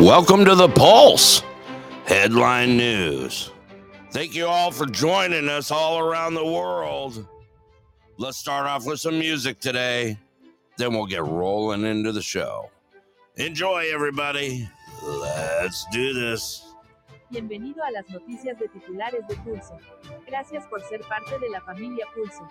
Welcome 0.00 0.44
to 0.44 0.56
the 0.56 0.68
Pulse 0.68 1.42
Headline 2.04 2.76
News. 2.76 3.52
Thank 4.10 4.34
you 4.34 4.46
all 4.46 4.72
for 4.72 4.86
joining 4.86 5.48
us 5.48 5.70
all 5.70 6.00
around 6.00 6.34
the 6.34 6.44
world. 6.44 7.26
Let's 8.18 8.36
start 8.36 8.66
off 8.66 8.86
with 8.86 8.98
some 9.00 9.18
music 9.18 9.60
today, 9.60 10.18
then 10.78 10.92
we'll 10.92 11.06
get 11.06 11.22
rolling 11.22 11.84
into 11.84 12.10
the 12.10 12.20
show. 12.20 12.70
Enjoy, 13.36 13.86
everybody. 13.94 14.68
Let's 15.00 15.86
do 15.92 16.12
this. 16.12 16.62
Bienvenido 17.30 17.82
a 17.84 17.90
las 17.92 18.04
noticias 18.10 18.58
de 18.58 18.68
titulares 18.68 19.26
de 19.28 19.36
Pulso. 19.36 19.78
Gracias 20.26 20.66
por 20.66 20.82
ser 20.82 21.00
parte 21.02 21.38
de 21.38 21.50
la 21.50 21.60
familia 21.60 22.04
Pulso. 22.14 22.48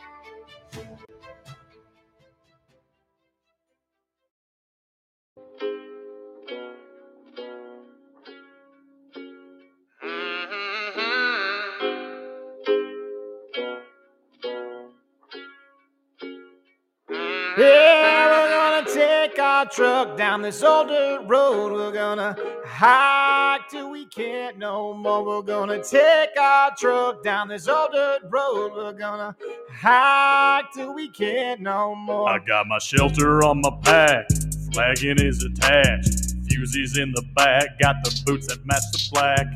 Truck 19.73 20.15
down 20.17 20.41
this 20.41 20.61
old 20.61 20.87
dirt 20.87 21.23
road. 21.25 21.71
We're 21.73 21.91
gonna 21.91 22.35
hike 22.65 23.67
till 23.69 23.89
we 23.89 24.05
can't 24.05 24.57
no 24.59 24.93
more. 24.93 25.25
We're 25.25 25.41
gonna 25.41 25.83
take 25.83 26.29
our 26.39 26.71
truck 26.77 27.23
down 27.23 27.47
this 27.47 27.67
old 27.67 27.91
dirt 27.91 28.19
road. 28.29 28.73
We're 28.75 28.93
gonna 28.93 29.35
hike 29.71 30.71
till 30.75 30.93
we 30.93 31.09
can't 31.09 31.61
no 31.61 31.95
more. 31.95 32.29
I 32.29 32.39
got 32.39 32.67
my 32.67 32.77
shelter 32.77 33.43
on 33.43 33.61
my 33.61 33.71
back, 33.81 34.27
flagging 34.73 35.19
is 35.19 35.43
attached. 35.43 36.35
Fuses 36.47 36.97
in 36.97 37.11
the 37.13 37.23
back, 37.35 37.79
got 37.81 37.95
the 38.03 38.21
boots 38.25 38.47
that 38.47 38.63
match 38.65 38.83
the 38.91 39.09
black. 39.11 39.47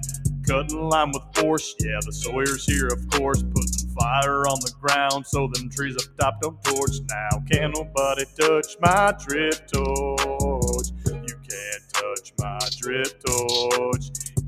Cutting 0.47 0.89
line 0.89 1.11
with 1.11 1.23
force, 1.35 1.75
yeah, 1.79 1.99
the 2.05 2.13
Sawyer's 2.13 2.65
here, 2.65 2.87
of 2.87 3.07
course. 3.09 3.43
Putting 3.43 3.66
fire 3.99 4.41
on 4.47 4.59
the 4.61 4.71
ground 4.79 5.25
so 5.25 5.47
them 5.53 5.69
trees 5.69 5.95
up 5.95 6.17
top 6.17 6.41
don't 6.41 6.63
torch. 6.63 6.99
Now, 7.09 7.43
can't 7.51 7.75
nobody 7.75 8.25
touch 8.39 8.77
my 8.79 9.13
drip 9.19 9.67
torch. 9.67 10.89
You 11.05 11.35
can't 11.49 11.83
touch 11.93 12.33
my 12.39 12.59
drip 12.77 13.23
torch. 13.23 14.05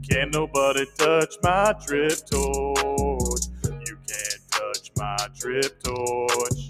Can't 0.09 0.33
nobody 0.33 0.85
touch 0.97 1.35
my 1.43 1.73
drip 1.85 2.17
torch. 2.25 3.45
You 3.63 3.97
can't 4.07 4.41
touch 4.51 4.91
my 4.97 5.27
drip 5.37 5.83
torch. 5.83 6.68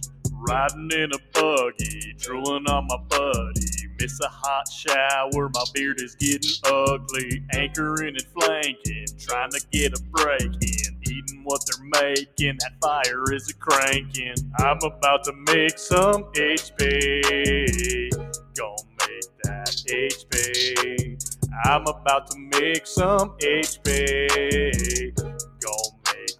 Riding 0.50 0.89
in 0.92 1.11
a 1.14 1.19
buggy, 1.31 2.16
drooling 2.17 2.66
on 2.67 2.88
my 2.88 2.97
buddy. 3.08 3.69
Miss 4.00 4.19
a 4.19 4.28
hot 4.28 4.67
shower, 4.67 5.47
my 5.53 5.64
beard 5.75 6.02
is 6.02 6.16
getting 6.16 6.50
ugly. 6.66 7.44
Anchoring 7.53 8.16
and 8.16 8.25
flanking, 8.33 9.05
trying 9.20 9.52
to 9.52 9.61
get 9.72 9.94
a 9.94 10.02
break 10.05 10.42
in. 10.42 11.02
Eating 11.03 11.44
what 11.44 11.61
they're 11.67 11.86
making, 12.02 12.58
that 12.61 12.73
fire 12.81 13.31
is 13.31 13.47
a 13.52 13.53
cranking. 13.53 14.33
I'm 14.58 14.80
about 14.81 15.23
to 15.25 15.33
make 15.53 15.77
some 15.77 16.23
HP. 16.33 18.09
Gonna 18.58 18.75
make 19.08 19.30
that 19.44 19.70
HP. 19.88 21.20
I'm 21.66 21.86
about 21.86 22.25
to 22.31 22.39
make 22.59 22.88
some 22.88 23.36
HP. 23.39 25.14
Gonna 25.16 25.89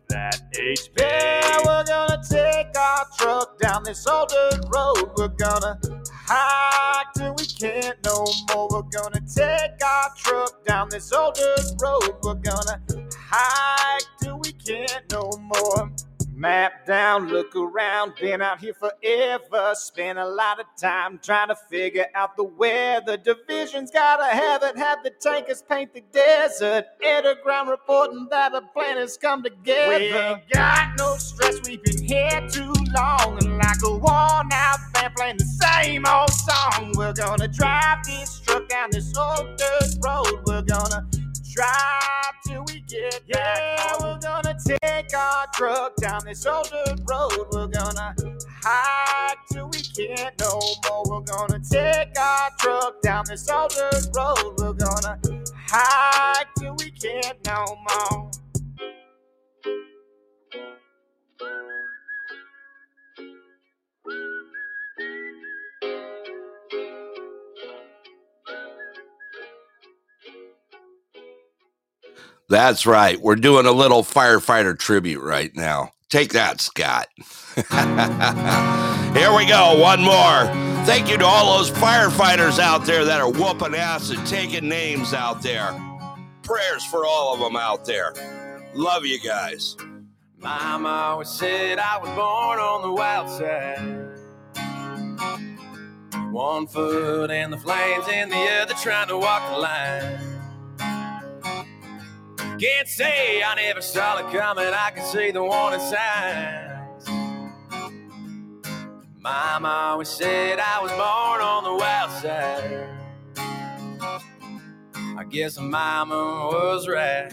that 0.10 0.42
HP. 0.54 1.00
Yeah, 1.00 1.58
we're 1.66 1.84
gonna 1.86 2.22
take 2.30 2.78
our 2.78 3.06
truck 3.18 3.58
down 3.60 3.84
this 3.84 4.06
old 4.08 4.30
dirt 4.30 4.66
road. 4.74 5.12
We're 5.18 5.28
gonna 5.30 5.80
hike 6.26 7.14
till 7.16 7.34
we 7.36 7.46
can't 7.46 7.98
no 8.06 8.26
more. 8.50 8.68
We're 8.72 9.02
gonna 9.02 9.22
take 9.22 9.84
our 9.84 10.10
truck 10.16 10.66
down 10.66 10.90
this 10.90 11.12
old 11.14 11.36
dirt 11.36 11.82
road. 11.82 12.16
We're 12.24 12.34
gonna 12.36 12.82
hike 13.16 14.04
till 14.22 14.40
we 14.40 14.52
can't 14.54 15.04
no 15.12 15.32
more. 15.40 15.92
Map 16.40 16.86
down, 16.86 17.28
look 17.28 17.54
around, 17.54 18.14
been 18.16 18.42
out 18.42 18.62
here 18.62 18.74
forever. 18.74 19.74
Spent 19.74 20.18
a 20.18 20.26
lot 20.26 20.58
of 20.58 20.68
time 20.82 21.20
trying 21.22 21.50
to 21.50 21.56
figure 21.70 22.06
out 22.16 22.38
the 22.38 22.46
weather. 22.46 23.18
Division's 23.18 23.92
gotta 23.92 24.24
have 24.24 24.64
it, 24.64 24.78
have 24.78 25.04
the 25.04 25.10
tankers 25.10 25.62
paint 25.62 25.94
the 25.94 26.02
desert. 26.14 26.86
Underground 27.06 27.70
reporting 27.70 28.26
that 28.32 28.54
the 28.54 28.62
planets 28.62 29.18
come 29.18 29.44
together. 29.44 30.00
We 30.00 30.14
ain't 30.14 30.50
got 30.50 30.98
no 30.98 31.18
stress, 31.18 31.60
we've 31.68 31.84
been 31.84 32.06
here 32.06 32.48
too 32.50 32.74
long. 32.96 33.38
And 33.44 33.58
like 33.58 33.84
a 33.84 33.92
worn 33.92 34.50
out 34.54 34.80
band 34.94 35.16
playing 35.18 35.40
the 35.40 35.44
same 35.44 36.06
old 36.08 36.32
song. 36.32 36.94
We're 36.96 37.12
gonna 37.12 37.50
drive 37.50 38.06
this 38.06 38.40
truck 38.40 38.70
down 38.70 38.92
this 38.92 39.12
old 39.18 39.58
dirt 39.58 39.90
road. 40.02 40.40
We're 40.46 40.62
gonna 40.62 41.06
drive 41.60 42.36
till 42.48 42.64
we 42.68 42.80
get 42.88 43.22
yeah, 43.28 43.94
we're 44.00 44.18
gonna 44.20 44.56
take 44.66 45.14
our 45.14 45.46
truck 45.54 45.94
down 45.98 46.22
this 46.24 46.46
old 46.46 46.70
dirt 46.70 47.00
road. 47.10 47.48
We're 47.52 47.68
gonna 47.68 48.16
hike 48.64 49.40
till 49.52 49.68
we 49.68 49.82
can't 49.82 50.40
no 50.40 50.58
more. 50.88 51.04
We're 51.10 51.26
gonna 51.26 51.60
take 51.60 52.18
our 52.18 52.50
truck 52.60 53.02
down 53.02 53.26
this 53.28 53.50
old 53.50 53.72
dirt 53.72 54.08
road. 54.16 54.56
We're 54.58 54.74
gonna 54.74 55.20
hike 55.68 56.48
till 56.58 56.76
we 56.78 56.92
can't 56.92 57.38
no 57.46 57.66
more. 57.90 58.32
That's 72.50 72.88
right. 72.88 73.22
We're 73.22 73.36
doing 73.36 73.68
a 73.68 73.72
little 73.72 74.02
firefighter 74.02 74.78
tribute 74.78 75.22
right 75.22 75.56
now. 75.56 75.92
Take 76.10 76.34
that, 76.34 76.60
Scott. 76.60 77.08
Here 79.16 79.36
we 79.36 79.46
go. 79.46 79.80
One 79.80 80.02
more. 80.02 80.48
Thank 80.86 81.10
you 81.10 81.18
to 81.20 81.26
all 81.26 81.60
those 81.60 81.70
firefighters 81.70 82.58
out 82.58 82.86
there 82.86 83.06
that 83.06 83.22
are 83.22 83.30
whooping 83.30 83.76
ass 83.76 84.10
and 84.10 84.26
taking 84.26 84.68
names 84.68 85.14
out 85.14 85.44
there. 85.44 85.72
Prayers 86.42 86.84
for 86.86 87.06
all 87.06 87.36
of 87.36 87.40
them 87.40 87.56
out 87.56 87.86
there. 87.86 88.14
Love 88.74 89.06
you 89.06 89.20
guys. 89.20 89.78
Mama 90.40 90.90
always 90.90 91.30
said 91.30 91.78
I 91.78 92.00
was 92.00 92.10
born 92.10 92.60
on 92.60 92.82
the 92.82 92.92
wild 92.92 93.30
side. 93.30 94.08
One 96.32 96.66
foot 96.66 97.30
in 97.30 97.52
the 97.52 97.58
flames 97.58 98.06
and 98.12 98.32
the 98.32 98.50
other 98.62 98.74
trying 98.76 99.10
to 99.10 99.18
walk 99.18 99.52
the 99.52 99.60
line. 99.60 100.29
Can't 102.60 102.88
say 102.90 103.44
I 103.44 103.56
never 103.56 103.82
saw 103.82 104.18
it 104.20 104.34
coming, 104.38 104.66
I 104.66 104.92
can 104.92 105.06
see 105.06 105.32
the 105.32 105.44
warning 105.44 105.80
signs. 105.80 107.08
Mama 109.18 109.68
always 109.70 110.10
said 110.10 110.60
I 110.60 110.82
was 110.82 110.92
born 110.92 111.42
on 111.42 111.64
the 111.64 111.76
wild 111.76 112.12
side. 112.22 112.90
I 115.18 115.24
guess 115.26 115.58
my 115.60 116.04
mama 116.04 116.50
was 116.52 116.88
right. 116.88 117.32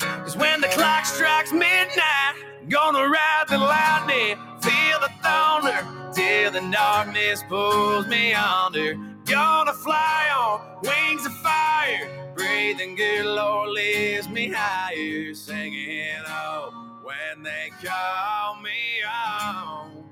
Cause 0.00 0.36
when 0.36 0.60
the 0.60 0.68
clock 0.68 1.06
strikes 1.06 1.52
midnight, 1.52 2.34
gonna 2.68 3.08
ride 3.08 3.44
the 3.48 3.58
lightning, 3.58 4.36
feel 4.62 5.00
the 5.00 5.10
thunder, 5.22 5.86
till 6.14 6.52
the 6.52 6.60
darkness 6.72 7.42
pulls 7.48 8.06
me 8.08 8.34
under. 8.34 8.94
Gonna 9.26 9.74
fly 9.74 10.28
on 10.36 10.80
wings 10.82 11.26
of 11.26 11.32
fire, 11.38 12.19
breathing 12.40 12.96
good, 12.96 13.26
Lord 13.26 13.70
lifts 13.70 14.28
me 14.30 14.50
higher, 14.54 15.34
singing 15.34 16.24
oh 16.26 17.00
when 17.04 17.44
they 17.44 17.70
call 17.84 18.56
me 18.62 19.02
on, 19.06 20.04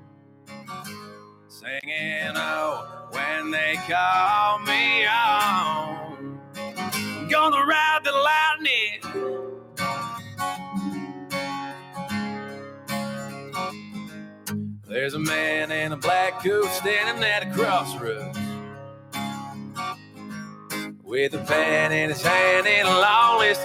singing 1.47 2.33
oh 2.35 3.07
when 3.11 3.51
they 3.51 3.75
call 3.89 4.59
me 4.59 5.07
on. 5.07 6.39
Gonna 7.29 7.65
ride 7.65 8.01
the 8.05 8.13
lightning. 8.13 9.23
There's 14.87 15.15
a 15.15 15.19
man 15.19 15.71
in 15.71 15.93
a 15.93 15.97
black 15.97 16.43
coat 16.43 16.67
standing 16.71 17.23
at 17.23 17.43
a 17.47 17.51
crossroads 17.53 18.37
with 21.09 21.33
a 21.33 21.39
pen 21.39 21.91
in 21.91 22.09
his 22.09 22.21
hand 22.21 22.67
and 22.67 22.87
a 22.87 22.99
long 23.01 23.39
list. 23.39 23.63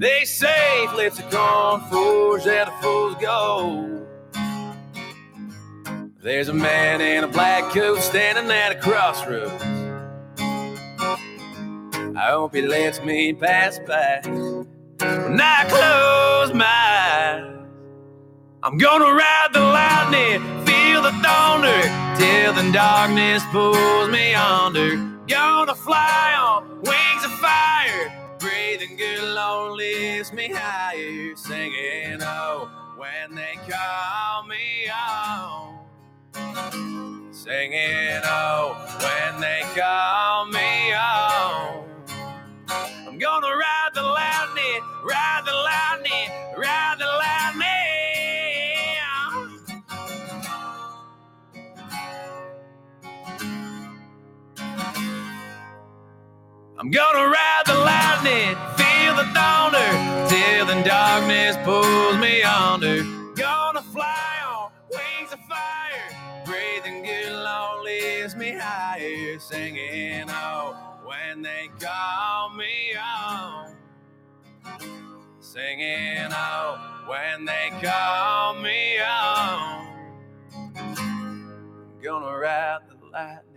They 0.00 0.24
say 0.24 0.86
flips 0.90 1.20
a 1.20 1.22
corn 1.22 1.80
forge 1.88 2.42
that 2.42 2.66
a 2.66 2.72
fool's 2.82 3.14
gold. 3.20 4.04
There's 6.20 6.48
a 6.48 6.52
man 6.52 7.00
in 7.00 7.22
a 7.22 7.28
black 7.28 7.72
coat 7.72 8.00
standing 8.00 8.50
at 8.50 8.72
a 8.72 8.80
crossroads. 8.80 9.62
I 12.16 12.30
hope 12.30 12.56
he 12.56 12.62
lets 12.62 13.00
me 13.04 13.32
pass 13.32 13.78
by 13.86 14.20
when 14.24 15.40
I 15.40 15.64
close 15.68 16.52
my 16.52 16.64
eyes. 16.64 17.51
I'm 18.64 18.78
gonna 18.78 19.12
ride 19.12 19.48
the 19.54 19.60
lightning, 19.60 20.40
feel 20.64 21.02
the 21.02 21.10
thunder, 21.10 21.82
till 22.16 22.52
the 22.52 22.70
darkness 22.72 23.42
pulls 23.50 24.08
me 24.10 24.34
under. 24.34 24.96
Gonna 25.26 25.74
fly 25.74 26.34
on 26.38 26.68
wings 26.82 27.24
of 27.24 27.32
fire, 27.40 28.36
breathing 28.38 28.96
good 28.96 29.24
Lord 29.34 29.78
lifts 29.78 30.32
me 30.32 30.48
higher, 30.54 31.34
singing 31.34 32.20
oh 32.22 32.70
when 32.96 33.34
they 33.34 33.58
call 33.68 34.44
me 34.44 34.88
on. 34.90 35.80
Singing 37.32 38.20
oh 38.24 38.76
when 39.00 39.40
they 39.40 39.62
call 39.74 40.46
me 40.46 40.92
on. 40.94 41.84
I'm 43.08 43.18
gonna 43.18 43.56
ride 43.56 43.81
I'm 56.82 56.90
gonna 56.90 57.28
ride 57.28 57.62
the 57.64 57.74
lightning, 57.76 58.56
feel 58.76 59.14
the 59.14 59.22
thunder, 59.32 60.28
till 60.28 60.66
the 60.66 60.82
darkness 60.82 61.56
pulls 61.64 62.18
me 62.18 62.42
under. 62.42 63.04
Gonna 63.36 63.82
fly 63.82 64.38
on 64.48 64.72
wings 64.90 65.32
of 65.32 65.38
fire, 65.48 66.44
breathing 66.44 67.04
good 67.04 67.34
Lord 67.34 67.84
lifts 67.84 68.34
me 68.34 68.56
higher, 68.58 69.38
singing 69.38 70.24
oh 70.28 70.76
when 71.06 71.42
they 71.42 71.70
call 71.78 72.50
me 72.50 72.96
on. 73.00 73.76
Singing 75.38 76.32
oh 76.32 77.04
when 77.06 77.44
they 77.44 77.70
call 77.80 78.54
me 78.54 78.98
on. 78.98 79.86
Gonna 82.02 82.36
ride 82.36 82.80
the 82.88 83.06
lightning. 83.12 83.51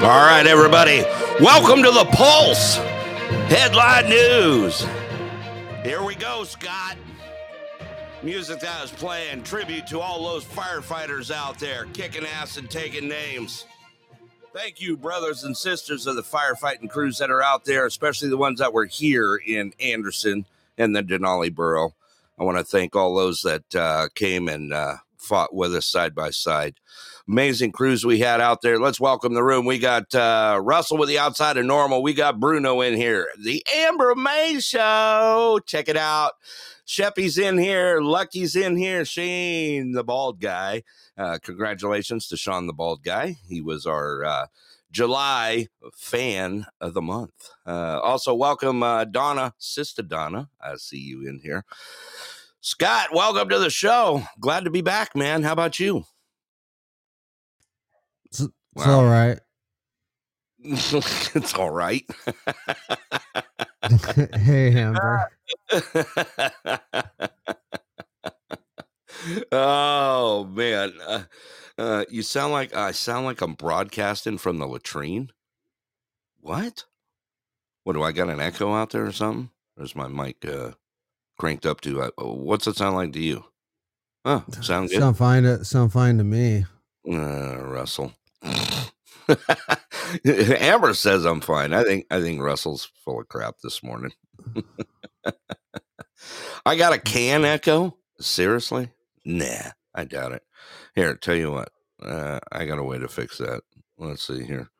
All 0.00 0.24
right, 0.24 0.46
everybody. 0.46 1.02
Welcome 1.40 1.82
to 1.82 1.90
the 1.90 2.04
Pulse 2.12 2.76
Headline 3.48 4.08
News. 4.08 4.86
Here 5.82 6.04
we 6.04 6.14
go, 6.14 6.44
Scott. 6.44 6.96
Music 8.22 8.60
that 8.60 8.80
was 8.80 8.92
playing 8.92 9.42
tribute 9.42 9.88
to 9.88 9.98
all 9.98 10.22
those 10.22 10.44
firefighters 10.44 11.32
out 11.32 11.58
there 11.58 11.86
kicking 11.94 12.24
ass 12.24 12.58
and 12.58 12.70
taking 12.70 13.08
names. 13.08 13.66
Thank 14.54 14.80
you, 14.80 14.96
brothers 14.96 15.42
and 15.42 15.56
sisters 15.56 16.06
of 16.06 16.14
the 16.14 16.22
firefighting 16.22 16.88
crews 16.88 17.18
that 17.18 17.32
are 17.32 17.42
out 17.42 17.64
there, 17.64 17.84
especially 17.84 18.28
the 18.28 18.36
ones 18.36 18.60
that 18.60 18.72
were 18.72 18.86
here 18.86 19.34
in 19.34 19.72
Anderson 19.80 20.46
and 20.78 20.94
the 20.94 21.02
Denali 21.02 21.52
Borough. 21.52 21.92
I 22.38 22.44
want 22.44 22.56
to 22.56 22.62
thank 22.62 22.94
all 22.94 23.16
those 23.16 23.40
that 23.40 23.74
uh, 23.74 24.06
came 24.14 24.46
and 24.46 24.72
uh, 24.72 24.98
fought 25.16 25.52
with 25.52 25.74
us 25.74 25.86
side 25.86 26.14
by 26.14 26.30
side 26.30 26.76
amazing 27.28 27.70
crews 27.70 28.06
we 28.06 28.18
had 28.18 28.40
out 28.40 28.62
there. 28.62 28.78
Let's 28.78 28.98
welcome 28.98 29.34
the 29.34 29.44
room. 29.44 29.66
We 29.66 29.78
got 29.78 30.14
uh, 30.14 30.58
Russell 30.62 30.96
with 30.96 31.10
the 31.10 31.18
outside 31.18 31.58
of 31.58 31.66
normal. 31.66 32.02
We 32.02 32.14
got 32.14 32.40
Bruno 32.40 32.80
in 32.80 32.94
here. 32.94 33.28
The 33.38 33.64
Amber 33.74 34.14
May 34.14 34.58
Show. 34.60 35.60
Check 35.66 35.88
it 35.88 35.96
out. 35.96 36.32
Sheppy's 36.86 37.36
in 37.36 37.58
here. 37.58 38.00
Lucky's 38.00 38.56
in 38.56 38.76
here. 38.76 39.04
Shane, 39.04 39.92
the 39.92 40.02
bald 40.02 40.40
guy. 40.40 40.84
Uh, 41.18 41.38
congratulations 41.42 42.28
to 42.28 42.36
Sean, 42.36 42.66
the 42.66 42.72
bald 42.72 43.02
guy. 43.02 43.36
He 43.46 43.60
was 43.60 43.84
our 43.84 44.24
uh, 44.24 44.46
July 44.90 45.68
fan 45.94 46.64
of 46.80 46.94
the 46.94 47.02
month. 47.02 47.50
Uh, 47.66 48.00
also, 48.02 48.34
welcome 48.34 48.82
uh, 48.82 49.04
Donna, 49.04 49.52
Sister 49.58 50.02
Donna. 50.02 50.48
I 50.62 50.76
see 50.76 50.98
you 50.98 51.28
in 51.28 51.40
here. 51.40 51.66
Scott, 52.62 53.10
welcome 53.12 53.50
to 53.50 53.58
the 53.58 53.70
show. 53.70 54.22
Glad 54.40 54.64
to 54.64 54.70
be 54.70 54.80
back, 54.80 55.14
man. 55.14 55.42
How 55.42 55.52
about 55.52 55.78
you? 55.78 56.04
It's, 58.30 58.40
it's 58.76 58.86
all 58.86 59.04
right. 59.04 59.38
it's 60.60 61.54
all 61.54 61.70
right. 61.70 62.04
hey, 64.34 64.74
Amber. 64.74 65.30
oh 69.52 70.44
man, 70.44 70.92
uh, 71.06 71.22
uh, 71.78 72.04
you 72.10 72.22
sound 72.22 72.52
like 72.52 72.74
I 72.74 72.92
sound 72.92 73.24
like 73.24 73.40
I'm 73.40 73.54
broadcasting 73.54 74.38
from 74.38 74.58
the 74.58 74.66
latrine. 74.66 75.30
What? 76.40 76.84
What 77.84 77.94
do 77.94 78.02
I 78.02 78.12
got 78.12 78.28
an 78.28 78.40
echo 78.40 78.74
out 78.74 78.90
there 78.90 79.06
or 79.06 79.12
something? 79.12 79.50
Or 79.76 79.84
is 79.84 79.96
my 79.96 80.08
mic 80.08 80.44
uh, 80.44 80.72
cranked 81.38 81.66
up 81.66 81.80
to? 81.82 82.02
Uh, 82.02 82.10
what's 82.18 82.66
it 82.66 82.76
sound 82.76 82.96
like 82.96 83.12
to 83.12 83.20
you? 83.20 83.44
Oh, 84.24 84.44
sound 84.60 84.90
good. 84.90 85.00
Sound 85.00 85.16
fine. 85.16 85.44
To, 85.44 85.64
sound 85.64 85.92
fine 85.92 86.18
to 86.18 86.24
me. 86.24 86.66
Uh, 87.10 87.56
Russell. 87.58 88.12
Amber 90.24 90.94
says 90.94 91.24
I'm 91.24 91.40
fine. 91.40 91.72
I 91.72 91.82
think 91.82 92.06
I 92.10 92.20
think 92.20 92.40
Russell's 92.40 92.90
full 93.04 93.20
of 93.20 93.28
crap 93.28 93.56
this 93.62 93.82
morning. 93.82 94.12
I 96.66 96.76
got 96.76 96.92
a 96.92 96.98
can 96.98 97.44
echo. 97.44 97.96
Seriously? 98.20 98.90
Nah, 99.24 99.72
I 99.94 100.04
doubt 100.04 100.32
it. 100.32 100.42
Here, 100.94 101.14
tell 101.14 101.34
you 101.34 101.52
what. 101.52 101.70
Uh, 102.02 102.40
I 102.52 102.64
got 102.64 102.78
a 102.78 102.84
way 102.84 102.98
to 102.98 103.08
fix 103.08 103.38
that. 103.38 103.62
Let's 103.96 104.26
see 104.26 104.44
here. 104.44 104.70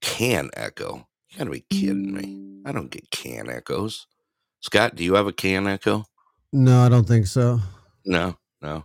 Can 0.00 0.50
echo. 0.54 1.06
You 1.30 1.38
gotta 1.38 1.50
be 1.50 1.64
kidding 1.70 2.14
me. 2.14 2.62
I 2.64 2.72
don't 2.72 2.90
get 2.90 3.10
can 3.10 3.48
echoes. 3.48 4.06
Scott, 4.60 4.96
do 4.96 5.04
you 5.04 5.14
have 5.14 5.26
a 5.26 5.32
can 5.32 5.66
echo? 5.66 6.04
No, 6.52 6.80
I 6.84 6.88
don't 6.88 7.06
think 7.06 7.26
so. 7.26 7.60
No, 8.04 8.36
no. 8.60 8.84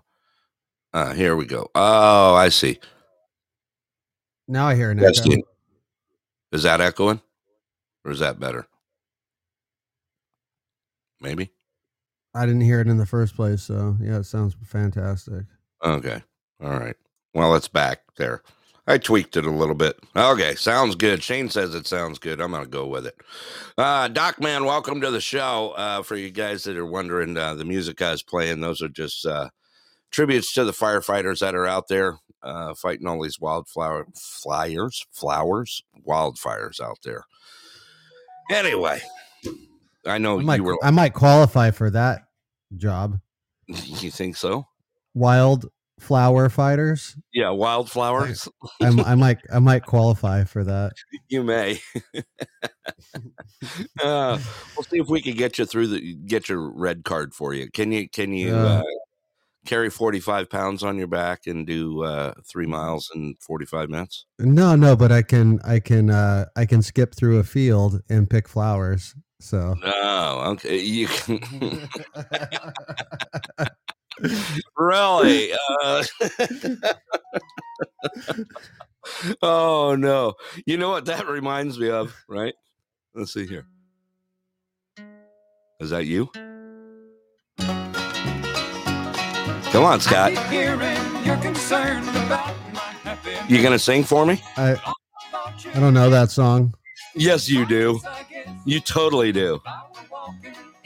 Uh, 0.93 1.13
here 1.13 1.35
we 1.35 1.45
go. 1.45 1.69
Oh, 1.75 2.35
I 2.35 2.49
see. 2.49 2.79
Now 4.47 4.67
I 4.67 4.75
hear 4.75 4.91
an 4.91 5.03
echo. 5.03 5.23
Dean. 5.23 5.43
Is 6.51 6.63
that 6.63 6.81
echoing? 6.81 7.21
Or 8.03 8.11
is 8.11 8.19
that 8.19 8.39
better? 8.39 8.67
Maybe. 11.19 11.51
I 12.35 12.45
didn't 12.45 12.61
hear 12.61 12.81
it 12.81 12.87
in 12.87 12.97
the 12.97 13.05
first 13.05 13.35
place, 13.35 13.63
so 13.63 13.97
yeah, 13.99 14.17
it 14.17 14.25
sounds 14.25 14.55
fantastic. 14.63 15.45
Okay. 15.83 16.21
All 16.61 16.77
right. 16.79 16.95
Well, 17.33 17.55
it's 17.55 17.67
back 17.67 18.01
there. 18.17 18.43
I 18.87 18.99
tweaked 18.99 19.35
it 19.35 19.45
a 19.45 19.51
little 19.51 19.73
bit. 19.73 19.97
Okay, 20.15 20.53
sounds 20.53 20.95
good. 20.95 21.23
Shane 21.23 21.49
says 21.49 21.73
it 21.73 21.87
sounds 21.87 22.19
good. 22.19 22.39
I'm 22.39 22.51
gonna 22.51 22.67
go 22.67 22.85
with 22.85 23.07
it. 23.07 23.15
Uh, 23.77 24.07
Doc 24.09 24.39
Man, 24.39 24.65
welcome 24.65 25.01
to 25.01 25.09
the 25.09 25.21
show. 25.21 25.73
Uh, 25.75 26.03
for 26.03 26.15
you 26.15 26.29
guys 26.29 26.63
that 26.65 26.77
are 26.77 26.85
wondering, 26.85 27.35
uh, 27.35 27.55
the 27.55 27.65
music 27.65 28.01
I 28.01 28.11
was 28.11 28.21
playing, 28.21 28.61
those 28.61 28.83
are 28.83 28.89
just 28.89 29.25
uh, 29.25 29.49
tributes 30.11 30.53
to 30.53 30.65
the 30.65 30.71
firefighters 30.71 31.39
that 31.39 31.55
are 31.55 31.65
out 31.65 31.87
there 31.87 32.17
uh, 32.45 32.73
fighting 32.75 33.07
all 33.07 33.21
these 33.21 33.39
wildflower 33.39 34.07
flyers, 34.15 35.05
flowers, 35.11 35.83
wildfires 36.07 36.79
out 36.79 36.99
there. 37.03 37.23
Anyway, 38.51 39.01
I 40.05 40.19
know 40.19 40.39
I 40.39 40.43
might, 40.43 40.55
you 40.57 40.63
were. 40.63 40.77
I 40.83 40.91
might 40.91 41.13
qualify 41.13 41.71
for 41.71 41.89
that 41.89 42.27
job. 42.77 43.19
You 43.67 44.11
think 44.11 44.37
so? 44.37 44.67
Wild 45.15 45.65
flower 45.99 46.49
fighters. 46.49 47.15
Yeah, 47.33 47.49
wildflowers. 47.49 48.47
I'm, 48.79 48.99
I 48.99 49.15
might, 49.15 49.39
I 49.51 49.57
might 49.57 49.83
qualify 49.87 50.43
for 50.43 50.63
that. 50.63 50.93
You 51.29 51.41
may. 51.41 51.79
uh, 54.03 54.37
we'll 54.77 54.83
see 54.83 54.99
if 54.99 55.07
we 55.07 55.19
can 55.19 55.35
get 55.35 55.57
you 55.57 55.65
through 55.65 55.87
the 55.87 56.13
get 56.13 56.47
your 56.47 56.69
red 56.69 57.05
card 57.05 57.33
for 57.33 57.55
you. 57.55 57.71
Can 57.71 57.91
you? 57.91 58.07
Can 58.07 58.33
you 58.33 58.53
uh, 58.53 58.83
carry 59.65 59.89
forty 59.89 60.19
five 60.19 60.49
pounds 60.49 60.83
on 60.83 60.97
your 60.97 61.07
back 61.07 61.47
and 61.47 61.65
do 61.65 62.03
uh, 62.03 62.33
three 62.45 62.65
miles 62.65 63.11
in 63.13 63.35
forty 63.39 63.65
five 63.65 63.89
minutes? 63.89 64.25
No, 64.39 64.75
no, 64.75 64.95
but 64.95 65.11
I 65.11 65.21
can, 65.21 65.59
I 65.63 65.79
can, 65.79 66.09
uh, 66.09 66.45
I 66.55 66.65
can 66.65 66.81
skip 66.81 67.15
through 67.15 67.39
a 67.39 67.43
field 67.43 68.01
and 68.09 68.29
pick 68.29 68.47
flowers. 68.47 69.15
So 69.39 69.75
No, 69.81 70.41
okay. 70.53 70.77
You 70.79 71.07
can 71.07 71.39
really. 74.77 75.51
Uh, 75.83 76.03
oh 79.41 79.95
no! 79.95 80.33
You 80.65 80.77
know 80.77 80.89
what 80.89 81.05
that 81.05 81.27
reminds 81.27 81.77
me 81.77 81.89
of, 81.89 82.15
right? 82.27 82.53
Let's 83.13 83.33
see 83.33 83.45
here. 83.45 83.67
Is 85.79 85.89
that 85.89 86.05
you? 86.05 86.29
Come 89.75 89.83
on, 89.83 89.99
Scott. 89.99 90.31
You 93.49 93.61
gonna 93.61 93.77
sing 93.77 94.05
for 94.05 94.25
me? 94.25 94.41
I, 94.55 94.81
I 95.73 95.79
don't 95.81 95.93
know 95.93 96.09
that 96.09 96.31
song. 96.31 96.73
Yes, 97.13 97.49
you 97.49 97.65
do. 97.65 97.99
You 98.63 98.79
totally 98.79 99.33
do. 99.33 99.61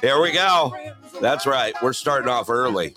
Here 0.00 0.22
we 0.22 0.32
go. 0.32 0.74
That's 1.20 1.44
right. 1.44 1.74
We're 1.82 1.92
starting 1.92 2.30
off 2.30 2.48
early. 2.48 2.94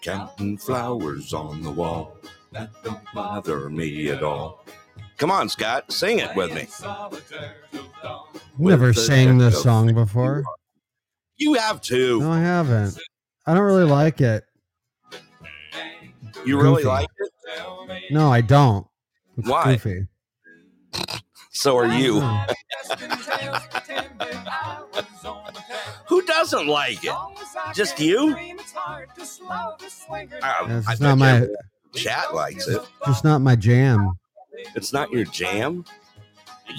Counting 0.00 0.56
flowers 0.56 1.34
on 1.34 1.62
the 1.62 1.72
wall. 1.72 2.16
That 2.52 2.70
don't 2.82 3.04
bother 3.14 3.68
me 3.68 4.08
at 4.08 4.22
all. 4.22 4.64
Come 5.18 5.30
on, 5.30 5.50
Scott. 5.50 5.92
Sing 5.92 6.20
it 6.20 6.34
with 6.34 6.54
me. 6.54 6.68
Never 8.58 8.86
With 8.86 8.96
sang 8.98 9.36
this 9.36 9.62
song 9.62 9.90
of- 9.90 9.96
before. 9.96 10.42
You 11.36 11.54
have 11.54 11.80
to. 11.82 12.20
No, 12.20 12.30
I 12.30 12.40
haven't. 12.40 12.98
I 13.46 13.54
don't 13.54 13.64
really 13.64 13.84
like 13.84 14.20
it. 14.20 14.44
You 16.44 16.60
really 16.60 16.76
Goofy. 16.82 16.88
like 16.88 17.08
it? 17.18 18.12
No, 18.12 18.30
I 18.32 18.40
don't. 18.40 18.86
It's 19.38 19.48
Why? 19.48 19.64
Goofy. 19.76 20.06
So 21.50 21.76
are 21.76 21.86
you. 21.86 22.20
Who 26.06 26.22
doesn't 26.22 26.66
like 26.66 27.04
it? 27.04 27.14
Just 27.74 27.98
you? 27.98 28.36
Uh, 28.76 29.02
It's 30.88 31.00
not 31.00 31.18
my, 31.18 31.46
chat 31.94 32.34
likes 32.34 32.68
it. 32.68 32.82
just 33.06 33.24
not 33.24 33.40
my 33.40 33.56
jam. 33.56 34.12
It's 34.74 34.92
not 34.92 35.10
your 35.10 35.24
jam. 35.24 35.84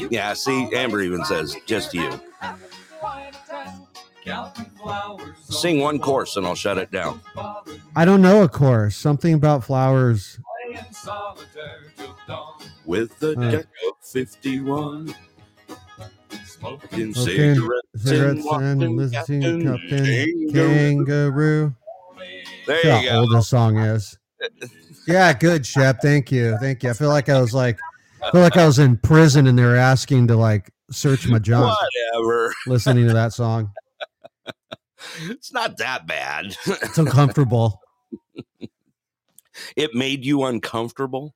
Yeah, 0.09 0.33
see, 0.33 0.69
Amber 0.73 1.01
even 1.01 1.23
says 1.25 1.55
just 1.65 1.93
you. 1.93 2.19
Sing 5.49 5.79
one 5.79 5.99
chorus 5.99 6.35
and 6.37 6.45
I'll 6.45 6.55
shut 6.55 6.77
it 6.77 6.91
down. 6.91 7.19
I 7.95 8.05
don't 8.05 8.21
know 8.21 8.43
a 8.43 8.49
chorus. 8.49 8.95
Something 8.95 9.33
about 9.33 9.63
flowers. 9.63 10.39
With 12.85 13.17
the 13.19 13.31
Uh. 13.39 13.51
deck 13.51 13.65
of 13.87 13.93
51. 14.05 15.15
Smoking 16.45 17.13
Smoking 17.13 17.13
cigarettes, 17.13 17.87
Cigarettes 17.97 18.45
and 18.51 18.83
and 18.83 18.95
listening 18.97 19.41
Captain 19.41 19.63
Captain 19.63 20.49
Kangaroo. 20.53 21.05
Kangaroo. 21.05 21.75
There 22.65 22.79
That's 22.83 22.83
you 23.03 23.09
how 23.09 23.15
go. 23.15 23.19
old 23.21 23.31
this 23.33 23.47
song 23.49 23.77
is. 23.77 24.17
Yeah, 25.07 25.33
good, 25.33 25.65
Shep. 25.65 26.01
Thank 26.01 26.31
you. 26.31 26.57
Thank 26.61 26.83
you. 26.83 26.89
I 26.89 26.93
feel 26.93 27.09
like 27.09 27.27
I 27.27 27.41
was 27.41 27.53
like, 27.53 27.77
I 28.21 28.31
feel 28.31 28.39
like 28.41 28.55
I 28.55 28.65
was 28.65 28.79
in 28.79 28.95
prison 28.97 29.47
and 29.47 29.57
they 29.59 29.63
were 29.63 29.75
asking 29.75 30.27
to 30.27 30.37
like 30.37 30.71
search 30.89 31.27
my 31.27 31.39
junk 31.39 31.73
Whatever. 32.13 32.53
listening 32.67 33.07
to 33.07 33.13
that 33.13 33.33
song. 33.33 33.71
It's 35.21 35.53
not 35.53 35.77
that 35.77 36.07
bad. 36.07 36.55
It's 36.65 36.97
uncomfortable. 36.97 37.81
it 39.75 39.93
made 39.93 40.25
you 40.25 40.43
uncomfortable. 40.45 41.35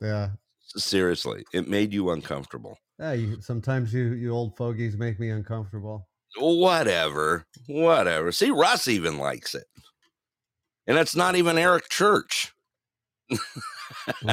Yeah. 0.00 0.30
Seriously, 0.76 1.44
it 1.52 1.68
made 1.68 1.92
you 1.92 2.10
uncomfortable. 2.10 2.78
Yeah. 2.98 3.12
You, 3.12 3.40
sometimes 3.40 3.92
you 3.92 4.12
you 4.12 4.30
old 4.30 4.56
fogies 4.56 4.96
make 4.96 5.18
me 5.18 5.30
uncomfortable. 5.30 6.08
Whatever. 6.36 7.46
Whatever. 7.66 8.30
See, 8.32 8.50
Russ 8.50 8.86
even 8.86 9.18
likes 9.18 9.54
it. 9.54 9.66
And 10.86 10.98
it's 10.98 11.16
not 11.16 11.36
even 11.36 11.58
Eric 11.58 11.88
Church. 11.88 12.52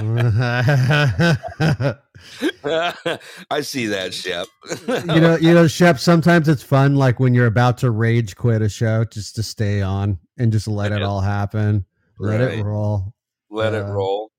I 3.52 3.62
see 3.62 3.86
that, 3.88 4.14
Shep. 4.14 4.48
you 5.14 5.22
know, 5.22 5.36
you 5.38 5.54
know, 5.54 5.68
Shep. 5.68 6.00
Sometimes 6.00 6.48
it's 6.50 6.64
fun, 6.64 6.96
like 6.96 7.20
when 7.20 7.34
you're 7.34 7.46
about 7.48 7.78
to 7.80 7.92
rage 7.92 8.36
quit 8.36 8.62
a 8.62 8.70
show, 8.70 9.06
just 9.06 9.36
to 9.36 9.44
stay 9.44 9.82
on 9.82 10.18
and 10.38 10.52
just 10.52 10.68
let 10.68 10.92
it 10.92 11.02
all 11.04 11.22
happen, 11.22 11.86
let 12.20 12.42
Right. 12.42 12.60
it 12.60 12.64
roll. 12.64 13.14
Let 13.50 13.74
it 13.74 13.84
Uh, 13.84 13.92
roll. 13.92 14.32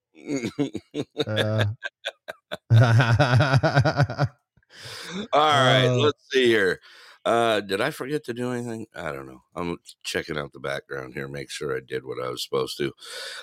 Uh, 1.27 1.65
All 5.33 5.41
right, 5.43 5.87
Uh, 5.87 5.95
let's 5.97 6.25
see 6.31 6.47
here. 6.47 6.81
Uh, 7.25 7.61
did 7.61 7.81
I 7.81 7.91
forget 7.91 8.25
to 8.25 8.35
do 8.35 8.53
anything? 8.53 8.87
I 8.95 9.13
don't 9.13 9.27
know. 9.27 9.43
I'm 9.55 9.79
checking 10.03 10.39
out 10.39 10.53
the 10.53 10.61
background 10.61 11.15
here, 11.15 11.29
make 11.29 11.51
sure 11.51 11.77
I 11.77 11.81
did 11.81 12.05
what 12.05 12.23
I 12.23 12.29
was 12.29 12.43
supposed 12.43 12.79
to. 12.79 12.93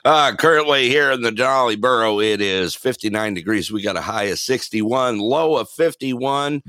Uh, 0.03 0.35
currently 0.35 0.89
here 0.89 1.11
in 1.11 1.21
the 1.21 1.77
Borough, 1.79 2.19
it 2.19 2.41
is 2.41 2.75
59 2.75 3.33
degrees. 3.33 3.71
We 3.71 3.81
got 3.81 3.97
a 3.97 4.01
high 4.01 4.23
of 4.23 4.39
61, 4.39 5.19
low 5.19 5.57
of 5.57 5.69
51, 5.69 6.63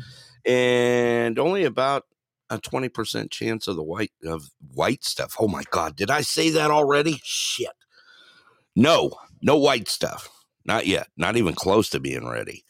and 0.44 1.38
only 1.38 1.64
about 1.64 2.04
a 2.50 2.58
20% 2.58 3.30
chance 3.30 3.66
of 3.66 3.76
the 3.76 3.82
white 3.82 4.12
of 4.24 4.50
white 4.72 5.04
stuff. 5.04 5.36
Oh 5.40 5.48
my 5.48 5.62
god, 5.70 5.96
did 5.96 6.10
I 6.10 6.20
say 6.20 6.50
that 6.50 6.70
already? 6.70 7.20
Shit. 7.24 7.68
No, 8.76 9.12
no 9.42 9.56
white 9.56 9.88
stuff. 9.88 10.28
Not 10.64 10.86
yet. 10.86 11.08
Not 11.16 11.36
even 11.36 11.54
close 11.54 11.88
to 11.90 12.00
being 12.00 12.28
ready. 12.28 12.64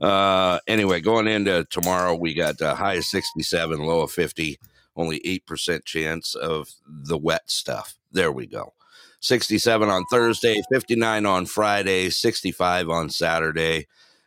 Uh, 0.00 0.58
anyway, 0.66 1.00
going 1.00 1.26
into 1.26 1.64
tomorrow, 1.70 2.14
we 2.14 2.34
got 2.34 2.60
a 2.60 2.74
high 2.74 2.94
of 2.94 3.04
67, 3.04 3.78
low 3.78 4.00
of 4.00 4.10
50, 4.10 4.58
only 4.94 5.20
8% 5.20 5.84
chance 5.84 6.34
of 6.34 6.68
the 6.86 7.16
wet 7.18 7.50
stuff. 7.50 7.96
There 8.12 8.32
we 8.32 8.46
go. 8.46 8.74
67 9.20 9.88
on 9.88 10.04
Thursday, 10.10 10.62
59 10.70 11.26
on 11.26 11.46
Friday, 11.46 12.10
65 12.10 12.90
on 12.90 13.10
Saturday, 13.10 13.86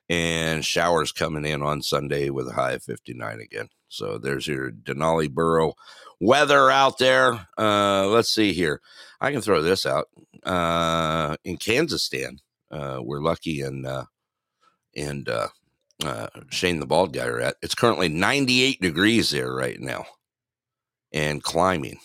and 0.09 0.65
showers 0.65 1.11
coming 1.11 1.45
in 1.45 1.61
on 1.61 1.81
Sunday 1.81 2.29
with 2.29 2.47
a 2.47 2.53
high 2.53 2.71
of 2.71 2.83
59 2.83 3.39
again. 3.39 3.69
So 3.87 4.17
there's 4.17 4.47
your 4.47 4.71
Denali 4.71 5.29
Borough 5.29 5.73
weather 6.19 6.69
out 6.69 6.97
there. 6.97 7.47
Uh, 7.57 8.07
let's 8.07 8.29
see 8.29 8.53
here. 8.53 8.81
I 9.21 9.31
can 9.31 9.41
throw 9.41 9.61
this 9.61 9.85
out. 9.85 10.07
Uh, 10.43 11.37
in 11.43 11.57
Kansastan, 11.57 12.39
uh, 12.71 12.99
we're 13.01 13.21
lucky 13.21 13.61
and 13.61 13.85
uh, 13.85 14.05
and 14.95 15.27
uh, 15.27 15.47
uh, 16.03 16.27
Shane 16.49 16.79
the 16.79 16.85
bald 16.85 17.13
guy 17.13 17.25
are 17.25 17.39
at. 17.39 17.55
It's 17.61 17.75
currently 17.75 18.09
98 18.09 18.81
degrees 18.81 19.31
there 19.31 19.53
right 19.53 19.79
now, 19.79 20.05
and 21.11 21.43
climbing. 21.43 21.99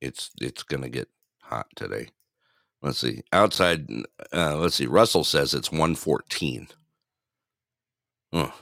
It's 0.00 0.30
it's 0.40 0.62
gonna 0.62 0.88
get 0.88 1.08
hot 1.42 1.66
today. 1.76 2.08
Let's 2.82 2.98
see. 2.98 3.22
Outside, 3.32 3.88
uh, 4.32 4.56
let's 4.56 4.76
see. 4.76 4.86
Russell 4.86 5.24
says 5.24 5.52
it's 5.52 5.70
114. 5.70 6.68
Oh, 8.32 8.52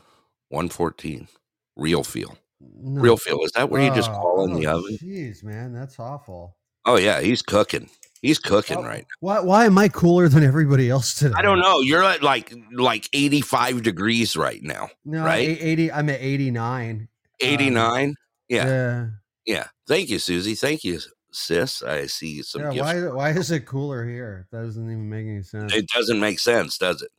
114. 0.48 1.28
Real 1.76 2.02
feel. 2.02 2.36
no. 2.60 3.00
Real 3.00 3.16
feel. 3.16 3.40
Is 3.44 3.52
that 3.52 3.70
where 3.70 3.82
you 3.82 3.94
just 3.94 4.10
Oh, 4.10 4.14
call 4.14 4.44
in 4.44 4.54
the 4.54 4.66
oh, 4.66 4.78
oven? 4.78 4.98
Jeez, 5.00 5.44
man, 5.44 5.72
that's 5.72 6.00
awful. 6.00 6.56
Oh 6.84 6.96
yeah, 6.96 7.20
he's 7.20 7.42
cooking. 7.42 7.88
He's 8.20 8.38
cooking 8.38 8.82
right 8.82 9.06
Why? 9.20 9.40
Why 9.40 9.66
am 9.66 9.78
I 9.78 9.88
cooler 9.88 10.28
than 10.28 10.42
everybody 10.42 10.90
else 10.90 11.14
today? 11.14 11.34
I 11.36 11.42
don't 11.42 11.60
know. 11.60 11.80
You're 11.80 12.02
at 12.02 12.22
like 12.22 12.52
like 12.72 13.08
85 13.12 13.82
degrees 13.82 14.36
right 14.36 14.62
now. 14.62 14.90
No, 15.04 15.24
right? 15.24 15.48
eight- 15.48 15.60
eighty. 15.60 15.92
I'm 15.92 16.08
at 16.10 16.20
eighty 16.20 16.50
nine. 16.50 17.08
Um, 17.40 17.48
89. 17.48 18.14
yeah, 18.48 18.66
Yeah. 18.66 19.06
yeah. 19.46 19.66
Thank 19.86 20.08
you, 20.10 20.18
Susie. 20.18 20.56
Thank 20.56 20.82
you, 20.82 20.98
sis. 21.30 21.82
I 21.82 22.06
see 22.06 22.42
some 22.42 22.62
Yeah. 22.72 22.82
Why? 22.82 23.06
Why 23.08 23.30
is 23.30 23.52
it 23.52 23.66
cooler 23.66 24.04
here? 24.04 24.48
That 24.50 24.62
doesn't 24.62 24.82
even 24.84 25.08
make 25.08 25.26
any 25.26 25.42
sense. 25.44 25.72
It 25.72 25.86
doesn't 25.94 26.18
make 26.18 26.40
sense, 26.40 26.76
does 26.78 27.02
it? 27.02 27.10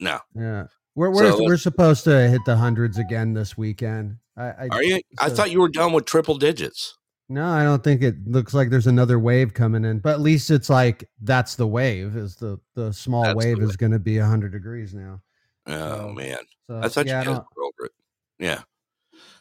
No. 0.00 0.18
yeah. 0.34 0.64
We're 0.96 1.10
we're, 1.10 1.30
So 1.30 1.44
we're 1.44 1.56
supposed 1.56 2.02
to 2.04 2.28
hit 2.28 2.40
the 2.44 2.56
hundreds 2.56 2.98
again 2.98 3.32
this 3.32 3.56
weekend. 3.56 4.16
I, 4.36 4.46
I 4.46 4.68
Are 4.72 4.82
you? 4.82 5.00
I 5.20 5.28
thought 5.28 5.52
you 5.52 5.60
were 5.60 5.68
done 5.68 5.92
with 5.92 6.06
triple 6.06 6.36
digits. 6.38 6.97
No, 7.28 7.46
I 7.46 7.62
don't 7.64 7.82
think 7.84 8.02
it 8.02 8.14
looks 8.26 8.54
like 8.54 8.70
there's 8.70 8.86
another 8.86 9.18
wave 9.18 9.52
coming 9.54 9.84
in. 9.84 9.98
But 9.98 10.14
at 10.14 10.20
least 10.20 10.50
it's 10.50 10.70
like 10.70 11.08
that's 11.22 11.56
the 11.56 11.66
wave. 11.66 12.16
Is 12.16 12.36
the 12.36 12.58
the 12.74 12.92
small 12.92 13.22
That's 13.24 13.34
the 13.44 13.54
wave 13.54 13.62
is 13.62 13.76
going 13.76 13.92
to 13.92 13.98
be 13.98 14.16
hundred 14.18 14.52
degrees 14.52 14.94
now. 14.94 15.20
Oh 15.66 16.08
So, 16.08 16.12
man, 16.12 16.38
So 16.68 16.80
I 16.82 16.88
thought 16.88 17.06
yeah, 17.06 17.20
you 17.20 17.26
guys 17.26 17.40
were 17.56 17.64
over 17.64 17.84
it. 17.86 17.92
Yeah. 18.38 18.62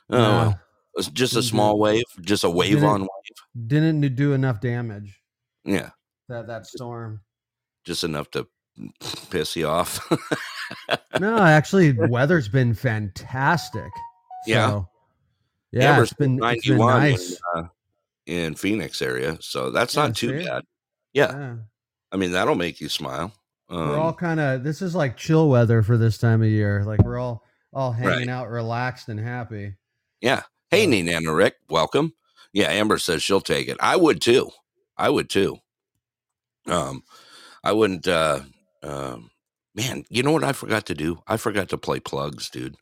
Oh, 0.09 0.17
no, 0.17 0.19
well. 0.19 0.59
it's 0.95 1.07
just 1.09 1.35
a 1.35 1.43
small 1.43 1.79
wave, 1.79 2.03
just 2.21 2.43
a 2.43 2.49
wave 2.49 2.83
on 2.83 3.01
wave. 3.01 3.67
didn't 3.67 4.15
do 4.15 4.33
enough 4.33 4.59
damage. 4.61 5.21
Yeah, 5.65 5.89
That 6.29 6.47
that 6.47 6.65
storm. 6.65 7.21
just 7.85 8.03
enough 8.03 8.31
to 8.31 8.47
piss 9.29 9.55
you 9.55 9.67
off. 9.67 9.99
No, 11.19 11.37
actually, 11.37 11.93
weather's 11.93 12.49
been 12.49 12.73
fantastic. 12.73 13.89
Yeah. 14.45 14.67
So, 14.69 14.89
yeah, 15.71 15.91
Amber's 15.93 16.11
it's 16.11 16.17
been, 16.17 16.39
it's 16.43 16.67
been 16.67 16.77
nice. 16.77 17.31
in, 17.31 17.37
uh, 17.55 17.67
in 18.27 18.53
Phoenix 18.55 19.01
area, 19.01 19.37
so 19.41 19.71
that's 19.71 19.95
Yeah, 19.95 20.01
not 20.05 20.15
too 20.15 20.43
bad. 20.43 20.63
Yeah, 21.13 21.31
yeah. 21.37 21.55
I 22.11 22.17
mean 22.17 22.31
that'll 22.31 22.55
make 22.55 22.79
you 22.81 22.89
smile. 22.89 23.33
Um, 23.69 23.89
we're 23.89 23.97
all 23.97 24.13
kind 24.13 24.39
of 24.39 24.63
this 24.63 24.81
is 24.81 24.95
like 24.95 25.17
chill 25.17 25.49
weather 25.49 25.81
for 25.81 25.97
this 25.97 26.17
time 26.17 26.41
of 26.41 26.47
year. 26.49 26.83
Like 26.85 27.01
we're 27.03 27.17
all 27.17 27.43
all 27.73 27.91
hanging 27.91 28.27
Right. 28.27 28.29
out, 28.29 28.49
relaxed 28.49 29.09
and 29.09 29.19
happy. 29.19 29.75
Yeah. 30.21 30.43
Hey, 30.69 30.83
So- 30.85 30.89
Nina 30.91 31.11
and 31.13 31.35
Rick, 31.35 31.55
welcome. 31.69 32.13
Yeah, 32.53 32.67
Amber 32.69 32.97
says 32.97 33.21
she'll 33.23 33.41
take 33.41 33.67
it. 33.67 33.77
I 33.79 33.95
would 33.95 34.21
too. 34.21 34.49
I 34.97 35.09
would 35.09 35.29
too. 35.29 35.57
Um, 36.67 37.03
I 37.63 37.71
wouldn't. 37.71 38.07
uh 38.07 38.41
um, 38.83 39.31
Man, 39.75 40.05
you 40.09 40.23
know 40.23 40.31
what 40.31 40.43
I 40.43 40.53
forgot 40.53 40.85
to 40.87 40.95
do? 40.95 41.21
I 41.27 41.37
forgot 41.37 41.69
to 41.69 41.77
play 41.77 41.99
plugs, 41.99 42.49
dude. 42.49 42.75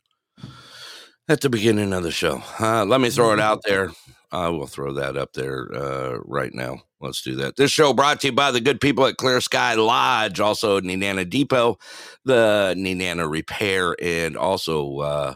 At 1.28 1.40
the 1.42 1.50
beginning 1.50 1.92
of 1.92 2.02
the 2.04 2.10
show, 2.10 2.42
uh, 2.60 2.84
let 2.86 3.00
me 3.02 3.10
throw 3.10 3.32
it 3.32 3.40
out 3.40 3.60
there. 3.66 3.90
I 4.32 4.48
will 4.48 4.66
throw 4.66 4.92
that 4.94 5.16
up 5.16 5.32
there 5.34 5.68
uh, 5.74 6.18
right 6.24 6.52
now. 6.52 6.82
Let's 7.00 7.22
do 7.22 7.36
that. 7.36 7.56
This 7.56 7.70
show 7.70 7.92
brought 7.92 8.20
to 8.20 8.28
you 8.28 8.32
by 8.32 8.50
the 8.50 8.60
good 8.60 8.80
people 8.80 9.06
at 9.06 9.16
Clear 9.16 9.40
Sky 9.40 9.74
Lodge, 9.74 10.40
also 10.40 10.80
Nenana 10.80 11.28
Depot, 11.28 11.78
the 12.24 12.74
Nenana 12.76 13.30
Repair, 13.30 13.96
and 14.02 14.36
also 14.36 14.98
uh, 14.98 15.34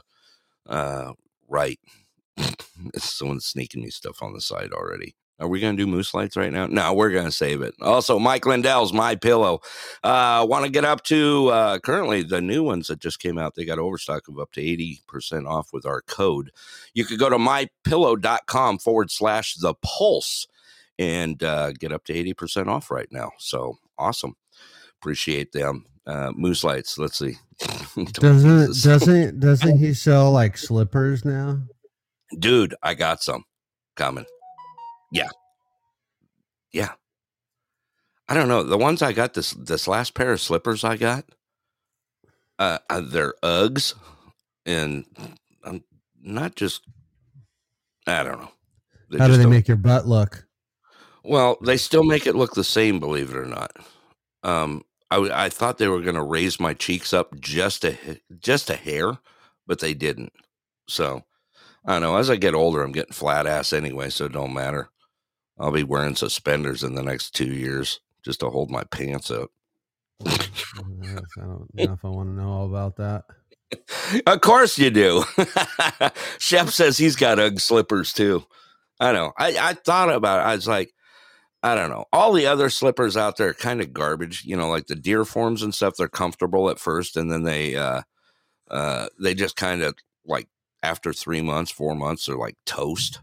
uh, 0.68 1.12
right 1.48 1.78
Someone's 2.96 3.46
sneaking 3.46 3.82
me 3.82 3.90
stuff 3.90 4.22
on 4.22 4.32
the 4.32 4.40
side 4.40 4.72
already. 4.72 5.14
Are 5.40 5.48
we 5.48 5.58
going 5.58 5.76
to 5.76 5.82
do 5.82 5.90
moose 5.90 6.12
lights 6.12 6.36
right 6.36 6.52
now? 6.52 6.66
No, 6.66 6.92
we're 6.92 7.10
going 7.10 7.24
to 7.24 7.32
save 7.32 7.62
it. 7.62 7.74
Also, 7.80 8.18
Mike 8.18 8.44
Lindell's 8.44 8.92
My 8.92 9.16
Pillow. 9.16 9.60
Uh, 10.04 10.46
Want 10.48 10.64
to 10.66 10.70
get 10.70 10.84
up 10.84 11.02
to 11.04 11.48
uh, 11.48 11.78
currently 11.78 12.22
the 12.22 12.40
new 12.40 12.62
ones 12.62 12.88
that 12.88 13.00
just 13.00 13.20
came 13.20 13.38
out. 13.38 13.54
They 13.54 13.64
got 13.64 13.78
overstock 13.78 14.28
of 14.28 14.38
up 14.38 14.52
to 14.52 14.60
80% 14.60 15.48
off 15.48 15.72
with 15.72 15.86
our 15.86 16.02
code. 16.02 16.50
You 16.92 17.04
could 17.04 17.18
go 17.18 17.30
to 17.30 17.38
mypillow.com 17.38 18.78
forward 18.78 19.10
slash 19.10 19.54
the 19.54 19.74
pulse 19.82 20.46
and 20.98 21.42
uh, 21.42 21.72
get 21.72 21.92
up 21.92 22.04
to 22.04 22.12
80% 22.12 22.68
off 22.68 22.90
right 22.90 23.08
now. 23.10 23.32
So 23.38 23.78
awesome. 23.98 24.36
Appreciate 25.00 25.52
them. 25.52 25.86
Uh, 26.06 26.32
moose 26.34 26.64
lights. 26.64 26.98
Let's 26.98 27.18
see. 27.18 27.36
Doesn't 28.14 28.82
doesn't 28.82 29.40
doesn't 29.40 29.78
he 29.78 29.92
sell 29.92 30.32
like 30.32 30.56
slippers 30.56 31.26
now? 31.26 31.60
dude 32.38 32.74
i 32.82 32.94
got 32.94 33.22
some 33.22 33.44
coming 33.96 34.24
yeah 35.10 35.28
yeah 36.72 36.92
i 38.28 38.34
don't 38.34 38.48
know 38.48 38.62
the 38.62 38.78
ones 38.78 39.02
i 39.02 39.12
got 39.12 39.34
this 39.34 39.52
this 39.52 39.88
last 39.88 40.14
pair 40.14 40.32
of 40.32 40.40
slippers 40.40 40.84
i 40.84 40.96
got 40.96 41.24
uh 42.58 42.78
uh, 42.88 43.00
they're 43.00 43.34
uggs 43.42 43.94
and 44.66 45.04
i'm 45.64 45.82
not 46.22 46.54
just 46.54 46.82
i 48.06 48.22
don't 48.22 48.40
know 48.40 48.52
They 49.10 49.18
How 49.18 49.28
do 49.28 49.36
they 49.36 49.46
make 49.46 49.68
your 49.68 49.76
butt 49.76 50.06
look? 50.06 50.46
well 51.24 51.56
they 51.62 51.76
still 51.76 52.04
make 52.04 52.26
it 52.26 52.36
look 52.36 52.54
the 52.54 52.64
same 52.64 53.00
believe 53.00 53.30
it 53.30 53.36
or 53.36 53.46
not 53.46 53.72
um 54.42 54.82
I 55.10 55.46
I 55.46 55.48
thought 55.48 55.78
they 55.78 55.88
were 55.88 56.00
going 56.02 56.14
to 56.14 56.22
raise 56.22 56.60
my 56.60 56.72
cheeks 56.72 57.12
up 57.12 57.38
just 57.40 57.84
a 57.84 57.96
just 58.38 58.70
a 58.70 58.76
hair 58.76 59.18
but 59.66 59.80
they 59.80 59.92
didn't 59.92 60.32
so 60.88 61.24
I 61.84 61.92
don't 61.94 62.02
know. 62.02 62.16
As 62.16 62.28
I 62.28 62.36
get 62.36 62.54
older, 62.54 62.82
I'm 62.82 62.92
getting 62.92 63.14
flat 63.14 63.46
ass 63.46 63.72
anyway, 63.72 64.10
so 64.10 64.26
it 64.26 64.32
don't 64.32 64.52
matter. 64.52 64.90
I'll 65.60 65.70
be 65.70 65.84
wearing 65.84 66.16
suspenders 66.16 66.82
in 66.82 66.94
the 66.94 67.02
next 67.02 67.32
two 67.32 67.52
years 67.52 68.00
just 68.24 68.40
to 68.40 68.48
hold 68.48 68.70
my 68.70 68.84
pants 68.84 69.30
up. 69.30 69.50
I 70.26 70.38
don't 70.76 70.98
know 71.74 71.92
if 71.92 72.04
I 72.04 72.08
want 72.08 72.30
to 72.30 72.34
know 72.34 72.48
all 72.48 72.66
about 72.66 72.96
that. 72.96 73.24
of 74.26 74.40
course 74.40 74.78
you 74.78 74.90
do. 74.90 75.24
Shep 76.38 76.68
says 76.68 76.98
he's 76.98 77.16
got 77.16 77.38
Ugg 77.38 77.60
slippers 77.60 78.12
too. 78.12 78.44
I 78.98 79.12
know. 79.12 79.32
I, 79.38 79.56
I 79.58 79.74
thought 79.74 80.10
about 80.10 80.40
it. 80.40 80.48
I 80.48 80.54
was 80.54 80.66
like, 80.66 80.92
I 81.62 81.74
don't 81.74 81.90
know. 81.90 82.06
All 82.12 82.32
the 82.32 82.46
other 82.46 82.70
slippers 82.70 83.16
out 83.16 83.36
there 83.36 83.50
are 83.50 83.54
kind 83.54 83.80
of 83.80 83.92
garbage. 83.92 84.44
You 84.44 84.56
know, 84.56 84.68
like 84.68 84.86
the 84.86 84.94
Dearfoams 84.94 85.62
and 85.62 85.74
stuff. 85.74 85.94
They're 85.96 86.08
comfortable 86.08 86.70
at 86.70 86.78
first, 86.78 87.16
and 87.16 87.30
then 87.30 87.42
they 87.42 87.76
uh, 87.76 88.02
uh, 88.70 89.08
they 89.20 89.34
just 89.34 89.56
kind 89.56 89.82
of 89.82 89.94
like 90.24 90.48
after 90.82 91.12
three 91.12 91.42
months, 91.42 91.70
four 91.70 91.94
months, 91.94 92.26
they're 92.26 92.36
like 92.36 92.56
toast. 92.64 93.20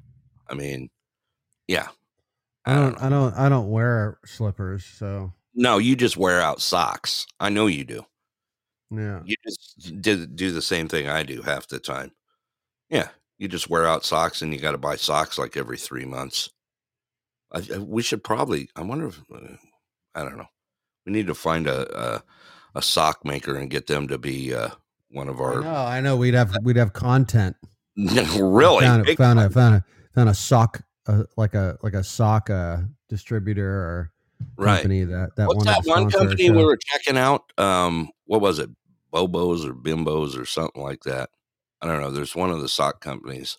I 0.48 0.54
mean, 0.54 0.90
yeah. 1.68 1.88
I 2.68 2.76
don't 2.76 3.02
I 3.02 3.10
don't 3.10 3.34
I 3.36 3.50
don't 3.50 3.70
wear 3.70 4.20
slippers, 4.26 4.84
so 4.86 5.34
No, 5.56 5.78
you 5.78 5.96
just 5.96 6.18
wear 6.18 6.42
out 6.42 6.62
socks. 6.62 7.26
I 7.40 7.50
know 7.50 7.68
you 7.68 7.84
do. 7.86 8.06
yeah. 8.92 9.22
You 9.26 9.36
just 9.46 10.02
did 10.02 10.36
do 10.36 10.52
the 10.52 10.62
same 10.62 10.88
thing 10.88 11.08
I 11.08 11.24
do 11.24 11.42
half 11.42 11.68
the 11.68 11.80
time. 11.80 12.12
Yeah, 12.90 13.08
you 13.38 13.48
just 13.48 13.70
wear 13.70 13.88
out 13.88 14.06
socks, 14.06 14.42
and 14.42 14.54
you 14.54 14.60
got 14.60 14.72
to 14.72 14.78
buy 14.78 14.96
socks 14.98 15.38
like 15.38 15.58
every 15.58 15.78
three 15.78 16.06
months. 16.06 16.50
I, 17.52 17.60
I- 17.74 17.78
we 17.80 18.02
should 18.02 18.24
probably. 18.24 18.70
I 18.76 18.82
wonder 18.82 19.08
if 19.08 19.20
uh, 19.34 19.56
I 20.14 20.24
don't 20.24 20.38
know. 20.38 20.48
We 21.06 21.14
need 21.14 21.28
to 21.28 21.36
find 21.36 21.68
a 21.68 22.00
a, 22.16 22.24
a 22.76 22.82
sock 22.82 23.24
maker 23.26 23.56
and 23.56 23.70
get 23.70 23.88
them 23.88 24.08
to 24.10 24.18
be 24.18 24.54
uh, 24.54 24.70
one 25.10 25.30
of 25.30 25.40
our. 25.40 25.62
know, 25.62 25.70
I 25.74 26.02
know 26.02 26.18
we'd 26.18 26.34
have 26.34 26.54
we'd 26.64 26.76
have 26.76 26.92
content. 26.94 27.56
really, 27.96 28.86
found, 28.86 29.08
a, 29.08 29.16
found 29.16 29.40
a 29.40 29.50
found 29.50 29.76
a 29.76 29.86
found 30.14 30.30
a 30.30 30.34
sock 30.34 30.82
uh, 31.08 31.24
like 31.36 31.54
a 31.54 31.78
like 31.82 31.94
a 31.94 32.04
sock 32.04 32.50
uh, 32.50 32.78
distributor 33.10 33.70
or 33.70 34.12
right. 34.58 34.76
company 34.76 35.04
that 35.06 35.36
that 35.36 35.48
What's 35.48 35.66
wanted 35.66 35.84
that 35.84 35.90
one 35.90 36.10
company 36.12 36.50
we 36.50 36.64
were 36.64 36.78
checking 36.78 37.18
out? 37.18 37.52
Um, 37.58 38.10
what 38.26 38.42
was 38.42 38.60
it? 38.60 38.70
Bobos 39.14 39.66
or 39.66 39.74
Bimbos 39.74 40.40
or 40.40 40.46
something 40.46 40.82
like 40.82 41.04
that. 41.04 41.30
I 41.82 41.88
don't 41.88 42.02
know. 42.02 42.12
There's 42.12 42.36
one 42.36 42.52
of 42.52 42.62
the 42.62 42.70
sock 42.70 43.02
companies. 43.02 43.56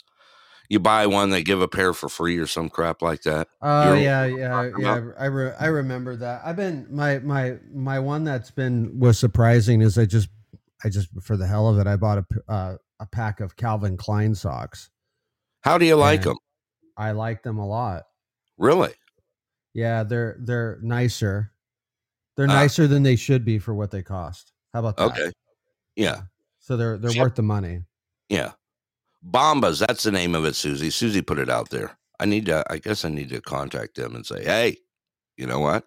You 0.69 0.79
buy 0.79 1.07
one, 1.07 1.31
they 1.31 1.43
give 1.43 1.63
a 1.63 1.69
pair 1.69 1.95
for 1.95 2.11
free 2.11 2.37
or 2.37 2.47
some 2.47 2.69
crap 2.69 3.01
like 3.01 3.23
that. 3.23 3.49
Oh 3.63 3.95
You're- 3.95 4.05
yeah, 4.05 4.27
yeah, 4.27 4.71
yeah. 4.79 5.11
I 5.19 5.27
re- 5.27 5.55
I 5.59 5.67
remember 5.67 6.15
that. 6.17 6.43
I've 6.45 6.57
been 6.57 6.87
my 6.91 7.21
my 7.21 7.57
my 7.73 7.99
one 7.99 8.25
that's 8.25 8.51
been 8.51 8.99
was 8.99 9.19
surprising 9.19 9.81
is 9.81 9.97
I 9.97 10.05
just 10.05 10.29
I 10.85 10.91
just 10.91 11.09
for 11.23 11.39
the 11.39 11.47
hell 11.47 11.69
of 11.69 11.79
it 11.79 11.87
I 11.87 11.97
bought 11.97 12.19
a 12.19 12.53
uh, 12.53 12.77
a 13.01 13.07
pack 13.07 13.41
of 13.41 13.57
Calvin 13.57 13.97
Klein 13.97 14.35
socks. 14.35 14.91
How 15.63 15.79
do 15.79 15.87
you 15.87 15.97
like 15.97 16.21
And 16.21 16.31
them? 16.31 16.37
I 16.99 17.13
like 17.13 17.43
them 17.43 17.59
a 17.59 17.67
lot. 17.67 18.05
Really? 18.59 18.93
Yeah, 19.73 20.03
they're 20.03 20.37
they're 20.41 20.79
nicer. 20.83 21.53
They're 22.37 22.47
Ah. 22.51 22.55
nicer 22.55 22.87
than 22.89 23.03
they 23.05 23.17
should 23.17 23.45
be 23.45 23.59
for 23.59 23.75
what 23.75 23.91
they 23.91 24.03
cost. 24.03 24.53
How 24.75 24.81
about 24.81 24.97
that? 24.97 25.13
Okay. 25.13 25.33
Yeah. 25.97 26.23
So 26.59 26.77
they're 26.77 26.99
they're 26.99 27.19
worth 27.23 27.37
the 27.37 27.43
money. 27.43 27.85
Yeah. 28.29 28.53
Bombas, 29.25 29.85
that's 29.85 30.03
the 30.03 30.13
name 30.13 30.35
of 30.35 30.45
it, 30.45 30.55
Susie. 30.55 30.91
Susie 30.91 31.23
put 31.23 31.39
it 31.39 31.49
out 31.49 31.71
there. 31.71 31.97
I 32.21 32.27
need 32.27 32.47
to 32.47 32.65
I 32.71 32.79
guess 32.79 33.05
I 33.05 33.09
need 33.11 33.29
to 33.31 33.41
contact 33.41 33.95
them 33.95 34.15
and 34.17 34.27
say, 34.27 34.43
Hey, 34.45 34.79
you 35.37 35.47
know 35.47 35.61
what? 35.61 35.85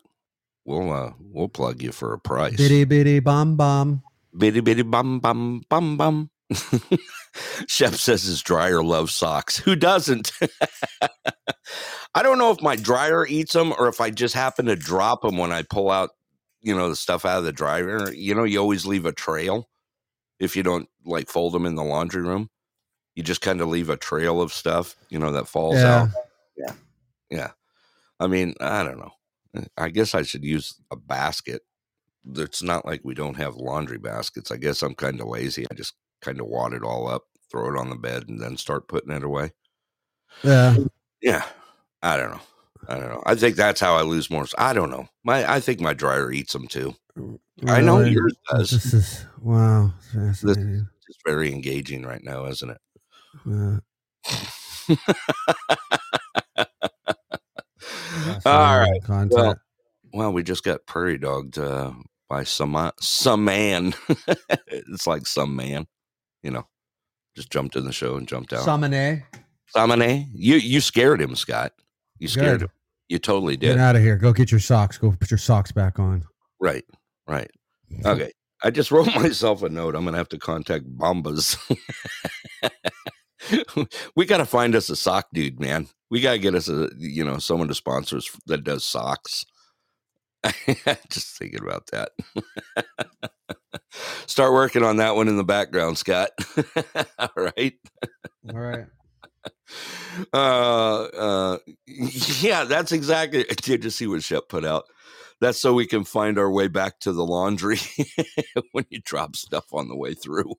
We'll 0.66 0.92
uh 0.92 1.12
we'll 1.20 1.50
plug 1.50 1.82
you 1.82 1.92
for 1.92 2.14
a 2.14 2.20
price. 2.20 2.56
Bitty 2.56 2.86
bitty 2.86 3.20
bomb 3.20 3.58
bomb. 3.58 4.04
Bitty 4.38 4.62
bitty 4.62 4.84
bum 4.84 5.20
bum 5.20 5.64
bum 5.70 5.98
bum. 5.98 6.30
Chef 7.68 7.96
says 7.96 8.24
his 8.24 8.42
dryer 8.42 8.84
loves 8.84 9.14
socks. 9.14 9.58
Who 9.58 9.76
doesn't? 9.76 10.32
I 12.14 12.24
don't 12.24 12.38
know 12.38 12.52
if 12.52 12.62
my 12.62 12.76
dryer 12.76 13.26
eats 13.26 13.54
them 13.54 13.74
or 13.78 13.88
if 13.88 14.02
I 14.02 14.10
just 14.10 14.36
happen 14.36 14.66
to 14.66 14.76
drop 14.76 15.22
them 15.22 15.38
when 15.38 15.52
I 15.52 15.64
pull 15.64 15.90
out, 15.90 16.10
you 16.62 16.76
know, 16.76 16.90
the 16.90 16.96
stuff 16.96 17.26
out 17.26 17.40
of 17.40 17.44
the 17.46 17.54
dryer. 17.54 18.12
You 18.14 18.36
know, 18.36 18.44
you 18.44 18.60
always 18.60 18.86
leave 18.86 19.06
a 19.06 19.14
trail 19.14 19.70
if 20.40 20.56
you 20.56 20.64
don't 20.64 20.90
like 21.06 21.30
fold 21.30 21.54
them 21.54 21.66
in 21.66 21.76
the 21.76 21.84
laundry 21.84 22.22
room. 22.22 22.50
You 23.16 23.24
just 23.24 23.42
kind 23.42 23.62
of 23.62 23.68
leave 23.70 23.90
a 23.90 23.98
trail 23.98 24.42
of 24.42 24.54
stuff, 24.54 24.96
you 25.10 25.20
know, 25.20 25.32
that 25.32 25.48
falls 25.48 25.76
Yeah. 25.78 26.02
out. 26.04 26.10
Yeah. 26.58 26.74
Yeah. 27.30 27.52
I 28.20 28.28
mean, 28.28 28.56
I 28.60 28.84
don't 28.84 29.00
know. 29.00 29.12
I 29.78 29.90
guess 29.90 30.16
I 30.16 30.24
should 30.24 30.44
use 30.44 30.76
a 30.92 30.96
basket 30.96 31.62
it's 32.36 32.62
not 32.62 32.86
like 32.86 33.02
we 33.04 33.14
don't 33.16 33.38
have 33.38 33.56
laundry 33.56 33.98
baskets. 33.98 34.52
I 34.52 34.58
guess 34.58 34.82
I'm 34.84 34.94
kind 34.94 35.20
of 35.20 35.28
lazy. 35.28 35.66
I 35.72 35.74
just 35.74 35.96
kind 36.22 36.40
of 36.40 36.48
wad 36.48 36.74
it 36.74 36.84
all 36.84 37.08
up, 37.08 37.24
throw 37.50 37.74
it 37.74 37.80
on 37.80 37.90
the 37.90 37.96
bed, 37.96 38.26
and 38.28 38.40
then 38.42 38.58
start 38.58 38.88
putting 38.88 39.12
it 39.12 39.24
away. 39.24 39.52
Yeah. 40.44 40.78
Yeah, 41.22 41.44
I 42.02 42.18
don't 42.18 42.32
know. 42.32 42.42
I 42.88 42.96
don't 42.96 43.10
know. 43.10 43.24
I 43.26 43.36
think 43.36 43.56
that's 43.56 43.80
how 43.80 43.96
I 43.96 44.02
lose 44.02 44.30
more. 44.30 44.46
I 44.58 44.74
don't 44.74 44.90
know. 44.90 45.08
My 45.24 45.50
I 45.52 45.60
think 45.60 45.80
my 45.80 45.94
dryer 45.94 46.32
eats 46.32 46.54
them 46.54 46.68
too. 46.68 46.96
I 47.68 47.82
know 47.82 48.00
yours 48.00 48.36
does. 48.50 48.72
This 48.72 48.94
is 48.94 49.26
wow. 49.40 49.94
Fascinating. 50.12 50.88
It's 51.08 51.20
very 51.26 51.52
engaging 51.52 52.04
right 52.04 52.24
now, 52.24 52.46
isn't 52.46 52.70
it? 52.70 52.82
Yeah. 53.46 53.78
All 58.46 58.80
right. 58.80 59.04
Content. 59.04 59.32
Well, 59.32 59.56
well, 60.14 60.34
we 60.34 60.44
just 60.44 60.64
got 60.64 60.86
prairie 60.86 61.18
dogged 61.18 61.58
uh, 61.58 61.92
by 62.30 62.44
some 62.44 62.92
some 63.00 63.46
man. 63.46 63.94
it's 64.68 65.08
like 65.08 65.28
some 65.28 65.56
man, 65.56 65.88
you 66.44 66.52
know, 66.52 66.68
just 67.36 67.52
jumped 67.52 67.76
in 67.76 67.86
the 67.86 67.92
show 67.94 68.16
and 68.16 68.28
jumped 68.28 68.54
out. 68.54 68.66
Samane, 68.66 69.24
Samane, 69.76 70.28
you 70.34 70.56
you 70.58 70.82
scared 70.82 71.22
him, 71.22 71.36
Scott. 71.36 71.74
You 72.20 72.28
scared 72.28 72.60
Good. 72.60 72.66
him. 72.68 72.72
You 73.10 73.20
totally 73.20 73.58
did. 73.58 73.76
get 73.76 73.80
out 73.80 73.96
of 73.96 74.02
here. 74.02 74.16
Go 74.16 74.32
get 74.32 74.52
your 74.52 74.60
socks. 74.60 74.98
Go 74.98 75.12
put 75.12 75.32
your 75.32 75.38
socks 75.38 75.72
back 75.72 76.00
on. 76.00 76.24
Right, 76.60 76.86
right. 77.28 77.50
Okay. 78.06 78.32
I 78.64 78.70
just 78.70 78.92
wrote 78.92 79.08
myself 79.16 79.64
a 79.64 79.70
note. 79.70 79.96
I'm 79.96 80.06
gonna 80.06 80.18
have 80.18 80.30
to 80.30 80.38
contact 80.38 80.86
Bombas. 80.98 81.58
we 84.16 84.26
gotta 84.26 84.46
find 84.46 84.76
us 84.76 84.90
a 84.90 84.96
sock 84.96 85.28
dude, 85.34 85.60
man. 85.60 85.88
We 86.10 86.22
gotta 86.22 86.38
get 86.38 86.56
us 86.56 86.70
a 86.70 86.90
you 86.98 87.26
know 87.26 87.38
someone 87.40 87.68
to 87.68 87.76
sponsor 87.76 88.18
us 88.18 88.30
that 88.46 88.64
does 88.64 88.86
socks. 88.86 89.46
just 91.10 91.38
thinking 91.38 91.62
about 91.62 91.88
that. 91.92 92.12
Start 94.28 94.54
working 94.54 94.84
on 94.84 94.98
that 94.98 95.16
one 95.16 95.28
in 95.28 95.38
the 95.38 95.44
background, 95.44 95.98
Scott. 95.98 96.32
All 97.20 97.30
right. 97.38 97.74
All 98.50 98.60
right. 98.60 98.86
uh 100.34 101.04
uh 101.04 101.58
yeah 102.42 102.64
that's 102.66 102.92
exactly 102.92 103.44
did 103.64 103.84
you 103.84 103.90
see 103.90 104.08
what 104.08 104.24
shep 104.24 104.50
put 104.50 104.66
out? 104.66 104.86
That's 105.42 105.58
so 105.60 105.74
we 105.74 105.88
can 105.88 106.04
find 106.04 106.38
our 106.38 106.52
way 106.52 106.68
back 106.68 107.00
to 107.02 107.12
the 107.14 107.26
laundry 107.26 107.80
when 108.74 108.86
you 108.90 109.02
drop 109.04 109.36
stuff 109.36 109.66
on 109.74 109.88
the 109.88 109.96
way 109.96 110.14
through. 110.14 110.54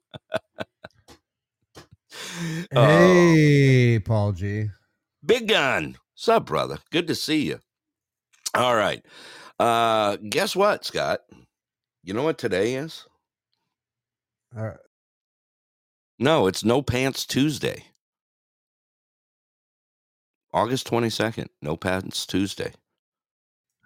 Oh, 2.74 3.36
Hey, 3.36 4.00
Paul 4.04 4.32
G. 4.32 4.70
big 5.24 5.48
gun. 5.48 5.96
Sup 6.14 6.46
brother? 6.46 6.78
Good 6.90 7.06
to 7.08 7.14
see 7.14 7.42
you. 7.48 7.60
All 8.54 8.76
right. 8.76 9.04
Uh 9.58 10.16
guess 10.16 10.56
what 10.56 10.84
scott? 10.84 11.20
You 12.04 12.14
know 12.14 12.22
what 12.24 12.38
today 12.38 12.74
is 12.74 13.06
right. 14.54 14.76
no 16.18 16.46
it's 16.46 16.64
no 16.64 16.82
pants 16.82 17.24
tuesday 17.24 17.84
August 20.54 20.88
22nd, 20.90 21.48
No 21.62 21.76
Pants 21.76 22.26
Tuesday. 22.26 22.72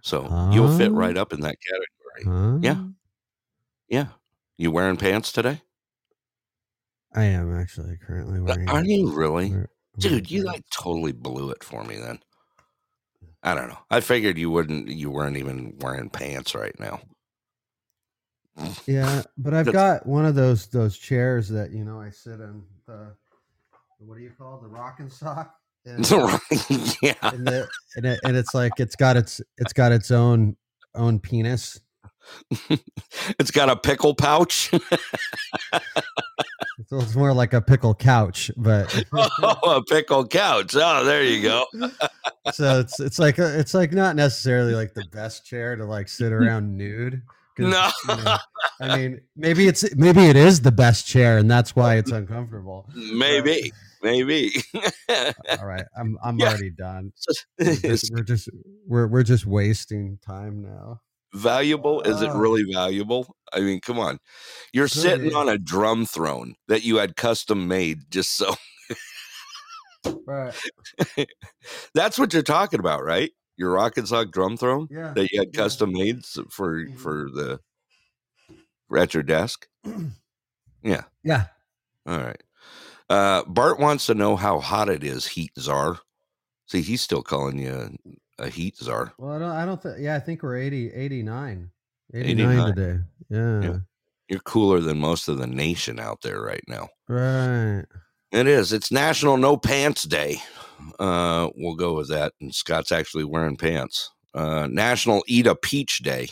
So 0.03 0.51
you'll 0.53 0.77
fit 0.77 0.93
right 0.93 1.17
up 1.17 1.33
in 1.33 1.41
that 1.41 1.57
category. 1.61 2.25
Huh? 2.25 2.59
Yeah. 2.63 2.85
Yeah. 3.89 4.07
You 4.57 4.71
wearing 4.71 4.97
pants 4.97 5.33
today? 5.33 5.63
I 7.15 7.25
am 7.25 7.57
actually 7.59 7.97
currently 8.05 8.41
wearing. 8.41 8.69
Are 8.69 8.85
you 8.85 9.13
really? 9.13 9.55
Dude, 9.99 10.31
you 10.31 10.43
like 10.43 10.63
totally 10.71 11.13
blew 11.13 11.51
it 11.51 11.65
for 11.65 11.83
me 11.85 11.97
then. 11.97 12.21
I 13.43 13.55
don't 13.55 13.69
know. 13.69 13.79
I 13.91 14.01
figured 14.01 14.39
you 14.39 14.51
wouldn't 14.51 14.89
you 14.89 15.11
weren't 15.11 15.37
even 15.37 15.77
wearing 15.79 16.11
pants 16.11 16.55
right 16.55 16.79
now. 16.79 17.01
Yeah, 18.87 19.23
but 19.37 19.55
I've 19.55 19.73
got 19.73 20.07
one 20.07 20.25
of 20.25 20.35
those 20.35 20.67
those 20.69 20.97
chairs 20.97 21.49
that 21.51 21.73
you 21.73 21.85
know 21.85 22.01
I 22.01 22.11
sit 22.11 22.41
in 22.41 22.63
the 22.87 23.13
what 23.99 24.17
do 24.17 24.23
you 24.23 24.31
call 24.31 24.57
it? 24.57 24.63
the 24.63 24.69
Roc-N-Soc? 24.69 25.51
And, 25.85 26.11
yeah. 27.03 27.15
and, 27.23 27.47
the, 27.47 27.69
and, 27.97 28.07
it, 28.07 28.21
and 28.25 28.37
it's 28.37 28.55
like 28.55 28.73
it's 28.79 28.97
got 28.97 29.17
its 29.17 29.41
it's 29.59 29.73
got 29.73 29.93
its 29.93 30.11
own 30.11 30.57
own 30.95 31.21
penis. 31.21 31.81
it's 33.39 33.51
got 33.53 33.69
a 33.69 33.77
pickle 33.77 34.15
pouch. 34.15 34.71
So 36.89 36.99
it's 36.99 37.17
more 37.17 37.33
like 37.33 37.53
a 37.53 37.61
pickle 37.61 37.95
couch, 37.95 38.51
but 38.57 39.05
oh, 39.13 39.77
a 39.77 39.83
pickle 39.83 40.25
couch. 40.27 40.77
Oh, 40.77 41.05
there 41.05 41.25
you 41.25 41.43
go. 41.43 41.67
so 42.53 42.79
it's 42.79 43.01
it's 43.01 43.19
like 43.19 43.39
a, 43.39 43.59
it's 43.59 43.75
like 43.75 43.93
not 43.93 44.15
necessarily 44.15 44.75
like 44.75 44.95
the 44.95 45.05
best 45.11 45.45
chair 45.45 45.75
to 45.75 45.85
like 45.85 46.07
sit 46.09 46.33
around 46.33 46.77
nude. 46.77 47.23
No. 47.59 47.91
you 48.09 48.17
know, 48.17 48.37
I 48.81 48.97
mean 48.97 49.21
maybe 49.37 49.67
it's 49.69 49.85
maybe 49.97 50.27
it 50.27 50.37
is 50.37 50.61
the 50.61 50.73
best 50.73 51.07
chair 51.07 51.39
and 51.39 51.51
that's 51.51 51.75
why 51.75 51.97
it's 51.97 52.11
uncomfortable. 52.11 52.89
Maybe. 52.95 53.73
Maybe. 54.03 54.53
All 55.09 55.67
right, 55.67 55.85
I'm 55.99 56.19
I'm 56.25 56.39
Yeah. 56.39 56.49
already 56.49 56.71
done. 56.71 57.13
We're 57.59 57.75
just, 57.81 58.13
we're 58.15 58.23
just 58.23 58.49
we're 58.87 59.07
we're 59.07 59.23
just 59.23 59.47
wasting 59.47 60.19
time 60.25 60.63
now. 60.63 61.01
valuable? 61.35 62.03
Is 62.03 62.21
it 62.23 62.29
Oh. 62.31 62.39
really 62.39 62.65
valuable? 62.73 63.35
I 63.53 63.61
mean, 63.61 63.81
come 63.81 63.99
on. 63.99 64.19
You're 64.73 64.87
Could 64.89 65.03
sitting 65.03 65.35
on 65.35 65.49
a 65.49 65.59
drum 65.59 66.05
throne 66.07 66.55
that 66.69 66.85
you 66.85 66.97
had 66.97 67.17
custom 67.17 67.67
made 67.69 68.11
just 68.11 68.37
so 68.37 68.55
Right. 70.27 70.55
that's 71.95 72.19
what 72.19 72.33
you're 72.33 72.43
talking 72.43 72.79
about, 72.81 73.03
right? 73.05 73.31
Your 73.57 73.73
Roc-N-Soc 73.73 74.31
drum 74.33 74.57
throne 74.57 74.89
Yeah. 74.91 75.13
that 75.15 75.33
you 75.33 75.39
had 75.41 75.49
yeah. 75.53 75.61
custom 75.61 75.93
made 75.93 76.25
for 76.27 76.85
Mhm. 76.85 76.99
for 76.99 77.29
the 77.33 77.61
at 78.97 79.15
your 79.15 79.23
desk. 79.23 79.67
Yeah. 80.83 81.03
Yeah. 81.25 81.47
All 82.07 82.19
right. 82.19 82.41
Uh, 83.11 83.43
Bart 83.49 83.81
wants 83.81 84.07
to 84.07 84.15
know 84.15 84.37
how 84.37 84.61
hot 84.61 84.89
it 84.89 85.03
is, 85.03 85.27
heat 85.27 85.51
czar. 85.59 85.99
See, 86.69 86.81
he's 86.81 87.01
still 87.03 87.23
calling 87.23 87.59
you 87.59 87.97
a 88.39 88.49
heat 88.49 88.77
czar. 88.77 89.13
Well, 89.19 89.33
I 89.33 89.39
don't 89.41 89.51
I 89.51 89.65
don't 89.67 89.83
think 89.83 89.97
yeah, 89.99 90.15
I 90.15 90.21
think 90.21 90.45
we're 90.45 90.57
80 90.59 90.93
89. 90.93 91.71
89, 92.15 92.51
89. 92.51 92.75
today. 92.75 92.99
Yeah. 93.31 93.61
Yeah. 93.63 93.79
You're 94.29 94.41
cooler 94.41 94.79
than 94.81 94.99
most 95.01 95.27
of 95.27 95.39
the 95.39 95.47
nation 95.49 95.99
out 95.99 96.23
there 96.23 96.41
right 96.41 96.63
now. 96.69 96.89
Right. 97.09 97.85
It 98.31 98.47
is. 98.47 98.73
It's 98.73 98.93
National 98.93 99.37
No 99.37 99.57
Pants 99.57 100.05
Day. 100.05 100.41
Uh, 100.99 101.51
we'll 101.57 101.77
go 101.77 101.95
with 101.95 102.09
that. 102.09 102.33
And 102.41 102.55
Scott's 102.55 102.93
actually 102.93 103.25
wearing 103.25 103.57
pants. 103.57 104.11
Uh, 104.35 104.67
National 104.71 105.23
Eat 105.27 105.47
a 105.47 105.55
Peach 105.55 105.99
Day. 106.01 106.29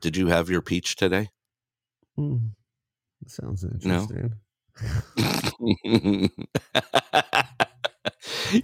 Did 0.00 0.16
you 0.16 0.26
have 0.28 0.50
your 0.50 0.62
peach 0.62 0.96
today? 0.96 1.30
That 2.16 2.40
sounds 3.28 3.64
No. 3.84 4.06
interesting. 4.08 4.34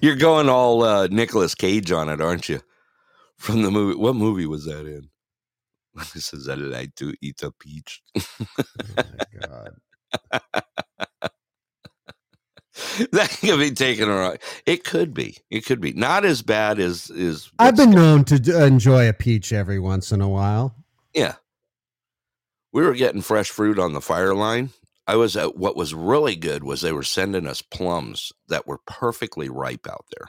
You're 0.03 0.17
going 0.17 0.49
all 0.49 0.83
uh, 0.83 1.07
Nicolas 1.09 1.55
Cage 1.55 1.91
on 1.93 2.09
it, 2.09 2.21
aren't 2.21 2.49
you? 2.49 2.61
From 3.39 3.63
the 3.63 3.71
movie. 3.71 3.97
What 3.99 4.17
movie 4.17 4.47
was 4.47 4.65
that 4.67 4.87
in? 4.87 5.11
This 6.15 6.33
is 6.35 6.49
I 6.49 6.55
like 6.55 6.95
to 6.97 7.15
eat 7.21 7.43
a 7.43 7.51
peach. 7.53 8.03
Oh 8.17 8.23
my 8.97 9.41
god. 9.41 10.63
that 13.13 13.31
could 13.41 13.59
be 13.59 13.71
taken 13.71 14.09
wrong. 14.09 14.37
It 14.67 14.85
could 14.85 15.15
be. 15.15 15.39
It 15.51 15.65
could 15.65 15.81
be 15.81 15.93
not 15.93 16.25
as 16.25 16.43
bad 16.43 16.79
as 16.79 17.11
is. 17.11 17.51
I've 17.59 17.77
been 17.77 17.91
known 17.91 18.25
to 18.25 18.65
enjoy 18.65 19.09
a 19.09 19.13
peach 19.13 19.53
every 19.53 19.79
once 19.79 20.13
in 20.13 20.21
a 20.21 20.29
while. 20.29 20.75
Yeah. 21.15 21.35
We 22.73 22.83
were 22.83 22.95
getting 22.95 23.23
fresh 23.23 23.51
fruit 23.51 23.79
on 23.79 23.93
the 23.93 24.01
fire 24.01 24.35
line. 24.35 24.71
I 25.07 25.17
was 25.17 25.37
at 25.37 25.57
what 25.57 25.77
was 25.77 25.95
really 25.95 26.37
good 26.37 26.65
was 26.65 26.81
they 26.81 26.93
were 26.93 27.03
sending 27.03 27.47
us 27.47 27.63
plums 27.63 28.33
that 28.49 28.67
were 28.67 28.81
perfectly 28.87 29.49
ripe 29.49 29.87
out 29.89 30.05
there. 30.17 30.29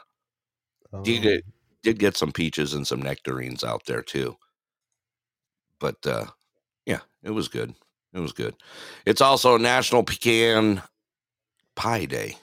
Um, 0.93 1.03
get, 1.03 1.43
did 1.83 1.99
get 1.99 2.15
some 2.15 2.31
peaches 2.31 2.73
and 2.73 2.87
some 2.87 3.01
nectarines 3.01 3.63
out 3.63 3.85
there 3.85 4.01
too. 4.01 4.37
But 5.79 6.05
uh 6.05 6.27
yeah, 6.85 7.01
it 7.23 7.31
was 7.31 7.49
good. 7.49 7.73
It 8.13 8.19
was 8.19 8.31
good. 8.31 8.55
It's 9.05 9.21
also 9.21 9.57
National 9.57 10.03
Pecan 10.03 10.81
Pie 11.75 12.05
Day. 12.05 12.37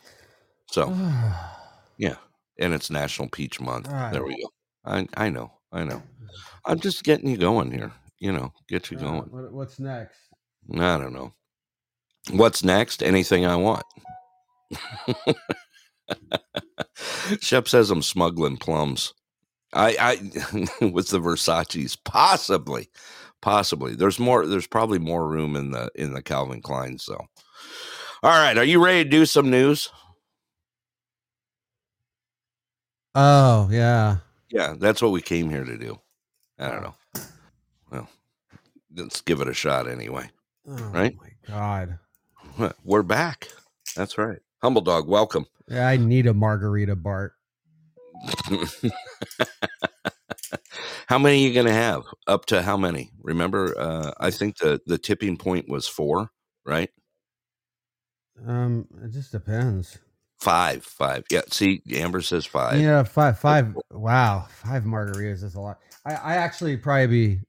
So 0.71 0.89
yeah, 1.99 2.17
and 2.59 2.75
it's 2.75 2.91
National 2.91 3.29
Peach 3.29 3.61
Month. 3.61 3.89
There 4.13 4.25
we 4.25 4.41
go. 4.41 4.51
I 4.85 5.07
I 5.17 5.31
know, 5.31 5.53
I 5.73 5.85
know. 5.85 6.03
I'm 6.65 6.81
just 6.81 7.05
getting 7.05 7.29
you 7.29 7.37
going 7.37 7.71
here. 7.71 7.93
You 8.19 8.33
know, 8.33 8.53
get 8.69 8.91
you 8.91 8.97
going. 8.97 9.23
what, 9.31 9.53
what's 9.53 9.79
next? 9.79 10.19
I 10.75 10.99
don't 10.99 11.13
know. 11.13 11.33
What's 12.31 12.65
next? 12.65 13.03
Anything 13.03 13.47
I 13.47 13.57
want. 13.57 13.85
Shep 17.41 17.69
says 17.69 17.91
I'm 17.91 18.03
smuggling 18.03 18.57
plums. 18.57 19.15
I, 19.73 19.97
I 20.01 20.17
with 20.91 21.09
the 21.09 21.21
Versace's, 21.21 21.97
possibly, 21.97 22.89
possibly. 23.43 23.95
There's 23.95 24.19
more. 24.19 24.47
There's 24.47 24.67
probably 24.67 24.99
more 24.99 25.29
room 25.29 25.55
in 25.57 25.71
the 25.71 25.91
in 25.95 26.15
the 26.15 26.23
Calvin 26.23 26.63
Klein. 26.63 26.99
So, 26.99 27.15
all 27.15 28.31
right. 28.31 28.57
Are 28.57 28.65
you 28.65 28.83
ready 28.83 29.05
to 29.05 29.11
do 29.11 29.27
some 29.27 29.51
news? 29.51 29.91
Oh 33.17 33.71
yeah. 33.73 34.19
Yeah, 34.51 34.75
that's 34.79 35.03
what 35.03 35.13
we 35.13 35.23
came 35.23 35.51
here 35.51 35.65
to 35.65 35.79
do. 35.79 36.01
I 36.59 36.71
don't 36.71 36.83
know. 36.83 36.95
Well, 37.91 38.09
let's 38.97 39.21
give 39.23 39.41
it 39.41 39.49
a 39.49 39.55
shot 39.55 39.89
anyway. 39.89 40.31
Right? 40.67 40.83
Oh 40.83 40.91
Right? 40.93 41.17
my 41.17 41.31
god. 41.49 41.99
We're 42.85 43.03
back. 43.05 43.49
That's 43.97 44.19
right. 44.19 44.41
Humble 44.63 44.83
Dog, 44.83 45.09
welcome. 45.09 45.47
Yeah, 45.69 45.89
I 45.89 45.97
need 45.99 46.27
a 46.27 46.35
margarita, 46.35 46.97
Bart. 46.97 47.35
how 51.07 51.19
many 51.19 51.37
are 51.45 51.49
you 51.49 51.55
going 51.55 51.67
to 51.67 51.73
have? 51.73 52.05
Up 52.27 52.47
to 52.47 52.63
how 52.63 52.77
many? 52.77 53.11
Remember, 53.23 53.79
uh, 53.79 54.13
I 54.21 54.31
think 54.31 54.59
the 54.59 54.81
the 54.87 54.99
tipping 54.99 55.37
point 55.39 55.69
was 55.69 55.89
four, 55.89 56.31
right? 56.67 56.91
Um, 58.47 58.89
it 59.05 59.13
just 59.13 59.33
depends. 59.33 59.99
Five, 60.41 60.85
five. 60.85 61.25
Yeah. 61.31 61.43
See, 61.51 61.83
Amber 61.93 62.21
says 62.21 62.45
five. 62.45 62.81
Yeah, 62.81 63.03
five, 63.05 63.39
five. 63.39 63.77
Wow, 63.91 64.47
five 64.51 64.85
margaritas 64.85 65.43
is 65.43 65.55
a 65.55 65.61
lot. 65.61 65.79
I, 66.05 66.15
I 66.15 66.35
actually 66.37 66.77
probably 66.77 67.07
be 67.07 67.41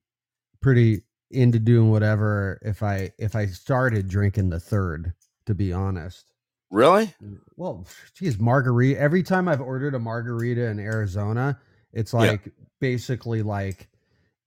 pretty 0.61 1.01
into 1.29 1.59
doing 1.59 1.91
whatever 1.91 2.59
if 2.61 2.81
I 2.81 3.11
if 3.19 3.35
I 3.35 3.47
started 3.47 4.07
drinking 4.07 4.49
the 4.49 4.59
third. 4.59 5.13
To 5.47 5.55
be 5.55 5.71
honest, 5.71 6.25
Really? 6.71 7.13
well, 7.55 7.85
geez, 8.15 8.37
margarita. 8.37 8.99
Every 8.99 9.23
time 9.23 9.47
I've 9.47 9.61
ordered 9.61 9.95
a 9.95 9.99
margarita 9.99 10.65
in 10.67 10.77
Arizona, 10.77 11.57
it's 11.93 12.11
Yeah. 12.11 12.19
like 12.19 12.51
basically 12.81 13.43
like 13.43 13.87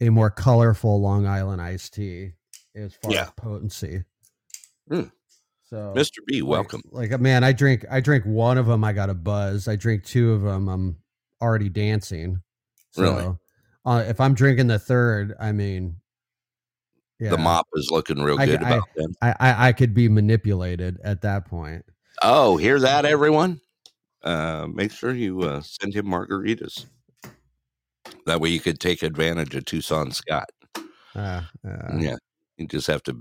a 0.02 0.10
more 0.10 0.28
colorful 0.28 1.00
Long 1.00 1.26
Island 1.26 1.62
iced 1.62 1.94
tea 1.94 2.32
as 2.74 2.92
far 2.94 3.12
Yeah. 3.12 3.22
as 3.22 3.30
potency. 3.30 4.04
Mm. 4.90 5.10
So, 5.70 5.94
Mr. 5.96 6.18
B, 6.26 6.42
like- 6.42 6.50
welcome. 6.50 6.82
Like, 6.90 7.18
man, 7.20 7.44
I 7.44 7.52
drink 7.52 7.84
I 7.90 8.00
drink 8.00 8.24
one 8.26 8.58
of 8.58 8.66
them, 8.66 8.82
I 8.84 8.92
got 8.92 9.08
a 9.08 9.14
buzz. 9.14 9.68
I 9.68 9.76
drink 9.76 10.04
two 10.04 10.32
of 10.32 10.42
them, 10.42 10.68
I'm 10.68 10.96
already 11.40 11.68
dancing. 11.68 12.42
So, 12.90 13.02
Really? 13.02 13.36
uh, 13.84 14.04
if 14.08 14.20
I'm 14.20 14.34
drinking 14.34 14.66
the 14.66 14.78
third, 14.80 15.34
I 15.38 15.52
mean, 15.52 15.96
yeah, 17.20 17.30
The 17.30 17.38
mop 17.38 17.68
is 17.74 17.88
looking 17.90 18.20
real 18.20 18.40
I- 18.40 18.46
good 18.46 18.62
I- 18.62 18.70
about 18.76 18.88
them. 18.96 19.14
I, 19.22 19.34
I 19.38 19.68
I 19.68 19.72
could 19.72 19.94
be 19.94 20.08
manipulated 20.08 20.98
at 21.04 21.20
that 21.22 21.46
point. 21.46 21.84
Oh, 22.22 22.56
hear 22.56 22.80
that, 22.80 23.04
everyone? 23.04 23.60
Uh, 24.22 24.66
make 24.72 24.90
sure 24.90 25.12
you 25.14 25.40
uh, 25.42 25.60
send 25.62 25.94
him 25.94 26.06
margaritas. 26.06 26.86
That 28.26 28.40
way 28.40 28.50
you 28.50 28.60
could 28.60 28.80
take 28.80 29.02
advantage 29.02 29.54
of 29.54 29.64
Tucson 29.64 30.10
Scott. 30.10 30.50
Uh, 31.14 31.42
uh, 31.66 31.96
yeah. 31.98 32.16
You 32.58 32.66
just 32.66 32.86
have 32.88 33.02
to. 33.04 33.16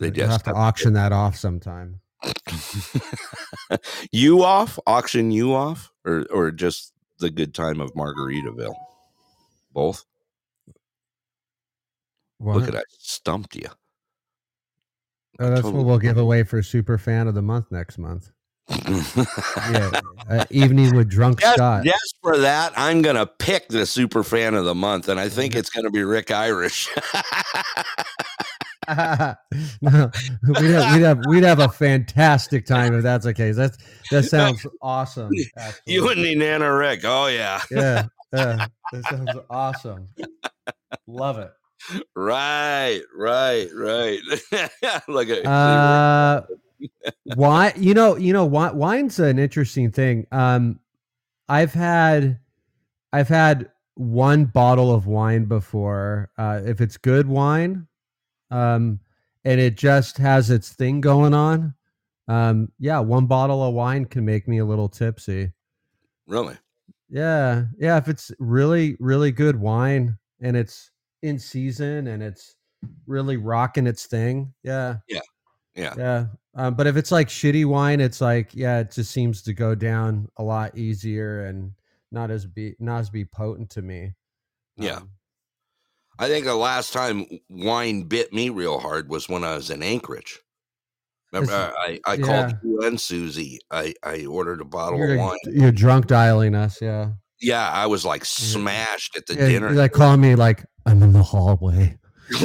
They 0.00 0.10
just 0.10 0.30
have 0.30 0.42
to 0.44 0.54
auction 0.54 0.94
that 0.94 1.12
off 1.12 1.36
sometime. 1.36 2.00
you 4.12 4.42
off, 4.42 4.78
auction 4.86 5.30
you 5.30 5.54
off, 5.54 5.92
or 6.04 6.26
or 6.30 6.50
just 6.50 6.92
the 7.18 7.30
good 7.30 7.54
time 7.54 7.80
of 7.80 7.92
Margaritaville? 7.94 8.74
Both. 9.72 10.04
Look 12.40 12.66
at 12.68 12.74
I 12.74 12.82
stumped 12.98 13.54
you. 13.54 13.68
Oh, 15.38 15.48
that's 15.48 15.60
totally- 15.60 15.74
what 15.74 15.86
we'll 15.86 15.98
give 15.98 16.16
away 16.18 16.42
for 16.42 16.62
super 16.62 16.96
fan 16.98 17.28
of 17.28 17.34
the 17.34 17.42
month 17.42 17.70
next 17.70 17.98
month. 17.98 18.30
Yeah, 19.72 19.90
uh, 20.28 20.44
evening 20.50 20.94
with 20.94 21.08
drunk 21.08 21.40
Yes, 21.40 21.54
Scott. 21.54 21.84
yes, 21.84 21.98
for 22.22 22.38
that, 22.38 22.72
I'm 22.76 23.02
gonna 23.02 23.26
pick 23.26 23.68
the 23.68 23.84
super 23.84 24.22
fan 24.22 24.54
of 24.54 24.64
the 24.64 24.74
month, 24.74 25.08
and 25.08 25.18
I 25.18 25.28
think 25.28 25.54
it's 25.54 25.70
gonna 25.70 25.90
be 25.90 26.02
Rick 26.04 26.30
Irish. 26.30 26.88
no, 29.82 30.10
we'd 30.42 30.70
have, 30.70 30.94
we'd 30.94 31.02
have 31.02 31.18
we'd 31.28 31.44
have 31.44 31.58
a 31.58 31.68
fantastic 31.68 32.64
time 32.64 32.94
if 32.94 33.02
that's 33.02 33.24
the 33.24 33.34
case. 33.34 33.56
That's 33.56 33.76
that 34.10 34.24
sounds 34.24 34.66
awesome. 34.80 35.30
actually. 35.58 35.92
you 35.92 36.08
and 36.08 36.22
me, 36.22 36.34
Nana 36.34 36.74
Rick. 36.74 37.00
Oh 37.04 37.26
yeah, 37.26 37.60
yeah, 37.70 38.06
yeah, 38.32 38.66
that 38.92 39.04
sounds 39.10 39.30
awesome. 39.50 40.08
Love 41.06 41.38
it. 41.38 41.50
right, 42.14 43.00
right, 43.16 43.68
right. 43.74 44.18
Look 45.08 45.28
at 45.28 45.46
Uh, 45.46 46.42
wine, 47.36 47.72
you 47.76 47.94
know, 47.94 48.16
you 48.16 48.32
know, 48.32 48.44
wi- 48.44 48.72
wine's 48.72 49.18
an 49.18 49.38
interesting 49.38 49.90
thing. 49.90 50.26
Um, 50.32 50.80
I've 51.48 51.72
had, 51.72 52.38
I've 53.12 53.28
had 53.28 53.70
one 53.94 54.44
bottle 54.46 54.94
of 54.94 55.06
wine 55.06 55.46
before. 55.46 56.30
Uh, 56.38 56.60
if 56.64 56.80
it's 56.80 56.96
good 56.96 57.26
wine, 57.26 57.86
um, 58.50 59.00
and 59.44 59.60
it 59.60 59.76
just 59.76 60.18
has 60.18 60.50
its 60.50 60.72
thing 60.72 61.00
going 61.00 61.34
on, 61.34 61.74
um, 62.28 62.70
yeah, 62.78 63.00
one 63.00 63.26
bottle 63.26 63.62
of 63.62 63.74
wine 63.74 64.04
can 64.04 64.24
make 64.24 64.46
me 64.46 64.58
a 64.58 64.64
little 64.64 64.88
tipsy. 64.88 65.52
really. 66.26 66.56
Yeah, 67.08 67.64
yeah. 67.76 67.96
If 67.96 68.06
it's 68.08 68.30
really, 68.38 68.96
really 69.00 69.32
good 69.32 69.56
wine 69.56 70.16
and 70.40 70.56
it's 70.56 70.92
in 71.22 71.38
season 71.40 72.06
and 72.06 72.22
it's 72.22 72.54
really 73.06 73.36
rocking 73.36 73.88
its 73.88 74.06
thing, 74.06 74.54
yeah, 74.62 74.98
Yeah, 75.08 75.20
yeah. 75.74 75.94
yeah. 75.98 76.26
Um, 76.54 76.74
but 76.74 76.86
if 76.86 76.96
it's 76.96 77.10
like 77.10 77.28
shitty 77.28 77.64
wine, 77.66 78.00
it's 78.00 78.20
like 78.20 78.54
yeah, 78.54 78.78
it 78.78 78.92
just 78.92 79.10
seems 79.10 79.42
to 79.42 79.52
go 79.52 79.74
down 79.74 80.28
a 80.36 80.42
lot 80.44 80.76
easier 80.78 81.46
and 81.46 81.72
not 82.12 82.30
as 82.30 82.46
be 82.46 82.76
not 82.78 83.00
as 83.00 83.10
be 83.10 83.24
potent 83.24 83.70
to 83.70 83.82
me. 83.82 84.14
Yeah. 84.76 84.96
Um, 84.98 85.10
I 86.20 86.28
think 86.28 86.44
the 86.44 86.54
last 86.54 86.92
time 86.92 87.26
wine 87.48 88.02
bit 88.02 88.30
me 88.30 88.50
real 88.50 88.78
hard 88.78 89.08
was 89.08 89.26
when 89.26 89.42
I 89.42 89.56
was 89.56 89.70
in 89.70 89.82
Anchorage. 89.82 90.38
Remember, 91.32 91.72
I, 91.78 91.98
I 92.06 92.14
yeah. 92.14 92.26
called 92.26 92.54
you 92.62 92.80
and 92.82 93.00
Susie. 93.00 93.58
I, 93.70 93.94
I 94.02 94.26
ordered 94.26 94.60
a 94.60 94.64
bottle 94.66 94.98
you're, 94.98 95.14
of 95.14 95.18
wine. 95.18 95.38
you're 95.46 95.72
drunk 95.72 96.08
dialing 96.08 96.54
us, 96.54 96.82
yeah. 96.82 97.12
Yeah, 97.40 97.70
I 97.70 97.86
was 97.86 98.04
like 98.04 98.26
smashed 98.26 99.16
at 99.16 99.24
the 99.26 99.34
yeah 99.34 99.48
dinner. 99.48 99.70
Like 99.70 99.92
calling 99.92 100.20
me 100.20 100.34
like 100.34 100.66
I'm 100.84 101.02
in 101.02 101.14
the 101.14 101.22
hallway. 101.22 101.96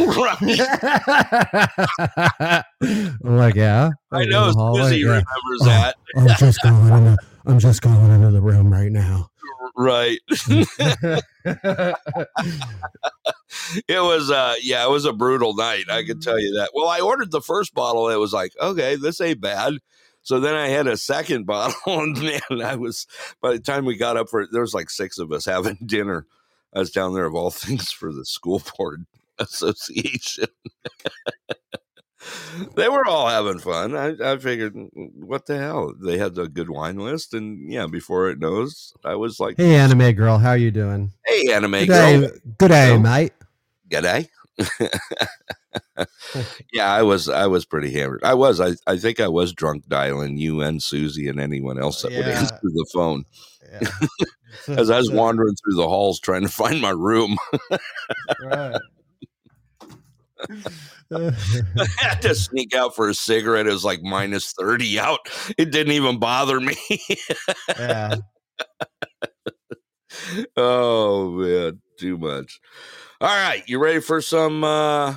I'm 3.21 3.38
like, 3.38 3.55
yeah. 3.55 3.89
I 4.11 4.17
I'm 4.17 4.21
in 4.21 4.29
know 4.29 4.51
Susie 4.75 4.99
yeah. 4.99 5.07
remembers 5.07 5.61
Oh. 5.61 5.65
that. 5.65 5.95
I'm 6.15 6.27
just 6.38 6.61
going 6.63 6.93
in 6.93 7.03
the, 7.05 7.17
I'm 7.45 7.59
just 7.59 7.81
going 7.81 8.09
into 8.11 8.31
the 8.31 8.41
room 8.41 8.71
right 8.71 8.91
now. 8.91 9.29
Right. 9.77 10.19
it 10.29 11.23
was 13.89 14.31
uh 14.31 14.55
yeah, 14.61 14.85
it 14.85 14.89
was 14.89 15.05
a 15.05 15.13
brutal 15.13 15.53
night. 15.53 15.85
I 15.89 16.03
can 16.03 16.19
tell 16.19 16.39
you 16.39 16.53
that. 16.55 16.71
Well, 16.73 16.88
I 16.88 17.01
ordered 17.01 17.31
the 17.31 17.41
first 17.41 17.73
bottle. 17.73 18.09
It 18.09 18.15
was 18.15 18.33
like, 18.33 18.53
okay, 18.61 18.95
this 18.95 19.19
ain't 19.19 19.41
bad. 19.41 19.75
So 20.21 20.39
then 20.39 20.55
I 20.55 20.67
had 20.69 20.88
a 20.88 20.97
second 20.97 21.45
bottle, 21.45 21.99
and 21.99 22.19
man, 22.21 22.61
I 22.63 22.75
was 22.75 23.05
by 23.41 23.51
the 23.51 23.59
time 23.59 23.85
we 23.85 23.97
got 23.97 24.17
up 24.17 24.29
for 24.29 24.47
there 24.51 24.61
was 24.61 24.73
like 24.73 24.89
six 24.89 25.17
of 25.19 25.31
us 25.31 25.45
having 25.45 25.77
dinner. 25.85 26.25
I 26.73 26.79
was 26.79 26.91
down 26.91 27.13
there 27.13 27.25
of 27.25 27.35
all 27.35 27.51
things 27.51 27.91
for 27.91 28.11
the 28.11 28.25
school 28.25 28.61
board 28.77 29.05
association. 29.39 30.47
they 32.75 32.89
were 32.89 33.05
all 33.07 33.27
having 33.27 33.59
fun. 33.59 33.95
I, 33.95 34.15
I 34.33 34.38
figured, 34.38 34.73
"Mm, 34.73 34.89
what 35.15 35.45
the 35.45 35.57
hell? 35.57 35.93
They 35.99 36.17
had 36.17 36.38
a 36.38 36.47
good 36.47 36.69
wine 36.69 36.97
list, 36.97 37.33
and 37.33 37.71
yeah, 37.71 37.88
before 37.88 38.29
it 38.29 38.39
knows, 38.39 38.93
I 39.03 39.15
was 39.15 39.39
like, 39.39 39.57
Hey, 39.57 39.75
anime 39.75 40.11
girl, 40.13 40.38
how 40.38 40.53
you 40.53 40.71
doing? 40.71 41.11
Hey, 41.25 41.51
anime 41.53 41.71
Good 41.71 41.88
girl. 41.88 42.21
day, 42.21 42.29
good 42.57 42.67
day, 42.69 42.97
mate. 42.97 43.33
G'day. 43.89 44.27
yeah, 46.73 46.91
I 46.91 47.03
was 47.03 47.27
I 47.29 47.47
was 47.47 47.65
pretty 47.65 47.91
hammered. 47.91 48.23
I 48.23 48.33
was. 48.33 48.59
I, 48.61 48.71
I 48.88 48.97
think 48.97 49.19
I 49.19 49.27
was 49.27 49.53
drunk 49.53 49.88
dialing 49.88 50.38
you 50.38 50.61
and 50.61 50.81
Susie 50.81 51.27
and 51.27 51.39
anyone 51.39 51.79
else 51.79 52.01
that 52.01 52.11
would 52.11 52.25
answer 52.27 52.57
the 52.63 52.85
phone 52.93 53.25
Yeah. 53.71 53.89
as 54.77 54.89
I 54.89 54.97
was 54.97 55.11
wandering 55.11 55.55
through 55.55 55.75
the 55.75 55.88
halls 55.88 56.19
trying 56.19 56.43
to 56.43 56.49
find 56.49 56.81
my 56.81 56.91
room. 56.91 57.38
Right. 58.41 58.79
I 61.13 61.87
had 61.97 62.21
to 62.21 62.35
sneak 62.35 62.75
out 62.75 62.95
for 62.95 63.09
a 63.09 63.13
cigarette. 63.13 63.67
It 63.67 63.71
was 63.71 63.85
like 63.85 64.01
minus 64.01 64.53
30 64.53 64.99
out. 64.99 65.19
It 65.57 65.71
didn't 65.71 65.93
even 65.93 66.19
bother 66.19 66.59
me. 66.59 66.77
yeah. 67.77 68.15
oh 70.57 71.31
man, 71.31 71.81
too 71.99 72.17
much. 72.17 72.59
All 73.21 73.27
right, 73.27 73.63
you 73.67 73.79
ready 73.79 74.01
for 74.01 74.21
some 74.21 74.63
uh 74.63 75.15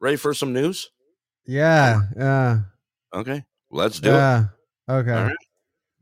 ready 0.00 0.16
for 0.16 0.34
some 0.34 0.52
news? 0.52 0.90
Yeah. 1.46 2.02
Yeah. 2.16 2.60
Okay. 3.14 3.44
Let's 3.70 4.00
do 4.00 4.10
it. 4.10 4.14
Okay. 4.14 5.12
All 5.12 5.24
right. 5.24 5.36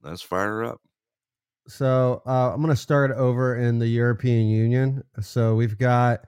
Let's 0.02 0.22
fire 0.22 0.48
her 0.48 0.64
up. 0.64 0.80
So 1.68 2.22
uh, 2.26 2.52
I'm 2.52 2.62
going 2.62 2.74
to 2.74 2.80
start 2.80 3.10
over 3.12 3.56
in 3.56 3.78
the 3.78 3.86
European 3.86 4.48
Union. 4.48 5.04
So 5.20 5.54
we've 5.54 5.76
got, 5.76 6.24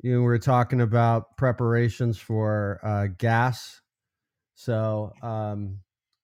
you 0.00 0.14
know, 0.14 0.22
we're 0.22 0.38
talking 0.38 0.80
about 0.80 1.36
preparations 1.36 2.18
for 2.18 2.80
uh, 2.82 3.08
gas. 3.18 3.80
So 4.54 5.12
um, 5.22 5.78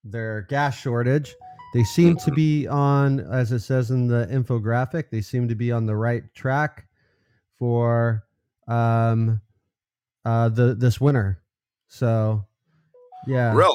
their 0.05 0.43
gas 0.43 0.79
shortage. 0.79 1.35
They 1.73 1.83
seem 1.83 2.17
to 2.19 2.31
be 2.31 2.69
on, 2.69 3.19
as 3.21 3.51
it 3.51 3.61
says 3.61 3.91
in 3.91 4.07
the 4.07 4.29
infographic, 4.31 5.11
they 5.11 5.21
seem 5.21 5.49
to 5.49 5.57
be 5.57 5.73
on 5.73 5.87
the 5.87 5.97
right 5.97 6.23
track 6.35 6.87
for 7.59 8.23
um, 8.69 9.41
uh, 10.25 10.51
the 10.51 10.75
this 10.75 11.01
winter. 11.01 11.43
So, 11.89 12.45
yeah, 13.27 13.53
Really? 13.55 13.75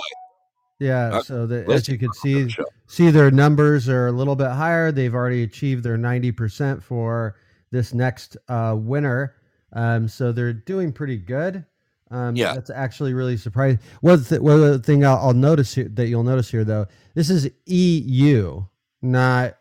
yeah. 0.80 1.10
Uh, 1.16 1.24
so 1.24 1.46
the, 1.46 1.66
as 1.70 1.90
you 1.90 1.98
can 1.98 2.14
see, 2.14 2.48
Show. 2.48 2.66
see 2.88 3.10
their 3.12 3.32
numbers 3.32 3.90
are 3.90 4.08
a 4.08 4.14
little 4.14 4.36
bit 4.36 4.52
higher. 4.52 4.94
They've 4.94 5.14
already 5.14 5.44
achieved 5.44 5.84
their 5.84 5.98
90% 5.98 6.82
for 6.82 7.36
this 7.72 7.94
next 7.94 8.38
uh, 8.48 8.76
winter. 8.78 9.36
Um, 9.74 10.08
so 10.08 10.32
they're 10.32 10.54
doing 10.54 10.92
pretty 10.92 11.18
good. 11.18 11.66
Um, 12.12 12.36
Yeah. 12.36 12.54
That's 12.56 12.72
actually 12.72 13.14
really 13.14 13.38
surprising. 13.38 13.80
One, 14.02 14.24
th- 14.24 14.42
one 14.42 14.82
thing 14.82 15.06
I'll, 15.06 15.18
I'll 15.18 15.34
notice 15.34 15.76
here, 15.76 15.88
that 15.94 16.08
you'll 16.08 16.24
notice 16.24 16.50
here, 16.50 16.64
though, 16.64 16.88
this 17.14 17.30
is 17.30 17.50
EU, 17.68 18.64
not 19.02 19.56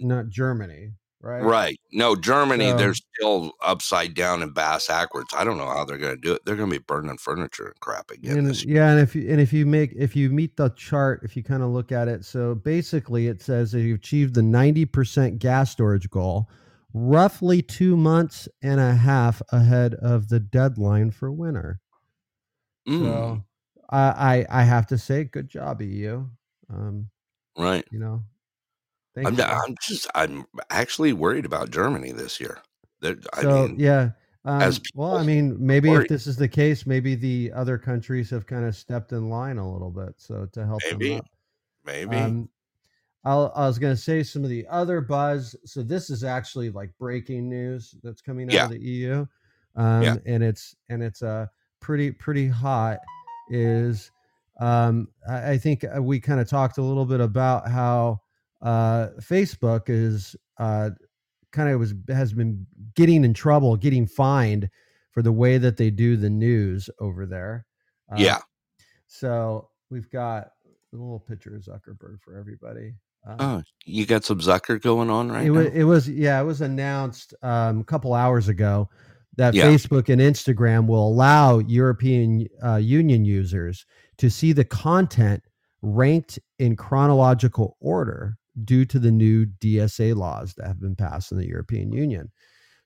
not 0.00 0.28
Germany, 0.28 0.92
right? 1.22 1.42
Right. 1.42 1.80
No, 1.92 2.14
Germany, 2.14 2.70
So- 2.70 2.76
they're 2.76 2.94
still 2.94 3.52
upside 3.62 4.14
down 4.14 4.42
and 4.42 4.54
bass 4.54 4.86
backwards. 4.86 5.30
I 5.36 5.42
don't 5.44 5.58
know 5.58 5.66
how 5.66 5.84
they're 5.84 5.98
going 5.98 6.14
to 6.14 6.20
do 6.20 6.34
it. 6.34 6.44
They're 6.44 6.54
going 6.56 6.70
to 6.70 6.78
be 6.78 6.84
burning 6.86 7.16
furniture 7.18 7.66
and 7.66 7.80
crap 7.80 8.10
again. 8.12 8.38
And, 8.38 8.64
yeah, 8.64 8.90
and 8.92 9.00
if 9.00 9.16
you 9.16 9.28
and 9.28 9.40
if 9.40 9.52
you 9.52 9.66
make 9.66 9.92
if 9.96 10.14
you 10.14 10.30
meet 10.30 10.56
the 10.56 10.68
chart, 10.70 11.22
if 11.24 11.36
you 11.36 11.42
kind 11.42 11.62
of 11.62 11.70
look 11.70 11.90
at 11.90 12.06
it, 12.06 12.24
so 12.24 12.54
basically 12.54 13.26
it 13.26 13.42
says 13.42 13.72
that 13.72 13.80
you 13.80 13.94
achieved 13.96 14.34
the 14.34 14.42
ninety 14.42 14.84
percent 14.84 15.38
gas 15.40 15.70
storage 15.72 16.08
goal, 16.10 16.48
roughly 16.98 17.62
two 17.62 17.96
months 17.96 18.48
and 18.62 18.80
a 18.80 18.94
half 18.94 19.40
ahead 19.50 19.94
of 19.94 20.28
the 20.28 20.40
deadline 20.40 21.10
for 21.10 21.30
winter. 21.32 21.80
Mm, 22.88 23.00
So 23.02 23.42
I, 23.90 24.46
I 24.50 24.60
I 24.60 24.62
have 24.64 24.86
to 24.88 24.98
say, 24.98 25.24
good 25.24 25.48
job, 25.48 25.80
EU. 25.82 26.26
Um, 26.70 27.08
right. 27.56 27.84
you 27.90 27.98
know, 27.98 28.22
I'm, 29.16 29.34
you. 29.36 29.42
I'm 29.44 29.74
just, 29.82 30.06
I'm 30.14 30.44
actually 30.70 31.12
worried 31.12 31.44
about 31.46 31.70
Germany 31.70 32.12
this 32.12 32.40
year. 32.40 32.58
They're- 33.00 33.18
I 33.32 33.42
so 33.42 33.68
mean, 33.68 33.76
yeah. 33.78 34.10
Um, 34.44 34.62
as 34.62 34.80
well, 34.94 35.16
I 35.18 35.24
mean, 35.24 35.56
maybe 35.58 35.88
worry- 35.90 36.04
if 36.04 36.08
this 36.08 36.26
is 36.26 36.36
the 36.36 36.48
case, 36.48 36.86
maybe 36.86 37.14
the 37.14 37.52
other 37.54 37.76
countries 37.78 38.30
have 38.30 38.46
kind 38.46 38.64
of 38.64 38.74
stepped 38.76 39.12
in 39.12 39.28
line 39.28 39.58
a 39.58 39.70
little 39.72 39.90
bit, 39.90 40.14
so 40.16 40.46
to 40.52 40.64
help 40.66 40.80
Maybe. 40.90 41.08
them 41.10 41.18
out. 41.18 41.26
maybe. 41.84 42.16
Um, 42.16 42.48
I'll, 43.28 43.52
I 43.54 43.66
was 43.66 43.78
going 43.78 43.94
to 43.94 44.00
say 44.00 44.22
some 44.22 44.42
of 44.42 44.48
the 44.50 44.66
other 44.70 45.00
buzz. 45.02 45.54
So 45.66 45.82
this 45.82 46.08
is 46.08 46.24
actually 46.24 46.70
like 46.70 46.90
breaking 46.98 47.48
news 47.48 47.94
that's 48.02 48.22
coming 48.22 48.48
out 48.48 48.54
Yeah. 48.54 48.64
of 48.64 48.70
the 48.70 48.80
EU, 48.80 49.26
um, 49.76 50.02
Yeah. 50.02 50.16
and 50.24 50.42
it's 50.42 50.74
and 50.88 51.02
it's 51.02 51.22
uh, 51.22 51.46
pretty 51.80 52.10
pretty 52.10 52.48
hot. 52.48 52.98
Is 53.50 54.10
um, 54.60 55.08
I, 55.28 55.52
I 55.52 55.58
think 55.58 55.84
uh, 55.84 56.02
we 56.02 56.20
kind 56.20 56.40
of 56.40 56.48
talked 56.48 56.78
a 56.78 56.82
little 56.82 57.04
bit 57.04 57.20
about 57.20 57.68
how 57.68 58.20
uh, 58.62 59.08
Facebook 59.20 59.84
is 59.88 60.34
uh, 60.58 60.90
kind 61.52 61.68
of 61.68 61.78
was 61.80 61.94
has 62.08 62.32
been 62.32 62.66
getting 62.94 63.24
in 63.24 63.34
trouble, 63.34 63.76
getting 63.76 64.06
fined 64.06 64.70
for 65.10 65.22
the 65.22 65.32
way 65.32 65.58
that 65.58 65.76
they 65.76 65.90
do 65.90 66.16
the 66.16 66.30
news 66.30 66.88
over 66.98 67.26
there. 67.26 67.66
Uh, 68.10 68.16
yeah. 68.18 68.38
so 69.06 69.68
we've 69.90 70.10
got 70.10 70.50
a 70.92 70.96
little 70.96 71.20
picture 71.20 71.54
of 71.56 71.62
Zuckerberg 71.62 72.20
for 72.22 72.38
everybody. 72.38 72.94
Um, 73.26 73.36
Oh, 73.40 73.62
you 73.84 74.06
got 74.06 74.24
some 74.24 74.38
Zucker 74.40 74.80
going 74.80 75.10
on 75.10 75.30
right 75.30 75.46
it 75.46 75.50
now? 75.50 75.58
was, 75.60 75.66
it 75.74 75.84
was, 75.84 76.08
yeah, 76.08 76.40
it 76.40 76.44
was 76.44 76.60
announced 76.60 77.34
um, 77.42 77.80
a 77.80 77.84
couple 77.84 78.14
hours 78.14 78.48
ago 78.48 78.88
that 79.36 79.54
Yeah. 79.54 79.66
Facebook 79.66 80.08
and 80.08 80.20
Instagram 80.20 80.86
will 80.86 81.06
allow 81.06 81.58
European 81.60 82.46
uh, 82.64 82.76
Union 82.76 83.24
users 83.24 83.86
to 84.18 84.30
see 84.30 84.52
the 84.52 84.64
content 84.64 85.42
ranked 85.82 86.38
in 86.58 86.74
chronological 86.76 87.76
order 87.80 88.36
due 88.64 88.84
to 88.84 88.98
the 88.98 89.12
new 89.12 89.46
DSA 89.46 90.16
laws 90.16 90.54
that 90.54 90.66
have 90.66 90.80
been 90.80 90.96
passed 90.96 91.30
in 91.30 91.38
the 91.38 91.46
European 91.46 91.92
Union. 91.92 92.32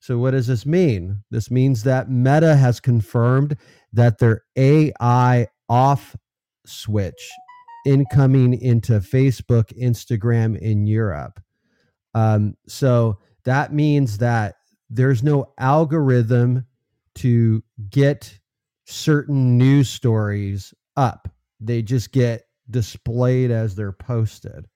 So, 0.00 0.18
what 0.18 0.32
does 0.32 0.46
this 0.46 0.66
mean? 0.66 1.22
This 1.30 1.50
means 1.50 1.84
that 1.84 2.10
Meta 2.10 2.56
has 2.56 2.80
confirmed 2.80 3.56
that 3.92 4.18
their 4.18 4.42
AI 4.56 5.46
off 5.68 6.16
switch 6.66 7.30
incoming 7.86 8.54
into 8.60 8.94
Facebook, 9.00 9.76
Instagram 9.80 10.58
in 10.58 10.86
Europe. 10.86 11.40
Um, 12.14 12.56
so, 12.68 13.18
that 13.44 13.72
means 13.72 14.18
that 14.18 14.56
there's 14.90 15.22
no 15.22 15.52
algorithm 15.58 16.66
to 17.16 17.62
get 17.90 18.38
certain 18.86 19.58
news 19.58 19.88
stories 19.88 20.74
up. 20.96 21.28
They 21.60 21.82
just 21.82 22.12
get 22.12 22.44
displayed 22.70 23.50
as 23.50 23.74
they're 23.74 23.92
posted. 23.92 24.66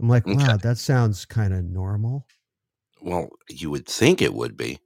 I'm 0.00 0.08
like, 0.08 0.26
Okay. 0.26 0.36
wow, 0.36 0.56
that 0.58 0.78
sounds 0.78 1.24
kind 1.24 1.52
of 1.54 1.64
normal. 1.64 2.26
Well, 3.02 3.30
you 3.50 3.70
would 3.70 3.86
think 3.88 4.22
it 4.22 4.34
would 4.34 4.56
be, 4.56 4.78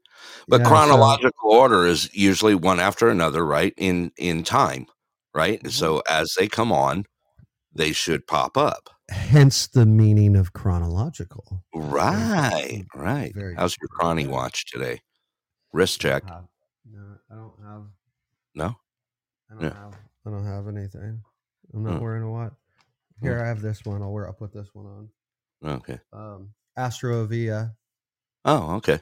but 0.49 0.61
Yeah, 0.61 0.65
so- 0.67 0.71
chronological 0.71 1.51
order 1.51 1.87
is 1.87 2.09
usually 2.15 2.55
one 2.55 2.81
after 2.81 3.09
another, 3.09 3.45
right? 3.45 3.75
In 3.77 4.13
in 4.19 4.45
time, 4.45 4.87
right? 5.35 5.63
Mhm. 5.63 5.71
So 5.73 6.03
as 6.09 6.35
they 6.39 6.49
come 6.49 6.73
on, 6.73 7.05
they 7.77 7.93
should 7.93 8.27
pop 8.27 8.57
up. 8.57 8.91
hence 9.09 9.69
the 9.69 9.87
meaning 9.87 10.35
of 10.35 10.53
chronological. 10.53 11.63
Right, 11.75 12.85
right. 12.95 13.33
Very 13.35 13.55
How's 13.55 13.77
your 13.81 13.89
chrony 13.89 14.27
watch 14.27 14.67
today? 14.67 15.01
Wrist 15.73 16.01
check. 16.01 16.25
I 16.29 16.35
have- 16.35 16.49
No, 16.91 17.19
I 17.31 17.35
don't 17.35 17.63
have. 17.65 17.83
No. 18.55 18.77
I 19.51 19.55
don't 19.63 19.73
have. 19.73 19.95
I 20.27 20.31
don't 20.31 20.45
have 20.45 20.67
anything. 20.69 21.23
I'm 21.73 21.83
not 21.85 21.99
Hmm. 21.99 22.03
wearing 22.03 22.23
a 22.25 22.31
watch. 22.31 22.53
Here, 23.21 23.41
I 23.41 23.47
have 23.47 23.63
this 23.63 23.85
one. 23.85 24.03
I'll 24.03 24.13
wear. 24.13 24.27
I'll 24.27 24.33
put 24.35 24.53
this 24.53 24.69
one 24.75 24.87
on. 24.87 25.11
Okay. 25.77 26.01
Um, 26.13 26.53
Astro 26.77 27.23
Avia. 27.23 27.77
Oh, 28.45 28.75
okay. 28.77 29.01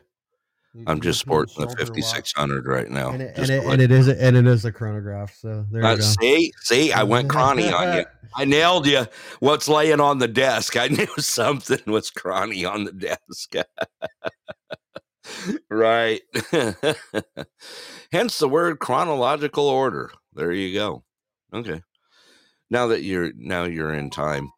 I'm 0.86 1.00
just 1.00 1.20
sporting 1.20 1.54
the 1.56 1.62
soldier 1.68 1.84
watch. 1.84 1.88
5600 1.88 2.66
right 2.66 2.90
now. 2.90 3.10
and 3.10 3.22
it, 3.22 3.36
and, 3.38 3.50
it, 3.50 3.64
and 3.64 3.82
it 3.82 3.90
is 3.92 4.08
a, 4.08 4.22
and 4.22 4.36
it 4.36 4.46
is 4.46 4.64
a 4.64 4.72
chronograph. 4.72 5.34
So 5.36 5.64
there 5.70 5.84
Uh, 5.84 5.92
you 5.92 5.96
go. 5.98 6.02
see, 6.02 6.52
see, 6.62 6.92
I 6.92 7.04
went 7.04 7.28
crony 7.30 7.70
on 7.72 7.98
you. 7.98 8.04
I 8.36 8.44
nailed 8.44 8.86
you. 8.86 9.06
What's 9.38 9.68
laying 9.68 10.00
on 10.00 10.18
the 10.18 10.26
desk? 10.28 10.76
I 10.76 10.88
knew 10.88 11.06
something 11.18 11.78
was 11.86 12.10
crony 12.10 12.64
on 12.64 12.84
the 12.84 12.92
desk. 12.92 13.54
right. 15.70 16.20
Hence 18.12 18.38
the 18.38 18.48
word 18.48 18.78
chronological 18.80 19.68
order. 19.68 20.10
There 20.32 20.52
you 20.52 20.74
go. 20.74 21.04
Okay. 21.52 21.80
Now 22.70 22.88
that 22.88 23.02
you're 23.02 23.30
now 23.36 23.64
you're 23.64 23.94
in 23.94 24.10
time, 24.10 24.50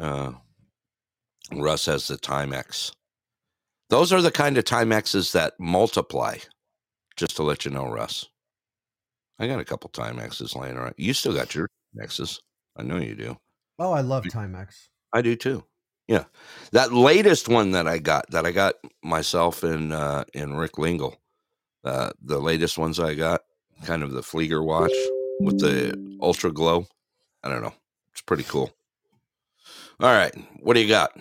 uh, 0.00 0.32
Russ 1.52 1.86
has 1.86 2.08
the 2.08 2.16
Timex. 2.16 2.92
Those 3.90 4.12
are 4.12 4.22
the 4.22 4.30
kind 4.30 4.56
of 4.56 4.64
Timexes 4.64 5.32
that 5.32 5.54
multiply. 5.58 6.38
Just 7.16 7.36
to 7.36 7.42
let 7.42 7.64
you 7.64 7.70
know, 7.70 7.86
Russ. 7.86 8.26
I 9.38 9.46
got 9.46 9.60
a 9.60 9.64
couple 9.64 9.90
Timexes 9.90 10.54
laying 10.54 10.76
around. 10.76 10.94
You 10.96 11.12
still 11.12 11.34
got 11.34 11.54
your 11.54 11.68
Timexes. 11.94 12.38
I 12.76 12.82
know 12.82 12.96
you 12.96 13.14
do. 13.14 13.36
Oh, 13.78 13.92
I 13.92 14.00
love 14.00 14.24
Timex. 14.24 14.88
I 15.12 15.22
do 15.22 15.34
too. 15.34 15.64
Yeah. 16.06 16.24
That 16.72 16.92
latest 16.92 17.48
one 17.48 17.72
that 17.72 17.86
I 17.86 17.98
got, 17.98 18.30
that 18.30 18.46
I 18.46 18.52
got 18.52 18.74
myself 19.02 19.62
and 19.62 19.92
uh 19.92 20.24
and 20.34 20.58
Rick 20.58 20.78
Lingle. 20.78 21.16
Uh 21.84 22.10
the 22.22 22.38
latest 22.38 22.78
ones 22.78 23.00
I 23.00 23.14
got, 23.14 23.42
kind 23.84 24.02
of 24.02 24.12
the 24.12 24.20
Flieger 24.20 24.64
watch 24.64 24.92
with 25.40 25.58
the 25.58 26.16
ultra 26.20 26.52
glow. 26.52 26.86
I 27.42 27.48
don't 27.48 27.62
know. 27.62 27.74
It's 28.12 28.22
pretty 28.22 28.44
cool. 28.44 28.72
All 29.98 30.12
right. 30.12 30.34
What 30.60 30.74
do 30.74 30.80
you 30.80 30.88
got? 30.88 31.12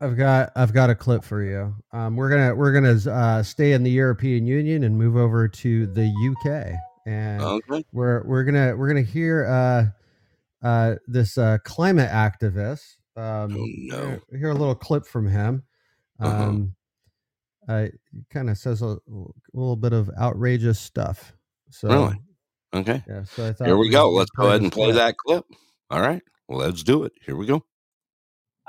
I've 0.00 0.16
got 0.16 0.50
I've 0.56 0.72
got 0.72 0.88
a 0.90 0.94
clip 0.94 1.24
for 1.24 1.42
you. 1.42 1.74
Um, 1.92 2.16
we're 2.16 2.30
gonna 2.30 2.54
we're 2.54 2.72
gonna 2.72 3.10
uh, 3.10 3.42
stay 3.42 3.72
in 3.72 3.82
the 3.82 3.90
European 3.90 4.46
Union 4.46 4.84
and 4.84 4.96
move 4.96 5.16
over 5.16 5.46
to 5.46 5.86
the 5.88 6.06
UK, 6.06 6.72
and 7.06 7.42
Okay. 7.42 7.84
we're 7.92 8.22
we're 8.26 8.44
gonna 8.44 8.74
we're 8.76 8.88
gonna 8.88 9.02
hear 9.02 9.46
uh, 9.46 10.66
uh, 10.66 10.94
this 11.06 11.36
uh, 11.36 11.58
climate 11.64 12.10
activist. 12.10 12.96
Um, 13.16 13.54
Oh, 13.56 13.66
no. 13.76 13.96
hear- 14.30 14.38
Hear 14.38 14.48
a 14.50 14.54
little 14.54 14.74
clip 14.74 15.04
from 15.06 15.26
him. 15.28 15.64
Uh-huh. 16.18 16.44
Um, 16.44 16.74
uh, 17.68 17.86
he 18.12 18.24
kind 18.30 18.48
of 18.48 18.56
says 18.56 18.80
a, 18.82 18.96
little 19.52 19.76
bit 19.76 19.92
of 19.92 20.10
outrageous 20.18 20.78
stuff. 20.80 21.34
So 21.70 21.88
Really? 21.88 22.20
Okay. 22.72 23.02
yeah. 23.06 23.24
So 23.24 23.48
I 23.48 23.52
thought 23.52 23.66
Here 23.66 23.76
we 23.76 23.82
we'd- 23.86 23.92
go. 23.92 24.10
Let's 24.10 24.30
go 24.30 24.46
ahead 24.48 24.62
and 24.62 24.72
play 24.72 24.92
that 24.92 25.16
clip. 25.18 25.44
All 25.90 26.00
right. 26.00 26.22
Well, 26.48 26.58
let's 26.60 26.82
do 26.82 27.04
it. 27.04 27.12
Here 27.26 27.36
we 27.36 27.46
go. 27.46 27.64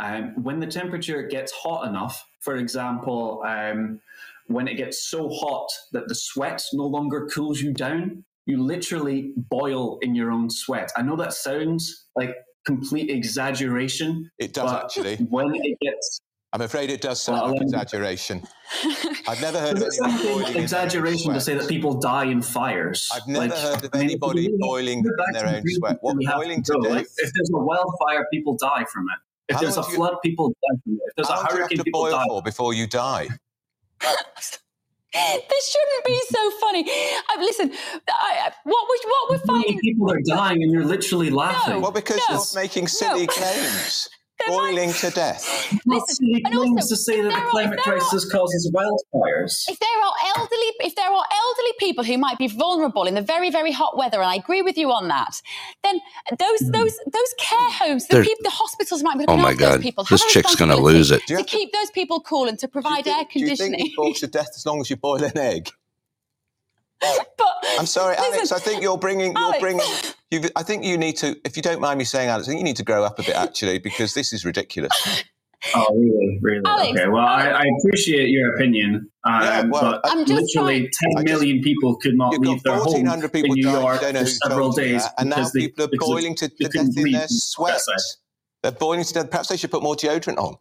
Um, 0.02 0.34
when 0.44 0.60
the 0.60 0.68
temperature 0.68 1.22
gets 1.28 1.52
hot 1.52 1.88
enough, 1.88 2.26
for 2.40 2.56
example, 2.56 3.44
um, 3.46 4.02
when 4.48 4.68
it 4.68 4.76
gets 4.76 5.08
so 5.10 5.30
hot 5.30 5.68
that 5.92 6.08
the 6.08 6.16
sweat 6.16 6.62
no 6.74 6.86
longer 6.86 7.28
cools 7.28 7.62
you 7.62 7.72
down, 7.72 8.26
you 8.48 8.62
literally 8.62 9.32
boil 9.38 10.00
in 10.02 10.16
your 10.16 10.32
own 10.32 10.50
sweat. 10.50 10.92
I 10.98 11.04
know 11.04 11.16
that 11.18 11.34
sounds 11.34 12.08
like 12.16 12.36
complete 12.66 13.10
exaggeration, 13.12 14.32
It 14.40 14.54
does 14.54 14.72
actually. 14.72 15.18
when 15.18 15.54
it 15.56 15.78
gets 15.82 16.20
I'm 16.54 16.62
afraid 16.62 16.90
it 16.90 17.00
does 17.00 17.22
sound 17.22 17.42
Well, 17.44 17.52
like 17.52 17.62
um, 17.62 17.68
exaggeration. 17.68 18.44
I've 19.28 19.40
never 19.40 19.58
heard 19.66 19.78
of 19.78 19.84
anyone 19.84 19.92
sound 19.92 20.22
boiling 20.22 20.40
like 20.42 20.48
in 20.48 20.54
their 20.56 20.64
exaggeration 20.64 21.34
to 21.34 21.40
say 21.40 21.54
that 21.56 21.70
people 21.70 21.94
die 22.00 22.26
in 22.26 22.42
fires? 22.42 23.08
I've 23.14 23.26
never 23.28 23.48
Like, 23.48 23.58
heard 23.58 23.86
of 23.86 23.90
I 23.94 23.98
mean, 24.00 24.10
anybody 24.10 24.50
boiling 24.60 25.00
in 25.00 25.34
their 25.34 25.48
own 25.48 25.64
sweat. 25.66 25.98
What 26.02 26.18
boiling 26.18 26.62
to 26.64 26.74
to 26.74 26.80
go. 26.84 26.90
Like, 26.90 27.06
if 27.06 27.32
there's 27.34 27.52
a 27.54 27.58
wildfire, 27.60 28.28
people 28.34 28.58
die 28.58 28.86
from 28.92 29.06
it. 29.14 29.20
If 29.52 29.56
How 29.58 29.62
there's 29.62 29.76
a 29.78 29.82
long 29.82 29.88
do 29.90 29.92
you- 29.92 29.98
flood, 29.98 30.16
people 30.24 30.50
die 30.50 30.80
from 30.84 30.94
it. 30.94 31.00
If 31.08 31.16
there's 31.16 31.28
How 31.30 31.34
a 31.34 31.38
long 31.38 31.46
you 31.46 31.50
have 31.52 31.60
hurricane, 31.60 31.78
to 31.78 31.84
people 31.84 32.02
boil 32.02 32.12
die. 32.12 32.26
for 32.28 32.42
before 32.42 32.74
you 32.74 32.88
die? 32.88 33.28
this 34.02 34.58
shouldn't 35.14 36.06
be 36.06 36.20
so 36.30 36.52
funny. 36.62 36.90
Uh, 36.90 37.40
listen, 37.42 37.72
I, 38.10 38.48
I- 38.48 38.52
what 38.64 38.88
we 38.90 39.00
what 39.06 39.30
we're 39.30 39.54
many 39.54 39.64
finding. 39.64 39.80
people 39.80 40.12
are 40.12 40.22
dying 40.26 40.64
and 40.64 40.72
you're 40.72 40.86
literally 40.86 41.30
laughing? 41.30 41.82
Well, 41.82 41.92
because 41.92 42.22
no, 42.30 42.36
you're 42.36 42.64
making 42.64 42.88
silly 42.88 43.26
no. 43.28 43.34
claims. 43.34 44.10
There 44.47 44.58
might- 44.58 44.71
Boiling 44.75 44.93
to 44.93 45.10
death. 45.12 45.71
Not 45.86 46.01
Listen, 46.08 46.15
silly 46.15 46.41
and 46.45 46.56
also, 46.58 46.89
to 46.89 46.95
say 46.95 47.17
that 47.17 47.23
the 47.23 47.30
there 47.30 47.38
are- 47.45 47.49
climate 47.49 47.80
are- 47.80 47.84
crisis 47.84 48.30
causes 48.32 48.71
wildfires. 48.73 49.65
If 49.69 49.80
there 49.80 49.89
are 49.89 50.13
elderly, 50.38 50.71
if 50.80 50.95
there 50.95 51.10
are 51.10 51.25
elderly 51.32 51.73
people 51.80 52.04
who 52.04 52.17
might 52.17 52.38
be 52.38 52.47
vulnerable 52.47 53.04
in 53.06 53.15
the 53.15 53.21
very, 53.21 53.49
very 53.49 53.71
hot 53.71 53.97
weather, 53.97 54.19
and 54.21 54.30
I 54.30 54.36
agree 54.36 54.62
with 54.62 54.77
you 54.77 54.91
on 54.91 55.08
that, 55.10 55.41
then 55.84 55.99
those 56.38 56.60
hmm. 56.60 56.71
those 56.71 56.97
those 57.12 57.34
care 57.38 57.69
homes, 57.71 58.08
the, 58.08 58.21
people, 58.21 58.43
the 58.43 58.49
hospitals 58.49 59.04
might 59.04 59.17
be 59.17 59.25
Oh 59.27 59.38
my 59.38 59.51
those 59.51 59.60
God. 59.60 59.82
people. 59.82 60.04
have 60.06 60.10
This 60.19 60.25
a 60.25 60.30
chick's 60.30 60.56
going 60.56 60.71
to 60.71 60.77
lose 60.77 61.12
it. 61.12 61.21
To 61.27 61.36
have 61.38 61.45
to- 61.45 61.58
keep 61.58 61.71
those 61.73 61.91
people 61.91 62.21
cool 62.21 62.47
and 62.47 62.58
to 62.60 62.67
provide 62.67 63.04
think- 63.06 63.17
air 63.17 63.25
Do 63.32 63.39
you 63.39 63.47
think 63.56 63.75
conditioning. 63.75 63.93
you 63.97 64.13
to 64.15 64.27
death 64.27 64.49
as 64.56 64.65
long 64.65 64.80
as 64.82 64.89
you 64.89 64.95
boil 64.95 65.23
an 65.23 65.38
egg? 65.38 65.69
but 67.01 67.47
I'm 67.80 67.86
sorry, 67.88 68.15
listen, 68.15 68.34
Alex. 68.34 68.51
I 68.51 68.60
think 68.60 68.82
you're 68.84 68.97
bringing. 68.97 69.32
You're 69.34 69.41
Alex. 69.41 69.60
bringing. 69.60 69.86
You, 70.32 70.41
I 70.56 70.63
think 70.63 70.84
you 70.86 70.98
need 70.98 71.17
to. 71.17 71.36
If 71.46 71.58
you 71.58 71.62
don't 71.63 71.82
mind 71.82 71.98
me 72.00 72.06
saying, 72.06 72.30
Alex, 72.30 72.48
I 72.48 72.52
think 72.52 72.60
you 72.60 72.63
need 72.63 72.78
to 72.78 72.84
grow 72.86 73.04
up 73.04 73.20
a 73.20 73.24
bit 73.24 73.36
actually, 73.36 73.80
because 73.80 74.13
this 74.13 74.34
is 74.34 74.46
ridiculous. 74.46 75.24
Oh, 75.76 75.86
really? 75.94 76.39
Really? 76.41 76.63
Alex, 76.65 76.89
okay. 77.00 77.08
Well, 77.08 77.24
I, 77.24 77.50
I 77.50 77.63
appreciate 77.80 78.30
your 78.30 78.56
opinion, 78.56 79.12
um, 79.28 79.41
Yeah, 79.44 79.62
well, 79.70 80.00
but 80.02 80.02
I'm 80.06 80.26
just 80.26 80.56
literally 80.56 80.89
trying- 80.91 81.26
10 81.28 81.28
I 81.28 81.38
just- 81.38 81.63
people 81.63 81.96
could 81.98 82.17
not 82.17 82.32
You've 82.34 82.41
leave 82.41 82.63
got 82.63 82.72
their 82.72 82.84
home 82.84 82.94
1,400 83.06 83.32
people 83.32 83.52
in 83.52 83.60
New 83.60 83.63
dying. 83.65 83.80
York 83.80 84.02
don't 84.02 84.13
know 84.15 84.22
for 84.22 84.26
several 84.26 84.72
days 84.72 85.04
that, 85.04 85.13
and 85.20 85.30
now 85.30 85.36
because 85.36 85.52
they, 85.52 85.60
people 85.67 85.86
are 85.86 85.89
boiling 86.00 86.34
to, 86.38 86.50
to 86.50 86.63
death 86.67 86.98
in 86.98 87.12
their 87.12 87.28
sweat. 87.28 87.80
They're 88.63 88.72
boiling 88.72 89.04
to 89.04 89.13
death. 89.13 89.30
Perhaps 89.30 89.50
they 89.50 89.58
should 89.58 89.70
put 89.70 89.84
more 89.84 89.96
deodorant 89.96 90.38
on. 90.39 90.56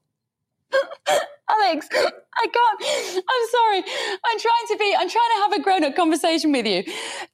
Alex, 1.50 1.88
I 1.92 2.46
can't. 2.46 3.24
I'm 3.28 3.48
sorry. 3.50 3.78
I'm 4.24 4.38
trying 4.38 4.66
to 4.68 4.76
be, 4.78 4.94
I'm 4.96 5.08
trying 5.08 5.30
to 5.34 5.42
have 5.42 5.52
a 5.52 5.62
grown 5.62 5.84
up 5.84 5.96
conversation 5.96 6.52
with 6.52 6.66
you. 6.66 6.82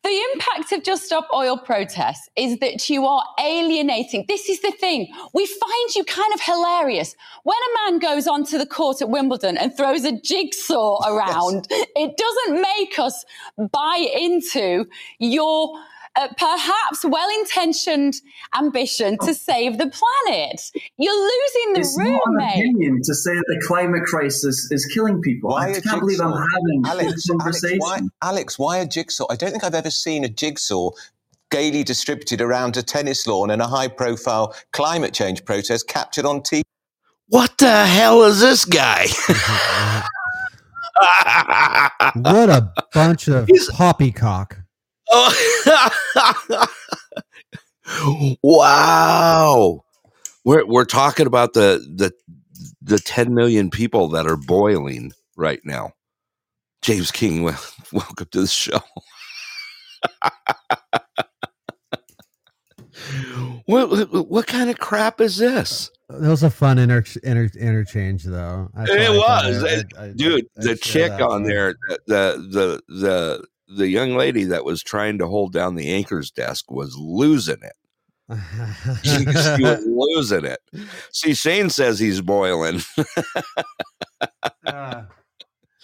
The 0.03 0.25
impact 0.33 0.73
of 0.73 0.83
Just 0.83 1.05
Stop 1.05 1.29
Oil 1.35 1.59
protests 1.59 2.29
is 2.37 2.59
that 2.59 2.89
you 2.89 3.07
are 3.07 3.23
alienating. 3.39 4.25
This 4.29 4.49
is 4.49 4.61
the 4.63 4.73
thing. 4.73 5.13
We 5.35 5.47
find 5.47 5.95
you 5.95 6.05
kind 6.05 6.33
of 6.35 6.41
hilarious. 6.41 7.15
When 7.45 7.57
a 7.57 7.91
man 7.91 7.99
goes 7.99 8.27
onto 8.27 8.59
the 8.59 8.67
court 8.67 9.03
at 9.03 9.11
Wimbledon 9.11 9.59
and 9.59 9.77
throws 9.77 10.05
a 10.05 10.13
jigsaw 10.13 10.99
around, 11.07 11.67
it 11.71 12.17
doesn't 12.17 12.63
make 12.63 12.99
us 12.99 13.25
buy 13.59 14.07
into 14.19 14.87
your. 15.19 15.79
Uh, 16.19 16.29
perhaps 16.39 17.05
well-intentioned 17.05 18.15
ambition 18.59 19.19
to 19.19 19.35
save 19.35 19.77
the 19.77 19.87
planet. 19.91 20.61
You're 20.97 21.13
losing 21.15 21.73
the 21.75 21.81
It's 21.81 21.99
room, 21.99 22.13
not 22.13 22.23
an 22.27 22.37
mate. 22.37 22.53
opinion 22.71 23.01
to 23.05 23.15
say 23.15 23.35
that 23.35 23.45
the 23.49 23.63
climate 23.67 24.05
crisis 24.05 24.69
is 24.71 24.87
killing 24.95 25.21
people. 25.21 25.51
Why 25.51 25.67
I 25.67 25.69
a 25.73 25.81
can't 25.83 26.01
believe 26.01 26.21
I'm 26.21 26.33
having 26.33 26.83
Alex, 26.87 27.13
this 27.15 27.29
Alex, 27.31 27.43
conversation. 27.45 27.79
why, 27.81 28.01
Alex, 28.23 28.59
why 28.59 28.79
a 28.79 28.87
jigsaw? 28.87 29.27
I 29.29 29.37
don't 29.37 29.51
think 29.51 29.63
I've 29.63 29.75
ever 29.75 29.91
seen 29.91 30.25
a 30.25 30.29
jigsaw 30.29 30.91
gaily 31.51 31.85
distributed 31.85 32.41
around 32.41 32.77
a 32.79 32.83
tennis 32.83 33.27
lawn 33.27 33.51
in 33.51 33.61
a 33.61 33.67
high-profile 33.69 34.55
climate 34.73 35.13
change 35.13 35.45
protest 35.45 35.87
captured 35.87 36.25
on 36.25 36.41
TV. 36.41 36.63
What 37.29 37.59
the 37.59 37.85
hell 37.85 38.23
is 38.23 38.41
this 38.41 38.65
guy? 38.65 39.07
what 42.15 42.49
a 42.49 42.73
bunch 42.95 43.29
of 43.29 43.47
He's- 43.49 43.71
poppycock. 43.71 44.59
Oh. 45.11 46.67
wow. 48.43 49.85
We're 50.45 50.67
we're 50.67 50.85
talking 50.85 51.27
about 51.27 51.55
the 51.55 51.85
the 51.95 52.13
the 52.83 52.99
10 52.99 53.35
million 53.35 53.71
people 53.71 54.09
that 54.09 54.27
are 54.27 54.37
boiling 54.37 55.13
right 55.37 55.61
now. 55.65 55.93
James 56.83 57.11
King, 57.11 57.43
wel- 57.43 57.59
welcome 57.93 58.29
to 58.31 58.41
the 58.43 58.47
show. 58.47 58.79
what, 63.67 64.29
what 64.29 64.47
kind 64.47 64.71
of 64.71 64.79
crap 64.79 65.21
is 65.21 65.37
this? 65.37 65.91
Uh, 66.09 66.19
that 66.19 66.29
was 66.29 66.45
a 66.45 66.51
fun 66.51 66.79
inter- 66.79 67.03
inter- 67.25 67.51
interchange, 67.59 68.23
though. 68.25 68.69
It 68.79 69.11
was, 69.11 69.65
I- 69.65 69.83
I- 70.01 70.05
I- 70.07 70.13
Dude, 70.13 70.47
the 70.55 70.77
chick 70.77 71.11
on 71.13 71.29
one. 71.29 71.43
there, 71.43 71.75
the, 72.07 72.81
the 72.89 72.95
the 72.95 73.45
the 73.69 73.89
young 73.89 74.17
lady 74.17 74.45
that 74.45 74.65
was 74.65 74.83
trying 74.83 75.19
to 75.19 75.27
hold 75.27 75.53
down 75.53 75.75
the 75.75 75.93
anchor's 75.93 76.31
desk 76.31 76.71
was 76.71 76.97
losing 76.97 77.59
it. 77.63 77.73
She, 79.03 79.19
she 79.25 79.63
was 79.63 79.85
losing 79.87 80.45
it. 80.45 80.59
See, 81.13 81.35
Shane 81.35 81.71
says 81.71 81.99
he's 81.99 82.21
boiling. 82.21 82.81
Uh, 84.67 85.03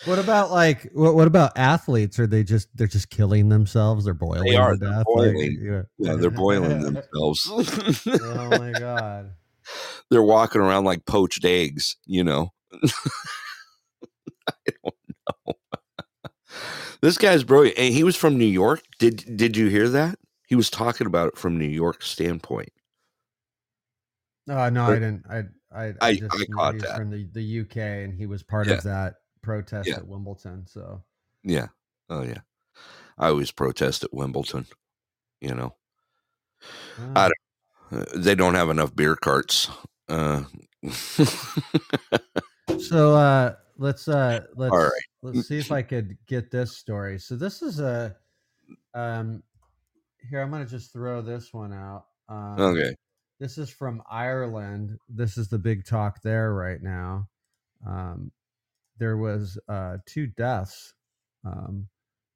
what 0.04 0.18
about 0.18 0.50
like 0.50 0.90
what, 0.92 1.14
what 1.14 1.28
about 1.28 1.56
athletes? 1.56 2.18
Are 2.18 2.26
they 2.26 2.42
just 2.42 2.68
they're 2.76 2.88
just 2.88 3.10
killing 3.10 3.48
themselves? 3.48 4.04
They're 4.04 4.14
boiling 4.14 4.50
They 4.50 4.56
are, 4.56 4.76
they're 4.76 5.04
boiling. 5.04 5.58
yeah. 5.62 5.82
Yeah, 5.98 6.16
they're 6.16 6.30
boiling 6.30 6.80
themselves. 6.82 7.48
oh 7.48 8.48
my 8.58 8.72
god. 8.72 9.32
they're 10.10 10.22
walking 10.22 10.60
around 10.60 10.84
like 10.84 11.06
poached 11.06 11.44
eggs, 11.44 11.96
you 12.06 12.24
know. 12.24 12.52
I 12.72 14.54
don't 14.82 14.94
know. 15.46 15.54
This 17.02 17.18
guy's 17.18 17.44
brilliant. 17.44 17.76
And 17.78 17.92
he 17.92 18.02
was 18.04 18.16
from 18.16 18.38
New 18.38 18.44
York. 18.46 18.82
Did 18.98 19.36
did 19.36 19.56
you 19.56 19.68
hear 19.68 19.88
that? 19.90 20.18
He 20.46 20.54
was 20.54 20.70
talking 20.70 21.06
about 21.06 21.28
it 21.28 21.36
from 21.38 21.58
New 21.58 21.68
York 21.68 22.02
standpoint. 22.02 22.72
Oh 24.48 24.68
no, 24.70 24.84
I 24.86 24.94
didn't. 24.94 25.24
I 25.28 25.38
I 25.70 25.84
I- 25.86 25.94
I, 26.00 26.14
just 26.16 26.34
I 26.34 26.44
caught 26.54 26.74
he's 26.74 26.82
that. 26.82 26.96
from 26.96 27.10
the, 27.10 27.24
the 27.32 27.60
UK 27.60 27.76
and 27.76 28.12
he 28.14 28.26
was 28.26 28.42
part 28.42 28.66
Yeah. 28.66 28.74
of 28.74 28.82
that 28.84 29.14
protest 29.42 29.88
Yeah. 29.88 29.96
at 29.96 30.06
Wimbledon. 30.06 30.66
So 30.66 31.02
Yeah. 31.44 31.68
Oh 32.10 32.22
yeah. 32.22 32.40
I 33.18 33.28
always 33.28 33.50
protest 33.50 34.04
at 34.04 34.12
Wimbledon. 34.12 34.66
You 35.40 35.54
know, 35.54 35.74
uh, 37.16 37.30
Uh, 37.90 38.04
they 38.14 38.34
don't 38.34 38.54
have 38.54 38.70
enough 38.70 38.94
beer 38.96 39.14
carts. 39.16 39.68
Uh, 40.08 40.44
so 42.80 43.14
uh 43.14 43.54
let's 43.78 44.08
uh 44.08 44.40
let's 44.56 44.74
right. 44.74 44.90
let's 45.22 45.48
see 45.48 45.58
if 45.58 45.72
I 45.72 45.82
could 45.82 46.16
get 46.26 46.50
this 46.50 46.76
story. 46.76 47.18
So 47.18 47.36
this 47.36 47.62
is 47.62 47.80
a 47.80 48.16
um 48.94 49.42
here 50.28 50.40
I'm 50.40 50.50
gonna 50.50 50.66
just 50.66 50.92
throw 50.92 51.22
this 51.22 51.52
one 51.52 51.72
out. 51.72 52.06
Um, 52.28 52.60
okay. 52.60 52.94
This 53.40 53.58
is 53.58 53.70
from 53.70 54.02
Ireland. 54.08 54.98
This 55.08 55.36
is 55.36 55.48
the 55.48 55.58
big 55.58 55.84
talk 55.84 56.22
there 56.22 56.54
right 56.54 56.80
now. 56.80 57.28
Um, 57.86 58.30
there 58.98 59.16
was 59.16 59.58
uh, 59.68 59.96
two 60.06 60.28
deaths 60.28 60.94
um, 61.44 61.88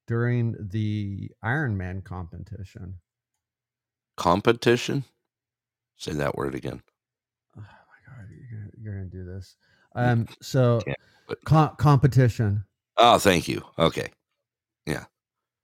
during 0.08 0.56
the 0.58 1.30
Ironman 1.44 2.02
competition. 2.02 2.96
Competition. 4.16 5.04
Say 5.96 6.12
that 6.14 6.34
word 6.34 6.56
again. 6.56 6.82
Oh 7.56 7.60
my 7.60 8.14
god, 8.16 8.28
you're 8.30 8.58
gonna, 8.58 8.70
you're 8.82 8.94
gonna 8.94 9.06
do 9.06 9.24
this. 9.24 9.54
Um, 9.94 10.26
so 10.42 10.80
Can't, 10.84 10.98
but- 11.26 11.44
co- 11.44 11.74
competition. 11.78 12.64
Oh, 12.96 13.18
thank 13.18 13.48
you. 13.48 13.62
Okay. 13.78 14.08
Yeah. 14.86 15.04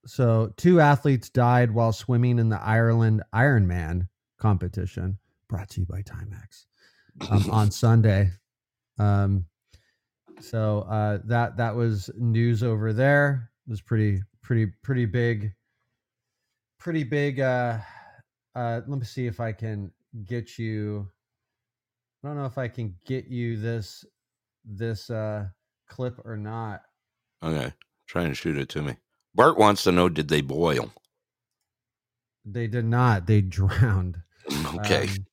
So 0.05 0.53
two 0.57 0.81
athletes 0.81 1.29
died 1.29 1.71
while 1.71 1.93
swimming 1.93 2.39
in 2.39 2.49
the 2.49 2.61
Ireland 2.61 3.23
Ironman 3.35 4.09
competition, 4.39 5.19
brought 5.49 5.71
to 5.71 5.81
you 5.81 5.87
by 5.87 6.03
Timex, 6.03 6.67
um, 7.31 7.51
on 7.51 7.71
Sunday. 7.71 8.31
Um, 8.99 9.47
so 10.41 10.81
uh, 10.83 11.19
that 11.25 11.57
that 11.57 11.75
was 11.75 12.11
news 12.17 12.63
over 12.63 12.93
there. 12.93 13.51
It 13.67 13.71
was 13.71 13.81
pretty 13.81 14.21
pretty 14.43 14.67
pretty 14.83 15.07
big, 15.07 15.53
pretty 16.79 17.05
big. 17.05 17.41
Uh, 17.41 17.79
uh, 18.55 18.81
let 18.87 18.99
me 18.99 19.05
see 19.05 19.27
if 19.27 19.41
I 19.41 19.53
can 19.53 19.93
get 20.27 20.59
you. 20.59 21.09
I 22.25 22.29
don't 22.29 22.37
know 22.37 22.45
if 22.45 22.59
I 22.59 22.69
can 22.69 22.95
get 23.07 23.27
you 23.27 23.57
this 23.57 24.05
this 24.65 25.11
uh, 25.11 25.47
clip 25.89 26.21
or 26.25 26.37
not. 26.37 26.83
Okay. 27.43 27.73
Try 28.07 28.23
and 28.25 28.37
shoot 28.37 28.57
it 28.59 28.69
to 28.71 28.83
me. 28.83 28.97
Bart 29.35 29.57
wants 29.57 29.85
to 29.85 29.93
know 29.93 30.09
did 30.09 30.29
they 30.29 30.41
boil? 30.43 30.93
They 32.45 32.67
did 32.67 32.85
not. 32.85 33.27
They 33.27 33.41
drowned. 33.43 34.19
Okay. 34.75 35.03
Um, 35.09 35.27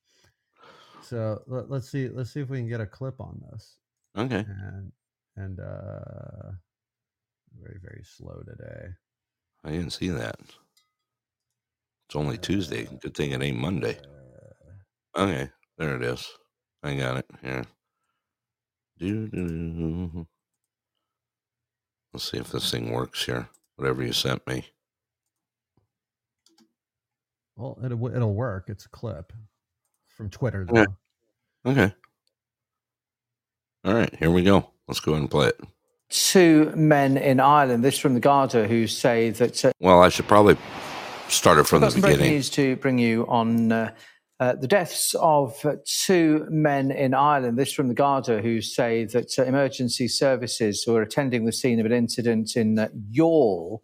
so 1.02 1.42
let, 1.48 1.68
us 1.72 1.90
see. 1.90 2.08
Let's 2.08 2.30
see 2.32 2.40
if 2.40 2.48
we 2.48 2.58
can 2.58 2.68
get 2.68 2.80
a 2.80 2.86
clip 2.86 3.20
on 3.20 3.42
this. 3.50 3.76
okay. 4.16 4.46
And 4.48 4.92
and 5.36 5.58
uh, 5.58 6.52
very 7.60 7.78
very 7.82 8.02
slow 8.04 8.40
today. 8.46 8.90
I 9.64 9.70
didn't 9.72 9.90
see 9.90 10.08
that. 10.10 10.36
It's 12.08 12.14
only 12.14 12.38
Tuesday. 12.38 12.86
Good 13.00 13.16
thing 13.16 13.32
it 13.32 13.42
ain't 13.42 13.58
Monday. 13.58 13.98
Uh, 15.16 15.22
Okay. 15.22 15.50
There 15.76 15.96
it 15.96 16.02
is. 16.04 16.28
I 16.84 16.94
got 16.94 17.16
it. 17.16 17.26
Here. 17.42 17.64
Let's 22.12 22.30
see 22.30 22.38
if 22.38 22.50
this 22.50 22.70
thing 22.70 22.90
works 22.92 23.24
here. 23.24 23.48
Whatever 23.76 24.02
you 24.04 24.12
sent 24.12 24.46
me. 24.46 24.66
well, 27.56 27.78
it'll 27.84 28.06
it'll 28.14 28.34
work. 28.34 28.64
It's 28.68 28.84
a 28.86 28.88
clip 28.90 29.32
from 30.16 30.28
Twitter 30.30 30.66
though. 30.70 30.86
Okay. 31.64 31.94
All 33.84 33.94
right. 33.94 34.14
Here 34.18 34.30
we 34.30 34.42
go. 34.42 34.70
Let's 34.88 35.00
go 35.00 35.12
ahead 35.12 35.22
and 35.22 35.30
play 35.30 35.48
it. 35.48 35.60
two 36.10 36.72
men 36.76 37.16
in 37.16 37.40
Ireland, 37.40 37.84
this 37.84 37.98
from 37.98 38.14
the 38.14 38.20
Garda, 38.20 38.66
who 38.68 38.86
say 38.86 39.30
that 39.30 39.64
uh, 39.64 39.72
Well, 39.80 40.02
I 40.02 40.08
should 40.10 40.26
probably 40.28 40.56
start 41.28 41.58
it 41.58 41.64
from 41.66 41.80
the 41.82 41.90
beginning. 41.94 42.32
news 42.32 42.50
to 42.50 42.76
bring 42.76 42.98
you 42.98 43.24
on 43.28 43.70
uh, 43.72 43.94
uh, 44.40 44.54
the 44.54 44.66
deaths 44.66 45.14
of 45.20 45.64
uh, 45.66 45.76
two 45.84 46.46
men 46.48 46.90
in 46.90 47.12
Ireland. 47.12 47.58
This 47.58 47.72
from 47.72 47.88
the 47.88 47.94
Garda, 47.94 48.40
who 48.40 48.62
say 48.62 49.04
that 49.04 49.38
uh, 49.38 49.44
emergency 49.44 50.08
services 50.08 50.82
who 50.82 50.96
are 50.96 51.02
attending 51.02 51.44
the 51.44 51.52
scene 51.52 51.78
of 51.78 51.84
an 51.84 51.92
incident 51.92 52.56
in 52.56 52.78
uh, 52.78 52.88
Youghal. 53.12 53.80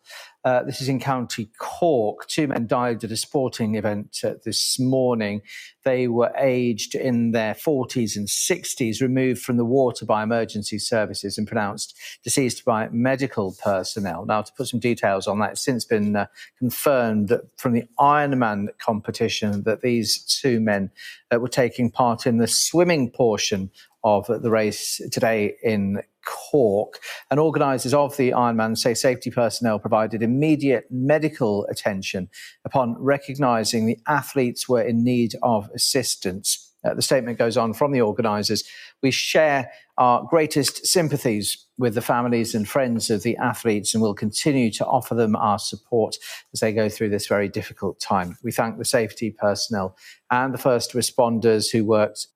Uh, 0.47 0.63
this 0.63 0.81
is 0.81 0.89
in 0.89 1.01
County 1.01 1.49
Cork. 1.59 2.29
Two 2.29 2.47
men 2.47 2.69
died 2.69 3.03
at 3.03 3.11
a 3.11 3.17
sporting 3.17 3.75
event 3.75 4.21
uh, 4.23 4.35
this 4.45 4.79
morning. 4.79 5.43
They 5.85 6.07
were 6.07 6.33
aged 6.39 6.95
in 6.95 7.33
their 7.33 7.53
40s 7.53 8.15
and 8.15 8.29
60s, 8.29 9.03
removed 9.03 9.43
from 9.43 9.57
the 9.57 9.65
water 9.65 10.07
by 10.07 10.23
emergency 10.23 10.79
services 10.79 11.37
and 11.37 11.49
pronounced 11.49 11.97
deceased 12.23 12.65
by 12.65 12.89
medical 12.91 13.57
personnel. 13.61 14.25
Now, 14.25 14.43
to 14.43 14.53
put 14.53 14.69
some 14.69 14.79
details 14.79 15.27
on 15.27 15.41
that, 15.41 15.51
it's 15.51 15.65
since 15.65 15.85
been 15.85 16.15
uh, 16.15 16.27
confirmed 16.61 17.27
that 17.27 17.41
from 17.57 17.73
the 17.73 17.83
Ironman 17.99 18.69
competition 18.79 19.65
that 19.65 19.83
these 19.83 20.17
two 20.17 20.61
men 20.61 20.93
uh, 21.35 21.41
were 21.41 21.49
taking 21.49 21.91
part 21.91 22.25
in 22.25 22.37
the 22.37 22.47
swimming 22.47 23.11
portion 23.11 23.73
of 24.07 24.27
the 24.29 24.51
race 24.51 25.01
today 25.11 25.57
in 25.65 26.01
Cork. 26.25 27.01
And 27.29 27.41
organisers 27.41 27.93
of 27.93 28.17
the 28.17 28.31
Ironman 28.31 28.79
say 28.79 28.95
safety 28.95 29.33
personnel 29.33 29.81
provided 29.81 30.23
immediate 30.23 30.87
medical 30.91 31.67
attention 31.67 32.29
upon 32.65 32.95
recognising 33.01 33.87
the 33.87 33.99
athletes 34.07 34.69
were 34.69 34.81
in 34.81 35.03
need 35.03 35.35
of 35.43 35.69
assistance. 35.75 36.73
Uh, 36.85 36.95
the 36.95 37.03
statement 37.03 37.37
goes 37.37 37.57
on 37.57 37.75
from 37.75 37.91
the 37.91 38.01
organisers. 38.01 38.63
We 39.03 39.11
share 39.11 39.73
our 39.99 40.23
greatest 40.23 40.87
sympathies 40.87 41.67
with 41.77 41.97
the 41.97 42.01
families 42.01 42.55
and 42.55 42.69
friends 42.69 43.11
of 43.11 43.25
the 43.25 43.37
athletes 43.39 43.93
and 43.93 44.01
will 44.01 44.15
continue 44.15 44.71
to 44.71 44.87
offer 44.87 45.17
them 45.17 45.35
our 45.35 45.59
support 45.59 46.17
as 46.55 46.61
they 46.61 46.73
go 46.73 46.89
through 46.89 47.09
this 47.09 47.27
very 47.27 47.49
difficult 47.49 47.99
time. 47.99 48.39
We 48.45 48.53
thank 48.53 48.79
the 48.79 48.85
safety 48.85 49.33
personnel 49.33 49.97
and 50.31 50.55
the 50.55 50.59
first 50.59 50.93
responders 50.93 51.73
who 51.73 51.85
worked 51.85 52.29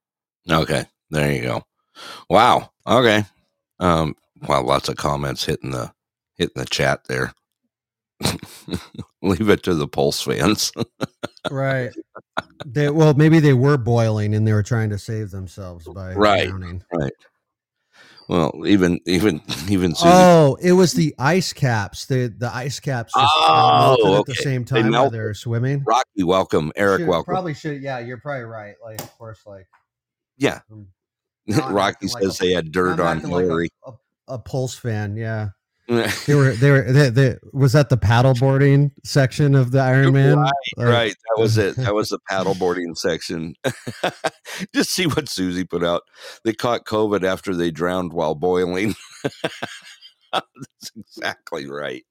Okay. 0.48 0.86
There 1.10 1.32
you 1.32 1.42
go. 1.42 1.62
Wow. 2.28 2.70
Okay. 2.86 3.24
Um, 3.78 4.14
wow, 4.48 4.62
lots 4.62 4.88
of 4.88 4.96
comments 4.96 5.44
hitting 5.44 5.70
the 5.70 5.92
hitting 6.36 6.54
the 6.60 6.64
chat 6.66 7.00
there. 7.08 7.32
Leave 9.22 9.48
it 9.48 9.62
to 9.64 9.74
the 9.74 9.88
Pulse 9.88 10.22
fans. 10.22 10.72
Right. 11.50 11.90
They 12.66 12.90
well 12.90 13.14
maybe 13.14 13.40
they 13.40 13.54
were 13.54 13.78
boiling 13.78 14.34
and 14.34 14.46
they 14.46 14.52
were 14.52 14.62
trying 14.62 14.90
to 14.90 14.98
save 14.98 15.30
themselves 15.30 15.88
by 15.88 16.12
Right. 16.12 16.48
drowning. 16.50 16.82
right. 16.92 17.12
Well, 18.28 18.62
even 18.66 19.00
even 19.06 19.40
even 19.66 19.94
Susie. 19.94 20.10
Oh, 20.12 20.58
it 20.60 20.72
was 20.72 20.92
the 20.92 21.14
ice 21.18 21.54
caps. 21.54 22.04
The 22.04 22.26
the 22.36 22.54
ice 22.54 22.78
caps 22.78 23.14
just 23.14 23.32
Oh, 23.40 23.96
melted 23.96 24.20
at 24.20 24.26
the 24.26 24.34
same 24.42 24.66
time 24.66 24.84
They 24.84 24.90
while 24.90 25.08
they 25.08 25.18
were 25.18 25.32
swimming. 25.32 25.82
Rocky, 25.86 26.24
welcome. 26.24 26.72
Eric, 26.76 27.00
Should- 27.00 27.08
welcome. 27.08 27.32
Probably 27.32 27.54
should. 27.54 27.80
Yeah, 27.82 28.00
you're 28.00 28.18
probably 28.20 28.44
right. 28.44 28.74
Like, 28.84 29.00
of 29.00 29.16
course, 29.16 29.40
like 29.46 29.66
yeah. 30.36 30.60
um, 30.70 30.88
Rocky 31.70 32.06
like 32.08 32.22
says 32.22 32.38
they 32.38 32.52
had 32.52 32.72
dirt 32.72 33.00
on 33.00 33.18
acting 33.18 33.30
like 33.30 33.44
a- 33.44 33.46
Hillary. 33.46 33.68
a, 33.86 33.92
a 34.28 34.38
Pulse 34.38 34.74
fan. 34.76 35.16
Yeah. 35.16 35.50
They 36.26 36.36
were 36.36 36.52
they 36.52 36.70
were 36.70 36.82
they, 36.92 37.08
they, 37.10 37.36
was 37.52 37.72
that 37.72 37.88
the 37.88 37.96
paddleboarding 37.96 38.92
section 39.02 39.56
of 39.56 39.72
the 39.72 39.80
Iron 39.80 40.12
Man? 40.12 40.38
Right, 40.38 40.52
right. 40.78 41.16
That 41.34 41.42
was 41.42 41.58
it. 41.58 41.74
That 41.78 41.94
was 41.96 42.10
the 42.10 42.20
paddleboarding 42.30 42.96
section. 42.96 43.54
Just 44.72 44.90
see 44.92 45.06
what 45.08 45.28
Susie 45.28 45.64
put 45.64 45.82
out. 45.82 46.02
They 46.44 46.52
caught 46.52 46.84
COVID 46.84 47.24
after 47.24 47.56
they 47.56 47.72
drowned 47.72 48.12
while 48.12 48.36
boiling. 48.36 48.94
That's 50.32 50.92
exactly 50.96 51.68
right. 51.68 52.04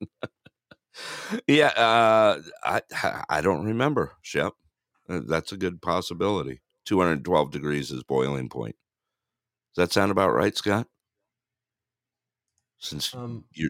yeah, 1.48 1.68
uh, 1.68 2.42
I 2.66 2.82
I 3.30 3.40
don't 3.40 3.64
remember. 3.66 4.12
Shep, 4.22 4.54
Uh, 5.08 5.22
that's 5.26 5.54
a 5.54 5.58
good 5.58 5.82
possibility. 5.82 6.60
Two 6.84 7.00
hundred 7.00 7.24
twelve 7.24 7.52
degrees 7.52 7.92
is 7.92 8.04
boiling 8.04 8.50
point. 8.50 8.76
Does 9.76 9.88
that 9.88 9.94
sound 9.94 10.12
about 10.12 10.34
right, 10.34 10.56
Scott? 10.56 10.88
Since 12.80 13.14
Um, 13.14 13.46
you're 13.54 13.70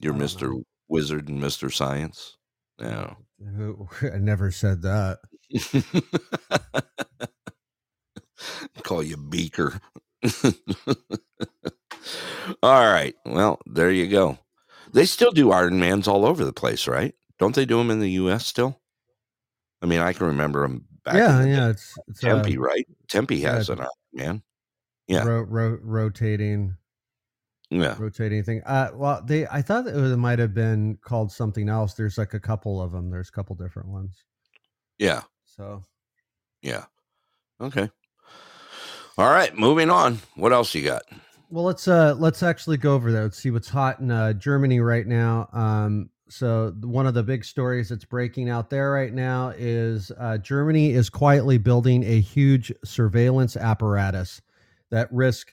you're 0.00 0.14
Mister. 0.14 0.52
Wizard 0.88 1.28
and 1.28 1.40
Mister 1.40 1.70
Science. 1.70 2.36
No. 2.78 3.16
I 4.02 4.18
never 4.18 4.50
said 4.50 4.82
that. 4.82 5.18
Call 8.82 9.02
you 9.02 9.16
Beaker. 9.16 9.80
all 12.62 12.92
right. 12.92 13.14
Well, 13.24 13.58
there 13.66 13.90
you 13.90 14.06
go. 14.08 14.38
They 14.92 15.06
still 15.06 15.32
do 15.32 15.50
Iron 15.50 15.80
Mans 15.80 16.06
all 16.06 16.26
over 16.26 16.44
the 16.44 16.52
place, 16.52 16.86
right? 16.86 17.14
Don't 17.38 17.54
they 17.54 17.64
do 17.64 17.78
them 17.78 17.90
in 17.90 18.00
the 18.00 18.10
U.S. 18.12 18.46
still? 18.46 18.80
I 19.80 19.86
mean, 19.86 20.00
I 20.00 20.12
can 20.12 20.26
remember 20.26 20.62
them 20.62 20.84
back. 21.04 21.14
yeah, 21.14 21.44
yeah. 21.44 21.56
day. 21.56 21.70
It's, 21.70 21.94
it's 22.08 22.20
Tempe, 22.20 22.58
uh, 22.58 22.60
right? 22.60 22.86
Tempe 23.08 23.36
yeah, 23.36 23.54
has 23.54 23.70
an 23.70 23.80
Iron 23.80 23.88
Man. 24.12 24.42
Yeah. 25.08 25.24
ro- 25.24 25.42
ro- 25.42 25.78
rotating 25.82 26.76
Yeah. 27.70 27.96
rotating 27.98 28.42
thing. 28.44 28.62
Uh, 28.64 28.90
well, 28.94 29.22
they 29.24 29.46
I 29.46 29.62
thought 29.62 29.86
it 29.86 29.94
was- 29.94 30.16
might 30.16 30.38
have 30.38 30.54
been 30.54 30.98
called 31.02 31.32
something 31.32 31.68
else. 31.68 31.94
There's 31.94 32.18
like 32.18 32.34
a 32.34 32.40
couple 32.40 32.80
of 32.80 32.92
them. 32.92 33.10
There's 33.10 33.28
a 33.28 33.32
couple 33.32 33.56
different 33.56 33.88
ones. 33.88 34.24
Yeah. 34.98 35.22
So 35.44 35.82
Yeah. 36.62 36.84
Okay. 37.60 37.90
All 39.18 39.30
right. 39.30 39.56
Moving 39.56 39.90
on. 39.90 40.18
What 40.36 40.52
else 40.52 40.74
you 40.74 40.84
got? 40.84 41.02
Well, 41.50 41.64
let's 41.64 41.86
uh 41.88 42.14
let's 42.18 42.42
actually 42.42 42.78
go 42.78 42.94
over 42.94 43.12
that. 43.12 43.22
Let's 43.22 43.38
see 43.38 43.50
what's 43.50 43.68
hot 43.68 44.00
in 44.00 44.10
uh, 44.10 44.32
Germany 44.32 44.80
right 44.80 45.06
now. 45.06 45.48
Um, 45.52 46.08
so 46.30 46.72
one 46.80 47.06
of 47.06 47.12
the 47.12 47.22
big 47.22 47.44
stories 47.44 47.90
that's 47.90 48.06
breaking 48.06 48.48
out 48.48 48.70
there 48.70 48.90
right 48.90 49.12
now 49.12 49.52
is 49.56 50.10
uh, 50.18 50.38
Germany 50.38 50.92
is 50.92 51.10
quietly 51.10 51.58
building 51.58 52.04
a 52.04 52.20
huge 52.20 52.72
surveillance 52.84 53.54
apparatus 53.54 54.40
that 54.92 55.12
risk 55.12 55.52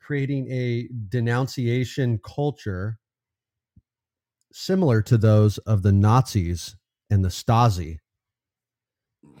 creating 0.00 0.50
a 0.50 0.88
denunciation 1.08 2.18
culture 2.18 2.98
similar 4.52 5.00
to 5.02 5.16
those 5.16 5.58
of 5.58 5.82
the 5.82 5.92
Nazis 5.92 6.76
and 7.08 7.24
the 7.24 7.28
Stasi. 7.28 7.98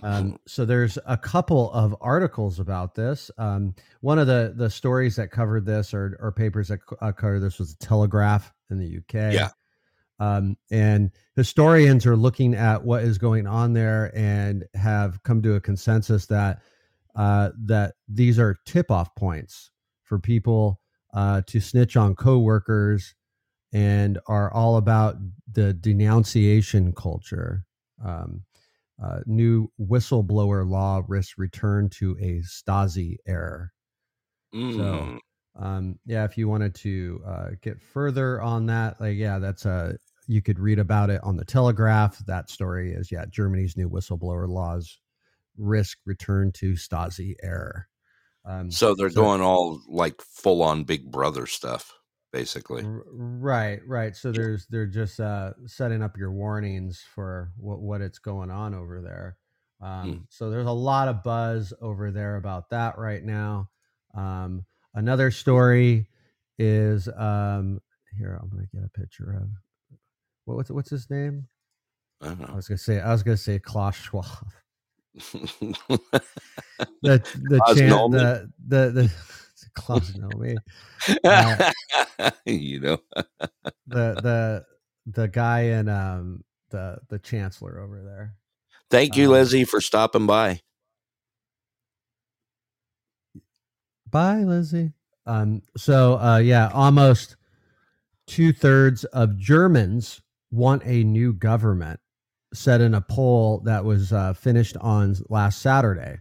Um, 0.02 0.36
so 0.46 0.64
there's 0.64 0.98
a 1.06 1.16
couple 1.16 1.72
of 1.72 1.96
articles 2.00 2.60
about 2.60 2.94
this. 2.94 3.30
Um, 3.38 3.74
one 4.00 4.18
of 4.18 4.26
the 4.26 4.52
the 4.56 4.70
stories 4.70 5.16
that 5.16 5.30
covered 5.30 5.66
this, 5.66 5.92
or 5.92 6.16
or 6.20 6.32
papers 6.32 6.68
that 6.68 6.80
uh, 7.00 7.12
covered 7.12 7.40
this, 7.40 7.58
was 7.58 7.74
the 7.74 7.84
Telegraph 7.84 8.52
in 8.70 8.78
the 8.78 8.98
UK. 8.98 9.32
Yeah. 9.32 9.48
Um, 10.18 10.56
and 10.70 11.10
historians 11.34 12.06
are 12.06 12.16
looking 12.16 12.54
at 12.54 12.84
what 12.84 13.02
is 13.02 13.18
going 13.18 13.46
on 13.46 13.72
there 13.72 14.16
and 14.16 14.64
have 14.74 15.20
come 15.24 15.42
to 15.42 15.54
a 15.54 15.60
consensus 15.60 16.26
that 16.26 16.62
uh, 17.14 17.50
that 17.64 17.94
these 18.08 18.38
are 18.38 18.56
tip 18.66 18.90
off 18.90 19.14
points 19.14 19.70
for 20.02 20.18
people 20.18 20.80
uh, 21.14 21.42
to 21.46 21.60
snitch 21.60 21.96
on 21.96 22.14
coworkers 22.14 23.14
and 23.72 24.18
are 24.26 24.52
all 24.52 24.76
about 24.76 25.16
the 25.50 25.72
denunciation 25.72 26.92
culture. 26.92 27.64
Um, 28.04 28.42
uh, 29.02 29.20
new 29.26 29.70
whistleblower 29.80 30.68
law 30.68 31.02
risks 31.08 31.34
return 31.38 31.88
to 31.90 32.16
a 32.20 32.40
Stasi 32.40 33.16
error. 33.26 33.72
Mm. 34.54 34.76
So, 34.76 35.18
um, 35.58 35.98
yeah, 36.06 36.24
if 36.24 36.38
you 36.38 36.48
wanted 36.48 36.74
to 36.76 37.22
uh, 37.26 37.48
get 37.62 37.80
further 37.80 38.40
on 38.40 38.66
that, 38.66 39.00
like, 39.00 39.16
yeah, 39.16 39.38
that's 39.38 39.64
a 39.64 39.96
you 40.28 40.40
could 40.40 40.58
read 40.58 40.78
about 40.78 41.10
it 41.10 41.20
on 41.24 41.36
the 41.36 41.44
Telegraph. 41.44 42.18
That 42.26 42.48
story 42.48 42.92
is 42.92 43.10
yeah, 43.10 43.24
Germany's 43.28 43.76
new 43.76 43.88
whistleblower 43.88 44.48
laws 44.48 44.98
risk 45.56 45.98
return 46.06 46.52
to 46.52 46.72
Stasi 46.72 47.34
error. 47.42 47.88
Um, 48.44 48.70
So 48.70 48.94
they're 48.94 49.10
going 49.10 49.40
all 49.40 49.80
like 49.88 50.20
full 50.20 50.62
on 50.62 50.84
Big 50.84 51.10
Brother 51.10 51.46
stuff, 51.46 51.92
basically. 52.32 52.82
R- 52.82 53.04
right 53.06 53.80
right. 53.86 54.16
So 54.16 54.32
there's 54.32 54.66
they're 54.66 54.86
just 54.86 55.20
uh 55.20 55.52
setting 55.66 56.02
up 56.02 56.16
your 56.16 56.32
warnings 56.32 57.04
for 57.14 57.52
what 57.56 57.80
what 57.80 58.00
it's 58.00 58.18
going 58.18 58.50
on 58.50 58.74
over 58.74 59.00
there. 59.00 59.36
Um 59.80 60.26
so 60.30 60.50
there's 60.50 60.66
a 60.66 60.72
lot 60.72 61.08
of 61.08 61.22
buzz 61.22 61.72
over 61.80 62.10
there 62.10 62.36
about 62.36 62.70
that 62.70 62.98
right 62.98 63.22
now. 63.22 63.70
Um 64.14 64.64
another 64.94 65.30
story 65.30 66.08
is 66.58 67.08
um 67.16 67.80
here 68.18 68.38
i'm 68.40 68.50
gonna 68.50 68.66
get 68.72 68.82
a 68.84 68.88
picture 68.90 69.32
of 69.32 69.48
what, 70.44 70.56
what's 70.56 70.70
what's 70.70 70.90
his 70.90 71.08
name? 71.10 71.48
I 72.20 72.28
don't 72.28 72.50
i 72.50 72.54
was 72.54 72.68
gonna 72.68 72.78
say 72.78 73.00
i 73.00 73.10
was 73.10 73.22
gonna 73.22 73.36
say 73.36 73.58
klaus 73.58 73.96
schwab 73.96 74.52
the 75.14 76.00
the 77.02 77.60
chan- 77.76 78.10
the 78.10 78.50
the 78.66 78.90
the 78.90 79.12
Klaus 79.74 80.10
Nomi. 80.12 80.56
Uh, 81.24 81.70
you 82.44 82.80
know. 82.80 82.98
the 83.86 84.14
the 84.22 84.64
the 85.06 85.28
guy 85.28 85.60
in 85.62 85.88
um 85.88 86.44
the 86.70 86.98
the 87.08 87.18
chancellor 87.18 87.80
over 87.80 88.02
there. 88.02 88.34
Thank 88.90 89.16
you, 89.16 89.26
Um, 89.26 89.32
Lizzie, 89.32 89.64
for 89.64 89.80
stopping 89.80 90.26
by. 90.26 90.60
Bye, 94.08 94.42
Lizzie. 94.44 94.92
Um. 95.26 95.62
So, 95.76 96.18
uh, 96.18 96.38
yeah, 96.38 96.68
almost 96.72 97.36
two 98.26 98.52
thirds 98.52 99.04
of 99.04 99.38
Germans 99.38 100.20
want 100.50 100.82
a 100.84 101.02
new 101.04 101.32
government. 101.32 102.00
Said 102.54 102.80
in 102.80 102.94
a 102.94 103.00
poll 103.00 103.60
that 103.64 103.84
was 103.84 104.12
uh, 104.12 104.34
finished 104.34 104.76
on 104.80 105.16
last 105.28 105.62
Saturday. 105.62 106.18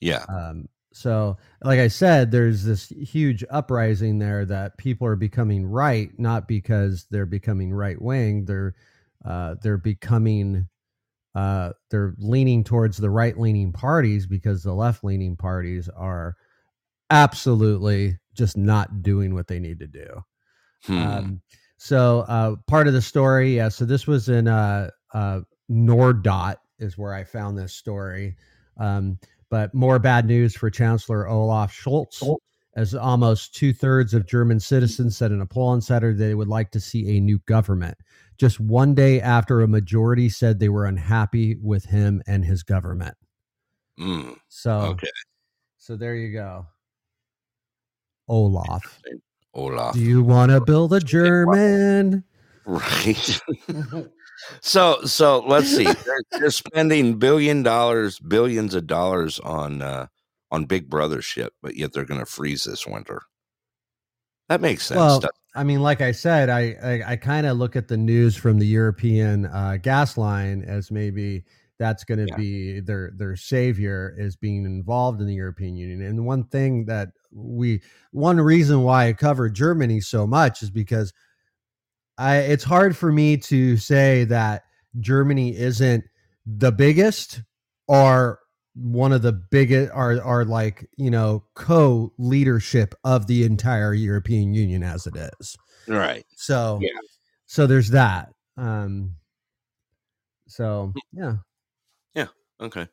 Yeah. 0.00 0.24
Um, 0.28 0.68
so, 0.92 1.38
like 1.62 1.80
I 1.80 1.88
said, 1.88 2.30
there's 2.30 2.62
this 2.62 2.88
huge 2.88 3.42
uprising 3.50 4.18
there 4.18 4.44
that 4.44 4.78
people 4.78 5.06
are 5.06 5.16
becoming 5.16 5.66
right, 5.66 6.10
not 6.18 6.46
because 6.46 7.06
they're 7.10 7.26
becoming 7.26 7.72
right 7.72 8.00
wing. 8.00 8.44
They're 8.44 8.74
uh, 9.24 9.56
they're 9.62 9.78
becoming 9.78 10.68
uh, 11.34 11.70
they're 11.90 12.14
leaning 12.18 12.62
towards 12.62 12.96
the 12.96 13.10
right 13.10 13.36
leaning 13.38 13.72
parties 13.72 14.26
because 14.26 14.62
the 14.62 14.72
left 14.72 15.02
leaning 15.02 15.36
parties 15.36 15.88
are 15.88 16.36
absolutely 17.10 18.18
just 18.34 18.56
not 18.56 19.02
doing 19.02 19.34
what 19.34 19.48
they 19.48 19.58
need 19.58 19.80
to 19.80 19.86
do. 19.86 20.24
Hmm. 20.84 21.02
Um, 21.02 21.40
so 21.76 22.20
uh, 22.20 22.56
part 22.68 22.86
of 22.86 22.92
the 22.92 23.02
story, 23.02 23.56
yeah. 23.56 23.68
So 23.68 23.84
this 23.84 24.06
was 24.06 24.28
in 24.28 24.46
uh, 24.46 24.90
uh, 25.12 25.40
Nordot 25.70 26.56
is 26.78 26.98
where 26.98 27.14
I 27.14 27.24
found 27.24 27.56
this 27.58 27.72
story. 27.72 28.36
Um, 28.78 29.18
but 29.50 29.72
more 29.74 29.98
bad 29.98 30.26
news 30.26 30.56
for 30.56 30.68
Chancellor 30.70 31.28
Olaf 31.28 31.72
Scholz, 31.72 32.20
as 32.76 32.94
almost 32.94 33.54
two 33.54 33.72
thirds 33.72 34.12
of 34.14 34.26
German 34.26 34.58
citizens 34.58 35.16
said 35.16 35.30
in 35.30 35.40
a 35.40 35.46
poll 35.46 35.68
on 35.68 35.80
Saturday 35.80 36.18
they 36.18 36.34
would 36.34 36.48
like 36.48 36.70
to 36.72 36.80
see 36.80 37.16
a 37.16 37.20
new 37.20 37.38
government. 37.46 37.96
Just 38.36 38.58
one 38.58 38.94
day 38.94 39.20
after 39.20 39.60
a 39.60 39.68
majority 39.68 40.28
said 40.28 40.58
they 40.58 40.68
were 40.68 40.86
unhappy 40.86 41.56
with 41.62 41.84
him 41.84 42.20
and 42.26 42.44
his 42.44 42.64
government. 42.64 43.16
Mm, 44.00 44.36
So, 44.48 44.72
okay. 44.72 45.06
so 45.78 45.94
there 45.96 46.16
you 46.16 46.32
go. 46.32 46.66
Olaf, 48.26 49.00
Olaf. 49.52 49.94
do 49.94 50.00
you 50.00 50.22
want 50.24 50.50
to 50.50 50.60
build 50.60 50.92
a 50.94 51.00
German? 51.16 52.24
Right. 52.64 53.40
so 54.60 55.02
so 55.04 55.40
let's 55.46 55.68
see. 55.68 55.84
They're, 55.84 56.22
they're 56.32 56.50
spending 56.50 57.18
billion 57.18 57.62
dollars, 57.62 58.18
billions 58.18 58.74
of 58.74 58.86
dollars 58.86 59.38
on 59.40 59.82
uh 59.82 60.06
on 60.50 60.64
Big 60.66 60.88
Brother 60.88 61.20
shit, 61.22 61.52
but 61.62 61.76
yet 61.76 61.92
they're 61.92 62.04
gonna 62.04 62.26
freeze 62.26 62.64
this 62.64 62.86
winter. 62.86 63.22
That 64.48 64.60
makes 64.60 64.84
sense. 64.84 64.98
Well, 64.98 65.24
I 65.54 65.64
mean, 65.64 65.80
like 65.80 66.00
I 66.00 66.12
said, 66.12 66.48
I 66.50 66.76
I, 66.82 67.12
I 67.12 67.16
kind 67.16 67.46
of 67.46 67.56
look 67.56 67.76
at 67.76 67.88
the 67.88 67.96
news 67.96 68.36
from 68.36 68.58
the 68.58 68.66
European 68.66 69.46
uh, 69.46 69.78
gas 69.80 70.16
line 70.16 70.62
as 70.62 70.90
maybe 70.90 71.44
that's 71.78 72.04
going 72.04 72.18
to 72.18 72.26
Yeah. 72.26 72.36
be 72.36 72.80
their 72.80 73.12
their 73.16 73.36
savior 73.36 74.14
is 74.18 74.36
being 74.36 74.64
involved 74.64 75.20
in 75.20 75.26
the 75.26 75.34
European 75.34 75.76
Union. 75.76 76.02
And 76.02 76.26
one 76.26 76.44
thing 76.44 76.84
that 76.86 77.08
we 77.32 77.80
one 78.12 78.40
reason 78.40 78.82
why 78.82 79.08
I 79.08 79.12
covered 79.12 79.54
Germany 79.54 80.00
so 80.00 80.26
much 80.26 80.62
is 80.62 80.70
because 80.70 81.12
I 82.18 82.36
it's 82.38 82.64
hard 82.64 82.96
for 82.96 83.10
me 83.10 83.36
to 83.38 83.76
say 83.76 84.24
that 84.24 84.64
Germany 85.00 85.56
isn't 85.56 86.04
the 86.46 86.72
biggest 86.72 87.42
or 87.88 88.40
one 88.74 89.12
of 89.12 89.22
the 89.22 89.32
biggest 89.32 89.92
are 89.92 90.20
are 90.22 90.44
like 90.44 90.88
you 90.96 91.10
know 91.10 91.44
co 91.54 92.12
leadership 92.18 92.94
of 93.04 93.26
the 93.26 93.44
entire 93.44 93.94
European 93.94 94.54
Union 94.54 94.82
as 94.82 95.06
it 95.06 95.16
is. 95.16 95.56
Right. 95.88 96.24
So 96.36 96.78
Yeah. 96.80 96.90
so 97.46 97.66
there's 97.66 97.90
that. 97.90 98.30
Um 98.56 99.16
so 100.46 100.92
yeah. 101.12 101.36
Yeah. 102.14 102.28
Okay. 102.60 102.88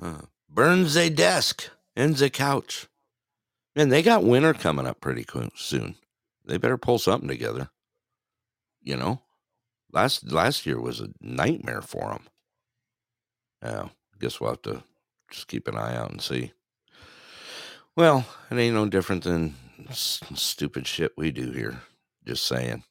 Uh, 0.00 0.22
burns 0.48 0.96
a 0.96 1.10
desk, 1.10 1.68
ends 1.96 2.22
a 2.22 2.30
couch. 2.30 2.88
Man, 3.76 3.88
they 3.88 4.02
got 4.02 4.24
winter 4.24 4.54
coming 4.54 4.86
up 4.86 5.00
pretty 5.00 5.24
soon. 5.54 5.96
They 6.44 6.56
better 6.56 6.78
pull 6.78 6.98
something 6.98 7.28
together. 7.28 7.68
You 8.82 8.96
know, 8.96 9.22
last 9.92 10.30
last 10.30 10.66
year 10.66 10.80
was 10.80 11.00
a 11.00 11.08
nightmare 11.20 11.82
for 11.82 12.10
them. 12.10 12.28
Yeah, 13.62 13.88
guess 14.22 14.40
we'll 14.40 14.50
have 14.50 14.62
to 14.62 14.82
just 15.30 15.48
keep 15.48 15.68
an 15.68 15.76
eye 15.76 15.96
out 15.96 16.10
and 16.10 16.20
see. 16.20 16.52
Well, 17.96 18.26
it 18.50 18.56
ain't 18.56 18.74
no 18.74 18.88
different 18.88 19.24
than 19.24 19.54
s- 19.88 20.20
stupid 20.34 20.86
shit 20.86 21.12
we 21.16 21.30
do 21.30 21.50
here. 21.52 21.82
Just 22.26 22.46
saying. 22.46 22.84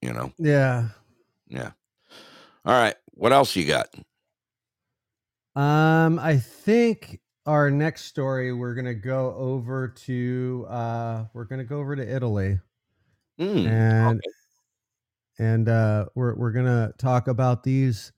You 0.00 0.12
know. 0.12 0.32
Yeah. 0.38 0.88
Yeah. 1.48 1.72
All 2.64 2.74
right. 2.74 2.94
What 3.12 3.32
else 3.32 3.54
you 3.56 3.66
got? 3.66 3.94
Um 5.56 6.18
I 6.18 6.38
think 6.38 7.20
our 7.46 7.70
next 7.70 8.06
story 8.06 8.52
we're 8.52 8.74
going 8.74 8.86
to 8.86 8.94
go 8.94 9.34
over 9.34 9.88
to 9.88 10.66
uh 10.68 11.26
we're 11.34 11.44
to 11.60 11.64
go 11.64 11.78
over 11.78 11.94
to 11.94 12.02
Italy. 12.02 12.58
Hmm, 13.38 13.66
and 13.66 14.18
okay. 14.18 14.30
And 15.38 15.68
uh 15.68 16.06
we're 16.14 16.34
we're 16.34 16.52
going 16.52 16.66
to 16.66 16.92
talk 16.98 17.28
about 17.28 17.62
these 17.62 18.12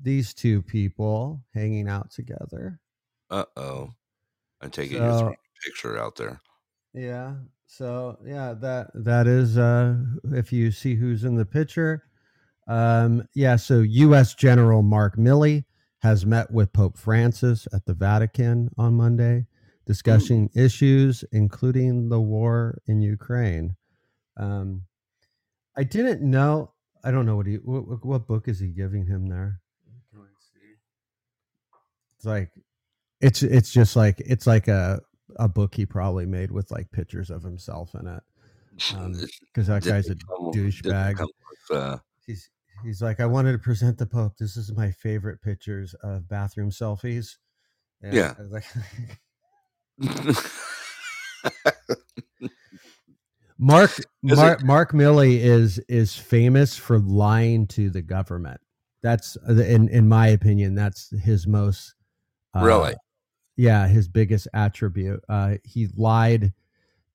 these 0.00 0.34
two 0.34 0.62
people 0.62 1.42
hanging 1.54 1.88
out 1.88 2.10
together. 2.10 2.80
Uh 3.30 3.44
oh. 3.56 3.90
I 4.60 4.68
take 4.68 4.90
it 4.90 4.94
you're 4.94 5.18
throwing 5.18 5.34
a 5.34 5.64
picture 5.64 5.98
out 5.98 6.16
there. 6.16 6.40
Yeah. 6.92 7.34
So 7.66 8.18
yeah, 8.24 8.54
that 8.60 8.90
that 8.94 9.26
is 9.26 9.56
uh 9.58 9.96
if 10.24 10.52
you 10.52 10.70
see 10.70 10.94
who's 10.94 11.24
in 11.24 11.36
the 11.36 11.46
picture. 11.46 12.04
Um 12.68 13.26
yeah, 13.34 13.56
so 13.56 13.80
US 13.80 14.34
General 14.34 14.82
Mark 14.82 15.16
Milley 15.16 15.64
has 16.00 16.26
met 16.26 16.50
with 16.50 16.72
Pope 16.72 16.98
Francis 16.98 17.68
at 17.72 17.86
the 17.86 17.94
Vatican 17.94 18.70
on 18.76 18.94
Monday 18.94 19.46
discussing 19.86 20.48
issues 20.54 21.24
including 21.32 22.08
the 22.08 22.20
war 22.20 22.78
in 22.86 23.00
Ukraine. 23.02 23.76
Um 24.36 24.82
I 25.76 25.84
didn't 25.84 26.22
know 26.22 26.72
I 27.04 27.10
don't 27.10 27.26
know 27.26 27.36
what 27.36 27.46
he 27.46 27.56
what, 27.56 28.04
what- 28.04 28.26
book 28.26 28.48
is 28.48 28.60
he 28.60 28.68
giving 28.68 29.06
him 29.06 29.26
there? 29.28 29.60
It's 32.16 32.24
like 32.26 32.50
it's 33.20 33.42
it's 33.42 33.72
just 33.72 33.96
like 33.96 34.20
it's 34.20 34.46
like 34.46 34.68
a 34.68 35.00
a 35.36 35.48
book 35.48 35.74
he 35.74 35.86
probably 35.86 36.26
made 36.26 36.50
with 36.50 36.70
like 36.70 36.90
pictures 36.92 37.30
of 37.30 37.42
himself 37.42 37.94
in 37.94 38.06
it. 38.06 38.22
Um, 38.96 39.12
because 39.54 39.66
that 39.68 39.82
guy's 39.84 40.08
a 40.08 40.14
douchebag. 40.14 41.18
with, 41.18 41.76
uh, 41.76 41.98
He's 42.26 42.48
he's 42.84 43.02
like, 43.02 43.18
I 43.20 43.26
wanted 43.26 43.52
to 43.52 43.58
present 43.58 43.98
the 43.98 44.06
Pope. 44.06 44.36
This 44.38 44.56
is 44.56 44.72
my 44.72 44.90
favorite 44.92 45.42
pictures 45.42 45.94
of 46.02 46.28
bathroom 46.28 46.70
selfies. 46.70 47.36
And 48.02 48.14
Yeah. 48.14 48.34
Like, 48.50 48.64
Mark 53.62 53.90
Mark 54.22 54.60
it- 54.60 54.66
Mark 54.66 54.92
Milley 54.92 55.38
is 55.38 55.78
is 55.88 56.16
famous 56.16 56.76
for 56.76 56.98
lying 56.98 57.66
to 57.68 57.90
the 57.90 58.02
government. 58.02 58.60
That's 59.02 59.36
uh, 59.48 59.52
in 59.54 59.88
in 59.88 60.08
my 60.08 60.28
opinion, 60.28 60.74
that's 60.74 61.10
his 61.20 61.46
most 61.46 61.94
uh, 62.56 62.64
Really? 62.64 62.94
yeah, 63.56 63.86
his 63.86 64.08
biggest 64.08 64.48
attribute. 64.52 65.20
Uh, 65.28 65.56
he 65.64 65.88
lied 65.96 66.52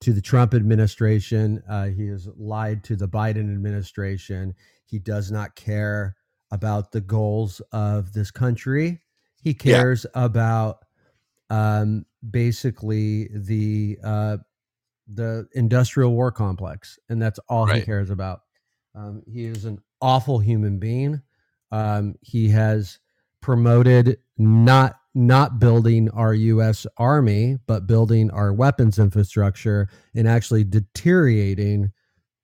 to 0.00 0.12
the 0.12 0.20
Trump 0.22 0.54
administration. 0.54 1.62
Uh, 1.68 1.86
he 1.86 2.06
has 2.08 2.28
lied 2.36 2.82
to 2.84 2.96
the 2.96 3.08
Biden 3.08 3.52
administration. 3.52 4.54
He 4.86 4.98
does 4.98 5.30
not 5.30 5.54
care 5.54 6.16
about 6.50 6.92
the 6.92 7.00
goals 7.02 7.60
of 7.72 8.12
this 8.14 8.30
country. 8.30 9.00
He 9.42 9.50
Yeah. 9.50 9.56
cares 9.80 10.06
about 10.14 10.84
um, 11.50 12.06
basically 12.30 13.28
the 13.34 13.98
uh, 14.04 14.36
the 15.12 15.48
industrial 15.54 16.12
war 16.12 16.30
complex, 16.30 16.98
and 17.08 17.20
that's 17.20 17.38
all 17.48 17.66
he 17.66 17.80
cares 17.80 18.10
about. 18.10 18.42
Um, 18.94 19.22
he 19.26 19.44
is 19.44 19.64
an 19.64 19.80
awful 20.00 20.38
human 20.38 20.78
being. 20.78 21.22
Um, 21.70 22.14
he 22.20 22.48
has 22.50 22.98
promoted 23.40 24.18
not 24.36 24.96
not 25.14 25.58
building 25.58 26.08
our 26.10 26.32
U.S. 26.32 26.86
Army, 26.96 27.58
but 27.66 27.86
building 27.86 28.30
our 28.30 28.52
weapons 28.52 28.98
infrastructure, 28.98 29.88
and 30.14 30.28
actually 30.28 30.64
deteriorating 30.64 31.92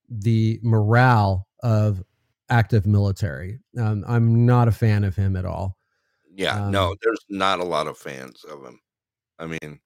the 0.09 0.59
morale 0.63 1.47
of 1.63 2.03
active 2.51 2.87
military. 2.87 3.59
Um, 3.79 4.05
I'm 4.07 4.45
not 4.47 4.69
a 4.69 4.73
fan 4.73 5.05
of 5.05 5.15
him 5.15 5.37
at 5.37 5.45
all. 5.45 5.79
yeah, 6.35 6.65
Um, 6.65 6.73
no, 6.73 6.95
there's 7.03 7.25
not 7.29 7.61
a 7.61 7.65
lot 7.65 7.87
of 7.87 7.97
fans 7.97 8.45
of 8.45 8.65
him. 8.65 8.81
I 9.39 9.47
mean, 9.47 9.81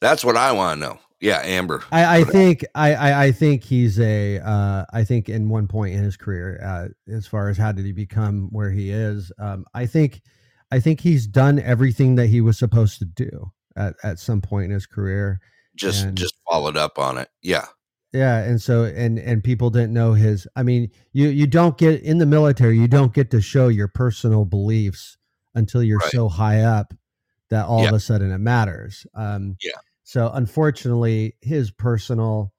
that's 0.00 0.24
what 0.24 0.36
I 0.36 0.52
want 0.52 0.80
to 0.80 0.86
know. 0.88 0.98
Yeah, 1.20 1.40
Amber. 1.42 1.82
I, 1.90 2.18
I 2.18 2.24
think 2.24 2.64
I, 2.74 3.24
I 3.26 3.32
think 3.32 3.64
he's 3.64 3.98
a 3.98 4.38
uh, 4.40 4.84
I 4.92 5.02
think 5.04 5.28
in 5.30 5.48
one 5.48 5.66
point 5.66 5.94
in 5.94 6.02
his 6.04 6.16
career, 6.16 6.60
uh, 6.62 6.88
as 7.10 7.26
far 7.26 7.48
as 7.48 7.56
how 7.56 7.72
did 7.72 7.86
he 7.86 7.92
become 7.92 8.48
where 8.52 8.70
he 8.70 8.90
is, 8.90 9.32
um, 9.38 9.64
I 9.74 9.86
think 9.86 10.20
I 10.70 10.78
think 10.80 11.00
he's 11.00 11.26
done 11.26 11.58
everything 11.58 12.16
that 12.16 12.26
he 12.26 12.40
was 12.42 12.58
supposed 12.58 12.98
to 12.98 13.06
do 13.06 13.50
at, 13.76 13.94
at 14.02 14.18
some 14.18 14.40
point 14.42 14.66
in 14.66 14.70
his 14.72 14.84
career. 14.86 15.40
just 15.74 16.04
and- 16.04 16.18
just 16.18 16.34
followed 16.50 16.76
up 16.76 16.98
on 16.98 17.16
it. 17.16 17.28
Yeah, 17.42 17.64
Yeah, 18.12 18.38
and 18.42 18.60
so 18.60 18.84
and 18.84 19.18
and 19.18 19.42
people 19.42 19.70
didn't 19.70 19.94
know 19.94 20.12
his. 20.12 20.46
I 20.54 20.62
mean, 20.64 20.90
you 21.12 21.28
you 21.28 21.46
don't 21.46 21.78
get 21.78 22.02
in 22.02 22.18
the 22.18 22.26
military, 22.26 22.78
you 22.78 22.88
don't 22.88 23.14
get 23.14 23.30
to 23.30 23.40
show 23.40 23.68
your 23.68 23.88
personal 23.88 24.44
beliefs 24.44 25.16
until 25.54 25.82
you're 25.82 25.98
Right. 26.00 26.10
so 26.12 26.28
high 26.28 26.60
up 26.60 26.92
that 27.48 27.64
all 27.64 27.82
Yeah. 27.82 27.88
of 27.88 27.94
a 27.94 28.00
sudden 28.00 28.30
it 28.32 28.38
matters. 28.38 29.06
Um, 29.14 29.56
Yeah. 29.62 29.72
So 30.06 30.30
unfortunately, 30.32 31.34
his 31.40 31.72
personal 31.72 32.52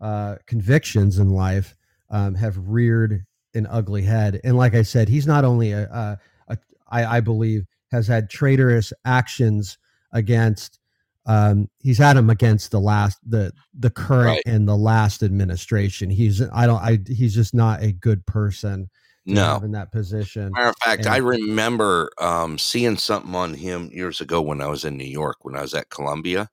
uh, 0.00 0.36
convictions 0.46 1.18
in 1.18 1.30
life 1.30 1.74
um, 2.10 2.36
have 2.36 2.56
reared 2.56 3.24
an 3.54 3.66
ugly 3.68 4.02
head. 4.02 4.40
And 4.44 4.56
like 4.56 4.76
I 4.76 4.82
said, 4.82 5.08
he's 5.08 5.26
not 5.26 5.44
only 5.44 5.72
a, 5.72 5.82
a, 5.90 6.18
a 6.46 6.58
I, 6.88 7.16
I 7.16 7.20
believe 7.20 7.66
has 7.90 8.06
had 8.06 8.30
traitorous 8.30 8.92
actions 9.04 9.78
against. 10.12 10.78
Um, 11.26 11.68
he's 11.80 11.98
had 11.98 12.16
him 12.16 12.30
against 12.30 12.70
the 12.70 12.78
last 12.78 13.18
the 13.28 13.52
the 13.74 13.90
current 13.90 14.26
Right. 14.26 14.42
and 14.46 14.68
the 14.68 14.76
last 14.76 15.24
administration. 15.24 16.08
He's 16.08 16.40
I 16.40 16.66
don't 16.66 16.80
I 16.80 17.00
he's 17.08 17.34
just 17.34 17.52
not 17.52 17.82
a 17.82 17.90
good 17.90 18.24
person 18.26 18.88
no. 19.26 19.60
in 19.64 19.72
that 19.72 19.90
position. 19.90 20.52
Matter 20.54 20.68
of 20.68 20.76
fact, 20.84 21.06
I 21.08 21.16
remember 21.16 22.12
um, 22.18 22.58
seeing 22.58 22.96
something 22.96 23.34
on 23.34 23.54
him 23.54 23.90
years 23.92 24.20
ago 24.20 24.40
when 24.40 24.60
I 24.60 24.68
was 24.68 24.84
in 24.84 24.96
New 24.96 25.04
York, 25.04 25.38
when 25.40 25.56
I 25.56 25.62
was 25.62 25.74
at 25.74 25.90
Columbia. 25.90 26.48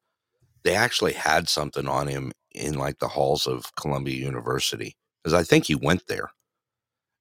They 0.63 0.75
actually 0.75 1.13
had 1.13 1.47
something 1.49 1.87
on 1.87 2.07
him 2.07 2.31
in 2.51 2.73
like 2.75 2.99
the 2.99 3.07
halls 3.07 3.47
of 3.47 3.73
Columbia 3.75 4.15
University 4.15 4.95
because 5.23 5.33
I 5.33 5.43
think 5.43 5.65
he 5.65 5.75
went 5.75 6.07
there. 6.07 6.31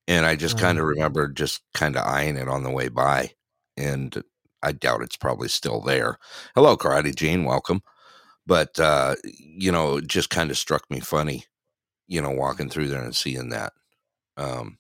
And 0.07 0.25
I 0.25 0.37
just 0.37 0.57
Oh. 0.57 0.61
kind 0.61 0.79
of 0.79 0.85
remember 0.87 1.29
just 1.29 1.63
kind 1.75 1.97
of 1.97 2.07
eyeing 2.07 2.37
it 2.37 2.49
on 2.49 2.63
the 2.63 2.71
way 2.71 2.89
by. 2.89 3.33
And 3.77 4.23
I 4.63 4.73
doubt 4.73 5.03
it's 5.03 5.17
probably 5.17 5.49
still 5.49 5.81
there. 5.81 6.19
Hello, 6.55 6.77
Karate 6.77 7.15
Jane. 7.15 7.45
Welcome. 7.45 7.83
But, 8.47 8.79
uh, 8.81 9.17
you 9.25 9.71
know, 9.71 9.99
it 9.99 10.07
just 10.07 10.31
kind 10.31 10.51
of 10.51 10.57
struck 10.57 10.91
me 10.91 11.01
funny, 11.01 11.45
you 12.07 12.23
know, 12.23 12.31
walking 12.31 12.71
through 12.71 12.89
there 12.89 13.03
and 13.05 13.15
seeing 13.15 13.51
that. 13.51 13.75
Um, 14.39 14.79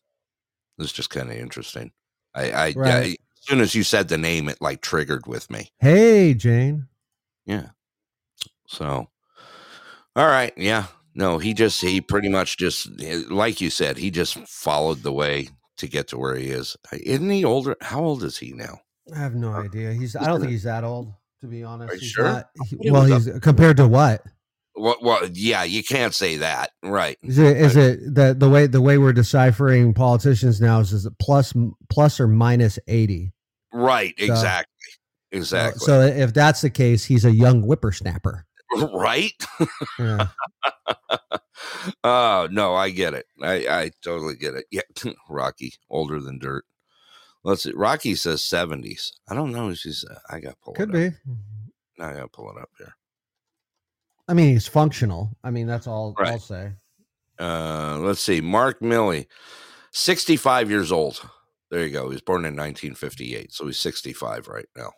it 0.79 0.83
was 0.83 0.93
just 0.93 1.11
kind 1.11 1.31
of 1.31 1.37
interesting. 1.37 1.93
I, 2.35 2.51
I, 2.51 2.73
Right. 2.75 2.93
I, 2.95 3.01
as 3.11 3.17
soon 3.43 3.61
as 3.61 3.75
you 3.75 3.83
said 3.83 4.09
the 4.09 4.17
name, 4.19 4.49
it 4.49 4.63
like 4.63 4.81
triggered 4.81 5.27
with 5.27 5.51
me. 5.51 5.71
Hey, 5.79 6.33
Jane. 6.35 6.89
Yeah. 7.45 7.69
So, 8.69 9.09
all 10.16 10.27
right. 10.27 10.53
Yeah. 10.57 10.87
No, 11.14 11.39
he 11.39 11.53
just, 11.53 11.81
he 11.81 12.01
pretty 12.01 12.29
much 12.29 12.57
just, 12.59 12.89
eh, 13.03 13.23
like 13.29 13.61
you 13.61 13.71
said, 13.71 13.97
he 13.97 14.11
just 14.11 14.39
followed 14.47 15.03
the 15.03 15.12
way 15.12 15.49
to 15.79 15.89
get 15.89 16.07
to 16.09 16.19
where 16.19 16.37
he 16.37 16.47
is. 16.51 16.77
Isn't 16.93 17.31
he 17.31 17.45
older? 17.45 17.77
How 17.81 18.05
old 18.05 18.23
is 18.23 18.39
he 18.39 18.53
now? 18.53 18.79
I 19.14 19.19
have 19.19 19.35
no 19.35 19.53
idea. 19.53 19.93
He's 19.93 20.14
I 20.14 20.21
Isn't 20.21 20.33
don't 20.33 20.41
think 20.41 20.53
he's 20.53 20.62
that 20.64 20.85
old 20.85 21.12
to 21.41 21.47
be 21.47 21.64
honest. 21.64 21.91
Are 21.91 21.95
you 21.95 22.01
He's 22.01 22.11
sure? 22.11 22.25
not- 22.25 22.51
he- 22.69 22.91
well, 22.91 23.05
he's 23.05 23.29
compared 23.41 23.79
to 23.79 23.89
what? 23.89 24.23
Well, 24.77 24.97
well, 25.03 25.27
yeah, 25.33 25.64
you 25.64 25.83
can't 25.83 26.14
say 26.14 26.37
that. 26.37 26.71
Right. 26.85 27.19
Is 27.25 27.39
it 27.39 27.57
is 27.57 27.75
it 27.77 28.14
the 28.14 28.35
the 28.39 28.49
way 28.49 28.66
the 28.69 28.81
way 28.81 28.97
we're 28.99 29.12
deciphering 29.12 29.93
politicians 29.93 30.61
now 30.61 30.79
is 30.79 30.93
is 30.93 31.05
it 31.07 31.14
plus 31.19 31.53
plus 31.91 32.21
or 32.21 32.29
minus 32.29 32.79
eighty? 32.87 33.33
Right. 33.73 34.14
So- 34.19 34.25
Exactly. 34.27 34.75
Exactly. 35.33 35.81
So 35.81 36.01
if 36.03 36.33
that's 36.33 36.61
the 36.61 36.71
case, 36.71 37.05
he's 37.05 37.25
a 37.25 37.33
young 37.33 37.62
whippersnapper. 37.62 38.47
right. 38.95 39.33
Yeah. 39.99 40.29
oh 42.05 42.49
no, 42.51 42.75
I 42.75 42.91
get 42.91 43.14
it. 43.14 43.27
I 43.43 43.55
I 43.69 43.91
totally 44.03 44.37
get 44.37 44.55
it. 44.55 44.66
Yeah, 44.71 44.83
Rocky, 45.29 45.75
older 45.91 46.21
than 46.21 46.39
dirt. 46.39 46.64
Let's 47.45 47.62
see. 47.62 47.73
Rocky 47.73 48.14
says 48.14 48.43
seventies. 48.43 49.12
I 49.29 49.35
don't 49.35 49.53
know. 49.53 49.71
if 49.71 49.79
She's. 49.79 50.05
uh, 50.05 50.19
I 50.31 50.41
got 50.41 50.61
pull 50.61 50.75
Could 50.75 50.95
it 50.95 51.09
up. 51.09 51.12
be. 51.27 52.03
I 52.03 52.12
got 52.14 52.23
to 52.23 52.29
pull 52.29 52.51
it 52.51 52.61
up 52.61 52.71
here. 52.79 52.95
I 54.29 54.35
mean, 54.35 54.53
he's 54.53 54.66
functional. 54.66 55.31
I 55.43 55.51
mean, 55.51 55.66
that's 55.66 55.87
all 55.87 56.14
I'll 56.19 56.39
say. 56.39 56.73
Uh, 57.39 57.99
let's 58.01 58.21
see. 58.21 58.41
Mark 58.41 58.81
Milley, 58.81 59.27
65 59.93 60.71
years 60.71 60.93
old. 60.93 61.21
There 61.71 61.85
you 61.87 61.91
go. 61.93 62.05
He 62.05 62.14
was 62.14 62.21
born 62.21 62.41
in 62.45 62.55
1958. 62.55 63.53
So 63.53 63.66
he's 63.66 63.79
65 63.79 64.49
right 64.49 64.66
now. 64.77 64.93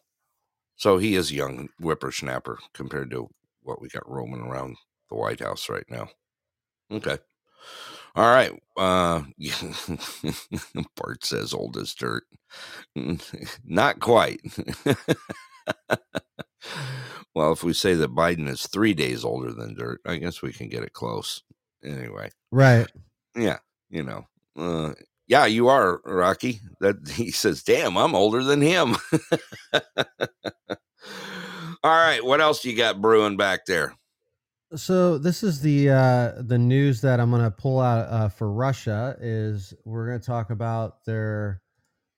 So 0.77 0.99
he 0.99 1.15
is 1.15 1.31
a 1.31 1.35
young 1.35 1.69
whippersnapper 1.81 2.59
compared 2.75 3.11
to 3.13 3.29
what 3.63 3.81
we 3.81 3.89
got 3.89 4.09
roaming 4.09 4.41
around 4.41 4.77
the 5.09 5.17
White 5.17 5.41
House 5.41 5.69
right 5.69 5.85
now. 5.89 6.09
Okay. 6.91 7.19
All 8.17 8.27
right. 8.27 8.53
Uh, 8.77 9.23
Bart 10.97 11.25
says 11.25 11.55
old 11.55 11.77
as 11.77 11.95
dirt. 11.95 12.25
Not 13.65 14.01
quite. 14.01 14.41
well, 17.35 17.53
if 17.53 17.63
we 17.63 17.73
say 17.73 17.95
that 17.95 18.15
Biden 18.15 18.49
is 18.49 18.67
three 18.67 18.95
days 18.95 19.25
older 19.25 19.53
than 19.53 19.77
dirt, 19.77 20.01
I 20.05 20.17
guess 20.17 20.43
we 20.43 20.53
can 20.53 20.69
get 20.69 20.83
it 20.83 20.93
close. 20.93 21.43
Anyway. 21.85 22.31
Right. 22.51 22.89
Yeah. 23.37 23.59
You 23.91 24.03
know. 24.03 24.27
Uh, 24.59 24.95
yeah, 25.29 25.47
you 25.47 25.69
are, 25.69 26.01
Rocky. 26.05 26.61
That 26.81 26.97
he 27.09 27.31
says, 27.31 27.63
damn, 27.63 27.97
I'm 27.97 28.17
older 28.17 28.43
than 28.43 28.61
him. 28.61 28.97
All 31.83 31.91
right. 31.91 32.25
What 32.25 32.41
else 32.41 32.65
you 32.65 32.77
got 32.77 33.01
brewing 33.01 33.37
back 33.37 33.65
there? 33.67 33.95
So 34.77 35.19
this 35.19 35.43
is 35.43 35.63
the 35.63 35.91
uh, 35.91 36.33
the 36.43 36.59
news 36.59 37.01
that 37.01 37.19
I'm 37.19 37.31
going 37.31 37.43
to 37.43 37.51
pull 37.51 37.81
out 37.81 38.07
uh, 38.09 38.29
for 38.29 38.53
Russia. 38.53 39.17
Is 39.21 39.75
we're 39.85 40.07
going 40.07 40.21
to 40.21 40.27
talk 40.27 40.51
about 40.51 41.05
their 41.07 41.63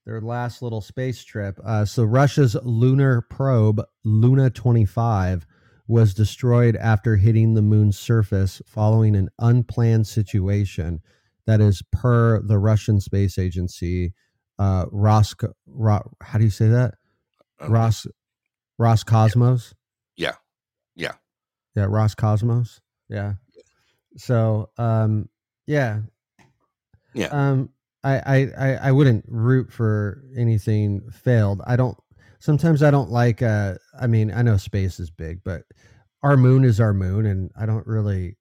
their 0.05 0.21
last 0.21 0.63
little 0.63 0.81
space 0.81 1.25
trip. 1.25 1.59
Uh, 1.65 1.85
so 1.85 2.05
Russia's 2.05 2.57
lunar 2.63 3.23
probe 3.23 3.83
Luna 4.05 4.51
25 4.51 5.47
was 5.87 6.13
destroyed 6.13 6.77
after 6.77 7.17
hitting 7.17 7.55
the 7.55 7.63
moon's 7.63 7.99
surface 7.99 8.61
following 8.67 9.15
an 9.15 9.29
unplanned 9.39 10.07
situation. 10.07 11.01
That 11.47 11.61
is 11.61 11.83
per 11.93 12.43
the 12.43 12.59
Russian 12.59 13.01
space 13.01 13.39
agency, 13.39 14.13
uh, 14.59 14.87
Rosk. 14.91 15.43
Ro, 15.67 16.01
how 16.21 16.39
do 16.39 16.45
you 16.45 16.51
say 16.51 16.69
that? 16.69 16.95
Ros 17.69 18.07
Roscosmos. 18.83 19.75
Yeah. 20.17 20.35
Yeah. 20.97 21.13
Yeah, 21.77 21.85
Roscosmos. 21.85 22.81
Yeah. 23.09 23.35
So, 24.17 24.71
um, 24.77 25.29
yeah, 25.67 26.01
Yeah. 27.15 27.29
um, 27.29 27.71
I, 28.05 28.17
I, 28.19 28.51
I, 28.59 28.75
I 28.89 28.93
wouldn't 28.93 29.25
root 29.29 29.73
for 29.73 30.25
anything 30.37 31.03
failed. 31.11 31.63
I 31.67 31.77
don't. 31.77 31.97
Sometimes 32.41 32.83
I 32.83 32.91
don't 32.91 33.11
like. 33.11 33.41
Uh, 33.41 33.75
I 33.99 34.09
mean, 34.09 34.33
I 34.33 34.43
know 34.43 34.57
space 34.57 34.99
is 34.99 35.11
big, 35.11 35.45
but 35.45 35.63
our 36.25 36.37
moon 36.37 36.65
is 36.65 36.81
our 36.81 36.93
moon, 36.93 37.27
and 37.27 37.51
I 37.57 37.67
don't 37.67 37.87
really. 37.87 38.37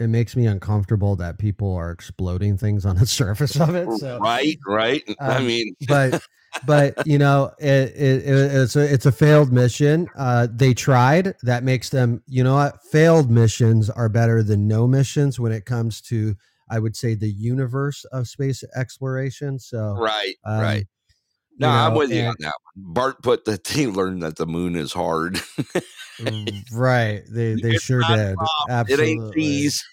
It 0.00 0.08
makes 0.08 0.34
me 0.34 0.46
uncomfortable 0.46 1.14
that 1.16 1.38
people 1.38 1.72
are 1.72 1.92
exploding 1.92 2.58
things 2.58 2.84
on 2.84 2.96
the 2.96 3.06
surface 3.20 3.58
of 3.60 3.76
it. 3.76 3.88
So, 3.98 4.18
right. 4.18 4.58
Right. 4.66 5.02
I 5.20 5.36
um, 5.36 5.46
mean, 5.46 5.76
but 5.88 6.20
but 6.66 6.94
you 7.06 7.18
know 7.18 7.50
it, 7.58 7.90
it, 7.96 8.22
it- 8.26 8.54
it's 8.54 8.76
a 8.76 8.92
it's 8.92 9.06
a 9.06 9.12
failed 9.12 9.52
mission 9.52 10.08
uh 10.16 10.46
they 10.50 10.72
tried 10.72 11.34
that 11.42 11.62
makes 11.64 11.90
them 11.90 12.22
you 12.26 12.42
know 12.44 12.54
what 12.54 12.82
failed 12.90 13.30
missions 13.30 13.90
are 13.90 14.08
better 14.08 14.42
than 14.42 14.66
no 14.68 14.86
missions 14.86 15.38
when 15.40 15.52
it 15.52 15.64
comes 15.64 16.00
to 16.00 16.34
i 16.70 16.78
would 16.78 16.96
say 16.96 17.14
the 17.14 17.30
universe 17.30 18.04
of 18.12 18.28
space 18.28 18.62
exploration 18.76 19.58
so 19.58 19.94
right. 19.98 20.34
um, 20.44 20.60
right. 20.60 20.78
you 20.80 21.58
No, 21.58 21.68
I'm 21.68 21.92
know, 21.92 21.98
with 21.98 22.10
you 22.12 22.22
on 22.24 22.34
that 22.40 22.54
one. 22.74 22.94
Bart 22.94 23.22
put 23.22 23.44
that 23.46 23.66
he 23.68 23.86
learned 23.86 24.22
that 24.22 24.36
the 24.36 24.46
moon 24.46 24.74
is 24.76 24.92
hard. 24.92 25.40
right 26.72 27.22
they 27.30 27.54
they 27.54 27.70
It's 27.72 27.82
sure 27.84 28.02
did 28.08 28.36
soft. 28.68 28.90
It 28.90 29.00
ain't 29.00 29.34
cheese. 29.34 29.84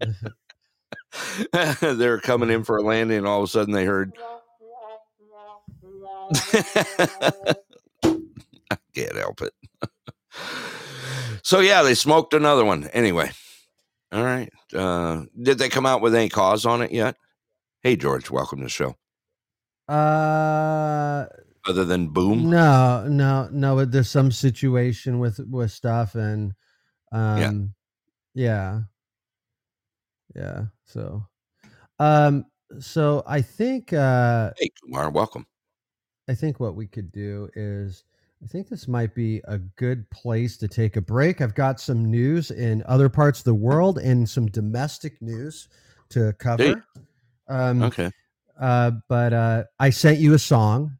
they 1.80 2.08
were 2.08 2.20
coming 2.20 2.50
in 2.50 2.64
for 2.64 2.76
a 2.76 2.82
landing, 2.82 3.18
and 3.18 3.26
all 3.26 3.38
of 3.38 3.44
a 3.44 3.48
sudden 3.48 3.72
they 3.74 3.84
heard. 3.84 4.12
I 8.70 8.76
can't 8.94 9.16
help 9.16 9.40
it. 9.42 9.52
so 11.42 11.60
yeah, 11.60 11.82
they 11.82 11.94
smoked 11.94 12.34
another 12.34 12.64
one. 12.64 12.86
Anyway, 12.88 13.30
all 14.12 14.22
right. 14.24 14.50
Uh, 14.74 15.24
did 15.40 15.58
they 15.58 15.68
come 15.68 15.86
out 15.86 16.02
with 16.02 16.14
any 16.14 16.28
cause 16.28 16.66
on 16.66 16.82
it 16.82 16.92
yet? 16.92 17.16
Hey 17.82 17.96
George, 17.96 18.30
welcome 18.30 18.58
to 18.58 18.64
the 18.64 18.68
show. 18.70 18.94
uh 19.88 21.26
Other 21.66 21.84
than 21.84 22.08
boom, 22.08 22.50
No, 22.50 23.06
no, 23.08 23.48
no. 23.50 23.76
but 23.76 23.90
There's 23.92 24.10
some 24.10 24.30
situation 24.30 25.18
with 25.18 25.38
with 25.48 25.70
stuff, 25.70 26.14
and 26.14 26.52
um, 27.12 27.72
yeah, 28.34 28.80
yeah. 30.34 30.40
yeah 30.42 30.64
So, 30.84 31.24
um, 31.98 32.44
so 32.80 33.22
I 33.26 33.40
think 33.40 33.92
uh, 33.94 34.50
hey 34.58 34.70
Kumar, 34.82 35.08
welcome. 35.10 35.46
I 36.28 36.34
think 36.34 36.60
what 36.60 36.74
we 36.74 36.86
could 36.86 37.10
do 37.10 37.48
is 37.54 38.04
I 38.44 38.46
think 38.46 38.68
this 38.68 38.86
might 38.86 39.14
be 39.14 39.40
a 39.48 39.58
good 39.58 40.08
place 40.10 40.56
to 40.58 40.68
take 40.68 40.96
a 40.96 41.00
break. 41.00 41.40
I've 41.40 41.54
got 41.54 41.80
some 41.80 42.04
news 42.04 42.50
in 42.50 42.84
other 42.86 43.08
parts 43.08 43.40
of 43.40 43.44
the 43.46 43.54
world 43.54 43.98
and 43.98 44.28
some 44.28 44.46
domestic 44.46 45.20
news 45.20 45.68
to 46.10 46.32
cover. 46.34 46.84
Um, 47.48 47.82
Okay. 47.82 48.10
uh, 48.60 48.92
but 49.08 49.32
uh, 49.32 49.64
I 49.80 49.90
sent 49.90 50.18
you 50.18 50.34
a 50.34 50.38
song. 50.38 50.98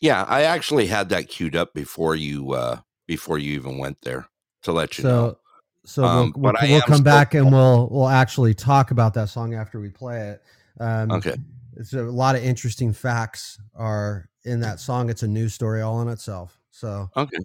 Yeah, 0.00 0.24
I 0.24 0.42
actually 0.42 0.86
had 0.86 1.08
that 1.10 1.28
queued 1.28 1.54
up 1.56 1.74
before 1.74 2.14
you 2.14 2.52
uh 2.52 2.80
before 3.06 3.38
you 3.38 3.52
even 3.54 3.78
went 3.78 4.00
there 4.02 4.28
to 4.62 4.72
let 4.72 4.98
you 4.98 5.04
know. 5.04 5.36
So, 5.84 6.02
so 6.02 6.04
Um, 6.04 6.32
we'll, 6.36 6.52
we'll, 6.52 6.70
we'll 6.70 6.80
come 6.82 7.02
back 7.02 7.34
and 7.34 7.50
we'll 7.52 7.88
we'll 7.90 8.08
actually 8.08 8.54
talk 8.54 8.90
about 8.90 9.14
that 9.14 9.28
song 9.28 9.54
after 9.54 9.80
we 9.80 9.90
play 9.90 10.30
it. 10.30 10.42
Um, 10.80 11.10
Okay. 11.12 11.36
It's 11.76 11.92
a 11.92 12.02
lot 12.02 12.36
of 12.36 12.44
interesting 12.44 12.92
facts 12.92 13.58
are 13.74 14.28
in 14.44 14.60
that 14.60 14.80
song. 14.80 15.10
It's 15.10 15.22
a 15.22 15.28
news 15.28 15.54
story 15.54 15.82
all 15.82 16.00
in 16.02 16.08
itself. 16.08 16.60
So 16.70 17.08
Okay. 17.16 17.38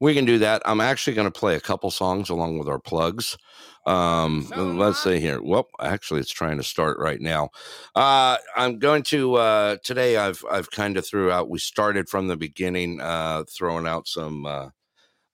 We 0.00 0.14
can 0.14 0.24
do 0.24 0.38
that. 0.38 0.62
I'm 0.64 0.80
actually 0.80 1.14
going 1.14 1.30
to 1.30 1.38
play 1.38 1.56
a 1.56 1.60
couple 1.60 1.90
songs 1.90 2.30
along 2.30 2.58
with 2.58 2.68
our 2.68 2.78
plugs. 2.78 3.36
Um, 3.84 4.48
let's 4.56 5.02
see 5.02 5.18
here. 5.18 5.42
Well, 5.42 5.66
actually, 5.80 6.20
it's 6.20 6.30
trying 6.30 6.58
to 6.58 6.62
start 6.62 6.98
right 7.00 7.20
now. 7.20 7.50
Uh, 7.96 8.36
I'm 8.56 8.78
going 8.78 9.02
to 9.04 9.34
uh, 9.34 9.76
today. 9.82 10.16
I've 10.16 10.44
I've 10.48 10.70
kind 10.70 10.96
of 10.96 11.04
threw 11.06 11.32
out. 11.32 11.50
We 11.50 11.58
started 11.58 12.08
from 12.08 12.28
the 12.28 12.36
beginning, 12.36 13.00
uh, 13.00 13.42
throwing 13.50 13.88
out 13.88 14.06
some 14.06 14.46
uh, 14.46 14.68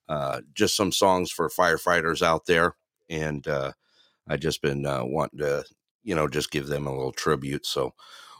uh, 0.09 0.41
just 0.53 0.75
some 0.75 0.91
songs 0.91 1.31
for 1.31 1.49
firefighters 1.49 2.21
out 2.21 2.45
there, 2.47 2.75
and 3.09 3.47
uh, 3.47 3.71
I 4.27 4.37
just 4.37 4.61
been 4.61 4.85
uh, 4.85 5.03
wanting 5.03 5.39
to 5.39 5.63
you 6.03 6.15
know 6.15 6.27
just 6.27 6.49
give 6.49 6.67
them 6.67 6.87
a 6.87 6.95
little 6.95 7.11
tribute. 7.11 7.65
So 7.65 7.93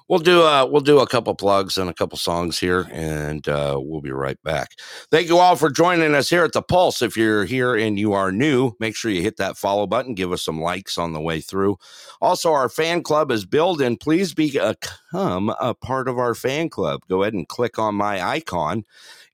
we'll 0.08 0.20
do 0.20 0.44
uh 0.44 0.66
we'll 0.66 0.82
do 0.82 1.00
a 1.00 1.08
couple 1.08 1.34
plugs 1.36 1.78
and 1.78 1.90
a 1.90 1.94
couple 1.94 2.18
songs 2.18 2.60
here 2.60 2.88
and 2.92 3.48
uh 3.48 3.78
we'll 3.80 4.02
be 4.02 4.12
right 4.12 4.42
back. 4.44 4.70
Thank 5.12 5.28
you 5.28 5.38
all 5.38 5.56
for 5.56 5.70
joining 5.70 6.14
us 6.14 6.30
here 6.30 6.44
at 6.44 6.54
the 6.54 6.62
pulse. 6.62 7.02
If 7.02 7.18
you're 7.18 7.46
here 7.46 7.76
and 7.76 7.98
you 7.98 8.14
are 8.14 8.32
new 8.32 8.74
make 8.80 8.96
sure 8.96 9.12
you 9.12 9.22
hit 9.22 9.38
that 9.38 9.58
follow 9.58 9.88
button 9.88 10.14
give 10.14 10.32
us 10.32 10.44
some 10.44 10.62
likes 10.62 10.98
on 10.98 11.14
the 11.14 11.22
way 11.22 11.42
through. 11.42 11.78
Also 12.22 12.52
our 12.52 12.70
fan 12.70 13.04
club 13.04 13.32
is 13.32 13.46
building 13.46 13.98
please 13.98 14.34
become 14.34 15.50
a 15.60 15.74
part 15.74 16.08
of 16.08 16.18
our 16.18 16.36
fan 16.36 16.70
club. 16.70 17.02
Go 17.10 17.24
ahead 17.24 17.34
and 17.34 17.48
click 17.48 17.80
on 17.80 17.96
my 17.96 18.22
icon 18.22 18.84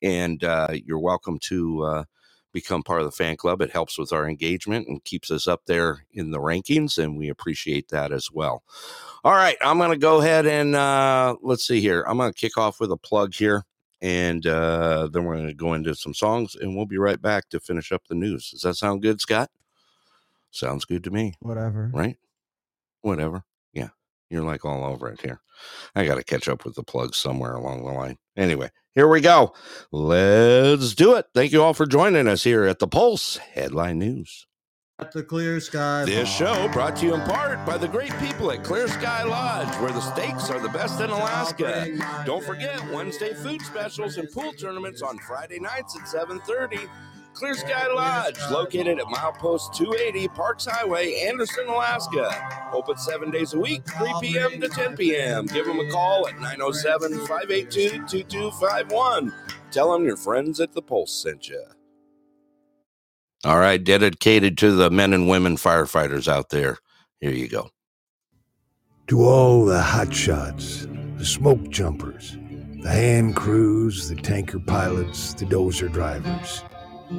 and 0.01 0.43
uh 0.43 0.69
you're 0.85 0.99
welcome 0.99 1.37
to 1.39 1.83
uh 1.83 2.03
become 2.51 2.83
part 2.83 2.99
of 2.99 3.05
the 3.05 3.11
fan 3.11 3.35
club 3.37 3.61
it 3.61 3.71
helps 3.71 3.97
with 3.97 4.11
our 4.11 4.27
engagement 4.27 4.87
and 4.87 5.03
keeps 5.03 5.31
us 5.31 5.47
up 5.47 5.61
there 5.65 6.05
in 6.13 6.31
the 6.31 6.39
rankings 6.39 6.97
and 6.97 7.17
we 7.17 7.29
appreciate 7.29 7.87
that 7.89 8.11
as 8.11 8.29
well 8.31 8.63
all 9.23 9.33
right, 9.33 9.57
I'm 9.61 9.77
going 9.77 9.91
to 9.91 9.97
go 9.97 10.19
ahead 10.19 10.47
and 10.47 10.75
uh, 10.75 11.35
let's 11.43 11.65
see 11.65 11.79
here. 11.79 12.03
I'm 12.07 12.17
going 12.17 12.33
to 12.33 12.39
kick 12.39 12.57
off 12.57 12.79
with 12.79 12.91
a 12.91 12.97
plug 12.97 13.35
here, 13.35 13.65
and 14.01 14.45
uh, 14.47 15.09
then 15.11 15.25
we're 15.25 15.35
going 15.35 15.47
to 15.47 15.53
go 15.53 15.73
into 15.73 15.93
some 15.93 16.15
songs, 16.15 16.55
and 16.55 16.75
we'll 16.75 16.87
be 16.87 16.97
right 16.97 17.21
back 17.21 17.47
to 17.49 17.59
finish 17.59 17.91
up 17.91 18.01
the 18.07 18.15
news. 18.15 18.49
Does 18.49 18.61
that 18.61 18.75
sound 18.75 19.03
good, 19.03 19.21
Scott? 19.21 19.51
Sounds 20.49 20.85
good 20.85 21.03
to 21.03 21.11
me, 21.11 21.35
whatever. 21.41 21.91
right? 21.93 22.17
Whatever. 23.01 23.43
Yeah, 23.73 23.89
you're 24.31 24.43
like 24.43 24.65
all 24.65 24.83
over 24.83 25.07
it 25.09 25.21
here. 25.21 25.39
I 25.95 26.03
got 26.05 26.15
to 26.15 26.23
catch 26.23 26.47
up 26.47 26.65
with 26.65 26.73
the 26.73 26.83
plugs 26.83 27.17
somewhere 27.17 27.53
along 27.53 27.85
the 27.85 27.91
line. 27.91 28.17
Anyway, 28.35 28.71
here 28.95 29.07
we 29.07 29.21
go. 29.21 29.53
Let's 29.91 30.93
do 30.95 31.15
it. 31.15 31.27
Thank 31.33 31.51
you 31.51 31.63
all 31.63 31.73
for 31.73 31.85
joining 31.85 32.27
us 32.27 32.43
here 32.43 32.65
at 32.65 32.79
the 32.79 32.87
Pulse 32.87 33.37
Headline 33.37 33.99
News. 33.99 34.47
At 34.99 35.11
the 35.11 35.23
clear 35.23 35.59
sky. 35.59 36.05
This 36.05 36.29
show 36.31 36.67
brought 36.69 36.97
to 36.97 37.07
you 37.07 37.15
in 37.15 37.21
part 37.21 37.65
by 37.65 37.77
the 37.77 37.87
great 37.87 38.15
people 38.19 38.51
at 38.51 38.63
Clear 38.63 38.87
Sky 38.87 39.23
Lodge, 39.23 39.75
where 39.81 39.91
the 39.91 39.99
steaks 39.99 40.51
are 40.51 40.59
the 40.59 40.69
best 40.69 41.01
in 41.01 41.09
Alaska. 41.09 41.97
Don't 42.23 42.43
forget 42.43 42.79
Wednesday 42.91 43.33
food 43.33 43.61
specials 43.63 44.17
and 44.17 44.31
pool 44.31 44.51
tournaments 44.53 45.01
on 45.01 45.17
Friday 45.17 45.59
nights 45.59 45.97
at 45.99 46.07
7:30. 46.07 46.87
Clear 47.33 47.53
Sky 47.55 47.87
Lodge, 47.87 48.39
located 48.51 48.99
at 48.99 49.05
milepost 49.05 49.73
280 49.75 50.27
Parks 50.29 50.65
Highway, 50.65 51.15
Anderson, 51.21 51.67
Alaska. 51.67 52.69
Open 52.73 52.97
seven 52.97 53.31
days 53.31 53.53
a 53.53 53.59
week, 53.59 53.83
3 53.97 54.13
p.m. 54.21 54.59
to 54.61 54.67
10 54.67 54.97
p.m. 54.97 55.45
Give 55.47 55.65
them 55.65 55.79
a 55.79 55.89
call 55.89 56.27
at 56.27 56.39
907 56.39 57.19
582 57.27 57.89
2251. 58.07 59.33
Tell 59.71 59.93
them 59.93 60.03
your 60.03 60.17
friends 60.17 60.59
at 60.59 60.73
the 60.73 60.81
Pulse 60.81 61.13
sent 61.13 61.47
you. 61.47 61.63
All 63.43 63.57
right, 63.57 63.83
dedicated 63.83 64.57
to 64.59 64.71
the 64.71 64.91
men 64.91 65.13
and 65.13 65.27
women 65.27 65.55
firefighters 65.55 66.27
out 66.27 66.49
there. 66.49 66.77
Here 67.21 67.31
you 67.31 67.47
go. 67.47 67.69
To 69.07 69.23
all 69.23 69.65
the 69.65 69.81
hotshots, 69.81 70.87
the 71.17 71.25
smoke 71.25 71.69
jumpers, 71.69 72.37
the 72.83 72.89
hand 72.89 73.35
crews, 73.35 74.09
the 74.09 74.15
tanker 74.15 74.59
pilots, 74.59 75.33
the 75.33 75.45
dozer 75.45 75.91
drivers, 75.91 76.63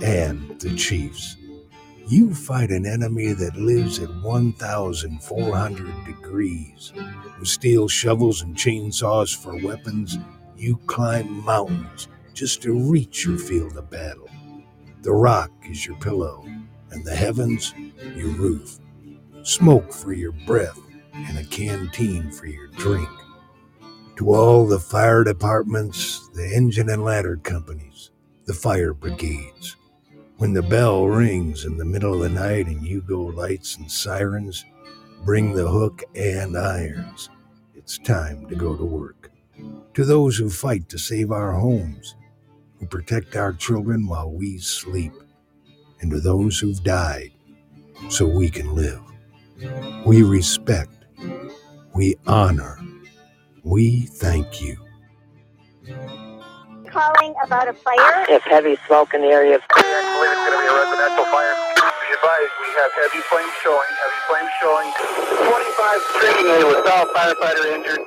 and 0.01 0.61
the 0.61 0.74
chiefs. 0.76 1.36
You 2.09 2.34
fight 2.34 2.70
an 2.70 2.86
enemy 2.86 3.32
that 3.32 3.57
lives 3.57 3.99
at 3.99 4.14
1,400 4.22 6.05
degrees. 6.05 6.93
With 7.38 7.49
steel 7.49 7.88
shovels 7.88 8.43
and 8.43 8.57
chainsaws 8.57 9.36
for 9.36 9.57
weapons, 9.64 10.18
you 10.57 10.76
climb 10.86 11.45
mountains 11.45 12.09
just 12.34 12.62
to 12.62 12.90
reach 12.90 13.24
your 13.24 13.38
field 13.38 13.76
of 13.76 13.90
battle. 13.90 14.28
The 15.03 15.12
rock 15.12 15.51
is 15.68 15.86
your 15.86 15.97
pillow, 15.97 16.45
and 16.90 17.05
the 17.05 17.14
heavens 17.14 17.74
your 18.16 18.28
roof. 18.28 18.78
Smoke 19.43 19.93
for 19.93 20.12
your 20.12 20.32
breath, 20.47 20.78
and 21.14 21.38
a 21.38 21.45
canteen 21.45 22.30
for 22.30 22.47
your 22.47 22.68
drink. 22.68 23.09
To 24.16 24.32
all 24.32 24.66
the 24.66 24.78
fire 24.78 25.24
departments, 25.24 26.28
the 26.34 26.55
engine 26.55 26.90
and 26.90 27.05
ladder 27.05 27.36
companies, 27.38 28.11
the 28.45 28.55
fire 28.55 28.95
brigades. 28.95 29.76
When 30.43 30.55
the 30.55 30.61
bell 30.61 31.07
rings 31.07 31.64
in 31.66 31.76
the 31.76 31.84
middle 31.84 32.14
of 32.14 32.20
the 32.22 32.28
night 32.28 32.66
and 32.66 32.84
you 32.84 33.01
go 33.01 33.20
lights 33.20 33.76
and 33.76 33.88
sirens, 33.88 34.64
bring 35.24 35.53
the 35.53 35.68
hook 35.68 36.03
and 36.16 36.59
irons. 36.59 37.30
It's 37.76 37.97
time 37.97 38.49
to 38.49 38.57
go 38.57 38.76
to 38.76 38.84
work. 38.84 39.30
To 39.95 40.05
those 40.05 40.36
who 40.36 40.51
fight 40.51 40.88
to 40.88 40.99
save 40.99 41.30
our 41.30 41.53
homes, 41.53 42.16
who 42.80 42.86
protect 42.86 43.36
our 43.36 43.53
children 43.53 44.09
while 44.09 44.32
we 44.32 44.59
sleep, 44.59 45.12
and 46.01 46.11
to 46.11 46.18
those 46.18 46.59
who've 46.59 46.82
died 46.82 47.30
so 48.09 48.26
we 48.26 48.51
can 48.51 48.74
live. 48.74 49.01
We 50.05 50.24
respect, 50.24 51.05
we 51.95 52.16
honor, 52.26 52.80
we 53.62 54.07
thank 54.07 54.61
you. 54.61 54.76
Calling 56.93 57.32
about 57.43 57.68
a 57.68 57.72
fire. 57.72 58.26
There's 58.28 58.45
heavy 58.45 58.76
smoke 58.86 59.14
in 59.14 59.22
the 59.22 59.28
area. 59.32 59.57
I 59.57 59.64
believe 59.64 60.28
it's 60.28 60.45
going 60.45 60.53
to 60.53 60.61
be 60.61 60.68
a 60.68 60.76
residential 60.76 61.24
fire. 61.32 61.57
Be 61.80 62.09
advised, 62.12 62.53
we 62.61 62.68
have 62.76 62.93
heavy 63.01 63.22
flames 63.32 63.55
showing, 63.64 63.93
heavy 63.97 64.20
flames 64.28 64.53
showing. 64.61 64.88
25 65.49 66.05
screaming 66.12 66.68
with 66.68 66.84
South 66.84 67.09
firefighter 67.16 67.64
injured. 67.72 68.05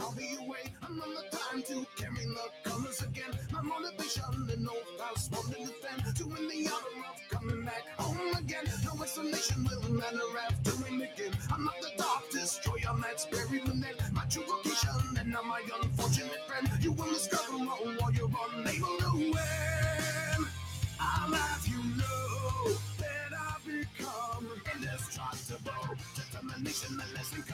Called 0.00 0.16
me 0.16 0.36
away. 0.40 0.64
I'm 0.82 1.00
on 1.00 1.10
the 1.14 1.36
time 1.36 1.62
to 1.68 1.86
carry 1.96 2.24
the 2.24 2.70
colors 2.70 3.02
again. 3.02 3.32
My 3.52 3.60
motivation 3.60 4.24
and 4.50 4.64
no 4.64 4.72
past 4.98 5.30
one 5.32 5.44
to 5.52 5.58
defend. 5.58 6.16
To 6.16 6.24
win 6.24 6.48
the 6.48 6.70
honor 6.72 7.04
of 7.10 7.20
coming 7.28 7.64
back 7.64 7.84
home 7.98 8.34
again. 8.34 8.64
No 8.84 9.02
explanation 9.02 9.68
will 9.68 9.92
matter 9.92 10.30
after 10.48 10.72
we 10.82 10.90
begin. 11.04 11.32
I'm 11.52 11.64
not 11.64 11.74
the 11.82 11.90
dark 11.98 12.30
destroyer 12.30 12.96
that's 13.02 13.26
buried 13.26 13.64
within. 13.64 13.96
My 14.12 14.24
true 14.30 14.44
vocation 14.46 15.18
and 15.18 15.30
not 15.32 15.44
my 15.44 15.60
unfortunate 15.82 16.42
friend. 16.48 16.68
You 16.80 16.92
will 16.92 17.10
discover 17.10 17.58
more 17.58 17.76
while 17.98 18.12
you're 18.12 18.30
unable 18.56 18.96
to 19.04 19.12
win. 19.16 20.46
I'll 20.98 21.32
have 21.32 21.66
you 21.68 21.80
know 22.00 22.72
that 22.98 23.30
I've 23.36 23.64
become 23.66 24.48
indestructible. 24.74 25.96
Determination 26.16 27.00
and 27.00 27.12
less 27.14 27.32
incorruptible. 27.32 27.49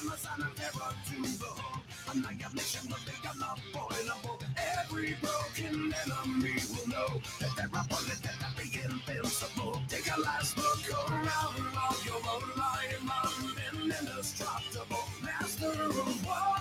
The 0.00 0.06
other 0.06 0.16
side 0.16 0.40
of 0.40 0.54
terror 0.54 0.94
to 1.06 1.16
the 1.22 1.44
hook. 1.44 1.82
Annihilation 2.12 2.88
will 2.88 3.02
be 3.04 3.12
unavoidable. 3.26 4.38
Every 4.78 5.16
broken 5.20 5.92
enemy 6.06 6.54
will 6.70 6.88
know 6.88 7.20
that 7.40 7.56
there 7.56 7.70
are 7.74 7.84
bullets 7.88 8.20
that 8.20 8.56
be 8.56 8.66
invincible. 8.78 9.82
Take 9.88 10.08
a 10.16 10.20
last 10.20 10.56
look 10.56 10.88
around 11.10 11.58
while 11.74 11.96
you're 12.04 12.14
alive. 12.14 13.02
I'm 13.10 13.46
an 13.56 13.92
indestructible 13.98 15.04
master 15.22 15.82
of 15.82 16.24
war. 16.24 16.56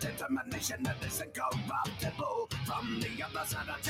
Determination 0.00 0.82
that 0.82 1.04
is 1.04 1.20
incorruptible. 1.20 2.48
From 2.64 2.98
the 3.00 3.22
other 3.22 3.46
side 3.46 3.68
of 3.68 3.82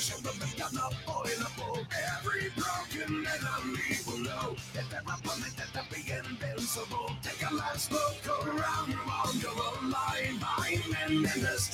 Annihilation 0.00 0.24
will 0.24 0.40
be 0.40 0.62
unavoidable. 0.62 1.86
Every 2.16 2.48
broken 2.56 3.26
enemy 3.26 3.98
will 4.06 4.18
know 4.18 4.56
that 4.72 4.84
are 4.96 5.18
bullets 5.22 5.54
that 5.56 5.76
are 5.76 5.86
be 5.92 6.00
invincible. 6.10 7.10
Take 7.22 7.50
a 7.50 7.54
last 7.54 7.92
look 7.92 8.46
around 8.46 8.94
while 8.94 9.34
you're 9.34 9.52
alive. 9.52 10.42
I'm 10.56 10.80
an 11.04 11.12
indestructible 11.12 11.69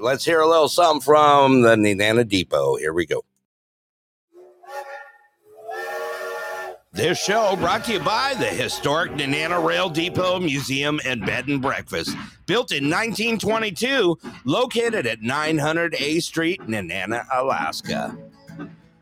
let's 0.00 0.24
hear 0.24 0.40
a 0.40 0.48
little 0.48 0.68
something 0.68 1.00
from 1.00 1.62
the 1.62 1.76
Nenana 1.76 2.26
Depot. 2.26 2.76
Here 2.76 2.92
we 2.92 3.06
go. 3.06 3.24
This 6.92 7.22
show 7.22 7.54
brought 7.56 7.84
to 7.84 7.92
you 7.92 8.00
by 8.00 8.34
the 8.34 8.46
historic 8.46 9.12
Nenana 9.12 9.64
Rail 9.64 9.88
Depot 9.88 10.40
Museum 10.40 11.00
and 11.04 11.24
Bed 11.24 11.46
and 11.46 11.62
Breakfast. 11.62 12.16
Built 12.46 12.72
in 12.72 12.84
1922, 12.90 14.18
located 14.44 15.06
at 15.06 15.22
900 15.22 15.94
A 15.94 16.18
Street, 16.18 16.60
Nenana, 16.62 17.24
Alaska. 17.32 18.16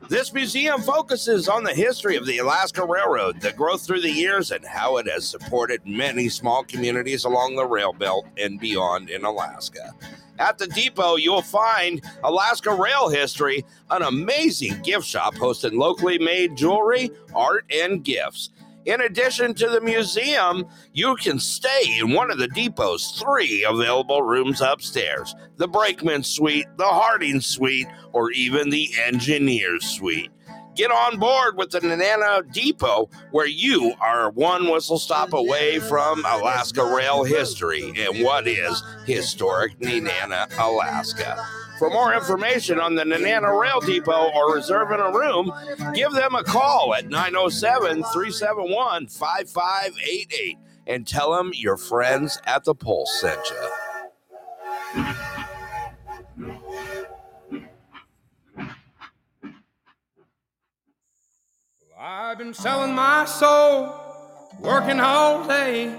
This 0.09 0.33
museum 0.33 0.83
focuses 0.83 1.49
on 1.49 1.65
the 1.65 1.75
history 1.75 2.17
of 2.17 2.25
the 2.25 2.39
Alaska 2.39 2.85
Railroad, 2.85 3.41
the 3.41 3.53
growth 3.53 3.87
through 3.87 4.03
the 4.03 4.11
years, 4.11 4.51
and 4.51 4.65
how 4.65 4.99
it 4.99 5.07
has 5.07 5.27
supported 5.27 5.81
many 5.87 6.29
small 6.29 6.65
communities 6.65 7.25
along 7.25 7.57
the 7.57 7.67
rail 7.67 7.93
belt 7.93 8.27
and 8.39 8.61
beyond 8.61 9.11
in 9.11 9.25
Alaska. 9.25 9.95
At 10.39 10.59
the 10.59 10.67
depot, 10.69 11.17
you'll 11.17 11.43
find 11.43 12.03
Alaska 12.23 12.73
Rail 12.73 13.09
History, 13.09 13.65
an 13.91 14.03
amazing 14.03 14.81
gift 14.83 15.07
shop 15.07 15.35
hosting 15.35 15.77
locally 15.79 16.19
made 16.19 16.57
jewelry, 16.57 17.11
art, 17.35 17.65
and 17.75 18.05
gifts. 18.05 18.51
In 18.85 19.03
addition 19.03 19.53
to 19.55 19.69
the 19.69 19.81
museum, 19.81 20.65
you 20.95 21.15
can 21.17 21.39
stay 21.39 21.99
in 21.99 22.13
one 22.13 22.31
of 22.31 22.39
the 22.39 22.49
depot's 22.49 23.21
three 23.21 23.63
available 23.65 24.23
rooms 24.23 24.63
upstairs 24.63 25.35
the 25.57 25.69
Brakeman 25.69 26.23
Suite, 26.23 26.67
the 26.77 26.87
Harding 26.87 27.41
Suite, 27.41 27.89
or 28.13 28.31
even 28.31 28.71
the 28.71 28.89
Engineer's 29.05 29.85
Suite. 29.85 30.31
Get 30.79 30.93
on 30.93 31.19
board 31.19 31.57
with 31.57 31.71
the 31.71 31.81
Nenana 31.81 32.53
Depot, 32.53 33.11
where 33.33 33.49
you 33.49 33.95
are 34.01 34.31
one 34.31 34.71
whistle 34.71 35.01
stop 35.01 35.33
away 35.33 35.81
from 35.81 36.21
Alaska 36.25 36.85
rail 36.85 37.25
history 37.25 37.93
and 37.97 38.23
what 38.23 38.47
is 38.47 38.81
historic 39.05 39.77
Nenana, 39.81 40.47
Alaska. 40.57 41.45
For 41.81 41.91
more 41.91 42.15
information 42.15 42.79
on 42.79 42.95
the 42.95 43.03
Nenana 43.03 43.61
Rail 43.61 43.81
Depot 43.81 44.31
or 44.33 44.55
reserving 44.55 45.01
a 45.01 45.11
room, 45.11 45.53
give 45.95 46.13
them 46.13 46.37
a 46.37 46.45
call 46.45 46.95
at 46.95 47.09
907 47.09 48.05
371 48.05 49.09
5588 49.09 50.59
and 50.87 51.05
tell 51.05 51.33
them 51.33 51.51
your 51.55 51.77
friends 51.77 52.41
at 52.45 52.63
the 52.63 52.77
Pulse 52.77 53.21
sent 53.21 53.41
you. 53.51 55.05
I've 62.11 62.39
been 62.39 62.55
selling 62.55 62.95
my 62.95 63.27
soul, 63.27 63.93
working 64.61 64.99
all 64.99 65.47
day, 65.47 65.95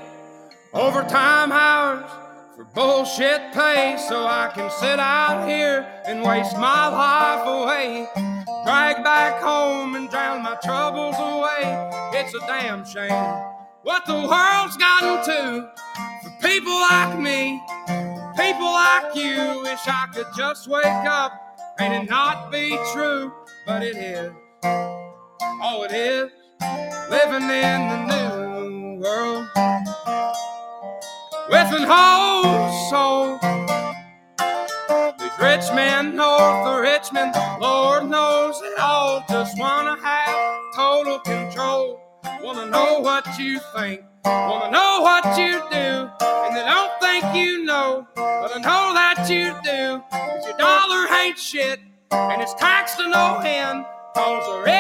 overtime 0.74 1.52
hours 1.52 2.10
for 2.56 2.64
bullshit 2.74 3.54
pay, 3.54 3.96
so 4.08 4.26
I 4.26 4.52
can 4.56 4.72
sit 4.72 4.98
out 4.98 5.48
here 5.48 5.88
and 6.08 6.24
waste 6.24 6.58
my 6.58 6.88
life 6.88 7.46
away. 7.46 8.08
Drag 8.66 9.04
back 9.04 9.40
home 9.40 9.96
and 9.96 10.10
drown 10.10 10.42
my 10.42 10.56
troubles 10.64 11.14
away. 11.20 11.92
It's 12.20 12.34
a 12.34 12.40
damn 12.48 12.84
shame 12.88 13.46
what 13.84 14.04
the 14.08 14.16
world's 14.16 14.78
gotten 14.78 15.24
to 15.26 15.70
for 16.24 16.32
people 16.42 16.74
like 16.74 17.20
me, 17.20 17.62
people 18.36 18.66
like 18.66 19.14
you. 19.14 19.62
Wish 19.62 19.86
I 19.86 20.08
could 20.12 20.26
just 20.36 20.68
wake 20.68 20.86
up 20.86 21.34
and 21.78 21.94
it 21.94 22.10
not 22.10 22.52
be 22.52 22.80
true, 22.94 23.32
but 23.68 23.84
it 23.84 23.96
is. 23.96 24.99
Oh, 25.62 25.84
it 25.84 25.92
is 25.92 26.32
living 27.10 27.50
in 27.50 27.80
the 27.90 28.00
new 28.08 29.02
world 29.02 29.46
with 31.50 31.74
an 31.74 31.84
whole 31.86 32.72
soul. 32.90 33.38
These 35.20 35.38
rich 35.38 35.70
men 35.76 36.16
north 36.16 36.66
of 36.66 36.80
Richmond, 36.80 37.36
Lord 37.60 38.10
knows 38.10 38.62
they 38.62 38.74
all 38.82 39.22
just 39.30 39.60
wanna 39.60 39.98
have 40.02 40.56
total 40.78 41.20
control. 41.20 42.00
Wanna 42.42 42.68
know 42.68 43.02
what 43.02 43.38
you 43.38 43.60
think, 43.76 44.02
wanna 44.24 44.72
know 44.72 45.02
what 45.02 45.38
you 45.38 45.62
do, 45.70 46.10
and 46.22 46.56
they 46.56 46.64
don't 46.64 46.92
think 47.02 47.36
you 47.36 47.66
know, 47.66 48.08
but 48.16 48.56
I 48.56 48.60
know 48.62 48.94
that 48.94 49.30
you 49.30 49.54
do. 49.62 50.02
Cause 50.10 50.46
your 50.48 50.58
dollar 50.58 51.06
ain't 51.22 51.38
shit, 51.38 51.82
and 52.12 52.42
it's 52.42 52.54
taxed 52.54 52.98
to 53.00 53.10
no 53.10 53.40
end. 53.44 53.86
Cause 54.16 54.46
the 54.48 54.62
rich 54.64 54.80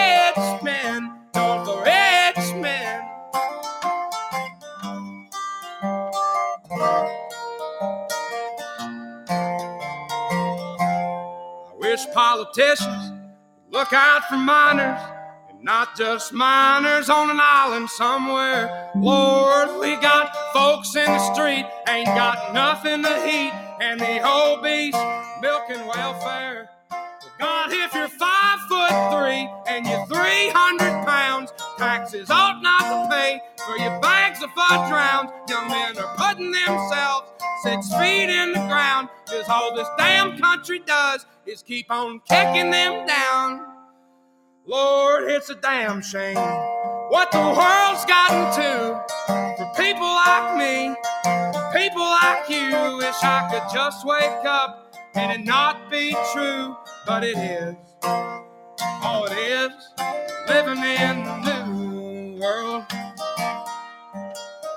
cause 1.33 1.67
the 1.67 1.77
rich 1.77 2.55
men. 2.61 3.01
I 11.59 11.73
wish 11.77 12.05
politicians 12.13 13.11
would 13.11 13.73
look 13.73 13.93
out 13.93 14.23
for 14.29 14.37
miners 14.37 14.99
and 15.49 15.63
not 15.63 15.95
just 15.95 16.33
minors 16.33 17.09
on 17.09 17.29
an 17.29 17.39
island 17.39 17.89
somewhere. 17.89 18.91
Lord, 18.95 19.79
we 19.79 19.95
got 19.97 20.35
folks 20.53 20.95
in 20.95 21.05
the 21.05 21.33
street, 21.33 21.65
ain't 21.87 22.07
got 22.07 22.53
nothing 22.53 23.03
to 23.03 23.27
eat, 23.27 23.53
and 23.79 23.99
the 23.99 24.27
obese 24.27 24.95
milking 25.41 25.85
welfare. 25.87 26.69
God, 27.39 27.71
if 27.71 27.93
you're 27.93 28.09
five 28.09 28.59
foot 28.67 28.89
three 29.11 29.49
and 29.67 29.85
you're 29.87 30.05
300 30.07 31.05
pounds, 31.05 31.53
taxes 31.77 32.29
ought 32.29 32.61
not 32.61 32.81
to 32.81 33.15
pay 33.15 33.39
for 33.65 33.77
your 33.77 33.99
bags 34.01 34.43
of 34.43 34.51
fudge 34.51 34.91
rounds. 34.91 35.31
Young 35.49 35.67
men 35.69 35.97
are 35.97 36.15
putting 36.17 36.51
themselves 36.51 37.31
six 37.63 37.87
feet 37.93 38.29
in 38.29 38.51
the 38.51 38.65
ground, 38.67 39.09
cause 39.25 39.47
all 39.49 39.75
this 39.75 39.87
damn 39.97 40.37
country 40.37 40.79
does 40.79 41.25
is 41.45 41.61
keep 41.63 41.89
on 41.89 42.19
kicking 42.27 42.71
them 42.71 43.07
down. 43.07 43.65
Lord, 44.65 45.23
it's 45.31 45.49
a 45.49 45.55
damn 45.55 46.01
shame 46.01 46.37
what 47.09 47.31
the 47.31 47.39
world's 47.39 48.05
gotten 48.05 48.53
to 48.61 49.01
for 49.57 49.71
people 49.75 50.05
like 50.05 50.57
me, 50.57 50.95
people 51.73 52.03
like 52.03 52.47
you. 52.49 52.97
Wish 52.97 53.23
I 53.23 53.49
could 53.49 53.73
just 53.73 54.05
wake 54.05 54.45
up 54.45 54.88
and 55.15 55.31
it 55.31 55.45
not 55.45 55.89
be 55.91 56.15
true, 56.33 56.75
but 57.05 57.23
it 57.23 57.37
is. 57.37 57.75
Oh, 59.03 59.27
it 59.29 59.37
is. 59.37 59.71
Living 60.47 60.83
in 60.83 61.23
the 61.45 61.65
new 61.67 62.39
world. 62.39 62.83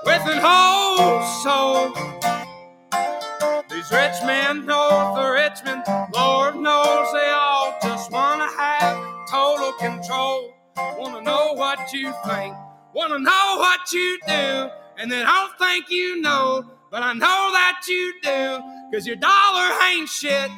With 0.04 0.22
an 0.26 0.40
whole 0.42 1.22
soul. 1.42 1.94
These 3.70 3.90
rich 3.90 4.14
men 4.24 4.66
north 4.66 5.18
Richmond, 5.18 5.84
Lord 6.14 6.56
knows 6.56 7.12
they 7.12 7.30
all 7.30 7.76
just 7.82 8.12
wanna 8.12 8.48
have 8.56 8.96
total 9.30 9.72
control. 9.74 10.54
Wanna 10.98 11.22
know 11.22 11.54
what 11.54 11.92
you 11.92 12.12
think, 12.26 12.54
wanna 12.94 13.18
know 13.18 13.56
what 13.58 13.92
you 13.92 14.18
do, 14.26 14.70
and 14.98 15.10
they 15.12 15.22
don't 15.22 15.58
think 15.58 15.90
you 15.90 16.20
know, 16.20 16.64
but 16.92 17.02
I 17.02 17.14
know 17.14 17.50
that 17.54 17.86
you 17.88 18.12
do, 18.22 18.60
cause 18.92 19.06
your 19.06 19.16
dollar 19.16 19.70
ain't 19.88 20.10
shit, 20.10 20.50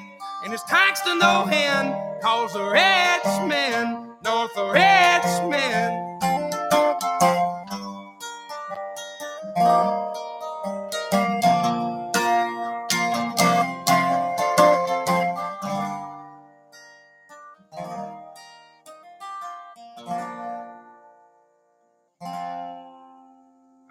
and 0.45 0.53
it's 0.53 0.65
taxed 0.65 1.05
to 1.05 1.15
no 1.15 1.47
end, 1.49 1.95
cause 2.21 2.53
the 2.55 2.65
rich 2.65 3.49
men, 3.49 4.11
north 4.25 4.51
of 4.59 4.73
Richmond. 4.75 6.01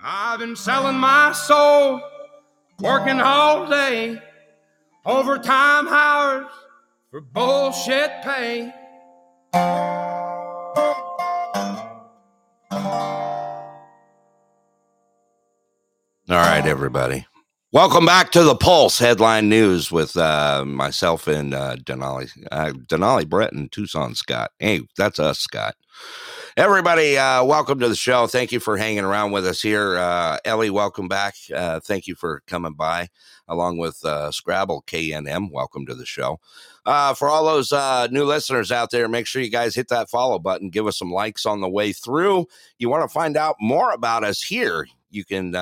I've 0.04 0.40
been 0.40 0.58
selling 0.58 0.98
my 0.98 1.32
soul, 1.32 2.02
working 2.80 3.20
all 3.20 3.68
day, 3.68 4.22
overtime 5.06 5.88
hours 5.88 6.48
for 7.12 7.22
bullshit 7.22 8.12
pay. 8.24 8.74
All 16.30 16.40
right, 16.40 16.66
everybody. 16.66 17.26
Welcome 17.72 18.06
back 18.06 18.32
to 18.32 18.44
the 18.44 18.56
Pulse 18.56 19.00
Headline 19.00 19.50
News 19.50 19.92
with 19.92 20.16
uh, 20.16 20.64
myself 20.66 21.28
and 21.28 21.54
uh, 21.54 21.76
Denali, 21.76 22.30
uh, 22.52 22.72
Denali 22.72 23.28
Brett 23.28 23.52
and 23.52 23.72
Tucson 23.72 24.16
Scot. 24.16 24.52
Hey, 24.60 24.82
that's 24.96 25.20
us, 25.20 25.40
Scott. 25.40 25.76
Everybody, 26.56 27.18
uh, 27.18 27.44
welcome 27.44 27.80
to 27.80 27.90
the 27.90 27.96
show. 27.96 28.28
Thank 28.28 28.52
you 28.52 28.60
for 28.60 28.78
hanging 28.78 29.04
around 29.04 29.32
with 29.32 29.48
us 29.48 29.60
here. 29.60 29.98
Uh, 29.98 30.38
Ellie, 30.46 30.70
welcome 30.70 31.08
back. 31.08 31.34
Uh, 31.52 31.80
thank 31.80 32.06
you 32.06 32.14
for 32.14 32.44
coming 32.46 32.74
by, 32.74 33.10
along 33.48 33.80
with 33.80 34.06
uh, 34.06 34.30
Scrabble 34.30 34.84
KNM. 34.86 35.50
Welcome 35.52 35.88
to 35.88 35.96
the 35.96 36.06
show. 36.06 36.40
Uh, 36.86 37.16
for 37.16 37.28
all 37.28 37.46
those 37.46 37.72
uh, 37.72 38.06
new 38.12 38.24
listeners 38.24 38.72
out 38.72 38.92
there, 38.92 39.08
make 39.08 39.26
sure 39.26 39.42
you 39.42 39.50
guys 39.50 39.74
hit 39.74 39.88
that 39.88 40.12
follow 40.12 40.38
button. 40.38 40.70
Give 40.70 40.86
us 40.86 41.00
some 41.00 41.12
likes 41.12 41.48
on 41.48 41.60
the 41.60 41.68
way 41.68 41.92
through. 41.92 42.46
You 42.78 42.88
want 42.88 43.02
to 43.02 43.12
find 43.12 43.36
out 43.36 43.56
more 43.60 43.92
about 43.92 44.24
us 44.24 44.44
here? 44.44 44.86
You 45.10 45.26
can 45.26 45.54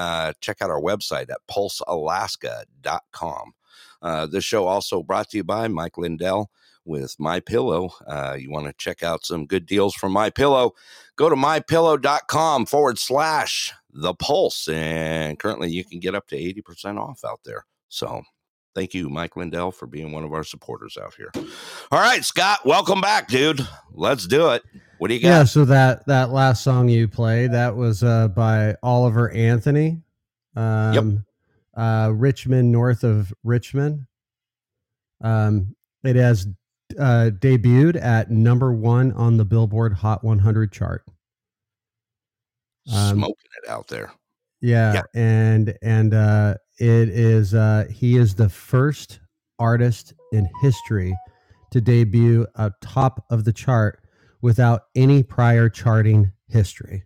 check 0.42 0.62
out 0.62 0.70
our 0.70 0.82
website 0.82 1.30
at 1.30 1.40
pulsealaska.com. 1.50 3.54
Uh, 4.02 4.26
this 4.26 4.44
show 4.44 4.68
also 4.68 5.04
brought 5.04 5.30
to 5.30 5.38
you 5.38 5.46
by 5.46 5.70
Mike 5.70 5.98
Lindell 5.98 6.52
with 6.86 7.16
My 7.20 7.40
Pillow. 7.40 7.92
Uh, 8.08 8.36
you 8.40 8.52
want 8.52 8.68
to 8.68 8.74
check 8.78 9.04
out 9.04 9.26
some 9.26 9.46
good 9.46 9.66
deals 9.66 9.94
from 9.94 10.12
My 10.12 10.30
Pillow? 10.30 10.74
Go 11.16 11.30
to 11.30 11.36
mypillow.com 11.36 12.66
forward 12.66 13.00
slash 13.00 13.74
the 13.94 14.14
pulse. 14.14 14.68
And 14.68 15.38
currently 15.40 15.70
you 15.70 15.84
can 15.84 16.00
get 16.00 16.16
up 16.16 16.28
to 16.28 16.36
80% 16.38 17.00
off 17.00 17.24
out 17.26 17.42
there. 17.46 17.66
So 17.90 18.24
thank 18.74 18.94
you, 18.94 19.10
Mike 19.10 19.36
Lindell, 19.36 19.72
for 19.72 19.86
being 19.86 20.12
one 20.12 20.24
of 20.24 20.34
our 20.34 20.44
supporters 20.44 20.98
out 21.02 21.14
here. 21.16 21.32
All 21.92 22.00
right, 22.00 22.24
Scott, 22.24 22.60
welcome 22.66 23.02
back, 23.02 23.28
dude. 23.28 23.66
Let's 23.94 24.28
do 24.28 24.52
it. 24.52 24.64
What 24.98 25.10
do 25.10 25.16
you 25.16 25.22
got? 25.22 25.28
Yeah, 25.28 25.44
so 25.46 25.66
that 25.66 26.06
that 26.06 26.30
last 26.30 26.64
song 26.64 26.88
you 26.88 27.08
played 27.08 27.52
that 27.54 27.76
was 27.76 28.04
uh, 28.04 28.28
by 28.28 28.76
Oliver 28.84 29.32
Anthony. 29.32 30.00
Um, 30.56 31.26
uh, 31.76 32.12
Rich 32.14 32.48
Men, 32.48 32.72
north 32.72 33.04
of 33.04 33.34
Richmond. 33.44 34.06
Um, 35.22 35.76
it 36.04 36.16
has 36.16 36.48
uh, 37.00 37.32
debuted 37.34 38.02
at 38.02 38.32
number 38.32 38.74
one 38.74 39.12
on 39.14 39.38
the 39.38 39.46
Billboard 39.46 39.94
Hot 39.94 40.24
100 40.24 40.72
chart. 40.72 41.04
Um, 42.92 43.18
Smoking 43.18 43.36
it 43.64 43.70
out 43.70 43.88
there. 43.88 44.12
Yeah, 44.62 44.94
Yeah. 44.94 45.02
and 45.16 45.76
and 45.82 46.14
uh, 46.14 46.56
it 46.78 47.10
is 47.10 47.54
uh, 47.54 47.86
he 47.92 48.18
is 48.18 48.36
the 48.36 48.50
first 48.50 49.20
artist 49.60 50.14
in 50.32 50.48
history 50.62 51.16
to 51.72 51.82
debut 51.82 52.46
atop 52.56 53.26
of 53.30 53.44
the 53.44 53.54
chart 53.54 54.04
without 54.42 54.84
any 54.96 55.24
prior 55.24 55.70
charting 55.70 56.32
history. 56.50 57.04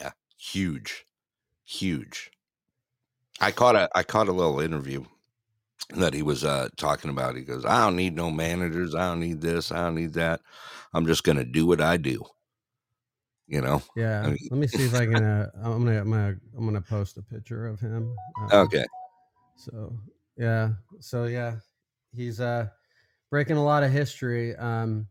Yeah, 0.00 0.10
huge, 0.38 1.04
huge. 1.64 2.30
I 3.40 3.52
caught 3.52 3.76
a 3.76 3.88
I 3.94 4.02
caught 4.02 4.28
a 4.28 4.32
little 4.32 4.60
interview 4.60 5.04
that 5.96 6.14
he 6.14 6.22
was 6.22 6.44
uh 6.44 6.68
talking 6.76 7.10
about. 7.10 7.36
He 7.36 7.42
goes, 7.42 7.64
"I 7.64 7.84
don't 7.84 7.96
need 7.96 8.14
no 8.14 8.30
managers. 8.30 8.94
I 8.94 9.06
don't 9.08 9.20
need 9.20 9.40
this. 9.40 9.72
I 9.72 9.84
don't 9.84 9.94
need 9.94 10.14
that. 10.14 10.40
I'm 10.92 11.06
just 11.06 11.24
gonna 11.24 11.44
do 11.44 11.66
what 11.66 11.80
I 11.80 11.96
do." 11.96 12.24
You 13.46 13.60
know? 13.60 13.82
Yeah, 13.96 14.22
I 14.22 14.26
mean- 14.28 14.38
let 14.50 14.58
me 14.60 14.66
see 14.68 14.84
if 14.84 14.94
I 14.94 15.06
can. 15.06 15.22
Uh, 15.24 15.50
I'm 15.56 15.84
gonna 15.84 16.00
I'm 16.00 16.10
gonna 16.10 16.36
I'm 16.56 16.64
gonna 16.64 16.80
post 16.80 17.16
a 17.16 17.22
picture 17.22 17.66
of 17.66 17.80
him. 17.80 18.16
Um, 18.40 18.48
Okay. 18.52 18.84
So 19.56 19.98
yeah, 20.36 20.70
so 21.00 21.24
yeah, 21.24 21.56
he's 22.12 22.40
uh 22.40 22.68
breaking 23.30 23.56
a 23.56 23.64
lot 23.64 23.82
of 23.82 23.90
history. 23.90 24.56
Um, 24.56 25.08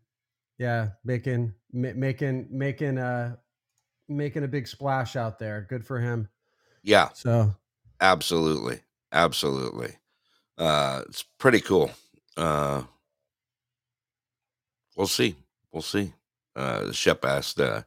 yeah, 0.57 0.89
making 1.03 1.53
ma- 1.71 1.93
making 1.95 2.47
making 2.49 2.97
uh 2.97 3.35
making 4.07 4.43
a 4.43 4.47
big 4.47 4.67
splash 4.67 5.15
out 5.15 5.37
there. 5.37 5.67
Good 5.69 5.85
for 5.85 5.99
him. 5.99 6.29
Yeah, 6.81 7.09
So 7.13 7.53
absolutely, 8.01 8.81
absolutely. 9.11 9.97
Uh, 10.59 11.03
it's 11.07 11.23
pretty 11.39 11.61
cool. 11.61 11.89
Uh, 12.37 12.83
we'll 14.95 15.07
see. 15.07 15.35
We'll 15.71 15.81
see. 15.81 16.13
Uh, 16.55 16.91
Shep 16.91 17.23
asked, 17.23 17.59
uh, 17.61 17.83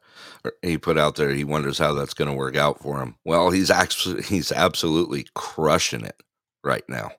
he 0.63 0.79
put 0.79 0.97
out 0.97 1.17
there, 1.17 1.31
he 1.31 1.45
wonders 1.45 1.77
how 1.79 1.93
that's 1.93 2.15
going 2.15 2.31
to 2.31 2.37
work 2.37 2.57
out 2.57 2.81
for 2.81 3.01
him. 3.03 3.17
Well, 3.25 3.51
he's 3.51 3.71
actually 3.71 4.23
he's 4.23 4.51
absolutely 4.51 5.27
crushing 5.35 6.05
it 6.07 6.23
right 6.65 6.85
now 6.89 7.11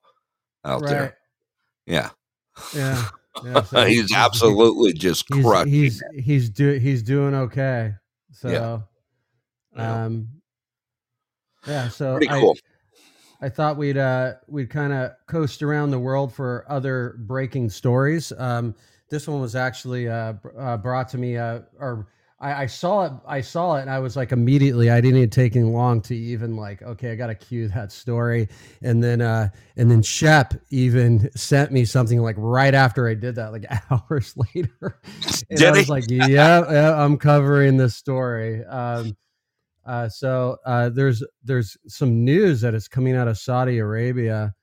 out 0.66 0.82
Right. 0.82 0.90
there. 0.90 1.18
Yeah, 1.86 2.10
Yeah. 2.74 3.06
yeah 3.44 3.62
so 3.64 3.86
he's 3.86 4.12
absolutely 4.16 4.94
just 4.94 5.26
he's, 5.32 5.46
crushing. 5.46 5.72
he's 5.72 6.02
it. 6.14 6.22
he's 6.22 6.50
do 6.50 6.72
he's 6.80 7.04
doing 7.04 7.36
okay. 7.36 7.94
So 8.32 8.84
Yeah. 9.78 10.02
um 10.04 10.30
yeah, 11.68 11.90
so 11.90 12.14
Pretty 12.18 12.30
I, 12.30 12.40
cool. 12.40 12.58
I 13.44 13.50
thought 13.50 13.76
we'd 13.76 13.98
uh 13.98 14.36
we'd 14.48 14.70
kind 14.70 14.94
of 14.94 15.12
coast 15.28 15.62
around 15.62 15.92
the 15.92 16.00
world 16.00 16.34
for 16.34 16.66
other 16.70 17.16
breaking 17.20 17.70
stories. 17.70 18.32
Um 18.38 18.74
this 19.10 19.28
one 19.28 19.42
was 19.42 19.54
actually 19.56 20.08
uh, 20.08 20.34
uh 20.58 20.78
brought 20.78 21.10
to 21.10 21.18
me 21.18 21.36
uh 21.36 21.60
or 21.78 22.08
I, 22.40 22.64
I 22.64 22.66
saw 22.68 23.06
it 23.06 23.12
I 23.28 23.42
saw 23.42 23.76
it 23.76 23.82
and 23.82 23.90
I 23.90 24.00
was 24.00 24.16
like 24.16 24.32
immediately 24.32 24.90
I 24.90 25.02
didn't 25.02 25.18
even 25.18 25.30
take 25.30 25.58
any 25.58 25.66
long 25.66 26.02
to 26.04 26.16
even 26.16 26.56
like 26.56 26.84
okay 26.84 27.12
I 27.12 27.16
gotta 27.16 27.36
cue 27.36 27.68
that 27.68 27.92
story. 27.92 28.48
And 28.82 29.04
then 29.04 29.20
uh 29.20 29.50
and 29.76 29.92
then 29.92 30.02
Shep 30.02 30.54
even 30.70 31.30
sent 31.36 31.74
me 31.74 31.84
something 31.84 32.22
like 32.22 32.38
right 32.40 32.74
after 32.74 33.10
I 33.10 33.14
did 33.14 33.36
that 33.36 33.52
like 33.52 33.66
hours 33.92 34.36
later. 34.56 35.02
And 35.50 35.62
I 35.64 35.72
was 35.72 35.90
like 35.90 36.06
yeah, 36.08 36.72
yeah 36.72 37.04
I'm 37.04 37.18
covering 37.18 37.76
this 37.76 37.98
story. 37.98 38.64
Um 38.64 39.18
uh, 39.86 40.10
so 40.10 40.58
uh, 40.66 40.90
there's 40.90 41.24
there's 41.44 41.78
some 41.88 42.24
news 42.24 42.62
that 42.62 42.74
is 42.74 42.88
coming 42.88 43.16
out 43.16 43.28
of 43.28 43.38
Saudi 43.38 43.80
Arabia 43.80 44.54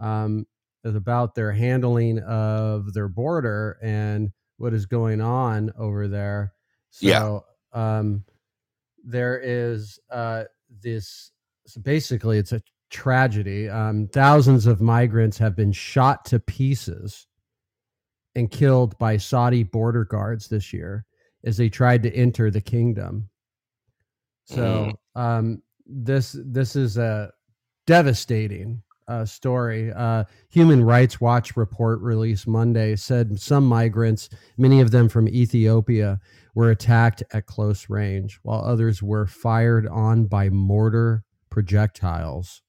um, 0.00 0.46
is 0.84 0.94
about 0.94 1.34
their 1.34 1.52
handling 1.52 2.18
of 2.20 2.92
their 2.94 3.08
border 3.08 3.78
and 3.82 4.30
what 4.58 4.74
is 4.74 4.86
going 4.86 5.20
on 5.20 5.72
over 5.78 6.08
there. 6.08 6.52
So 6.90 7.44
Yeah. 7.72 7.98
um, 7.98 8.24
there 9.04 9.40
is 9.42 9.98
uh, 10.10 10.44
this. 10.82 11.30
So 11.66 11.80
basically, 11.80 12.38
it's 12.38 12.52
a 12.52 12.62
tragedy. 12.90 13.68
Um, 13.68 14.08
thousands 14.12 14.66
of 14.66 14.80
migrants 14.80 15.38
have 15.38 15.56
been 15.56 15.72
shot 15.72 16.24
to 16.26 16.38
pieces 16.40 17.26
and 18.34 18.50
killed 18.50 18.98
by 18.98 19.16
Saudi 19.16 19.62
border 19.62 20.04
guards 20.04 20.48
this 20.48 20.72
year 20.72 21.04
as 21.44 21.56
they 21.56 21.68
tried 21.68 22.02
to 22.02 22.14
enter 22.14 22.50
the 22.50 22.60
kingdom. 22.60 23.28
So 24.44 24.92
um, 25.14 25.62
this 25.86 26.36
this 26.44 26.76
is 26.76 26.96
a 26.96 27.32
devastating 27.86 28.82
uh, 29.08 29.24
story. 29.24 29.92
Uh, 29.92 30.24
Human 30.50 30.82
Rights 30.82 31.20
Watch 31.20 31.56
report 31.56 32.00
released 32.00 32.46
Monday 32.46 32.96
said 32.96 33.38
some 33.40 33.66
migrants, 33.66 34.28
many 34.56 34.80
of 34.80 34.90
them 34.90 35.08
from 35.08 35.28
Ethiopia, 35.28 36.20
were 36.54 36.70
attacked 36.70 37.22
at 37.32 37.46
close 37.46 37.90
range, 37.90 38.38
while 38.42 38.64
others 38.64 39.02
were 39.02 39.26
fired 39.26 39.86
on 39.88 40.24
by 40.26 40.48
mortar 40.48 41.24
projectiles. 41.50 42.62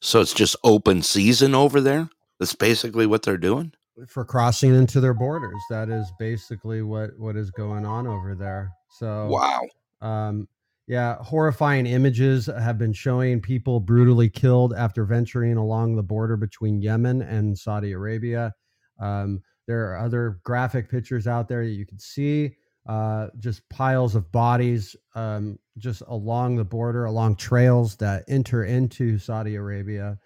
So 0.00 0.20
it's 0.20 0.34
just 0.34 0.56
open 0.64 1.02
season 1.02 1.54
over 1.54 1.80
there. 1.80 2.08
That's 2.38 2.54
basically 2.54 3.06
what 3.06 3.22
they're 3.22 3.36
doing. 3.38 3.72
for 4.08 4.24
crossing 4.24 4.74
into 4.74 5.00
their 5.00 5.14
borders. 5.14 5.60
That 5.70 5.88
is 5.88 6.10
basically 6.18 6.82
what 6.82 7.16
what 7.16 7.36
is 7.36 7.50
going 7.52 7.86
on 7.86 8.06
over 8.08 8.34
there. 8.34 8.72
So 8.90 9.28
Wow. 9.28 9.62
um, 10.00 10.48
yeah, 10.86 11.16
horrifying 11.16 11.86
images 11.86 12.46
have 12.46 12.76
been 12.76 12.92
showing 12.92 13.40
people 13.40 13.80
brutally 13.80 14.28
killed 14.28 14.74
after 14.74 15.04
venturing 15.04 15.56
along 15.56 15.96
the 15.96 16.02
border 16.02 16.36
between 16.36 16.82
Yemen 16.82 17.22
and 17.22 17.56
Saudi 17.56 17.92
Arabia. 17.92 18.52
Um, 19.00 19.42
there 19.66 19.90
are 19.90 19.98
other 19.98 20.40
graphic 20.44 20.90
pictures 20.90 21.26
out 21.26 21.48
there 21.48 21.64
that 21.64 21.72
you 21.72 21.86
can 21.86 21.98
see. 21.98 22.56
Uh, 22.86 23.28
just 23.38 23.66
piles 23.70 24.14
of 24.14 24.30
bodies 24.30 24.94
um, 25.14 25.58
just 25.78 26.02
along 26.06 26.56
the 26.56 26.64
border, 26.64 27.06
along 27.06 27.36
trails 27.36 27.96
that 27.96 28.24
enter 28.28 28.64
into 28.64 29.18
Saudi 29.18 29.54
Arabia. 29.54 30.18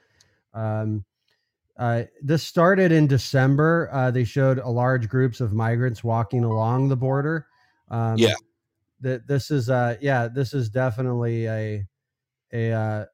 Um, 0.54 1.04
uh, 1.78 2.02
this 2.20 2.42
started 2.42 2.90
in 2.90 3.06
December. 3.06 3.88
Uh, 3.92 4.10
they 4.10 4.24
showed 4.24 4.58
large 4.58 5.08
groups 5.08 5.40
of 5.40 5.52
migrants 5.52 6.02
walking 6.02 6.42
along 6.42 6.88
the 6.88 6.96
border. 6.96 7.46
Um, 7.90 8.18
Yeah. 8.18 8.34
That 9.00 9.26
this 9.26 9.50
is 9.50 9.70
uh 9.70 9.96
yeah 10.00 10.28
this 10.28 10.54
is 10.54 10.68
definitely 10.68 11.46
a 11.46 11.86
a 12.52 12.72
uh, 12.72 13.04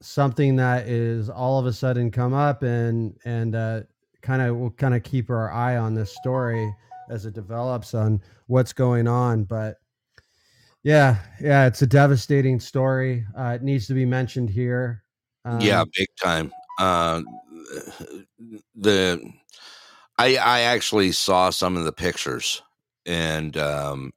something 0.00 0.56
that 0.56 0.86
is 0.86 1.28
all 1.28 1.58
of 1.58 1.66
a 1.66 1.72
sudden 1.72 2.10
come 2.10 2.34
up 2.34 2.62
and 2.62 3.16
and 3.24 3.54
uh, 3.54 3.80
kind 4.22 4.42
of 4.42 4.56
we'll 4.56 4.70
kind 4.70 4.94
of 4.94 5.02
keep 5.02 5.30
our 5.30 5.52
eye 5.52 5.76
on 5.76 5.94
this 5.94 6.14
story 6.14 6.72
as 7.10 7.26
it 7.26 7.34
develops 7.34 7.94
on 7.94 8.20
what's 8.46 8.72
going 8.72 9.06
on. 9.06 9.44
But 9.44 9.76
yeah, 10.82 11.16
yeah, 11.40 11.66
it's 11.66 11.82
a 11.82 11.86
devastating 11.86 12.60
story. 12.60 13.24
Uh, 13.36 13.56
it 13.56 13.62
needs 13.62 13.86
to 13.86 13.94
be 13.94 14.04
mentioned 14.04 14.50
here. 14.50 15.02
yeah, 15.60 15.80
Um, 15.80 15.90
big 15.96 16.08
time. 16.22 16.52
Uh, 16.78 17.22
the 18.74 19.22
I 20.18 20.36
I 20.36 20.60
actually 20.60 21.12
saw 21.12 21.50
some 21.50 21.76
of 21.76 21.84
the 21.84 21.92
pictures, 21.92 22.62
and 23.06 23.56
um, 23.56 24.12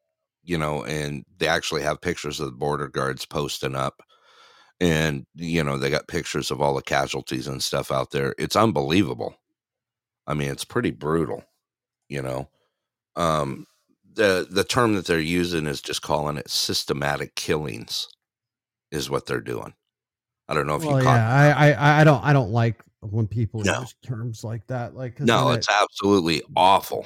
you 0.48 0.58
know, 0.58 0.84
and 0.86 1.26
they 1.38 1.48
actually 1.48 1.82
have 1.84 2.00
pictures 2.02 2.40
of 2.40 2.46
the 2.46 2.54
border 2.54 2.88
guards 2.88 3.26
posting 3.26 3.76
up, 3.76 4.02
and 4.80 5.26
you 5.36 5.62
know 5.64 5.78
they 5.78 5.90
got 5.90 6.08
pictures 6.08 6.50
of 6.50 6.62
all 6.62 6.74
the 6.74 6.82
casualties 6.82 7.48
and 7.48 7.62
stuff 7.62 7.92
out 7.92 8.12
there. 8.12 8.34
It's 8.40 8.56
unbelievable. 8.56 9.36
I 10.26 10.34
mean, 10.34 10.50
it's 10.50 10.66
pretty 10.66 10.92
brutal. 10.92 11.44
You 12.08 12.22
know, 12.22 12.50
um, 13.18 13.66
the 14.14 14.48
the 14.50 14.64
term 14.64 14.96
that 14.96 15.06
they're 15.06 15.20
using 15.20 15.68
is 15.68 15.82
just 15.82 16.02
calling 16.02 16.38
it 16.38 16.50
systematic 16.50 17.36
killings, 17.36 18.08
is 18.90 19.10
what 19.10 19.26
they're 19.26 19.42
doing. 19.42 19.74
I 20.48 20.54
don't 20.54 20.66
know 20.66 20.76
if 20.76 20.86
well, 20.86 20.98
you 21.00 21.04
caught 21.04 21.16
yeah, 21.18 21.56
I, 21.58 21.72
I 21.74 22.02
I 22.02 22.04
don't 22.06 22.24
I 22.24 22.32
don't 22.32 22.52
like 22.52 22.82
when 23.02 23.28
people 23.28 23.64
No. 23.64 23.82
use 23.82 23.96
terms 24.02 24.46
like 24.46 24.66
that. 24.68 24.96
Like 24.96 25.20
No, 25.20 25.46
then 25.50 25.56
it- 25.56 25.58
it's 25.58 25.70
absolutely 25.70 26.42
awful. 26.56 27.06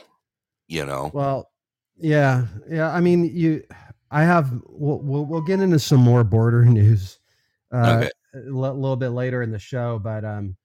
You 0.68 0.86
know. 0.86 1.10
Well, 1.12 1.51
yeah, 2.02 2.46
yeah. 2.70 2.90
I 2.92 3.00
mean, 3.00 3.26
you. 3.26 3.64
I 4.10 4.24
have. 4.24 4.52
We'll 4.68 5.00
we'll, 5.00 5.26
we'll 5.26 5.42
get 5.42 5.60
into 5.62 5.80
some 5.80 6.02
more 6.02 6.24
border 6.24 6.66
news 6.80 7.20
uh, 7.74 7.98
Okay. 8.04 8.10
a 8.36 8.52
little 8.52 8.96
bit 8.98 9.10
later 9.10 9.42
in 9.42 9.52
the 9.52 9.60
show, 9.60 10.00
but 10.00 10.26
um, 10.26 10.58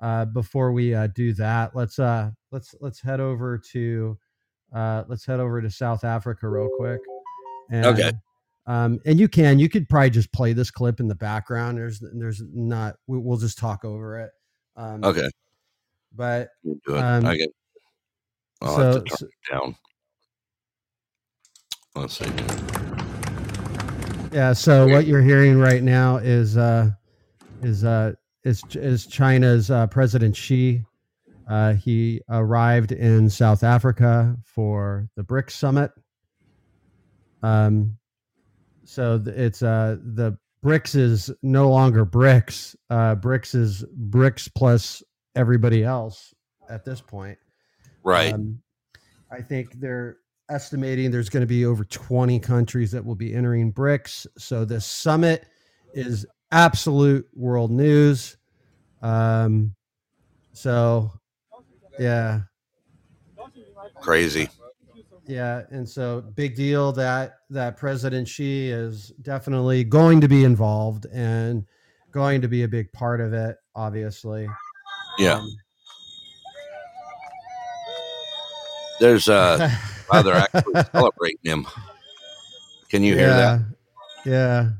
uh, 0.00 0.24
before 0.24 0.72
we 0.72 0.94
uh, 0.94 1.06
do 1.08 1.32
that, 1.34 1.76
let's 1.76 1.98
uh 1.98 2.30
let's 2.50 2.74
let's 2.80 3.00
head 3.00 3.20
over 3.20 3.58
to 3.72 4.18
uh 4.74 5.04
let's 5.08 5.24
head 5.24 5.38
over 5.40 5.62
to 5.62 5.70
South 5.70 6.02
Africa 6.04 6.48
real 6.48 6.68
quick. 6.76 7.00
And, 7.70 7.86
Okay. 7.86 8.12
Um, 8.66 9.00
and 9.06 9.18
you 9.18 9.28
can 9.28 9.58
you 9.58 9.68
could 9.68 9.88
probably 9.88 10.10
just 10.10 10.30
play 10.32 10.52
this 10.52 10.70
clip 10.70 11.00
in 11.00 11.08
the 11.08 11.14
background. 11.14 11.78
There's 11.78 12.02
there's 12.14 12.42
not. 12.52 12.96
We, 13.06 13.18
we'll 13.18 13.38
just 13.38 13.58
talk 13.58 13.84
over 13.84 14.18
it. 14.20 14.30
Um, 14.76 15.04
Okay. 15.04 15.28
But 16.14 16.48
um, 16.88 17.24
I 17.26 17.36
get. 17.36 17.50
I'll 18.60 18.76
so- 18.76 19.04
so- 19.16 19.26
down. 19.50 19.76
Let's 21.98 22.16
see. 22.16 22.30
Yeah. 24.32 24.52
So 24.52 24.86
what 24.86 25.08
you're 25.08 25.20
hearing 25.20 25.58
right 25.58 25.82
now 25.82 26.18
is 26.18 26.56
uh, 26.56 26.90
is 27.60 27.82
uh, 27.82 28.12
is 28.44 28.62
is 28.74 29.06
China's 29.06 29.68
uh, 29.68 29.88
President 29.88 30.36
Xi. 30.36 30.84
Uh, 31.48 31.72
he 31.72 32.20
arrived 32.28 32.92
in 32.92 33.28
South 33.28 33.64
Africa 33.64 34.36
for 34.44 35.08
the 35.16 35.24
BRICS 35.24 35.50
summit. 35.50 35.90
Um, 37.42 37.98
so 38.84 39.20
it's 39.26 39.62
uh, 39.62 39.96
the 40.00 40.38
BRICS 40.64 40.94
is 40.94 41.30
no 41.42 41.68
longer 41.68 42.06
BRICS. 42.06 42.76
Uh, 42.90 43.16
BRICS 43.16 43.54
is 43.56 43.84
BRICS 44.08 44.50
plus 44.54 45.02
everybody 45.34 45.82
else 45.82 46.32
at 46.70 46.84
this 46.84 47.00
point. 47.00 47.38
Right. 48.04 48.32
Um, 48.34 48.60
I 49.32 49.40
think 49.40 49.80
they're 49.80 50.18
estimating 50.50 51.10
there's 51.10 51.28
going 51.28 51.42
to 51.42 51.46
be 51.46 51.64
over 51.64 51.84
20 51.84 52.38
countries 52.40 52.90
that 52.92 53.04
will 53.04 53.14
be 53.14 53.34
entering 53.34 53.72
BRICS. 53.72 54.26
So 54.38 54.64
this 54.64 54.86
summit 54.86 55.46
is 55.94 56.26
absolute 56.52 57.28
world 57.34 57.70
news. 57.70 58.36
Um, 59.02 59.74
so 60.52 61.12
yeah, 61.98 62.40
Crazy. 64.00 64.48
yeah, 65.26 65.62
and 65.70 65.88
so 65.88 66.20
big 66.34 66.54
deal 66.56 66.92
that 66.92 67.38
that 67.50 67.76
President 67.76 68.26
Xi 68.28 68.70
is 68.70 69.08
definitely 69.22 69.84
going 69.84 70.20
to 70.20 70.28
be 70.28 70.44
involved 70.44 71.06
and 71.12 71.64
going 72.12 72.40
to 72.40 72.48
be 72.48 72.62
a 72.62 72.68
big 72.68 72.90
part 72.92 73.20
of 73.20 73.32
it. 73.32 73.56
Obviously, 73.74 74.48
Yeah. 75.18 75.34
Um, 75.34 75.50
There's 79.00 79.28
uh 79.28 79.70
wow, 80.10 80.22
they're 80.22 80.34
actually 80.34 80.82
celebrating 80.92 81.38
him. 81.44 81.66
Can 82.88 83.02
you 83.02 83.14
hear 83.16 83.28
that? 83.28 83.60
Yeah. 84.24 84.70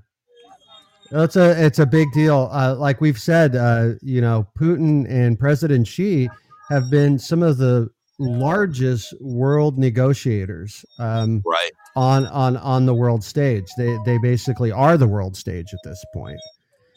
Well, 1.11 1.23
It's 1.25 1.37
a 1.37 1.65
it's 1.65 1.79
a 1.79 1.87
big 1.87 2.13
deal. 2.13 2.49
Uh, 2.53 2.75
like 2.77 3.01
we've 3.01 3.19
said, 3.19 3.57
uh, 3.57 3.91
you 4.03 4.21
know, 4.21 4.47
Putin 4.59 5.07
and 5.11 5.39
President 5.39 5.87
Xi 5.87 6.29
have 6.69 6.91
been 6.91 7.19
some 7.19 7.43
of 7.43 7.57
the 7.59 7.89
largest 8.19 9.15
world 9.21 9.79
negotiators. 9.79 10.85
Um, 10.99 11.43
Right. 11.47 11.71
on 11.97 12.27
on 12.27 12.57
on 12.59 12.85
the 12.87 12.95
world 12.95 13.25
stage. 13.25 13.67
They 13.79 13.97
they 14.05 14.19
basically 14.19 14.71
are 14.73 14.97
the 14.97 15.07
world 15.09 15.37
stage 15.37 15.73
at 15.73 15.81
this 15.85 16.03
point. 16.15 16.41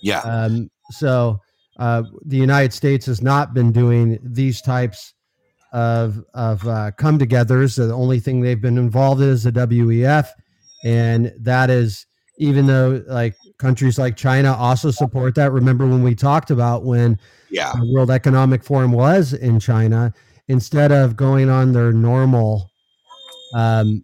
Yeah. 0.02 0.20
Um, 0.22 0.70
so 0.92 1.40
uh, 1.80 2.04
the 2.26 2.38
United 2.38 2.74
States 2.74 3.06
has 3.06 3.22
not 3.22 3.54
been 3.54 3.72
doing 3.72 4.20
these 4.24 4.62
types 4.62 5.14
of 5.72 6.24
of 6.34 6.68
uh, 6.68 6.92
come-togethers. 6.98 7.78
The 7.78 7.94
only 7.94 8.20
thing 8.20 8.42
they've 8.42 8.62
been 8.62 8.78
involved 8.78 9.22
in 9.22 9.30
is 9.30 9.44
the 9.44 9.52
WEF, 9.52 10.28
and 10.84 11.32
that 11.40 11.70
is 11.70 12.06
even 12.38 12.66
though 12.68 13.04
like 13.08 13.36
countries 13.60 14.00
like 14.00 14.16
China 14.18 14.54
also 14.56 14.90
support 14.92 15.36
that. 15.36 15.52
Remember 15.52 15.86
when 15.86 16.02
we 16.04 16.16
talked 16.16 16.50
about 16.52 16.84
when 16.84 17.20
Yeah. 17.52 17.72
the 17.74 17.92
World 17.94 18.10
Economic 18.10 18.64
Forum 18.64 18.92
was 18.92 19.34
in 19.34 19.60
China, 19.60 20.14
instead 20.48 20.92
of 20.92 21.16
going 21.16 21.50
on 21.50 21.72
their 21.74 21.92
normal 21.94 22.70
um, 23.56 24.04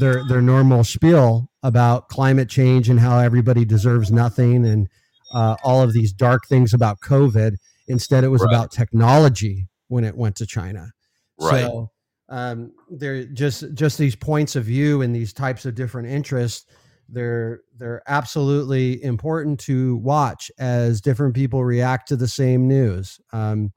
their 0.00 0.24
their 0.28 0.40
normal 0.40 0.82
spiel 0.84 1.50
about 1.62 2.08
climate 2.08 2.48
change 2.48 2.88
and 2.88 3.00
how 3.00 3.18
everybody 3.18 3.64
deserves 3.64 4.10
nothing 4.10 4.64
and 4.66 4.88
uh, 5.34 5.56
all 5.64 5.82
of 5.82 5.92
these 5.92 6.12
dark 6.12 6.46
things 6.48 6.72
about 6.72 7.00
COVID. 7.00 7.56
Instead, 7.88 8.24
it 8.24 8.28
was 8.28 8.40
Right. 8.42 8.54
about 8.54 8.70
technology 8.70 9.68
when 9.88 10.04
it 10.04 10.16
went 10.16 10.36
to 10.36 10.46
China. 10.46 10.92
Right. 11.38 11.62
So 11.62 11.90
um, 12.28 12.72
they're 12.90 13.24
just 13.24 13.74
just 13.74 13.98
these 13.98 14.16
points 14.16 14.56
of 14.56 14.64
view 14.64 15.02
and 15.02 15.14
these 15.14 15.32
types 15.32 15.66
of 15.66 15.74
different 15.74 16.08
interests. 16.08 16.66
They're 17.08 17.60
they're 17.76 18.02
absolutely 18.06 19.02
important 19.02 19.60
to 19.60 19.96
watch 19.96 20.50
as 20.58 21.00
different 21.00 21.34
people 21.34 21.64
react 21.64 22.08
to 22.08 22.16
the 22.16 22.28
same 22.28 22.66
news. 22.66 23.20
Um, 23.32 23.72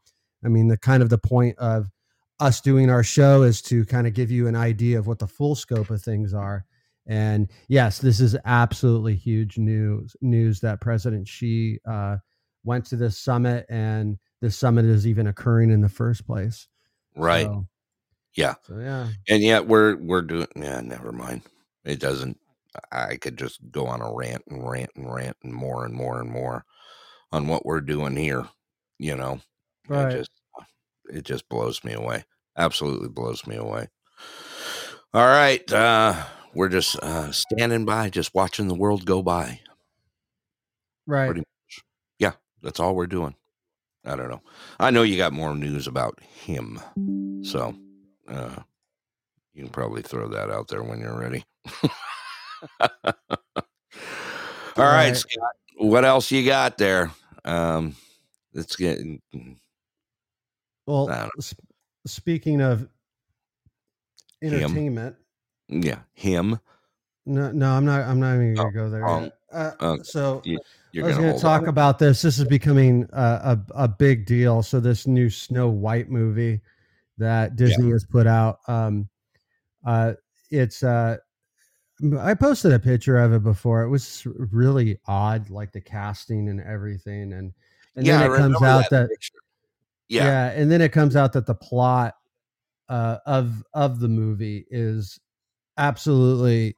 I 0.45 0.47
mean, 0.47 0.67
the 0.67 0.77
kind 0.77 1.03
of 1.03 1.09
the 1.09 1.17
point 1.17 1.57
of 1.57 1.89
us 2.39 2.61
doing 2.61 2.89
our 2.89 3.03
show 3.03 3.41
is 3.43 3.61
to 3.63 3.85
kind 3.85 4.07
of 4.07 4.13
give 4.13 4.31
you 4.31 4.47
an 4.47 4.55
idea 4.55 4.99
of 4.99 5.07
what 5.07 5.19
the 5.19 5.27
full 5.27 5.55
scope 5.55 5.89
of 5.89 6.01
things 6.01 6.33
are. 6.33 6.65
And 7.07 7.49
yes, 7.67 7.99
this 7.99 8.19
is 8.19 8.37
absolutely 8.45 9.15
huge 9.15 9.57
news. 9.57 10.15
News 10.21 10.59
that 10.61 10.81
President 10.81 11.27
Xi 11.27 11.79
uh, 11.89 12.17
went 12.63 12.85
to 12.87 12.95
this 12.95 13.17
summit, 13.17 13.65
and 13.69 14.17
this 14.41 14.57
summit 14.57 14.85
is 14.85 15.07
even 15.07 15.27
occurring 15.27 15.71
in 15.71 15.81
the 15.81 15.89
first 15.89 16.25
place. 16.27 16.67
Right. 17.17 17.45
So, 17.45 17.67
Yeah. 18.35 18.55
so 18.63 18.77
yeah, 18.79 19.09
And 19.29 19.43
yet 19.43 19.67
we're 19.67 19.97
we're 19.97 20.21
doing 20.21 20.47
yeah, 20.55 20.81
never 20.81 21.11
mind. 21.11 21.43
It 21.85 21.99
doesn't 21.99 22.39
I 22.91 23.17
could 23.17 23.37
just 23.37 23.59
go 23.71 23.87
on 23.87 24.01
a 24.01 24.13
rant 24.13 24.43
and 24.49 24.67
rant 24.69 24.91
and 24.95 25.13
rant 25.13 25.37
and 25.43 25.53
more 25.53 25.85
and 25.85 25.93
more 25.95 26.19
and 26.21 26.29
more 26.29 26.65
on 27.31 27.47
what 27.47 27.65
we're 27.65 27.81
doing 27.81 28.15
here, 28.15 28.47
you 28.99 29.15
know. 29.15 29.41
Right. 29.87 30.13
It 30.13 30.17
just 30.19 30.31
it 31.09 31.23
just 31.25 31.49
blows 31.49 31.83
me 31.83 31.93
away. 31.93 32.25
Absolutely 32.57 33.09
blows 33.09 33.47
me 33.47 33.55
away. 33.57 33.89
All 35.13 35.25
right, 35.25 35.69
uh 35.71 36.25
we're 36.53 36.69
just 36.69 36.95
uh 36.97 37.31
standing 37.31 37.85
by 37.85 38.09
just 38.09 38.33
watching 38.33 38.67
the 38.67 38.75
world 38.75 39.05
go 39.05 39.21
by. 39.21 39.59
right. 41.05 41.27
Pretty 41.27 41.41
much. 41.41 41.83
Yeah, 42.19 42.33
that's 42.61 42.79
all 42.79 42.95
we're 42.95 43.07
doing. 43.07 43.35
I 44.07 44.15
don't 44.15 44.29
know. 44.29 44.41
I 44.79 44.89
know 44.91 45.03
you 45.03 45.17
got 45.17 45.33
more 45.33 45.53
news 45.55 45.85
about 45.87 46.19
him. 46.21 46.79
So, 47.43 47.75
uh 48.27 48.55
you 49.53 49.63
can 49.63 49.71
probably 49.71 50.01
throw 50.03 50.27
that 50.29 50.49
out 50.51 50.67
there 50.67 50.83
when 50.83 50.99
you're 50.99 51.17
ready. 51.17 51.43
All 52.79 52.89
right, 54.77 55.07
Right. 55.07 55.17
Scott. 55.17 55.51
What 55.77 56.05
else 56.05 56.31
you 56.31 56.45
got 56.45 56.77
there? 56.77 57.11
Um, 57.45 57.95
let's 58.53 58.75
get. 58.75 58.99
Well, 60.85 61.09
I 61.09 61.27
speaking 62.05 62.61
of 62.61 62.87
entertainment, 64.43 65.15
Yeah, 65.69 65.99
him. 66.13 66.59
no, 67.25 67.51
no, 67.51 67.69
I'm 67.71 67.85
not. 67.85 68.01
I'm 68.01 68.19
not 68.19 68.35
even 68.35 68.53
gonna 68.55 68.67
Oh, 68.69 68.71
go 68.71 68.89
there. 68.89 69.05
um. 69.07 69.31
Uh, 69.51 69.71
uh, 69.79 69.97
so 70.03 70.41
you- 70.45 70.59
you're 70.97 71.05
I 71.05 71.09
was 71.09 71.17
going 71.17 71.35
to 71.35 71.39
talk 71.39 71.67
about 71.67 71.99
this. 71.99 72.21
This 72.21 72.39
is 72.39 72.45
becoming 72.45 73.07
a, 73.13 73.59
a 73.75 73.83
a 73.83 73.87
big 73.87 74.25
deal. 74.25 74.63
So 74.63 74.79
this 74.79 75.05
new 75.05 75.29
Snow 75.29 75.69
White 75.69 76.09
movie 76.09 76.61
that 77.17 77.55
Disney 77.55 77.91
has 77.91 78.03
put 78.03 78.27
out, 78.27 78.59
um, 78.67 79.07
uh, 79.85 80.13
it's 80.49 80.83
uh, 80.83 81.17
I 82.19 82.33
posted 82.33 82.73
a 82.73 82.79
picture 82.79 83.17
of 83.17 83.33
it 83.33 83.43
before. 83.43 83.83
It 83.83 83.89
was 83.89 84.23
really 84.25 84.99
odd, 85.07 85.49
like 85.49 85.71
the 85.71 85.81
casting 85.81 86.49
and 86.49 86.61
everything, 86.61 87.33
and 87.33 87.53
and 87.95 88.05
yeah, 88.05 88.19
then 88.19 88.31
it 88.31 88.37
comes 88.37 88.61
out 88.61 88.89
that 88.89 88.89
that 88.89 89.09
picture. 89.09 89.33
Yeah, 90.07 90.51
and 90.51 90.71
then 90.71 90.81
it 90.81 90.91
comes 90.91 91.15
out 91.15 91.33
that 91.33 91.45
the 91.45 91.55
plot 91.55 92.15
uh, 92.89 93.17
of 93.25 93.63
of 93.73 93.99
the 93.99 94.07
movie 94.07 94.65
is 94.69 95.19
absolutely 95.77 96.76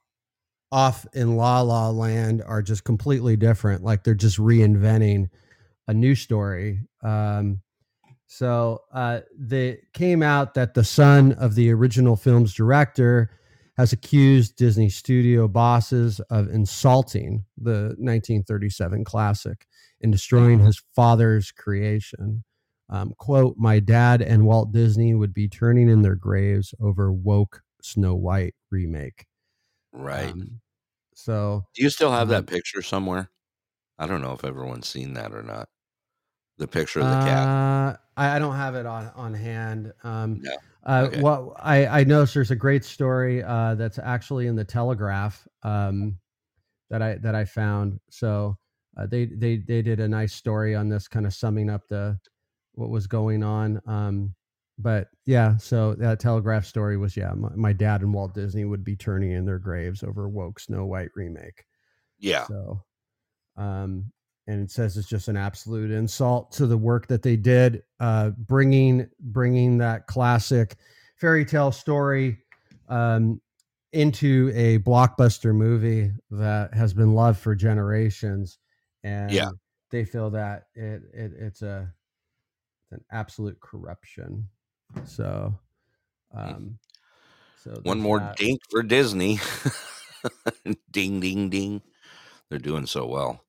off 0.72 1.06
in 1.14 1.36
La 1.36 1.62
La 1.62 1.90
Land 1.90 2.44
are 2.46 2.62
just 2.62 2.84
completely 2.84 3.36
different. 3.36 3.84
Like 3.84 4.04
they're 4.04 4.14
just 4.14 4.38
reinventing 4.38 5.30
a 5.88 5.94
new 5.94 6.16
story. 6.16 6.82
Um, 7.04 7.62
so 8.28 8.82
uh, 8.94 9.22
they 9.38 9.80
came 9.94 10.22
out 10.22 10.54
that 10.54 10.76
the 10.76 10.84
son 10.84 11.32
of 11.34 11.56
the 11.56 11.72
original 11.72 12.16
film's 12.16 12.54
director 12.54 13.32
has 13.76 13.94
accused 13.94 14.56
Disney 14.58 14.90
studio 14.90 15.48
bosses 15.48 16.20
of 16.30 16.50
insulting 16.50 17.46
the 17.58 17.96
1937 17.98 19.06
classic 19.06 19.66
and 20.02 20.12
destroying 20.12 20.60
his 20.60 20.84
father's 20.96 21.52
creation. 21.52 22.44
Um, 22.90 23.14
quote, 23.18 23.56
my 23.58 23.80
dad 23.80 24.22
and 24.22 24.46
Walt 24.46 24.72
Disney 24.72 25.16
would 25.16 25.34
be 25.34 25.48
turning 25.48 25.90
in 25.90 26.02
their 26.02 26.16
graves 26.16 26.74
over 26.80 27.12
woke 27.12 27.62
Snow 27.82 28.16
White 28.16 28.54
remake. 28.70 29.26
Right. 29.92 30.32
Um, 30.32 30.62
so 31.16 31.66
Do 31.76 31.84
you 31.84 31.90
still 31.90 32.12
have 32.12 32.24
um, 32.24 32.30
that 32.30 32.48
picture 32.48 32.82
somewhere? 32.82 33.30
I 33.98 34.08
don't 34.08 34.22
know 34.22 34.34
if 34.34 34.46
everyone's 34.46 34.88
seen 34.88 35.14
that 35.14 35.34
or 35.34 35.44
not. 35.44 35.70
The 36.58 36.68
picture 36.68 37.00
of 37.00 37.10
the 37.10 37.18
cat. 37.18 37.48
Uh, 37.48 37.96
I, 38.18 38.36
I 38.36 38.40
don't 38.40 38.56
have 38.56 38.76
it 38.76 38.86
on 38.86 39.08
on 39.16 39.34
hand. 39.34 39.94
Um, 40.04 40.42
No. 40.42 40.58
uh, 40.84 41.08
Okay. 41.08 41.22
What 41.22 41.54
I 41.58 42.02
I 42.02 42.04
noticed 42.04 42.34
there's 42.34 42.52
a 42.52 42.56
great 42.56 42.84
story 42.84 43.44
uh, 43.44 43.76
that's 43.76 44.00
actually 44.00 44.48
in 44.48 44.56
the 44.56 44.66
Telegraph 44.66 45.48
um, 45.64 46.20
that 46.90 47.02
I 47.02 47.16
that 47.16 47.36
I 47.36 47.46
found. 47.46 48.00
So 48.10 48.58
uh, 48.98 49.08
they 49.08 49.26
they 49.26 49.58
they 49.58 49.82
did 49.82 50.00
a 50.00 50.08
nice 50.08 50.34
story 50.34 50.76
on 50.76 50.90
this, 50.90 51.08
kind 51.08 51.26
of 51.26 51.34
summing 51.34 51.70
up 51.70 51.88
the 51.88 52.20
what 52.74 52.90
was 52.90 53.08
going 53.08 53.44
on. 53.44 53.82
Um, 53.86 54.36
but 54.82 55.08
yeah, 55.26 55.58
so 55.58 55.94
that 55.96 56.20
Telegraph 56.20 56.66
story 56.66 56.98
was 56.98 57.16
yeah, 57.18 57.34
my, 57.34 57.50
my 57.56 57.74
dad 57.74 58.02
and 58.02 58.14
Walt 58.14 58.34
Disney 58.34 58.64
would 58.66 58.84
be 58.84 58.96
turning 58.96 59.32
in 59.32 59.46
their 59.46 59.60
graves 59.60 60.04
over 60.04 60.30
woke 60.30 60.60
Snow 60.60 60.86
White 60.86 61.10
remake. 61.16 61.66
Yeah. 62.18 62.46
So, 62.48 62.84
um, 63.58 64.12
and 64.48 64.64
it 64.64 64.72
says 64.72 64.98
it's 64.98 65.08
just 65.08 65.28
an 65.28 65.38
absolute 65.38 65.92
insult 65.92 66.54
to 66.54 66.66
the 66.66 66.78
work 66.78 67.08
that 67.08 67.22
they 67.22 67.36
did, 67.36 67.84
uh, 68.00 68.30
bringing 68.32 69.08
bringing 69.20 69.78
that 69.80 70.08
classic 70.08 70.78
fairy 71.18 71.46
tale 71.46 71.72
story 71.72 72.38
um, 72.88 73.42
into 73.92 74.52
a 74.56 74.80
blockbuster 74.80 75.54
movie 75.54 76.12
that 76.32 76.74
has 76.74 76.94
been 76.94 77.14
loved 77.14 77.40
for 77.40 77.54
generations, 77.54 78.58
and 79.04 79.32
Yeah. 79.32 79.50
they 79.92 80.06
feel 80.06 80.30
that 80.32 80.64
it, 80.74 81.02
it 81.14 81.32
it's 81.38 81.62
a 81.62 81.94
it's 82.84 82.92
an 82.94 83.06
absolute 83.12 83.60
corruption. 83.60 84.48
So, 85.06 85.54
um, 86.34 86.80
so 87.64 87.80
One 87.84 88.00
more 88.00 88.20
that. 88.20 88.38
dink 88.38 88.62
for 88.70 88.84
Disney. 88.84 89.40
ding, 90.92 91.20
ding, 91.20 91.50
ding. 91.50 91.82
They're 92.50 92.60
doing 92.60 92.86
so 92.86 93.06
well. 93.06 93.44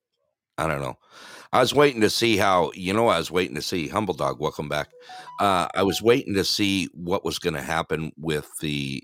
I 0.59 0.67
don't 0.67 0.81
know. 0.81 0.99
I 1.53 1.61
was 1.61 1.75
waiting 1.75 2.03
to 2.03 2.11
see 2.11 2.37
how, 2.37 2.71
you 2.75 2.93
know, 2.93 3.09
I 3.09 3.19
was 3.19 3.31
waiting 3.31 3.57
to 3.57 3.62
see 3.62 3.89
Humble 3.89 4.15
Dog. 4.15 4.39
Welcome 4.39 4.69
back. 4.69 4.91
Uh, 5.41 5.67
I 5.75 5.83
was 5.83 6.03
waiting 6.03 6.35
to 6.35 6.45
see 6.45 6.89
what 6.93 7.25
was 7.25 7.39
going 7.39 7.55
to 7.55 7.62
happen 7.62 8.12
with 8.17 8.49
the 8.61 9.03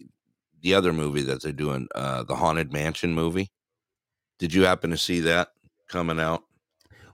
the 0.62 0.74
other 0.74 0.92
movie 0.92 1.22
that 1.22 1.42
they're 1.42 1.52
doing, 1.52 1.86
uh, 1.94 2.24
the 2.24 2.34
Haunted 2.34 2.72
Mansion 2.72 3.14
movie. 3.14 3.52
Did 4.38 4.52
you 4.52 4.64
happen 4.64 4.90
to 4.90 4.96
see 4.96 5.20
that 5.20 5.48
coming 5.88 6.18
out? 6.18 6.42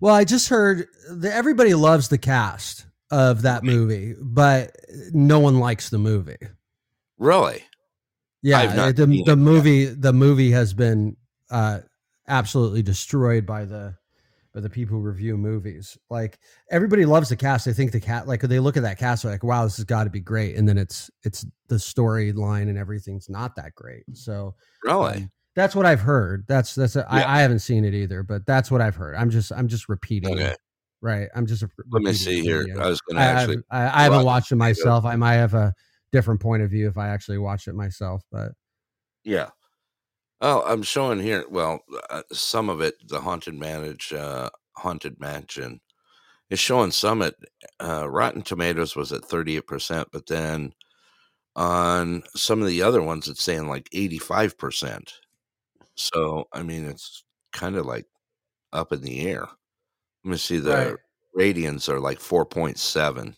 Well, 0.01 0.15
I 0.15 0.24
just 0.24 0.49
heard 0.49 0.86
that 1.11 1.35
everybody 1.35 1.74
loves 1.74 2.09
the 2.09 2.19
cast 2.19 2.86
of 3.12 3.43
that 3.43 3.62
movie, 3.62 4.14
but 4.20 4.74
no 5.12 5.39
one 5.39 5.60
likes 5.60 5.90
the 5.90 5.98
movie. 5.98 6.39
Really? 7.18 7.62
Yeah, 8.40 8.90
the 8.90 9.22
the 9.24 9.36
movie 9.36 9.84
the 9.84 10.12
movie 10.12 10.51
has 10.51 10.74
been 10.74 11.16
uh, 11.51 11.80
absolutely 12.26 12.82
destroyed 12.82 13.47
by 13.47 13.66
the 13.66 13.94
by 14.52 14.60
the 14.60 14.70
people 14.70 14.97
who 14.97 15.02
review 15.02 15.36
movies. 15.36 15.97
Like 16.10 16.40
everybody 16.70 17.05
loves 17.05 17.28
the 17.28 17.36
cast. 17.36 17.66
They 17.66 17.72
think 17.72 17.93
the 17.93 18.01
cat 18.01 18.26
like 18.26 18.40
they 18.40 18.59
look 18.59 18.76
at 18.76 18.82
that 18.82 18.98
cast 18.98 19.24
like, 19.24 19.44
wow, 19.44 19.62
this 19.64 19.76
has 19.76 19.84
got 19.84 20.05
to 20.05 20.10
be 20.10 20.18
great, 20.18 20.56
and 20.56 20.68
then 20.68 20.78
it's 20.78 21.10
it's 21.22 21.47
the 21.68 21.76
storyline 21.76 22.68
and 22.68 22.78
everything's 22.78 23.28
not 23.28 23.55
that 23.56 23.74
great. 23.74 24.05
So 24.14 24.55
Really? 24.82 25.16
um, 25.18 25.30
that's 25.55 25.76
what 25.76 25.86
I've 25.86 26.01
heard. 26.01 26.44
That's 26.48 26.74
that's 26.74 26.97
a, 26.97 27.01
Yeah. 27.01 27.26
I, 27.26 27.39
I 27.39 27.43
haven't 27.43 27.60
seen 27.60 27.84
it 27.84 27.94
either, 27.94 28.22
but 28.22 28.47
that's 28.47 28.70
what 28.70 28.80
I've 28.80 28.97
heard. 28.97 29.14
I'm 29.14 29.30
just 29.30 29.52
I'm 29.52 29.68
just 29.68 29.89
repeating. 29.89 30.34
Okay. 30.34 30.56
Right. 31.03 31.29
I'm 31.35 31.47
just. 31.47 31.65
Let 31.91 32.03
me 32.03 32.12
see 32.12 32.41
here. 32.43 32.65
I 32.79 32.89
was 32.89 33.01
gonna 33.03 33.20
I, 33.20 33.24
actually 33.24 33.57
I've- 33.57 33.65
I, 33.70 34.01
I 34.01 34.03
haven't 34.05 34.24
watched 34.24 34.53
it 34.53 34.57
myself. 34.57 35.05
I 35.05 35.16
might 35.16 35.35
have 35.35 35.53
a 35.55 35.74
different 36.12 36.41
point 36.41 36.62
of 36.62 36.70
view 36.70 36.89
if 36.89 36.97
I 36.97 37.09
actually 37.09 37.39
watch 37.39 37.66
it 37.69 37.74
myself, 37.74 38.23
but 38.31 38.53
Yeah. 39.24 39.51
Oh, 40.41 40.62
I'm 40.66 40.83
showing 40.83 41.20
here. 41.20 41.45
Well, 41.49 41.81
uh, 42.11 42.23
some 42.33 42.69
of 42.69 42.81
it, 42.81 42.95
the 43.09 43.20
haunted 43.20 43.55
manage, 43.55 44.12
uh, 44.12 44.51
haunted 44.77 45.20
mansion, 45.20 45.81
is 46.51 46.59
showing 46.59 46.91
some 46.91 47.23
at 47.23 47.35
uh, 47.81 48.09
Rotten 48.11 48.43
Tomatoes 48.43 48.97
was 48.97 49.12
at 49.12 49.24
38 49.24 49.66
percent, 49.66 50.09
but 50.12 50.27
then 50.27 50.73
on 51.57 52.23
some 52.35 52.61
of 52.62 52.69
the 52.69 52.83
other 52.83 53.03
ones, 53.03 53.29
it's 53.29 53.43
saying 53.43 53.69
like 53.69 53.89
85 53.93 54.57
percent. 54.59 55.12
So 55.97 56.47
I 56.53 56.62
mean, 56.62 56.85
it's 56.87 57.24
kind 57.53 57.77
of 57.77 57.87
like 57.87 58.07
up 58.73 58.93
in 58.93 59.03
the 59.03 59.27
air. 59.29 59.47
Let 60.24 60.31
me 60.32 60.36
see. 60.39 60.59
The 60.59 60.97
Right. 60.97 60.99
ratings 61.35 61.89
are 61.89 62.01
like 62.01 62.19
4.7 62.20 63.36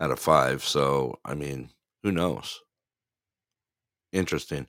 out 0.00 0.10
of 0.10 0.18
five. 0.18 0.64
So 0.64 1.18
I 1.24 1.34
mean, 1.34 1.70
who 2.02 2.12
knows? 2.12 2.60
Interesting. 4.12 4.66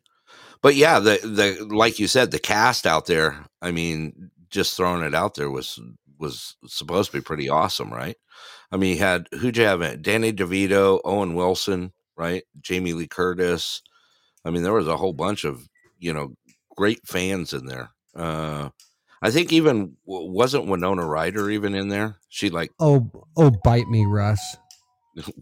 But 0.61 0.75
yeah, 0.75 0.99
the 0.99 1.19
the 1.23 1.65
like 1.75 1.99
you 1.99 2.07
said, 2.07 2.31
the 2.31 2.39
cast 2.39 2.87
out 2.87 3.05
there. 3.07 3.45
I 3.61 3.71
mean, 3.71 4.31
just 4.49 4.77
throwing 4.77 5.03
it 5.03 5.15
out 5.15 5.35
there 5.35 5.51
was 5.51 5.79
was 6.19 6.55
supposed 6.67 7.11
to 7.11 7.17
be 7.17 7.23
pretty 7.23 7.49
awesome, 7.49 7.91
right? 7.93 8.17
I 8.71 8.77
mean, 8.77 8.95
you 8.95 8.99
had 9.03 9.27
who'd 9.33 9.57
you 9.57 9.65
have 9.65 9.81
in? 9.81 10.01
Danny 10.01 10.33
DeVito, 10.33 11.01
Owen 11.05 11.35
Wilson, 11.35 11.93
right? 12.17 12.43
Jamie 12.61 12.93
Lee 12.93 13.07
Curtis. 13.07 13.81
I 14.45 14.51
mean, 14.51 14.63
there 14.63 14.73
was 14.73 14.87
a 14.87 14.97
whole 14.97 15.13
bunch 15.13 15.45
of 15.45 15.67
you 15.99 16.13
know 16.13 16.35
great 16.77 17.07
fans 17.07 17.53
in 17.53 17.65
there. 17.67 17.91
Uh, 18.15 18.69
I 19.23 19.31
think 19.31 19.53
even 19.53 19.95
wasn't 20.05 20.67
Winona 20.67 21.05
Ryder 21.05 21.49
even 21.49 21.73
in 21.75 21.87
there? 21.87 22.17
She 22.29 22.49
like 22.49 22.71
Oh, 22.79 23.09
oh, 23.37 23.51
bite 23.63 23.87
me, 23.87 24.05
Russ. 24.05 24.57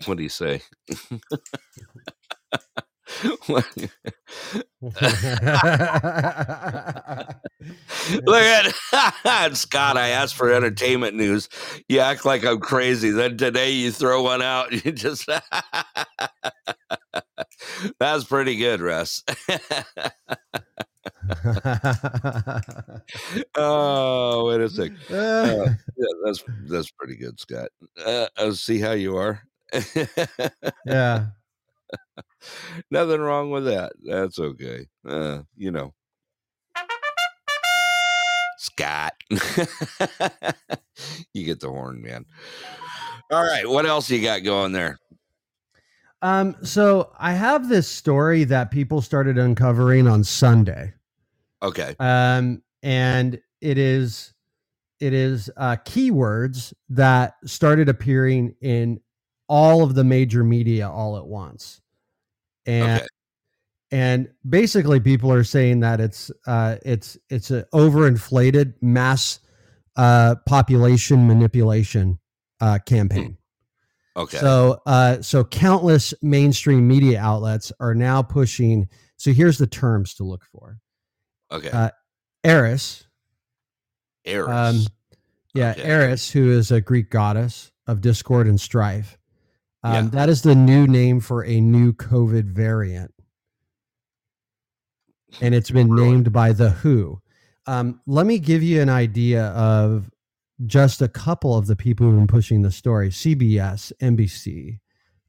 what 0.05 0.17
do 0.17 0.23
you 0.23 0.29
say? 0.29 0.61
Look 8.25 8.43
at 8.43 8.73
Scott. 9.57 9.97
I 9.97 10.09
asked 10.09 10.35
for 10.35 10.51
entertainment 10.51 11.15
news. 11.15 11.49
You 11.87 11.99
act 11.99 12.25
like 12.25 12.43
I'm 12.45 12.59
crazy. 12.59 13.09
Then 13.11 13.37
today 13.37 13.71
you 13.71 13.91
throw 13.91 14.23
one 14.23 14.41
out. 14.41 14.71
You 14.85 14.91
just 14.91 15.29
that's 17.99 18.23
pretty 18.23 18.55
good, 18.55 18.81
Russ. 18.81 19.23
oh, 23.55 24.45
wait 24.47 24.61
a 24.61 24.69
sec. 24.69 24.91
Uh, 25.09 25.13
yeah, 25.97 26.07
that's 26.23 26.43
that's 26.65 26.91
pretty 26.91 27.15
good, 27.15 27.39
Scott. 27.39 27.69
Uh, 28.03 28.27
I'll 28.37 28.53
see 28.53 28.79
how 28.79 28.91
you 28.91 29.17
are. 29.17 29.41
yeah. 30.85 31.27
Nothing 32.91 33.21
wrong 33.21 33.51
with 33.51 33.65
that. 33.65 33.93
That's 34.03 34.39
okay. 34.39 34.87
Uh, 35.07 35.41
you 35.55 35.71
know. 35.71 35.93
Scott. 38.57 39.13
you 41.33 41.45
get 41.45 41.59
the 41.59 41.69
horn, 41.69 42.01
man. 42.01 42.25
All 43.31 43.43
right. 43.43 43.67
What 43.67 43.85
else 43.85 44.09
you 44.09 44.21
got 44.21 44.43
going 44.43 44.71
there? 44.71 44.99
Um, 46.21 46.55
so 46.63 47.11
I 47.19 47.33
have 47.33 47.67
this 47.67 47.87
story 47.87 48.43
that 48.45 48.69
people 48.71 49.01
started 49.01 49.37
uncovering 49.37 50.07
on 50.07 50.23
Sunday. 50.23 50.93
Okay. 51.63 51.95
Um, 51.99 52.61
and 52.83 53.39
it 53.61 53.77
is 53.77 54.33
it 54.99 55.13
is 55.13 55.49
uh 55.57 55.77
keywords 55.85 56.73
that 56.89 57.35
started 57.45 57.89
appearing 57.89 58.55
in 58.61 58.99
all 59.47 59.83
of 59.83 59.95
the 59.95 60.03
major 60.03 60.43
media 60.43 60.89
all 60.89 61.17
at 61.17 61.25
once. 61.25 61.81
And 62.65 63.01
Okay. 63.01 63.07
and 63.91 64.29
basically 64.47 64.99
people 64.99 65.31
are 65.31 65.43
saying 65.43 65.79
that 65.81 65.99
it's 65.99 66.31
uh 66.47 66.77
it's 66.83 67.17
it's 67.29 67.51
an 67.51 67.65
overinflated 67.73 68.73
mass 68.81 69.39
uh 69.95 70.35
population 70.47 71.27
manipulation 71.27 72.19
uh 72.59 72.79
campaign. 72.85 73.37
Okay. 74.15 74.37
So, 74.37 74.81
uh, 74.85 75.21
so 75.21 75.43
countless 75.43 76.13
mainstream 76.21 76.87
media 76.87 77.19
outlets 77.19 77.71
are 77.79 77.95
now 77.95 78.21
pushing. 78.21 78.89
So 79.17 79.31
here's 79.31 79.57
the 79.57 79.67
terms 79.67 80.13
to 80.15 80.23
look 80.23 80.43
for. 80.51 80.79
okay. 81.51 81.69
Uh, 81.69 81.89
Eris, 82.43 83.05
Eris. 84.25 84.49
um, 84.49 84.85
yeah, 85.53 85.73
Eris, 85.77 86.29
who 86.31 86.49
is 86.51 86.71
a 86.71 86.81
Greek 86.81 87.09
goddess 87.09 87.71
of 87.87 88.01
discord 88.01 88.47
and 88.47 88.59
strife. 88.59 89.17
Um, 89.83 90.09
That 90.09 90.27
is 90.29 90.41
the 90.41 90.55
new 90.55 90.87
name 90.87 91.19
for 91.21 91.43
a 91.45 91.59
new 91.61 91.93
COVID 91.93 92.45
variant, 92.45 93.13
and 95.39 95.55
it's 95.55 95.71
been 95.71 95.95
named 95.95 96.31
by 96.33 96.51
the 96.53 96.69
WHO. 96.69 97.21
Um, 97.67 98.01
let 98.05 98.25
me 98.25 98.39
give 98.39 98.61
you 98.63 98.81
an 98.81 98.89
idea 98.89 99.45
of 99.47 100.10
just 100.65 101.01
a 101.01 101.07
couple 101.07 101.57
of 101.57 101.67
the 101.67 101.75
people 101.75 102.05
who've 102.05 102.17
been 102.17 102.27
pushing 102.27 102.61
the 102.61 102.71
story: 102.71 103.09
CBS, 103.09 103.91
NBC, 104.01 104.79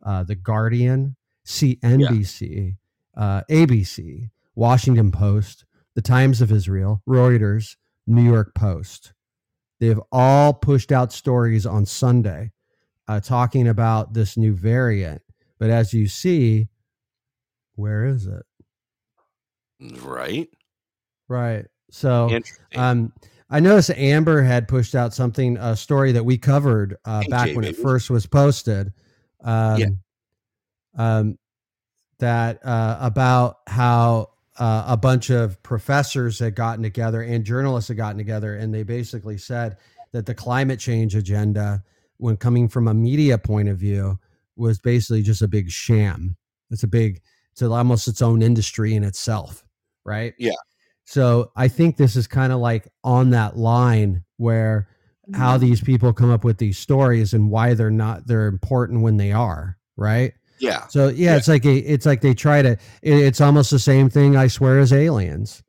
uh, 0.05 0.23
The 0.25 0.35
Guardian, 0.35 1.17
CNBC, 1.47 2.77
uh, 3.17 3.43
ABC, 3.51 4.31
Washington 4.55 5.11
Post, 5.11 5.65
The 5.95 6.03
Times 6.03 6.41
of 6.41 6.53
Israel, 6.53 7.03
Reuters, 7.09 7.77
New 8.07 8.23
York 8.23 8.55
Post. 8.55 9.13
They've 9.81 10.01
all 10.13 10.53
pushed 10.53 10.93
out 10.93 11.13
stories 11.13 11.67
on 11.67 11.87
Sunday 11.87 12.53
uh, 13.09 13.21
talking 13.21 13.67
about 13.69 14.15
this 14.15 14.37
new 14.37 14.55
variant. 14.55 15.23
But 15.59 15.71
as 15.71 15.93
you 15.93 16.07
see, 16.07 16.69
where 17.75 18.07
is 18.07 18.27
it? 18.27 18.45
right. 20.03 20.49
Right. 21.29 21.67
So, 21.91 22.31
Interesting. 22.31 22.81
um, 22.81 23.13
I 23.53 23.61
noticed 23.61 23.91
Amber 23.91 24.43
had 24.43 24.67
pushed 24.67 24.95
out 24.95 25.13
something, 25.13 25.59
a 25.59 25.77
story 25.77 26.11
that 26.13 26.25
we 26.25 26.39
covered 26.39 26.97
uh, 27.05 27.23
back 27.29 27.55
when 27.55 27.65
it 27.67 27.77
first 27.77 28.09
was 28.09 28.27
posted. 28.27 28.93
Um, 29.45 29.79
Yeah. 29.79 29.89
um, 30.97 31.39
that 32.19 32.65
uh, 32.65 32.97
about 33.01 33.59
how 33.67 34.31
uh, 34.59 34.85
a 34.87 34.97
bunch 34.97 35.29
of 35.29 35.63
professors 35.63 36.39
had 36.39 36.55
gotten 36.55 36.83
together 36.83 37.21
and 37.23 37.45
journalists 37.45 37.89
had 37.89 37.97
gotten 37.99 38.17
together, 38.17 38.57
and 38.57 38.73
they 38.73 38.85
basically 38.85 39.37
said 39.37 39.77
that 40.13 40.25
the 40.25 40.35
climate 40.35 40.79
change 40.79 41.15
agenda, 41.15 41.83
when 42.19 42.37
coming 42.37 42.69
from 42.69 42.89
a 42.89 42.95
media 42.95 43.37
point 43.37 43.69
of 43.69 43.77
view, 43.77 44.19
was 44.57 44.79
basically 44.79 45.23
just 45.23 45.43
a 45.43 45.49
big 45.49 45.71
sham. 45.71 46.37
It's 46.71 46.85
a 46.85 46.89
big, 46.89 47.21
it's 47.51 47.61
almost 47.61 48.09
its 48.09 48.23
own 48.23 48.41
industry 48.41 48.95
in 48.95 49.05
itself, 49.05 49.65
right? 50.05 50.33
Yeah. 50.39 50.53
So 51.05 51.51
I 51.57 51.69
think 51.69 51.97
this 51.97 52.17
is 52.17 52.27
kind 52.27 52.53
of 52.53 52.61
like 52.61 52.89
on 53.05 53.31
that 53.31 53.57
line 53.57 54.25
where 54.37 54.89
how 55.35 55.57
these 55.57 55.81
people 55.81 56.13
come 56.13 56.31
up 56.31 56.45
with 56.45 56.59
these 56.59 56.77
stories 56.79 57.33
and 57.33 57.51
why 57.51 57.75
they're 57.75 57.91
not 57.91 58.27
they're 58.27 58.47
important 58.47 59.03
when 59.03 59.17
they 59.17 59.33
are, 59.33 59.79
right? 59.97 60.33
Yeah. 60.59 60.87
So 60.89 61.09
yeah, 61.09 61.37
it's 61.37 61.49
like 61.49 61.65
a, 61.65 61.75
it's 61.77 62.07
like 62.07 62.21
they 62.21 62.35
try 62.35 62.63
to. 62.63 62.73
it- 62.73 62.79
it's 63.03 63.41
almost 63.41 63.71
the 63.71 63.79
same 63.79 64.09
thing. 64.11 64.37
I 64.37 64.47
swear, 64.47 64.79
as 64.79 64.93
aliens, 64.93 65.63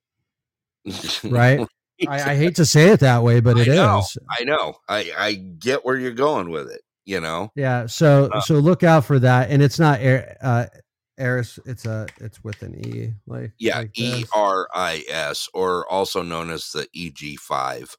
right? 1.24 1.66
I, 2.08 2.32
I 2.32 2.36
hate 2.36 2.56
to 2.58 2.66
say 2.66 2.90
it 2.90 3.00
that 3.00 3.24
way, 3.24 3.40
but 3.40 3.58
it 3.58 3.68
I 3.70 3.72
is. 3.72 3.78
know. 3.78 4.04
I 4.30 4.44
know. 4.44 4.76
I 4.90 5.12
I 5.18 5.34
get 5.34 5.86
where 5.86 5.98
you're 5.98 6.12
going 6.12 6.50
with 6.50 6.70
it. 6.70 6.82
You 7.06 7.20
know. 7.22 7.52
Yeah. 7.56 7.86
So 7.88 8.30
Uh, 8.34 8.42
so 8.42 8.56
look 8.56 8.84
out 8.84 9.06
for 9.06 9.20
that, 9.20 9.50
and 9.50 9.62
it's 9.62 9.80
not 9.80 10.00
air. 10.00 10.38
Uh, 10.42 10.66
Eris, 11.18 11.60
it's 11.66 11.86
a 11.86 12.08
it's 12.20 12.44
with 12.44 12.62
an 12.64 12.76
e, 12.88 13.14
like 13.28 13.52
Yeah. 13.60 13.80
like 13.80 13.92
E. 14.00 14.26
R 14.34 14.68
I 14.74 15.04
S, 15.10 15.48
or 15.54 15.90
also 15.92 16.22
known 16.22 16.50
as 16.50 16.72
the 16.72 16.88
EG 16.96 17.38
five. 17.40 17.96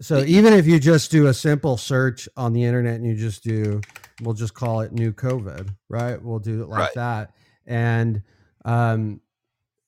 So 0.00 0.18
even 0.24 0.52
if 0.52 0.66
you 0.66 0.80
just 0.80 1.10
do 1.10 1.28
a 1.28 1.34
simple 1.34 1.76
search 1.76 2.28
on 2.36 2.52
the 2.52 2.64
internet 2.64 2.96
and 2.96 3.06
you 3.06 3.14
just 3.14 3.44
do, 3.44 3.80
we'll 4.20 4.34
just 4.34 4.52
call 4.52 4.80
it 4.80 4.92
new 4.92 5.12
COVID, 5.12 5.72
right? 5.88 6.20
We'll 6.20 6.40
do 6.40 6.62
it 6.62 6.68
like 6.68 6.78
Right. 6.80 6.94
that, 6.94 7.34
and 7.66 8.22
um, 8.64 9.20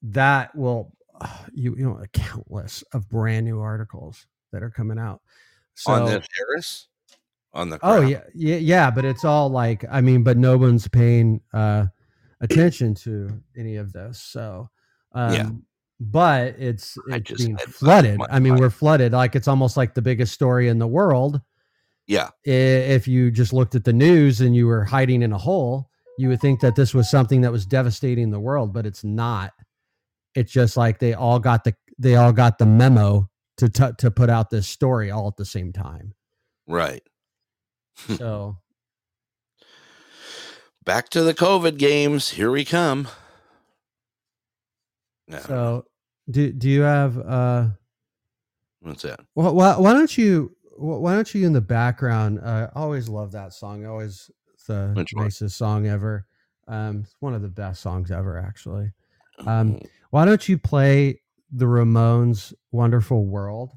that 0.03 0.55
will 0.55 0.93
you 1.53 1.75
you 1.77 1.85
know 1.85 2.03
countless 2.13 2.83
of 2.93 3.09
brand 3.09 3.45
new 3.47 3.61
articles 3.61 4.27
that 4.53 4.63
are 4.63 4.71
coming 4.71 4.99
out. 4.99 5.21
So 5.75 5.93
on 5.93 6.05
this 6.07 6.27
Harris. 6.39 6.89
On 7.53 7.71
the 7.71 7.79
oh 7.83 8.01
yeah 8.01 8.23
yeah 8.35 8.57
yeah, 8.57 8.91
but 8.91 9.05
it's 9.05 9.25
all 9.25 9.49
like 9.49 9.85
I 9.91 10.01
mean, 10.01 10.23
but 10.23 10.37
no 10.37 10.57
one's 10.57 10.89
paying 10.89 11.41
uh, 11.53 11.87
attention 12.45 12.95
to 12.95 13.43
any 13.57 13.77
of 13.77 13.93
this. 13.93 14.21
So 14.21 14.69
um, 15.13 15.33
Yeah. 15.35 15.51
but 16.01 16.55
it's 16.59 16.97
it's 17.09 17.29
just 17.31 17.45
being 17.45 17.57
flooded. 17.59 18.21
I 18.31 18.39
mean, 18.39 18.57
we're 18.57 18.71
flooded. 18.71 19.13
Like 19.13 19.35
it's 19.37 19.49
almost 19.49 19.77
like 19.77 19.95
the 19.95 20.03
biggest 20.03 20.33
story 20.33 20.69
in 20.69 20.79
the 20.79 20.87
world. 20.87 21.41
Yeah. 22.07 22.29
If 22.45 23.09
you 23.09 23.31
just 23.31 23.53
looked 23.53 23.75
at 23.75 23.85
the 23.85 23.93
news 23.93 24.41
and 24.41 24.55
you 24.55 24.67
were 24.67 24.85
hiding 24.85 25.23
in 25.23 25.33
a 25.33 25.39
hole, 25.39 25.89
you 26.19 26.29
would 26.29 26.41
think 26.41 26.61
that 26.61 26.77
this 26.77 26.93
was 26.95 27.11
something 27.11 27.41
that 27.41 27.51
was 27.53 27.65
devastating 27.67 28.31
the 28.31 28.39
world, 28.41 28.73
but 28.73 28.87
it's 28.87 29.03
not. 29.05 29.53
It's 30.35 30.53
just 30.53 30.77
like 30.77 30.99
they 30.99 31.15
all 31.15 31.39
got 31.39 31.65
the 31.65 31.75
they 31.99 32.17
all 32.17 32.33
got 32.33 32.59
the 32.59 32.67
memo 32.67 33.29
to 33.57 33.69
t- 33.69 33.93
to 33.99 34.11
put 34.11 34.29
out 34.29 34.51
this 34.51 34.67
story 34.69 35.11
all 35.11 35.29
at 35.29 35.37
the 35.37 35.45
same 35.45 35.73
time. 35.73 36.15
Right. 36.67 37.03
So 38.19 38.59
Back 40.85 41.09
to 41.11 41.23
the 41.23 41.35
COVID 41.35 41.79
games. 41.79 42.31
Here 42.31 42.51
we 42.51 42.65
come. 42.65 43.09
No. 45.29 45.39
So 45.39 45.85
do 46.31 46.53
do 46.53 46.69
you 46.69 46.83
have 46.83 47.19
uh? 47.19 47.69
What's 48.81 49.03
that? 49.03 49.21
Well, 49.35 49.55
why, 49.55 49.79
why 49.79 49.95
don't 49.95 50.17
you 50.17 50.55
why 50.77 51.15
don't 51.15 51.35
you 51.35 51.47
in 51.47 51.55
the 51.55 51.61
background? 51.63 52.41
Uh, 52.41 52.69
I 52.75 52.79
always 52.79 53.09
love 53.09 53.33
that 53.33 53.55
song. 53.55 53.87
Always 53.87 54.31
the 54.67 54.93
Which 54.95 55.15
one? 55.15 55.25
nicest 55.25 55.57
song 55.57 55.87
ever. 55.87 56.27
Um, 56.69 57.01
it's 57.05 57.17
one 57.21 57.35
of 57.35 57.43
the 57.43 57.49
best 57.49 57.81
songs 57.81 58.11
ever, 58.11 58.39
actually. 58.39 58.93
Um, 59.47 59.81
why 60.11 60.25
don't 60.25 60.47
you 60.49 60.59
play 60.59 61.21
the 61.51 61.67
Ramones' 61.67 62.53
"Wonderful 62.73 63.25
World"? 63.27 63.71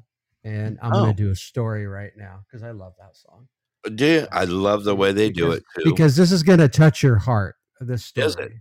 And 0.44 0.78
I'm 0.82 0.92
Oh. 0.92 1.00
gonna 1.00 1.14
do 1.14 1.30
a 1.30 1.36
story 1.36 1.86
right 1.86 2.12
now 2.16 2.44
because 2.46 2.62
I 2.62 2.70
love 2.72 2.94
that 2.98 3.16
song. 3.16 3.48
Do 3.88 4.06
you? 4.06 4.26
I 4.32 4.44
love 4.44 4.84
the 4.84 4.94
way 4.94 5.12
they 5.12 5.30
do 5.30 5.52
it 5.52 5.62
too. 5.76 5.90
because 5.90 6.16
this 6.16 6.32
is 6.32 6.42
gonna 6.42 6.68
touch 6.68 7.02
your 7.02 7.16
heart. 7.16 7.56
This 7.80 8.06
story. 8.06 8.26
Is 8.26 8.36
it? 8.36 8.52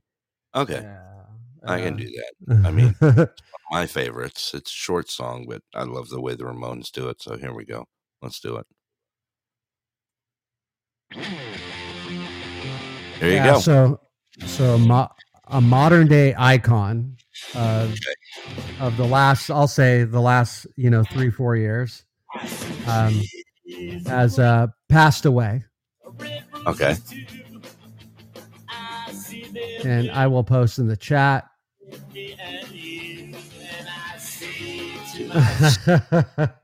Okay. 0.56 0.88
I 1.66 1.82
can 1.82 1.96
uh, 1.96 1.98
do 1.98 2.10
that. 2.10 2.66
I 2.66 2.72
mean, 2.72 2.96
it's 3.02 3.02
one 3.02 3.20
of 3.20 3.30
my 3.72 3.86
favorites. 3.86 4.54
It's 4.54 4.72
a 4.72 4.74
short 4.74 5.10
song, 5.10 5.46
but 5.50 5.62
I 5.74 5.84
love 5.84 6.10
the 6.10 6.22
way 6.22 6.36
the 6.36 6.46
Ramones 6.46 6.92
do 6.92 7.10
it. 7.10 7.22
So 7.22 7.36
here 7.36 7.54
we 7.54 7.66
go. 7.66 7.86
Let's 8.22 8.40
do 8.40 8.58
it. 8.58 8.66
There 13.20 13.30
you 13.30 13.36
Yeah, 13.36 13.54
go. 13.54 13.60
So, 13.60 14.00
so 14.46 14.76
a, 14.76 14.78
mo- 14.78 15.10
a 15.48 15.60
modern 15.60 16.08
day 16.08 16.36
icon 16.38 17.18
of, 17.56 17.98
of 18.80 18.96
the 18.98 19.06
last, 19.06 19.50
I'll 19.50 19.68
say 19.68 20.04
the 20.04 20.22
last, 20.22 20.68
you 20.76 20.90
know, 20.90 21.04
three 21.04 21.32
four 21.32 21.56
years, 21.56 22.06
um, 22.88 23.22
has 24.06 24.40
uh, 24.40 24.68
passed 24.90 25.26
away, 25.26 25.64
Okay. 26.66 26.96
and 29.84 30.10
I 30.12 30.28
will 30.28 30.44
post 30.44 30.80
in 30.80 30.88
the 30.88 30.98
chat. 30.98 31.46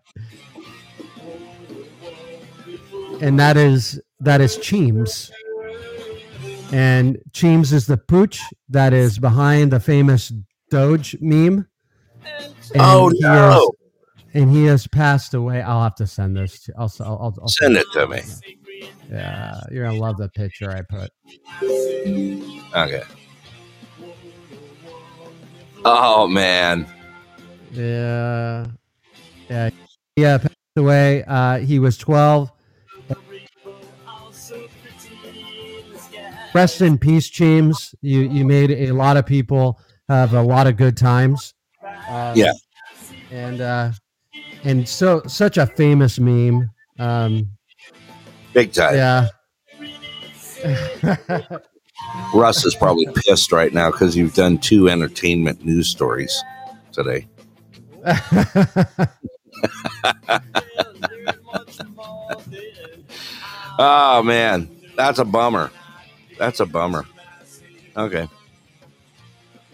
and 3.22 3.40
that 3.40 3.58
is 3.58 4.00
that 4.20 4.42
is 4.42 4.58
Cheems. 4.58 5.32
And 6.72 7.20
Cheems 7.34 7.72
is 7.72 7.86
the 7.86 7.98
pooch 7.98 8.42
that 8.70 8.94
is 8.94 9.20
behind 9.20 9.72
the 9.72 9.80
famous 9.80 10.32
Doge 10.72 11.16
meme. 11.22 11.68
And 12.26 12.54
Oh, 12.80 13.12
no. 13.20 13.72
And 14.34 14.50
he 14.50 14.66
has 14.66 14.88
passed 14.88 15.34
away. 15.34 15.62
I'll 15.62 15.84
have 15.84 15.96
to 15.96 16.08
send 16.08 16.36
this. 16.36 16.62
To, 16.64 16.74
I'll, 16.78 16.92
I'll, 17.02 17.06
I'll, 17.08 17.38
I'll 17.42 17.48
Send 17.48 17.78
it 17.78 17.86
to 17.94 18.08
me. 18.08 18.22
Yeah, 19.12 19.60
you're 19.72 19.86
gonna 19.86 20.00
love 20.00 20.18
the 20.18 20.30
picture 20.30 20.72
I 20.72 20.82
put. 20.82 21.12
Okay. 22.76 23.04
Oh 25.86 26.28
man. 26.28 26.88
Yeah, 27.72 28.66
yeah, 29.50 29.70
yeah. 30.16 30.38
Passed 30.40 30.56
away. 30.78 31.24
Uh, 31.26 31.60
he 31.60 31.80
was 31.80 31.98
12. 31.98 32.52
Rest 36.54 36.82
in 36.82 36.98
peace, 37.00 37.30
Cheems. 37.30 37.96
You 38.02 38.22
you 38.22 38.46
made 38.46 38.70
a 38.72 38.92
lot 38.92 39.18
of 39.18 39.26
people 39.26 39.80
have 40.08 40.34
a 40.34 40.42
lot 40.42 40.68
of 40.68 40.78
good 40.78 40.96
times. 40.96 41.54
Um, 42.08 42.38
Yeah. 42.38 42.54
and 43.32 43.60
uh, 43.60 43.92
and 44.64 44.88
so 44.88 45.22
such 45.28 45.58
a 45.58 45.68
famous 45.68 46.20
meme. 46.20 46.70
Um, 47.00 47.50
Big 48.54 48.72
time. 48.74 48.96
yeah. 48.96 49.28
Russ 52.34 52.66
is 52.66 52.76
probably 52.76 53.08
pissed 53.16 53.52
right 53.52 53.74
now 53.74 53.92
because 53.92 54.16
you've 54.16 54.34
done 54.34 54.58
two 54.58 54.90
entertainment 54.90 55.66
news 55.66 55.88
stories 55.88 56.42
today. 56.92 57.28
oh 63.80 64.22
man, 64.24 64.70
that's 64.96 65.20
a 65.20 65.26
bummer. 65.26 65.72
That's 66.38 66.60
a 66.60 66.66
bummer. 66.66 67.06
Okay. 67.96 68.28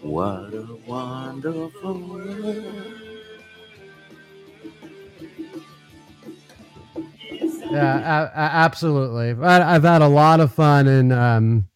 What 0.00 0.54
a 0.54 0.66
wonderful 0.86 1.94
world. 1.94 3.09
Yeah, 7.70 7.98
a- 7.98 8.26
a- 8.26 8.54
absolutely. 8.64 9.44
I, 9.46 9.74
I've 9.74 9.82
had 9.84 10.02
a 10.02 10.08
lot 10.08 10.40
of 10.40 10.52
fun 10.52 10.86
and 10.88 11.12
um, 11.12 11.68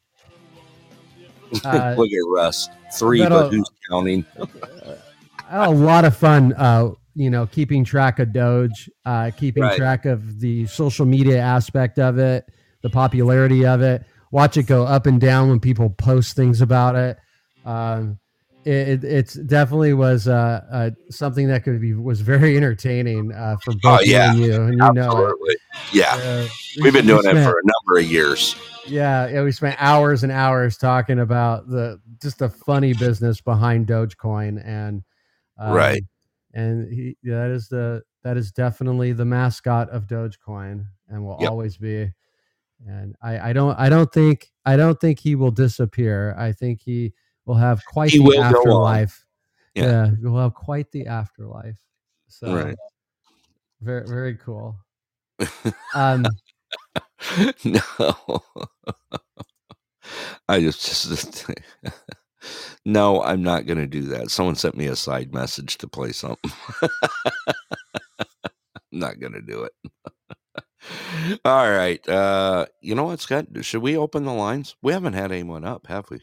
uh, 1.64 1.94
Look 1.96 2.10
at 2.10 2.26
Russ. 2.28 2.68
Three, 2.94 3.20
but, 3.20 3.32
uh, 3.32 3.48
who's 3.48 3.68
counting? 3.90 4.24
I 5.48 5.58
had 5.64 5.68
a 5.68 5.70
lot 5.70 6.04
of 6.04 6.16
fun. 6.16 6.52
Uh, 6.54 6.90
you 7.16 7.30
know, 7.30 7.46
keeping 7.46 7.84
track 7.84 8.18
of 8.18 8.32
Doge, 8.32 8.90
uh, 9.04 9.30
keeping 9.36 9.62
Right. 9.62 9.76
track 9.76 10.04
of 10.04 10.40
the 10.40 10.66
social 10.66 11.06
media 11.06 11.38
aspect 11.40 11.98
of 11.98 12.18
it, 12.18 12.44
the 12.82 12.90
popularity 12.90 13.64
of 13.64 13.80
it. 13.82 14.04
Watch 14.32 14.56
it 14.56 14.64
go 14.64 14.84
up 14.84 15.06
and 15.06 15.20
down 15.20 15.48
when 15.48 15.60
people 15.60 15.90
post 15.90 16.34
things 16.34 16.60
about 16.60 16.96
it. 16.96 17.16
Um, 17.64 18.18
it, 18.64 18.88
it 18.88 19.04
it's 19.04 19.34
definitely 19.34 19.92
was 19.94 20.26
uh, 20.28 20.64
uh, 20.70 20.90
something 21.10 21.48
that 21.48 21.64
could 21.64 21.80
be 21.80 21.94
was 21.94 22.20
very 22.20 22.56
entertaining 22.56 23.32
uh, 23.32 23.56
for 23.62 23.72
both 23.82 24.00
Oh, 24.00 24.04
you 24.04 24.12
yeah. 24.12 24.30
and 24.32 24.40
you, 24.40 24.54
and 24.62 24.72
you 24.72 24.92
know 24.92 25.34
it. 25.46 25.58
Yeah. 25.92 26.46
We've 26.80 26.92
been 26.92 27.06
doing 27.06 27.20
it 27.20 27.30
spent- 27.30 27.44
for 27.44 27.58
a 27.58 27.62
number 27.62 28.00
of 28.00 28.10
years. 28.10 28.56
Yeah, 28.86 29.28
yeah, 29.28 29.42
we 29.42 29.50
spent 29.52 29.76
hours 29.78 30.24
and 30.24 30.30
hours 30.32 30.76
talking 30.76 31.18
about 31.20 31.68
the 31.70 32.00
just 32.20 32.38
the 32.40 32.50
funny 32.50 32.92
business 32.92 33.40
behind 33.40 33.86
Dogecoin 33.86 34.62
and 34.62 35.02
um, 35.58 35.72
Right. 35.72 36.02
and 36.52 36.92
he 36.92 37.16
that 37.24 37.50
is 37.50 37.68
the 37.68 38.02
that 38.24 38.36
is 38.36 38.52
definitely 38.52 39.12
the 39.12 39.24
mascot 39.24 39.88
of 39.88 40.06
Dogecoin 40.06 40.84
and 41.08 41.24
will 41.24 41.38
Yep. 41.40 41.50
always 41.50 41.76
be. 41.78 42.12
And 42.86 43.16
I 43.22 43.50
I 43.50 43.52
don't 43.54 43.78
I 43.78 43.88
don't 43.88 44.12
think 44.12 44.50
I 44.66 44.76
don't 44.76 45.00
think 45.00 45.18
he 45.18 45.34
will 45.34 45.50
disappear. 45.50 46.34
I 46.36 46.52
think 46.52 46.82
he 46.82 47.14
will 47.46 47.54
have 47.54 47.84
quite 47.84 48.10
He 48.10 48.18
the 48.18 48.38
afterlife. 48.38 49.24
Yeah. 49.74 49.84
yeah, 49.84 50.10
he'll 50.20 50.38
have 50.38 50.54
quite 50.54 50.90
the 50.92 51.06
afterlife. 51.06 51.80
So 52.28 52.54
Right. 52.54 52.76
very 53.80 54.06
very 54.06 54.36
cool. 54.36 54.76
Um 55.94 56.26
no. 57.64 57.80
I 60.48 60.60
just, 60.60 60.84
just 60.84 61.46
no, 62.84 63.22
I'm 63.22 63.42
not 63.42 63.66
going 63.66 63.78
to 63.78 63.86
do 63.86 64.02
that. 64.08 64.30
Someone 64.30 64.56
sent 64.56 64.76
me 64.76 64.86
a 64.86 64.96
side 64.96 65.32
message 65.32 65.78
to 65.78 65.88
play 65.88 66.12
something. 66.12 66.50
I'm 66.82 66.90
not 68.92 69.18
going 69.18 69.32
to 69.32 69.40
do 69.40 69.64
it. 69.64 69.72
All 71.44 71.70
right. 71.70 72.06
Uh, 72.06 72.66
you 72.82 72.94
know 72.94 73.04
what, 73.04 73.20
Scott? 73.20 73.46
Should 73.62 73.82
we 73.82 73.96
open 73.96 74.24
the 74.24 74.34
lines? 74.34 74.76
We 74.82 74.92
haven't 74.92 75.14
had 75.14 75.32
anyone 75.32 75.64
up, 75.64 75.86
have 75.86 76.10
we? 76.10 76.20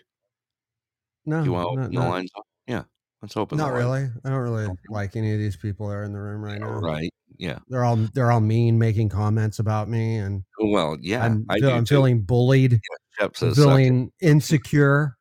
No, 1.26 1.44
you 1.44 1.52
want 1.54 1.68
to 1.68 1.76
no, 1.76 1.82
open 1.82 1.94
the 1.94 2.00
no. 2.00 2.10
lines? 2.10 2.32
Yeah. 2.68 2.84
Let's 3.22 3.38
open 3.38 3.58
Not 3.60 3.74
really. 3.74 4.10
I 4.26 4.30
don't 4.30 4.40
really 4.40 4.68
like 4.90 5.16
any 5.16 5.32
of 5.34 5.40
these 5.40 5.56
people 5.56 5.88
that 5.90 5.96
are 5.96 6.04
in 6.04 6.12
the 6.12 6.20
room 6.20 6.44
right 6.44 6.60
now. 6.60 6.72
Right. 6.72 7.12
Yeah. 7.38 7.60
They're 7.68 7.84
all 7.84 7.98
they're 8.14 8.32
all 8.32 8.40
mean, 8.40 8.80
making 8.80 9.10
comments 9.10 9.60
about 9.60 9.90
me, 9.90 10.18
and 10.18 10.44
Well, 10.60 10.98
yeah. 11.00 11.24
I'm, 11.24 11.46
I 11.50 11.58
I'm 11.64 11.86
feeling 11.86 12.22
bullied. 12.22 12.80
Shep 13.20 13.30
I'm 13.30 13.34
says 13.36 13.56
suck 13.58 13.66
feeling 13.66 14.12
insecure 14.22 15.18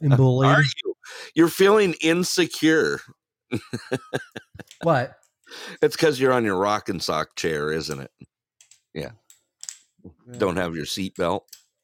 and 0.00 0.10
bullied. 0.16 0.50
Are 0.50 0.62
you? 0.62 0.94
You're 1.34 1.48
feeling 1.48 1.94
insecure. 2.00 3.00
What? 4.82 5.16
It's 5.82 5.96
because 5.96 6.20
you're 6.20 6.32
on 6.32 6.44
your 6.44 6.54
Roc-N-Soc 6.54 7.34
chair, 7.34 7.72
isn't 7.72 7.98
it? 7.98 8.12
Yeah. 8.94 9.10
Don't 10.38 10.54
have 10.54 10.76
your 10.76 10.84
seatbelt. 10.84 11.40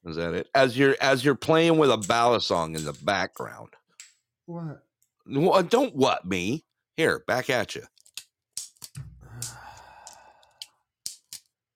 Is 0.07 0.17
that 0.17 0.35
it? 0.35 0.49
As 0.55 0.79
you're 0.79 0.95
as 1.01 1.25
you're 1.25 1.35
playing 1.35 1.79
with 1.79 1.91
a 1.91 1.97
ballad 1.97 2.43
song 2.43 2.75
in 2.77 2.85
the 2.85 2.93
background. 3.03 3.71
What? 4.47 4.83
What? 5.27 5.69
Don't 5.71 5.95
what 5.97 6.25
me? 6.25 6.65
Here, 6.97 7.23
back 7.27 7.51
at 7.51 7.75
you. 7.75 7.83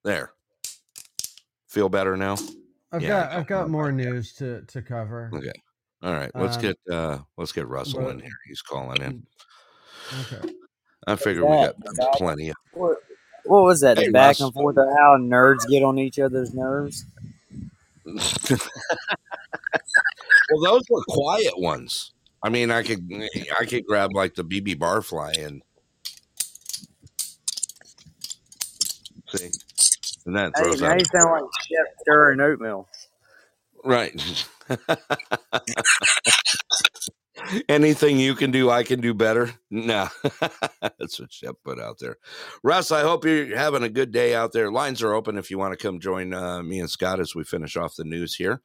There. 0.04 0.30
Feel 1.68 1.88
better 1.88 2.16
now? 2.16 2.36
I've 2.92 3.02
Yeah, 3.02 3.08
got 3.08 3.32
I've 3.32 3.46
got 3.46 3.68
more 3.70 3.92
news 3.92 4.32
to 4.34 4.62
to 4.62 4.82
cover. 4.82 5.30
Okay. 5.34 5.52
All 6.02 6.14
right. 6.14 6.30
Let's 6.34 6.56
Um, 6.56 6.62
get 6.62 6.78
uh 6.90 7.18
let's 7.36 7.52
get 7.52 7.68
Russell 7.68 8.02
but- 8.02 8.10
in 8.12 8.20
here. 8.20 8.30
He's 8.46 8.62
calling 8.62 9.02
in. 9.02 9.26
Okay. 10.32 10.52
I 11.06 11.14
figure 11.14 11.44
we 11.46 11.54
got 11.54 11.76
plenty 12.14 12.48
of 12.48 12.56
What, 12.72 12.98
what 13.44 13.62
was 13.62 13.80
that? 13.82 13.96
Hey, 13.96 14.06
the 14.06 14.12
back 14.12 14.30
Russ. 14.30 14.40
and 14.40 14.52
forth 14.52 14.76
of 14.76 14.88
how 14.98 15.16
nerds 15.18 15.68
get 15.68 15.84
on 15.84 15.98
each 16.00 16.18
other's 16.18 16.52
nerves? 16.52 17.04
Well, 20.50 20.62
those 20.64 20.82
were 20.90 21.04
quiet 21.08 21.58
ones. 21.58 22.12
I 22.42 22.48
mean, 22.50 22.70
I 22.70 22.82
could 22.82 23.08
I 23.60 23.64
could 23.66 23.86
grab 23.86 24.14
like 24.14 24.34
the 24.34 24.44
BB 24.44 24.76
Barfly 24.76 25.38
and 25.46 25.62
see, 29.28 29.50
and 30.26 30.36
that 30.36 30.56
Hey, 30.56 30.62
throws 30.62 30.80
now 30.80 30.92
out 30.92 30.98
you 30.98 31.04
sound 31.12 31.30
like 31.32 31.44
Chef 31.68 31.86
stirring 32.02 32.40
oatmeal. 32.40 32.88
right. 33.84 34.14
Anything 37.68 38.18
you 38.18 38.34
can 38.34 38.50
do, 38.50 38.70
I 38.70 38.82
can 38.82 39.00
do 39.00 39.14
better. 39.14 39.52
No, 39.70 40.08
that's 40.98 41.18
what 41.18 41.32
Shep 41.32 41.56
put 41.64 41.80
out 41.80 41.98
there. 41.98 42.16
Russ, 42.62 42.92
I 42.92 43.02
hope 43.02 43.24
you're 43.24 43.56
having 43.56 43.82
a 43.82 43.88
good 43.88 44.12
day 44.12 44.34
out 44.34 44.52
there. 44.52 44.70
Lines 44.70 45.02
are 45.02 45.14
open 45.14 45.38
if 45.38 45.50
you 45.50 45.58
want 45.58 45.72
to 45.72 45.82
come 45.82 46.00
join 46.00 46.34
uh, 46.34 46.62
me 46.62 46.80
and 46.80 46.90
Scott 46.90 47.20
as 47.20 47.34
we 47.34 47.44
finish 47.44 47.76
off 47.76 47.96
the 47.96 48.04
news 48.04 48.34
here. 48.34 48.60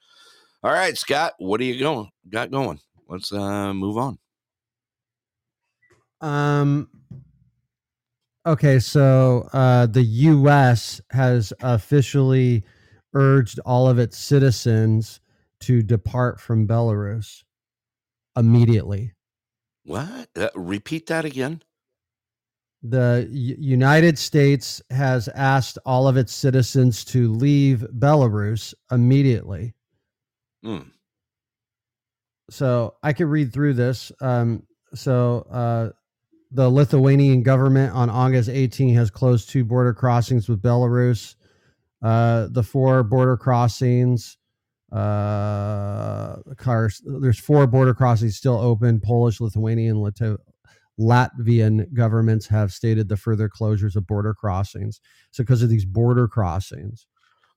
All 0.64 0.72
right, 0.72 0.98
Scott, 0.98 1.34
what 1.38 1.62
are 1.62 1.66
you 1.66 1.80
going 1.80 2.10
got 2.30 2.52
going? 2.52 2.80
Let's 3.08 3.32
uh, 3.32 3.74
move 3.74 3.98
on. 3.98 4.18
Um. 6.22 6.90
Okay, 8.48 8.78
so 8.78 9.50
uh, 9.54 9.88
the 9.88 10.04
U.S. 10.04 11.02
has 11.10 11.52
officially 11.62 12.64
urged 13.14 13.60
all 13.66 13.90
of 13.90 13.98
its 13.98 14.20
citizens 14.20 15.20
to 15.62 15.82
depart 15.82 16.40
from 16.40 16.68
Belarus 16.68 17.44
immediately. 18.36 19.14
What? 19.84 20.30
Uh, 20.36 20.50
repeat 20.56 21.08
that 21.08 21.26
again. 21.26 21.62
The 22.84 23.28
U- 23.32 23.56
United 23.60 24.18
States 24.18 24.82
has 24.90 25.28
asked 25.30 25.78
all 25.86 26.08
of 26.08 26.18
its 26.18 26.34
citizens 26.34 27.04
to 27.06 27.32
leave 27.34 27.86
Belarus 27.98 28.74
immediately. 28.92 29.74
Hmm. 30.64 30.80
So 32.50 32.96
I 33.02 33.14
could 33.14 33.28
read 33.28 33.54
through 33.54 33.74
this. 33.74 34.12
Um, 34.22 34.64
so 34.94 35.48
uh, 35.52 35.90
the 36.52 36.70
Lithuanian 36.70 37.44
government 37.44 37.94
on 37.94 38.10
August 38.10 38.50
18 38.50 38.94
has 38.96 39.10
closed 39.10 39.50
two 39.50 39.66
border 39.66 39.94
crossings 39.94 40.48
with 40.48 40.62
Belarus. 40.62 41.36
Uh, 42.04 42.48
the 42.52 42.64
four 42.64 43.04
border 43.04 43.36
crossings, 43.36 44.38
uh, 44.96 46.38
cars. 46.58 47.02
There's 47.06 47.40
four 47.40 47.68
border 47.68 47.94
crossings 47.94 48.38
still 48.38 48.58
open. 48.60 49.00
Polish, 49.02 49.42
Lithuanian, 49.42 49.98
Lito- 49.98 50.38
Latvian 51.00 51.92
governments 51.94 52.48
have 52.48 52.72
stated 52.72 53.10
the 53.10 53.18
further 53.18 53.50
closures 53.50 53.96
of 53.96 54.08
border 54.08 54.34
crossings. 54.34 55.02
So 55.32 55.44
because 55.44 55.62
of 55.62 55.70
these 55.70 55.86
border 55.86 56.28
crossings, 56.28 57.06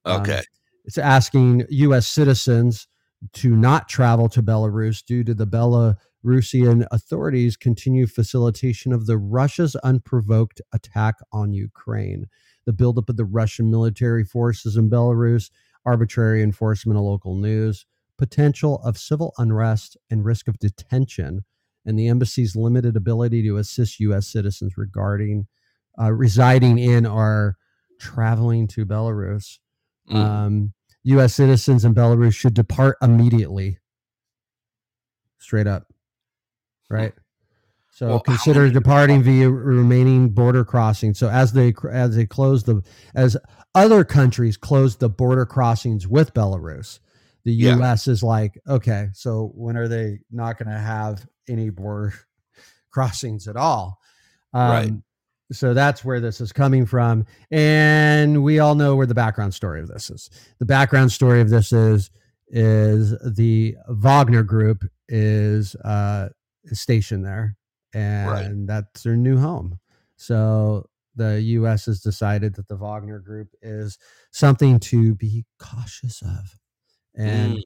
um, 0.05 0.23
Okay. 0.23 0.43
it's 0.85 0.99
asking 0.99 1.65
U.S. 1.71 2.09
citizens 2.09 2.89
to 3.35 3.55
not 3.57 3.89
travel 3.89 4.29
to 4.31 4.43
Belarus 4.43 5.05
due 5.05 5.25
to 5.25 5.35
the 5.35 5.47
Belarusian 5.47 6.87
authorities' 6.91 7.57
continued 7.57 8.11
facilitation 8.13 8.93
of 8.93 9.07
the 9.07 9.19
Russia's 9.19 9.77
unprovoked 9.77 10.61
attack 10.73 11.17
on 11.33 11.53
Ukraine, 11.53 12.27
the 12.65 12.73
buildup 12.73 13.09
of 13.09 13.17
the 13.17 13.25
Russian 13.25 13.71
military 13.71 14.25
forces 14.25 14.77
in 14.77 14.89
Belarus, 14.91 15.51
arbitrary 15.89 16.43
enforcement 16.43 16.99
of 16.99 17.05
local 17.05 17.35
news, 17.35 17.87
potential 18.19 18.81
of 18.85 18.99
civil 18.99 19.33
unrest 19.39 19.97
and 20.11 20.23
risk 20.23 20.47
of 20.47 20.59
detention, 20.59 21.45
and 21.87 21.99
the 21.99 22.09
embassy's 22.09 22.55
limited 22.55 22.95
ability 22.95 23.43
to 23.45 23.57
assist 23.57 23.99
U.S. 24.01 24.29
citizens 24.29 24.77
regarding 24.77 25.47
uh, 25.99 26.13
residing 26.13 26.79
in 26.79 27.07
or 27.07 27.57
traveling 27.99 28.69
to 28.69 28.85
Belarus. 28.85 29.59
Mm. 30.11 30.17
Um, 30.17 30.73
U.S. 31.05 31.35
citizens 31.35 31.87
in 31.87 31.95
Belarus 31.95 32.35
should 32.35 32.53
depart 32.53 32.99
immediately. 33.01 33.79
Straight 35.39 35.67
up, 35.67 35.87
right? 36.91 37.15
So 37.99 38.07
Well, 38.07 38.21
consider 38.21 38.71
departing 38.71 39.25
via 39.25 39.51
remaining 39.51 40.29
border 40.29 40.65
crossing. 40.65 41.15
So 41.15 41.29
as 41.29 41.53
they 41.53 41.75
as 41.91 42.15
they 42.15 42.27
close 42.27 42.63
the 42.63 42.81
as 43.17 43.37
other 43.75 44.05
countries 44.05 44.57
close 44.57 44.95
the 44.95 45.09
border 45.09 45.45
crossings 45.45 46.07
with 46.07 46.33
Belarus, 46.33 47.01
the 47.45 47.53
Yeah. 47.53 47.75
U.S. 47.75 48.07
is 48.07 48.23
like, 48.23 48.57
okay, 48.69 49.09
so 49.15 49.51
when 49.57 49.77
are 49.77 49.89
they 49.89 50.21
not 50.31 50.59
going 50.59 50.71
to 50.71 50.79
have 50.79 51.27
any 51.49 51.71
border 51.71 52.15
crossings 52.93 53.49
at 53.49 53.57
all? 53.57 53.99
Um, 54.55 54.71
Right. 54.71 54.93
So 55.51 55.75
that's 55.75 56.05
where 56.05 56.21
this 56.21 56.41
is 56.41 56.53
coming 56.53 56.87
from, 56.87 57.27
and 57.51 58.45
we 58.45 58.61
all 58.61 58.77
know 58.77 58.95
where 58.95 59.07
the 59.07 59.15
background 59.15 59.55
story 59.55 59.81
of 59.81 59.89
this 59.89 60.09
is. 60.09 60.31
The 60.61 60.67
background 60.67 61.11
story 61.11 61.41
of 61.41 61.51
this 61.51 61.73
is 61.73 62.13
is 62.47 63.11
the 63.35 63.75
Wagner 63.89 64.45
Group 64.45 64.85
is 65.09 65.75
uh, 65.77 66.29
is 66.65 66.81
stationed 66.81 67.25
there, 67.25 67.57
and 67.95 68.69
that's 68.69 69.03
their 69.03 69.17
new 69.17 69.39
home. 69.39 69.79
So 70.17 70.89
the 71.17 71.41
U.S. 71.41 71.87
has 71.87 72.01
decided 72.01 72.55
that 72.57 72.69
the 72.69 72.77
Wagner 72.77 73.19
Group 73.19 73.49
is 73.63 73.99
something 74.31 74.79
to 74.81 75.15
be 75.15 75.45
cautious 75.59 76.23
of, 76.23 76.59
and 77.15 77.57
Mm. 77.57 77.63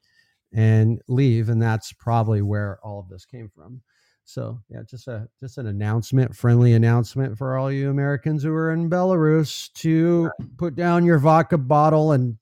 and 0.53 1.01
leave, 1.07 1.49
and 1.49 1.61
that's 1.61 1.93
probably 1.93 2.41
where 2.41 2.79
all 2.83 2.99
of 2.99 3.09
this 3.09 3.25
came 3.25 3.49
from. 3.49 3.81
So 4.25 4.61
yeah, 4.69 4.83
just 4.89 5.07
a 5.07 5.27
just 5.39 5.57
an 5.57 5.67
announcement, 5.67 6.35
friendly 6.35 6.73
announcement 6.73 7.37
for 7.37 7.57
all 7.57 7.71
you 7.71 7.89
Americans 7.89 8.43
who 8.43 8.53
are 8.53 8.71
in 8.71 8.89
Belarus 8.89 9.71
to 9.73 10.31
put 10.57 10.75
down 10.75 11.05
your 11.05 11.19
vodka 11.19 11.57
bottle 11.57 12.11
and 12.13 12.37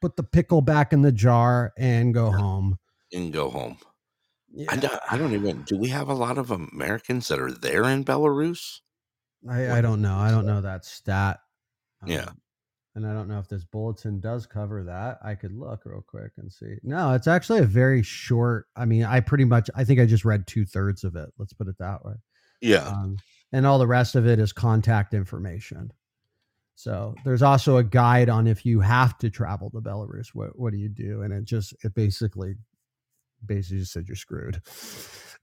put 0.00 0.16
the 0.16 0.22
pickle 0.22 0.62
back 0.62 0.92
in 0.92 1.02
the 1.02 1.12
jar 1.12 1.72
and 1.76 2.14
go 2.14 2.30
home. 2.32 2.78
And 3.12 3.32
go 3.32 3.50
home. 3.50 3.76
I, 4.68 4.76
don't, 4.76 5.00
I 5.10 5.16
don't 5.16 5.34
even. 5.34 5.62
Do 5.62 5.76
we 5.76 5.88
have 5.88 6.08
a 6.08 6.14
lot 6.14 6.38
of 6.38 6.50
Americans 6.50 7.28
that 7.28 7.38
are 7.38 7.52
there 7.52 7.84
in 7.84 8.04
Belarus? 8.04 8.80
I, 9.48 9.78
I 9.78 9.80
don't 9.80 10.02
know. 10.02 10.16
I 10.16 10.30
don't 10.30 10.46
know 10.46 10.60
that 10.60 10.84
stat. 10.84 11.40
Yeah. 12.04 12.22
Um, 12.22 12.40
and 12.94 13.06
I 13.06 13.12
don't 13.12 13.28
know 13.28 13.38
if 13.38 13.48
this 13.48 13.64
bulletin 13.64 14.18
does 14.18 14.46
cover 14.46 14.82
that. 14.84 15.18
I 15.22 15.36
could 15.36 15.52
look 15.52 15.82
real 15.84 16.04
quick 16.04 16.32
and 16.38 16.52
see. 16.52 16.76
No, 16.82 17.12
it's 17.12 17.28
actually 17.28 17.60
a 17.60 17.64
very 17.64 18.02
short. 18.02 18.66
I 18.74 18.86
mean, 18.86 19.04
I 19.04 19.20
pretty 19.20 19.44
much. 19.44 19.70
I 19.76 19.84
think 19.84 20.00
I 20.00 20.06
just 20.06 20.24
read 20.24 20.48
two 20.48 20.64
thirds 20.64 21.04
of 21.04 21.14
it. 21.14 21.28
Let's 21.38 21.52
put 21.52 21.68
it 21.68 21.78
that 21.78 22.04
way. 22.04 22.14
Yeah. 22.60 22.88
Um, 22.88 23.18
and 23.52 23.66
all 23.66 23.78
the 23.78 23.86
rest 23.86 24.16
of 24.16 24.26
it 24.26 24.40
is 24.40 24.52
contact 24.52 25.14
information. 25.14 25.92
So 26.74 27.14
there's 27.24 27.42
also 27.42 27.76
a 27.76 27.84
guide 27.84 28.28
on 28.28 28.46
if 28.46 28.66
you 28.66 28.80
have 28.80 29.18
to 29.18 29.30
travel 29.30 29.70
to 29.70 29.80
Belarus, 29.80 30.28
what 30.32 30.58
what 30.58 30.72
do 30.72 30.78
you 30.78 30.88
do? 30.88 31.22
And 31.22 31.32
it 31.32 31.44
just 31.44 31.74
it 31.84 31.94
basically 31.94 32.54
basically 33.44 33.80
just 33.80 33.92
said 33.92 34.06
you're 34.08 34.16
screwed. 34.16 34.60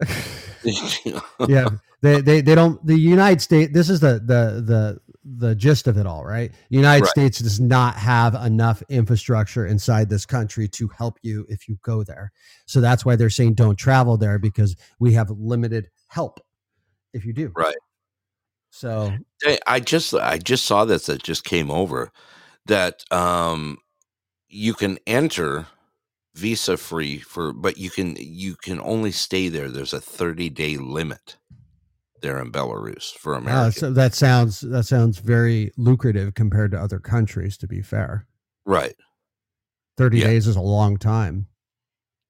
yeah, 1.47 1.69
they, 2.01 2.21
they 2.21 2.41
they 2.41 2.55
don't. 2.55 2.85
The 2.85 2.97
United 2.97 3.41
States. 3.41 3.73
This 3.73 3.89
is 3.89 3.99
the 3.99 4.13
the 4.13 4.61
the 4.61 4.99
the 5.23 5.55
gist 5.55 5.87
of 5.87 5.97
it 5.97 6.05
all, 6.05 6.25
right? 6.25 6.51
The 6.69 6.75
United 6.75 7.03
Right. 7.03 7.09
States 7.09 7.39
does 7.39 7.59
not 7.59 7.95
have 7.95 8.35
enough 8.35 8.83
infrastructure 8.89 9.65
inside 9.65 10.09
this 10.09 10.25
country 10.25 10.67
to 10.69 10.87
help 10.89 11.17
you 11.21 11.45
if 11.49 11.67
you 11.67 11.77
go 11.81 12.03
there. 12.03 12.31
So 12.65 12.81
that's 12.81 13.05
why 13.05 13.15
they're 13.15 13.29
saying 13.29 13.55
don't 13.55 13.77
travel 13.77 14.17
there 14.17 14.37
because 14.37 14.75
we 14.99 15.13
have 15.13 15.29
limited 15.31 15.89
help 16.07 16.39
if 17.13 17.25
you 17.25 17.33
do. 17.33 17.51
Right. 17.55 17.75
So 18.69 19.13
I 19.65 19.79
just 19.79 20.13
I 20.13 20.37
just 20.37 20.65
saw 20.65 20.83
this 20.83 21.05
that 21.05 21.23
just 21.23 21.45
came 21.45 21.71
over 21.71 22.11
that 22.65 23.03
um 23.11 23.77
you 24.49 24.73
can 24.73 24.99
enter 25.07 25.67
visa 26.35 26.75
free 26.77 27.17
for 27.19 27.53
but 27.53 27.77
you 27.77 27.89
can 27.89 28.15
you 28.19 28.55
can 28.55 28.79
only 28.81 29.11
stay 29.11 29.47
there. 29.49 29.69
There's 29.69 29.93
a 29.93 30.01
30 30.01 30.49
day 30.49 30.77
limit 30.77 31.37
there 32.21 32.41
in 32.41 32.51
Belarus 32.51 33.13
for 33.13 33.35
uh, 33.35 33.39
Americans. 33.39 33.77
so 33.77 33.91
that 33.91 34.13
sounds 34.13 34.61
that 34.61 34.83
sounds 34.85 35.19
very 35.19 35.71
lucrative 35.77 36.33
compared 36.33 36.71
to 36.71 36.79
other 36.79 36.99
countries. 36.99 37.57
To 37.57 37.67
be 37.67 37.81
fair, 37.81 38.27
right. 38.65 38.95
thirty 39.97 40.19
Yeah. 40.19 40.27
days 40.27 40.47
is 40.47 40.55
a 40.55 40.61
long 40.61 40.97
time. 40.97 41.47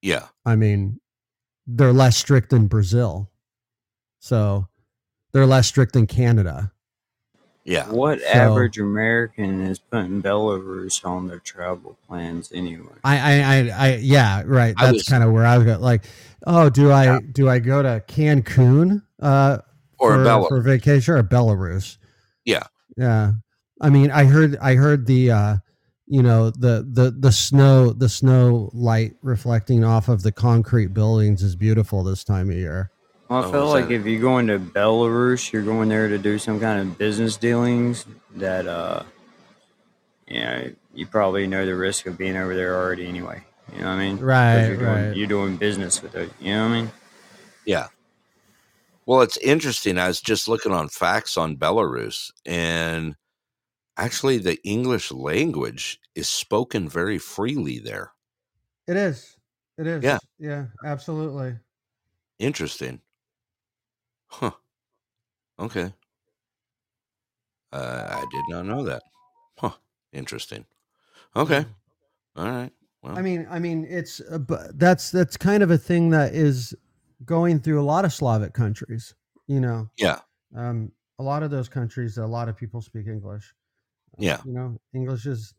Yeah. 0.02 0.26
I 0.44 0.54
mean, 0.56 1.00
they're 1.66 1.92
less 1.92 2.16
strict 2.16 2.50
than 2.50 2.66
Brazil, 2.68 3.30
so 4.20 4.68
they're 5.32 5.46
less 5.46 5.66
strict 5.66 5.94
than 5.94 6.06
Canada. 6.06 6.72
Yeah. 7.66 7.88
What 7.90 8.20
So- 8.20 8.26
average 8.28 8.78
American 8.78 9.60
is 9.60 9.78
putting 9.78 10.22
Belarus 10.22 11.04
on 11.04 11.26
their 11.26 11.40
travel 11.40 11.98
plans 12.06 12.50
anyway? 12.54 12.94
I, 13.04 13.18
I, 13.18 13.34
I, 13.42 13.70
I 13.88 13.94
yeah, 13.96 14.42
right. 14.46 14.74
That's 14.80 15.08
kind 15.08 15.24
of 15.24 15.32
where 15.32 15.44
I 15.44 15.58
was 15.58 15.66
going. 15.66 15.80
Like, 15.80 16.04
oh, 16.46 16.70
do 16.70 16.92
I 16.92 17.20
do 17.20 17.48
I 17.48 17.58
go 17.58 17.82
to 17.82 18.02
Cancun 18.06 19.02
uh, 19.20 19.58
Or 19.98 20.12
for, 20.12 20.18
Belarus. 20.24 20.48
for 20.48 20.60
vacation 20.60 21.14
or 21.14 21.22
Belarus? 21.24 21.98
Yeah. 22.44 22.62
Yeah, 22.96 23.32
I 23.82 23.90
mean, 23.90 24.10
I 24.10 24.24
heard 24.24 24.56
I 24.56 24.74
heard 24.76 25.06
the 25.06 25.30
uh, 25.32 25.56
you 26.06 26.22
know 26.22 26.48
the 26.50 26.86
the 26.90 27.10
the 27.10 27.32
snow 27.32 27.92
the 27.92 28.08
snow 28.08 28.70
light 28.72 29.16
reflecting 29.22 29.84
off 29.84 30.08
of 30.08 30.22
the 30.22 30.32
concrete 30.32 30.94
buildings 30.94 31.42
is 31.42 31.56
beautiful 31.56 32.02
this 32.04 32.24
time 32.24 32.48
of 32.48 32.56
year. 32.56 32.90
Well, 33.28 33.42
I 33.42 33.46
Oh, 33.46 33.52
feel 33.52 33.68
like 33.68 33.88
that- 33.88 33.94
if 33.94 34.06
you're 34.06 34.20
going 34.20 34.46
to 34.48 34.58
Belarus, 34.58 35.52
you're 35.52 35.62
going 35.62 35.88
there 35.88 36.08
to 36.08 36.18
do 36.18 36.38
some 36.38 36.60
kind 36.60 36.80
of 36.80 36.96
business 36.98 37.36
dealings 37.36 38.06
that, 38.36 38.66
uh, 38.68 39.02
you 40.28 40.40
know, 40.40 40.72
you 40.94 41.06
probably 41.06 41.46
know 41.46 41.66
the 41.66 41.74
risk 41.74 42.06
of 42.06 42.16
being 42.16 42.36
over 42.36 42.54
there 42.54 42.76
already 42.76 43.06
anyway. 43.06 43.42
You 43.72 43.80
know 43.80 43.86
what 43.86 43.92
I 43.94 43.98
mean? 43.98 44.18
Right, 44.18 44.66
You're 44.68 44.76
doing, 44.76 44.86
right. 44.88 45.16
you're 45.16 45.26
doing 45.26 45.56
business 45.56 46.00
with 46.02 46.14
it. 46.14 46.32
You 46.40 46.54
know 46.54 46.68
what 46.68 46.74
I 46.76 46.80
mean? 46.82 46.92
Yeah. 47.64 47.88
Well, 49.06 49.22
it's 49.22 49.36
interesting. 49.38 49.98
I 49.98 50.06
was 50.08 50.20
just 50.20 50.46
looking 50.48 50.72
on 50.72 50.88
facts 50.88 51.36
on 51.36 51.56
Belarus, 51.56 52.30
and 52.44 53.16
actually, 53.96 54.38
the 54.38 54.58
English 54.64 55.10
language 55.10 56.00
is 56.14 56.28
spoken 56.28 56.88
very 56.88 57.18
freely 57.18 57.78
there. 57.80 58.12
It 58.86 58.96
is. 58.96 59.36
It 59.78 59.86
is. 59.88 60.02
Yeah. 60.02 60.18
Yeah. 60.38 60.66
Absolutely. 60.84 61.56
Interesting. 62.38 63.00
Huh. 64.38 64.50
Okay. 65.58 65.94
Uh, 67.72 68.06
I 68.10 68.24
did 68.30 68.44
not 68.50 68.66
know 68.66 68.84
that. 68.84 69.02
Huh. 69.58 69.70
Interesting. 70.12 70.66
Okay. 71.34 71.64
All 72.36 72.50
right. 72.50 72.70
Well, 73.02 73.16
I 73.16 73.22
mean, 73.22 73.46
I 73.50 73.58
mean, 73.58 73.86
it's 73.88 74.20
uh, 74.20 74.36
but 74.36 74.78
that's 74.78 75.10
that's 75.10 75.38
kind 75.38 75.62
of 75.62 75.70
a 75.70 75.78
thing 75.78 76.10
that 76.10 76.34
is 76.34 76.74
going 77.24 77.60
through 77.60 77.80
a 77.80 77.84
lot 77.84 78.04
of 78.04 78.12
Slavic 78.12 78.52
countries. 78.52 79.14
You 79.46 79.60
know, 79.60 79.88
yeah. 79.96 80.20
um, 80.54 80.92
a 81.18 81.22
lot 81.22 81.42
of 81.42 81.50
those 81.50 81.68
countries, 81.68 82.18
a 82.18 82.26
lot 82.26 82.50
of 82.50 82.56
people 82.58 82.82
speak 82.82 83.06
English. 83.06 83.54
Yeah. 84.18 84.40
You 84.44 84.52
know, 84.52 84.76
English 84.92 85.24
is 85.24 85.54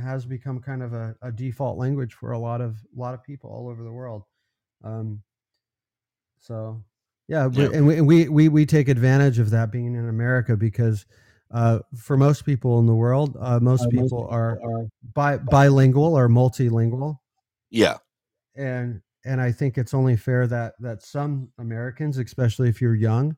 has 0.00 0.26
become 0.26 0.60
kind 0.60 0.82
of 0.82 0.92
a, 0.92 1.14
a 1.22 1.30
default 1.30 1.78
language 1.78 2.14
for 2.14 2.32
a 2.32 2.38
lot 2.38 2.60
of 2.60 2.78
a 2.96 3.00
lot 3.00 3.14
of 3.14 3.22
people 3.22 3.50
all 3.50 3.68
over 3.68 3.84
the 3.84 3.92
world. 3.92 4.24
Um, 4.82 5.22
so 6.40 6.82
yeah, 7.28 7.46
we, 7.46 7.62
Yeah. 7.62 7.70
and, 7.74 7.86
we, 7.86 7.96
and 7.98 8.06
we 8.06 8.28
we 8.28 8.48
we 8.48 8.66
take 8.66 8.88
advantage 8.88 9.38
of 9.38 9.50
that 9.50 9.70
being 9.70 9.94
in 9.94 10.08
America 10.08 10.56
because 10.56 11.06
uh, 11.50 11.78
for 11.96 12.16
most 12.16 12.44
people 12.44 12.78
in 12.78 12.86
the 12.86 12.94
world, 12.94 13.36
uh, 13.40 13.58
most 13.60 13.88
people 13.90 14.26
are, 14.30 14.58
are 14.62 14.86
bi- 15.14 15.38
bilingual 15.38 16.14
or 16.18 16.28
multilingual, 16.28 17.18
Yeah. 17.70 17.98
and 18.54 19.00
and 19.24 19.40
I 19.40 19.52
think 19.52 19.78
it's 19.78 19.94
only 19.94 20.16
fair 20.16 20.46
that 20.46 20.74
that 20.80 21.02
some 21.02 21.50
Americans, 21.58 22.18
especially 22.18 22.68
if 22.68 22.80
you're 22.80 22.94
young, 22.94 23.36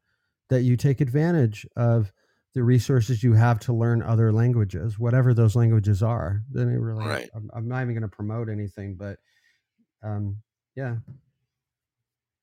that 0.49 0.63
you 0.63 0.77
take 0.77 1.01
advantage 1.01 1.67
of 1.77 2.13
the 2.53 2.65
resources 2.65 3.23
you 3.23 3.33
have 3.35 3.61
to 3.61 3.73
learn 3.73 4.03
other 4.03 4.33
languages, 4.33 4.99
whatever 4.99 5.33
those 5.33 5.55
languages 5.55 6.03
are. 6.03 6.43
Then 6.51 6.69
it 6.69 6.79
really, 6.79 7.07
Right. 7.07 7.31
I'm, 7.33 7.49
I'm 7.55 7.69
not 7.69 7.83
even 7.83 7.95
going 7.95 8.03
to 8.03 8.09
promote 8.09 8.49
anything, 8.49 8.97
but 8.97 9.19
um, 10.03 10.43
yeah. 10.75 10.97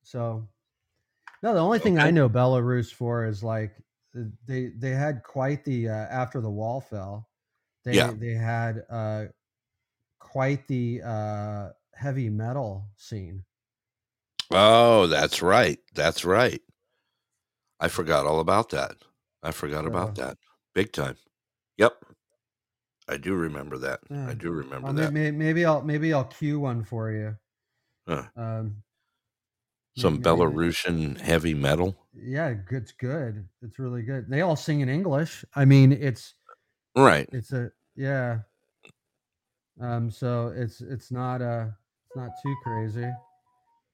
So, 0.04 0.48
no, 1.44 1.54
the 1.54 1.60
only 1.60 1.80
thing 1.80 2.00
I 2.00 2.12
know 2.12 2.30
Belarus 2.30 2.92
for 2.94 3.26
is 3.26 3.44
like 3.44 3.76
uh, 4.18 4.24
they 4.46 4.72
they 4.78 4.92
had 4.92 5.24
quite 5.24 5.64
the 5.66 5.90
uh, 5.90 5.94
after 5.94 6.42
the 6.42 6.50
wall 6.50 6.82
fell. 6.82 7.30
They 7.86 7.94
Yeah. 7.94 8.12
they 8.16 8.34
had 8.34 8.84
uh, 8.90 9.26
quite 10.20 10.68
the 10.68 11.02
uh, 11.04 11.70
heavy 11.96 12.30
metal 12.30 12.90
scene. 12.98 13.44
Oh, 14.52 15.08
that's 15.08 15.42
right. 15.42 15.80
That's 15.94 16.24
right. 16.26 16.62
I 17.80 17.90
forgot 17.90 18.26
all 18.26 18.40
about 18.40 18.70
that. 18.70 18.96
I 19.44 19.52
forgot 19.52 19.86
about 19.86 20.16
that. 20.16 20.38
Big 20.74 20.92
time. 20.92 21.16
Yep. 21.78 21.94
I 23.10 23.18
do 23.18 23.36
remember 23.36 23.78
that. 23.78 24.00
Yeah. 24.10 24.28
I 24.30 24.34
do 24.34 24.52
remember 24.52 24.86
Well, 24.88 24.94
that. 24.94 25.14
may- 25.14 25.32
may- 25.32 25.38
maybe 25.38 25.64
I'll 25.66 25.82
maybe 25.82 26.14
I'll 26.14 26.26
cue 26.26 26.60
one 26.60 26.84
for 26.84 27.12
you. 27.12 27.38
Huh. 28.08 28.24
Um, 28.36 28.84
Some 29.98 30.22
Belarusian 30.22 31.20
heavy 31.20 31.54
metal. 31.54 31.98
yeah, 32.14 32.54
it's 32.72 32.92
good. 32.92 33.48
It's 33.62 33.80
really 33.80 34.04
good. 34.04 34.30
They 34.30 34.42
all 34.42 34.56
sing 34.56 34.82
in 34.82 34.90
English. 34.90 35.44
I 35.56 35.66
mean, 35.66 35.92
it's 35.92 36.36
Right. 36.96 37.30
It's 37.32 37.52
a 37.54 37.70
yeah. 37.96 38.40
Um, 39.80 40.10
so 40.10 40.54
it's 40.56 40.82
it's 40.82 41.12
not 41.12 41.42
uh 41.42 41.66
it's 42.08 42.16
not 42.16 42.30
too 42.44 42.56
crazy. 42.64 43.08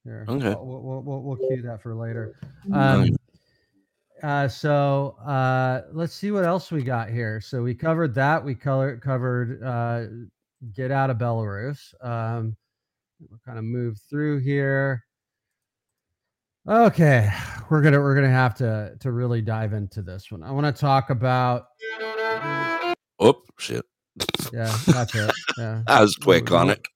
Here, 0.05 0.25
Okay. 0.27 0.49
We'll, 0.49 0.81
we'll, 0.81 1.01
we'll, 1.01 1.21
we'll 1.21 1.37
cue 1.37 1.61
that 1.61 1.81
for 1.81 1.95
later. 1.95 2.35
Um, 2.73 3.15
uh, 4.21 4.49
so 4.49 5.15
uh, 5.25 5.83
let's 5.93 6.13
see 6.13 6.31
what 6.31 6.43
else 6.43 6.71
we 6.71 6.83
got 6.83 7.09
here. 7.09 7.39
So 7.39 7.63
we 7.63 7.73
covered 7.73 8.13
that. 8.15 8.43
We 8.43 8.53
color, 8.53 8.97
covered 8.97 9.63
uh, 9.63 10.05
get 10.73 10.91
out 10.91 11.09
of 11.09 11.17
Belarus. 11.17 11.93
Um, 12.01 12.57
we'll 13.29 13.39
kind 13.45 13.57
of 13.57 13.63
move 13.63 13.97
through 14.09 14.39
here. 14.39 15.05
Okay, 16.67 17.29
we're 17.69 17.81
gonna 17.81 17.99
we're 17.99 18.15
gonna 18.15 18.29
have 18.29 18.55
to 18.55 18.95
to 19.01 19.11
really 19.11 19.41
dive 19.41 19.73
into 19.73 20.01
this 20.01 20.31
one. 20.31 20.43
I 20.43 20.51
want 20.51 20.65
to 20.73 20.79
talk 20.79 21.09
about 21.09 21.65
Oh, 23.19 23.41
shit. 23.59 23.83
yeah, 24.53 24.73
that's 24.87 25.13
it. 25.13 25.31
Yeah, 25.57 25.83
I 25.87 26.01
was 26.01 26.15
quick 26.15 26.49
we- 26.49 26.55
on 26.55 26.67
we- 26.67 26.73
it. 26.73 26.87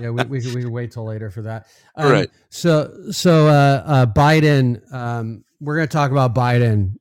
yeah, 0.00 0.10
we, 0.10 0.22
we, 0.24 0.40
can- 0.40 0.54
we 0.54 0.62
can 0.62 0.70
wait 0.72 0.92
till 0.92 1.04
later 1.04 1.30
for 1.30 1.42
that. 1.42 1.66
Um, 1.96 2.10
Right. 2.12 2.30
So, 2.50 2.92
so 3.10 3.48
uh, 3.48 3.82
uh, 3.86 4.06
Biden, 4.06 4.80
um, 4.92 5.44
we're 5.60 5.76
to 5.80 5.86
talk 5.86 6.10
about 6.12 6.34
Biden 6.34 6.94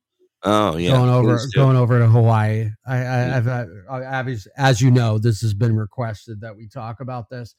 Oh, 0.44 0.78
yeah. 0.78 0.92
going 0.92 1.10
over 1.10 1.40
going 1.56 1.78
over 1.78 2.00
to 2.00 2.08
Hawaii. 2.08 2.70
I, 2.88 2.98
I, 2.98 3.38
I've, 3.38 3.48
uh, 3.48 3.66
Abby's, 3.92 4.48
as 4.58 4.82
you 4.82 4.90
know, 4.92 5.18
this 5.20 5.42
has 5.42 5.54
been 5.54 5.76
requested 5.76 6.42
that 6.42 6.56
we 6.56 6.68
talk 6.68 7.02
about 7.02 7.30
this. 7.30 7.56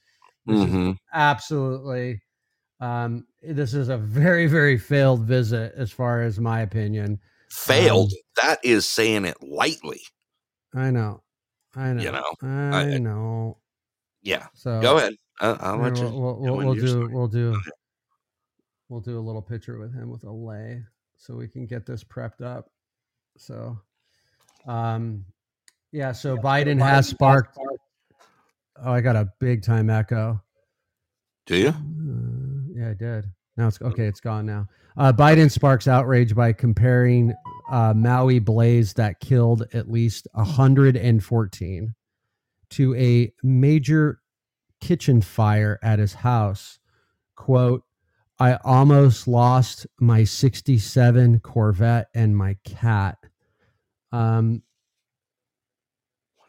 This 0.47 0.59
is 0.61 0.67
Mhm. 0.67 0.97
absolutely. 1.13 2.21
Um, 2.81 3.27
this 3.43 3.75
is 3.75 3.89
a 3.89 3.99
very, 3.99 4.47
very 4.47 4.79
failed 4.79 5.23
visit, 5.23 5.75
as 5.77 5.91
far 5.91 6.23
as 6.23 6.41
my 6.41 6.61
opinion. 6.61 7.21
Failed. 7.51 8.13
Um, 8.13 8.19
that 8.43 8.59
is 8.65 8.87
saying 8.87 9.25
it 9.25 9.37
lightly. 9.43 10.01
I 10.75 10.91
know. 10.91 11.23
I 11.77 11.93
know. 11.93 12.03
You 12.03 12.13
know, 12.13 12.35
I, 12.43 12.79
I- 12.79 12.99
know. 12.99 13.59
Yeah. 14.23 14.47
So 14.55 14.81
Go 14.81 14.97
ahead. 14.99 15.15
I, 15.41 15.57
I'll 15.61 15.79
let 15.79 15.97
you. 15.97 16.05
We'll, 16.05 16.37
we'll, 16.39 16.57
we'll, 16.57 16.75
do 16.75 16.87
story. 16.87 17.15
we'll 17.15 17.29
do 17.29 17.59
we'll 18.91 19.01
do 19.01 19.19
a 19.19 19.21
little 19.21 19.41
picture 19.41 19.79
with 19.79 19.95
him 19.95 20.11
with 20.11 20.25
a 20.25 20.31
lay 20.31 20.83
so 21.17 21.35
we 21.35 21.49
can 21.49 21.65
get 21.67 21.87
this 21.87 22.05
prepped 22.05 22.43
up. 22.43 22.71
So, 23.39 23.79
um, 24.67 25.25
yeah. 25.93 26.13
So 26.13 26.37
Biden 26.37 26.79
has 26.81 27.09
sparked. 27.09 27.57
Oh, 28.83 28.93
I 28.93 29.01
got 29.01 29.17
a 29.17 29.31
big 29.41 29.63
time 29.63 29.89
echo. 29.89 30.43
Do 31.47 31.57
you? 31.57 31.69
Uh, 31.69 32.40
yeah, 32.75 32.91
I 32.91 32.95
did. 32.95 33.27
Now 33.57 33.69
it's 33.69 33.81
okay. 33.83 34.07
It's 34.07 34.21
gone 34.21 34.47
now. 34.47 34.69
Uh, 34.97 35.13
Biden 35.13 35.51
sparks 35.51 35.87
outrage 35.87 36.35
by 36.35 36.53
comparing 36.53 37.35
uh, 37.71 37.93
Maui 37.95 38.39
blaze 38.39 38.95
that 38.95 39.21
killed 39.21 39.65
at 39.73 39.91
least 39.91 40.27
114 40.33 41.95
to 42.71 42.95
a 42.95 43.33
major 43.43 44.21
kitchen 44.81 45.21
fire 45.21 45.79
at 45.83 45.99
his 45.99 46.15
house. 46.15 46.79
Quote, 47.37 47.83
I 48.39 48.55
almost 48.65 49.29
lost 49.29 49.87
my 50.01 50.25
67 50.25 51.41
Corvette 51.41 52.09
and 52.15 52.37
my 52.37 52.57
cat. 52.65 53.19
Um, 54.13 54.63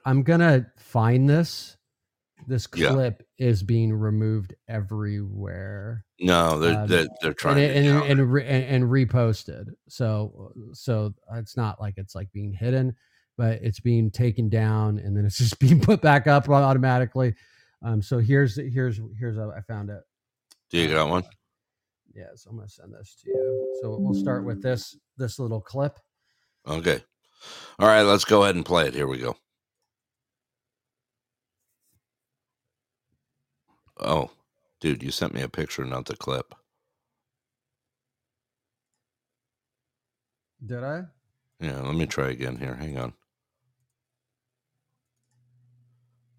I'm 0.05 0.23
going 0.23 0.39
to 0.39 0.65
find 0.77 1.29
this. 1.29 1.77
This 2.51 2.67
Yeah. 2.75 2.89
clip 2.91 3.25
is 3.37 3.63
being 3.63 3.93
removed 3.93 4.53
everywhere. 4.67 6.03
No, 6.19 6.59
they're 6.59 6.79
Um, 6.81 6.87
they're, 6.87 7.07
they're 7.21 7.33
trying 7.33 7.57
and, 7.63 7.71
to 7.73 7.77
and, 7.79 7.87
counter. 8.01 8.11
and, 8.23 8.33
re- 8.33 8.45
and, 8.45 8.65
and 8.65 8.83
reposted. 8.91 9.67
So 9.87 10.51
so 10.73 11.13
it's 11.35 11.55
not 11.55 11.79
like 11.79 11.93
it's 11.95 12.13
like 12.13 12.29
being 12.33 12.51
hidden, 12.51 12.93
but 13.37 13.61
it's 13.63 13.79
being 13.79 14.11
taken 14.11 14.49
down 14.49 14.99
and 14.99 15.15
then 15.15 15.25
it's 15.25 15.37
just 15.45 15.59
being 15.59 15.79
put 15.79 16.01
back 16.01 16.27
up 16.27 16.49
automatically. 16.49 17.35
Um, 17.83 18.01
so 18.01 18.17
here's 18.19 18.57
here's 18.57 18.99
here's 19.17 19.37
how 19.37 19.51
I 19.51 19.61
found 19.61 19.89
it. 19.89 20.01
Do 20.69 20.77
you 20.77 20.89
got 20.89 21.07
one? 21.09 21.23
Yeah, 22.13 22.25
so 22.35 22.49
I'm 22.49 22.57
gonna 22.57 22.67
send 22.67 22.93
this 22.93 23.15
to 23.23 23.29
you. 23.29 23.79
So 23.81 23.95
we'll 23.97 24.13
start 24.13 24.43
with 24.43 24.61
this 24.61 24.97
this 25.15 25.39
little 25.39 25.61
clip. 25.61 25.97
Okay. 26.67 27.01
All 27.79 27.87
right, 27.87 28.01
let's 28.01 28.25
go 28.25 28.43
ahead 28.43 28.55
and 28.55 28.65
play 28.65 28.87
it. 28.87 28.93
Here 28.93 29.07
we 29.07 29.19
go. 29.19 29.37
Oh, 34.01 34.31
dude, 34.79 35.03
you 35.03 35.11
sent 35.11 35.33
me 35.33 35.41
a 35.41 35.49
picture, 35.49 35.85
not 35.85 36.05
the 36.05 36.15
clip. 36.15 36.55
Did 40.65 40.83
I? 40.83 41.05
Yeah, 41.59 41.81
let 41.81 41.95
me 41.95 42.05
try 42.05 42.29
again 42.29 42.57
here. 42.57 42.75
Hang 42.75 42.97
on. 42.97 43.13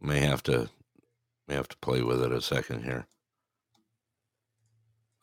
May 0.01 0.21
have 0.21 0.43
to 0.45 0.69
may 1.47 1.55
have 1.55 1.69
to 1.69 1.77
play 1.79 2.03
with 2.03 2.23
it 2.23 2.33
a 2.33 2.41
second 2.41 2.85
here. 2.85 3.07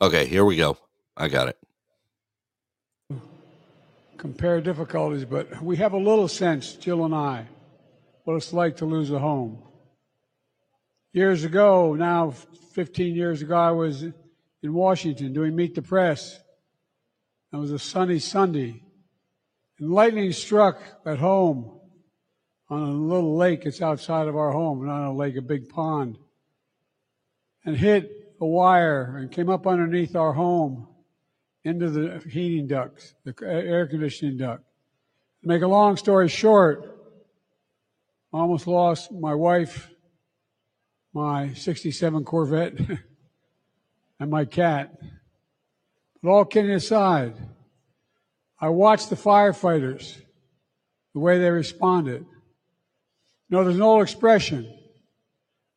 Okay, 0.02 0.26
here 0.26 0.45
we 0.45 0.56
go. 0.56 0.78
I 1.18 1.28
got 1.28 1.49
it. 1.49 1.57
compare 4.18 4.60
difficulties, 4.61 5.26
but 5.26 5.61
we 5.64 5.78
have 5.78 5.94
a 5.94 5.98
little 5.98 6.28
sense, 6.28 6.74
Jill 6.74 7.06
and 7.06 7.16
I, 7.16 7.48
what 8.26 8.36
it's 8.36 8.53
like 8.53 8.78
to 8.78 8.86
lose 8.86 9.11
a 9.11 9.20
home. 9.20 9.57
Years 11.11 11.44
ago, 11.44 11.95
now 11.95 12.30
15 12.30 13.15
years 13.15 13.41
ago, 13.41 13.56
I 13.56 13.72
was 13.72 14.03
in 14.03 14.73
Washington 14.73 15.34
doing 15.34 15.56
Meet 15.56 15.73
the 15.73 15.81
Press. 15.81 16.40
It 17.52 17.57
was 17.57 17.72
a 17.72 17.80
sunny 17.80 18.19
Sunday, 18.19 18.84
and 19.80 19.90
lightning 19.90 20.31
struck 20.34 20.80
at 21.07 21.18
home 21.18 21.80
on 22.69 22.84
a 22.84 22.91
little 22.91 23.36
lake 23.36 23.64
that's 23.64 23.81
outside 23.81 24.27
of 24.27 24.36
our 24.36 24.52
home, 24.52 24.86
not 24.86 25.10
a 25.10 25.11
lake, 25.11 25.36
a 25.36 25.41
big 25.41 25.69
pond, 25.69 26.19
and 27.65 27.76
hit 27.76 28.36
a 28.40 28.45
wire 28.45 29.18
and 29.18 29.31
came 29.31 29.49
up 29.49 29.65
underneath 29.65 30.15
our 30.15 30.34
home 30.34 30.88
into 31.64 31.90
the 31.90 32.23
heating 32.30 32.68
ducts, 32.68 33.15
the 33.23 33.34
uh, 33.41 33.48
air 33.48 33.88
conditioning 33.88 34.38
duct. 34.38 34.64
To 35.41 35.48
make 35.48 35.64
a 35.64 35.68
long 35.68 35.98
story 35.98 36.30
short, 36.30 36.99
I 38.31 38.38
almost 38.38 38.68
lost 38.68 39.11
my 39.11 39.34
wife, 39.34 39.90
my 41.14 41.53
67 41.53 42.23
Corvette, 42.23 42.73
and 44.19 44.30
my 44.30 44.45
cat. 44.45 44.95
But 46.22 46.30
all 46.30 46.45
kidding 46.45 46.72
aside, 46.72 47.36
I 48.60 48.69
watched 48.69 49.10
the 49.10 49.15
firefighters, 49.15 50.22
the 51.14 51.19
way 51.19 51.40
they 51.40 51.49
responded. 51.49 52.26
You 53.49 53.57
know, 53.57 53.64
there's 53.64 53.77
an 53.77 53.81
old 53.81 54.03
expression. 54.03 54.72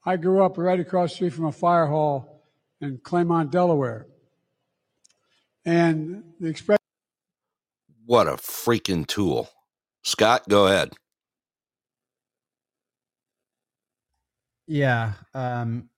I 0.04 0.16
grew 0.16 0.44
up 0.44 0.58
right 0.58 0.80
across 0.80 1.10
the 1.10 1.16
street 1.16 1.32
from 1.32 1.46
a 1.46 1.52
fire 1.52 1.86
hall 1.86 2.42
in 2.80 2.98
Claymont, 2.98 3.50
Delaware. 3.50 4.06
And 5.64 6.24
the 6.40 6.48
expression 6.48 6.80
What 8.04 8.26
a 8.26 8.32
freaking 8.32 9.06
tool. 9.06 9.48
Scott, 10.02 10.48
go 10.48 10.66
ahead. 10.66 10.90
Yeah. 14.66 15.12
Um 15.34 15.88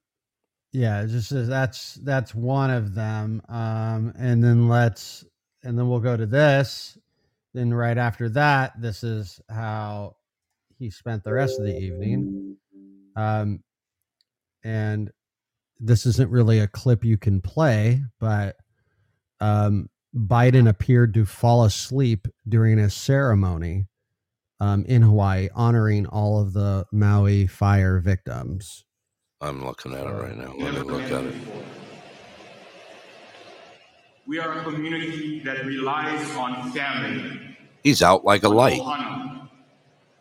yeah, 0.72 1.06
just 1.06 1.30
that's 1.30 1.94
that's 1.94 2.34
one 2.34 2.70
of 2.70 2.94
them. 2.94 3.42
Um 3.48 4.12
and 4.18 4.42
then 4.42 4.68
let's 4.68 5.24
and 5.62 5.78
then 5.78 5.88
we'll 5.88 6.00
go 6.00 6.16
to 6.16 6.26
this. 6.26 6.98
Then 7.52 7.72
right 7.72 7.96
after 7.98 8.28
that, 8.30 8.80
this 8.80 9.04
is 9.04 9.40
how 9.48 10.16
he 10.78 10.90
spent 10.90 11.22
the 11.22 11.32
rest 11.32 11.58
of 11.60 11.66
the 11.66 11.78
evening. 11.78 12.56
Um 13.16 13.62
and 14.64 15.10
this 15.78 16.06
isn't 16.06 16.30
really 16.30 16.60
a 16.60 16.68
clip 16.68 17.04
you 17.04 17.18
can 17.18 17.40
play, 17.40 18.02
but 18.18 18.56
um 19.40 19.88
Biden 20.16 20.68
appeared 20.68 21.12
to 21.14 21.24
fall 21.24 21.64
asleep 21.64 22.28
during 22.48 22.78
a 22.78 22.88
ceremony 22.90 23.86
um, 24.64 24.84
in 24.86 25.02
Hawaii 25.02 25.48
honoring 25.54 26.06
all 26.06 26.40
of 26.40 26.54
the 26.54 26.86
Maui 26.90 27.46
fire 27.46 27.98
victims. 27.98 28.84
I'm 29.40 29.64
looking 29.64 29.92
at 29.92 30.06
it 30.06 30.10
right 30.10 30.36
now. 30.36 30.54
Let 30.58 30.72
me 30.74 30.80
look 30.80 31.02
at 31.02 31.24
it. 31.24 31.34
We 34.26 34.38
are 34.38 34.58
a 34.58 34.64
community 34.64 35.40
that 35.40 35.66
relies 35.66 36.30
on 36.36 36.72
family. 36.72 37.56
He's 37.82 38.02
out 38.02 38.24
like 38.24 38.42
a 38.42 38.48
light. 38.48 38.80
Ohana, 38.80 39.48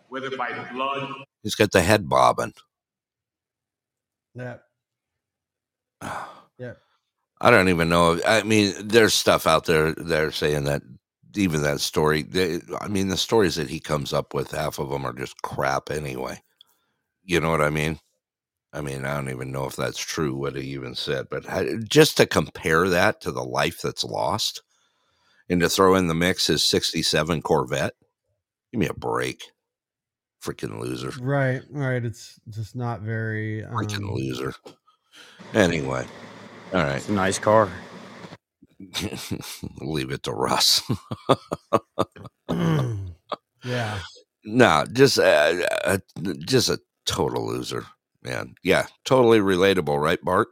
Whether 0.10 0.36
by 0.36 0.52
blood, 0.74 1.10
He's 1.42 1.56
got 1.56 1.72
the 1.72 1.82
head 1.82 2.10
bobbing. 2.10 2.54
Yeah. 4.36 4.58
Yeah. 6.60 6.74
I 7.42 7.50
don't 7.50 7.70
even 7.70 7.90
know. 7.90 8.22
I 8.26 8.44
mean, 8.44 8.74
there's 8.80 9.16
stuff 9.16 9.48
out 9.48 9.66
there 9.66 9.94
they're 9.94 10.32
saying 10.32 10.66
that 10.66 10.84
even 11.36 11.62
that 11.64 11.82
story. 11.82 12.24
They, 12.24 12.60
I 12.80 12.88
mean, 12.88 13.08
the 13.10 13.18
stories 13.18 13.56
that 13.56 13.70
he 13.70 13.80
comes 13.80 14.14
up 14.14 14.34
with, 14.34 14.52
half 14.52 14.80
of 14.80 14.90
them 14.90 15.06
are 15.06 15.14
just 15.14 15.42
crap 15.42 15.90
anyway. 15.92 16.42
You 17.24 17.40
know 17.40 17.52
what 17.52 17.62
I 17.62 17.70
mean? 17.70 18.00
I 18.74 18.82
mean, 18.82 19.06
I 19.06 19.16
don't 19.16 19.30
even 19.30 19.52
know 19.52 19.66
if 19.66 19.76
that's 19.76 20.00
true 20.00 20.36
what 20.36 20.56
he 20.56 20.64
even 20.70 20.96
said, 20.96 21.28
but 21.30 21.48
I- 21.50 21.76
just 21.88 22.18
to 22.18 22.26
compare 22.26 22.90
that 22.90 23.22
to 23.22 23.32
the 23.32 23.44
life 23.44 23.82
that's 23.82 24.04
lost, 24.04 24.64
and 25.50 25.60
to 25.62 25.70
throw 25.70 25.96
in 25.96 26.08
the 26.08 26.16
mix 26.16 26.48
his 26.48 26.64
'67 26.64 27.42
Corvette, 27.44 27.94
give 28.72 28.80
me 28.80 28.88
a 28.88 28.94
break, 28.94 29.44
freaking 30.42 30.80
loser, 30.80 31.12
Right, 31.22 31.62
right. 31.70 32.04
It's 32.04 32.40
just 32.50 32.76
not 32.76 33.02
very 33.02 33.64
freaking 33.72 34.10
um, 34.10 34.16
loser. 34.16 34.54
Anyway, 35.54 36.06
all 36.74 36.82
right, 36.82 36.96
It's 36.96 37.10
a 37.10 37.14
nice 37.14 37.38
car. 37.38 37.70
leave 39.82 40.12
it 40.12 40.24
to 40.24 40.32
Russ. 40.32 40.82
yeah. 43.64 44.00
No, 44.46 44.86
just 44.92 45.20
uh, 45.20 45.66
uh, 45.86 45.98
just 46.40 46.70
a 46.70 46.80
total 47.06 47.48
loser, 47.48 47.86
man. 48.22 48.56
Yeah, 48.64 48.88
totally 49.06 49.40
relatable, 49.40 50.02
right, 50.02 50.22
Bart? 50.22 50.50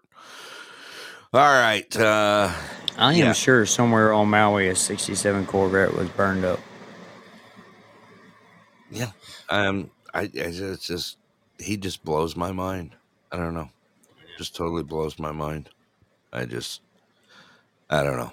All 1.34 1.42
right. 1.42 1.96
Uh, 1.96 2.52
I 2.98 3.14
am 3.14 3.20
yeah. 3.20 3.34
sure 3.34 3.66
somewhere 3.66 4.14
on 4.14 4.30
Maui 4.30 4.68
a 4.70 4.76
67 4.76 5.46
Corvette 5.46 5.94
was 5.94 6.10
burned 6.10 6.44
up. 6.44 6.60
Yeah. 8.90 9.12
Um, 9.50 9.90
I, 10.14 10.22
I 10.22 10.30
it's 10.34 10.86
just 10.86 11.18
he 11.58 11.78
just 11.78 12.04
blows 12.04 12.36
my 12.36 12.52
mind. 12.52 12.96
I 13.32 13.38
don't 13.38 13.54
know. 13.54 13.70
Just 14.38 14.56
totally 14.56 14.84
blows 14.84 15.20
my 15.20 15.32
mind. 15.32 15.70
I 16.34 16.46
just 16.46 16.82
I 17.92 18.04
don't 18.04 18.18
know. 18.18 18.32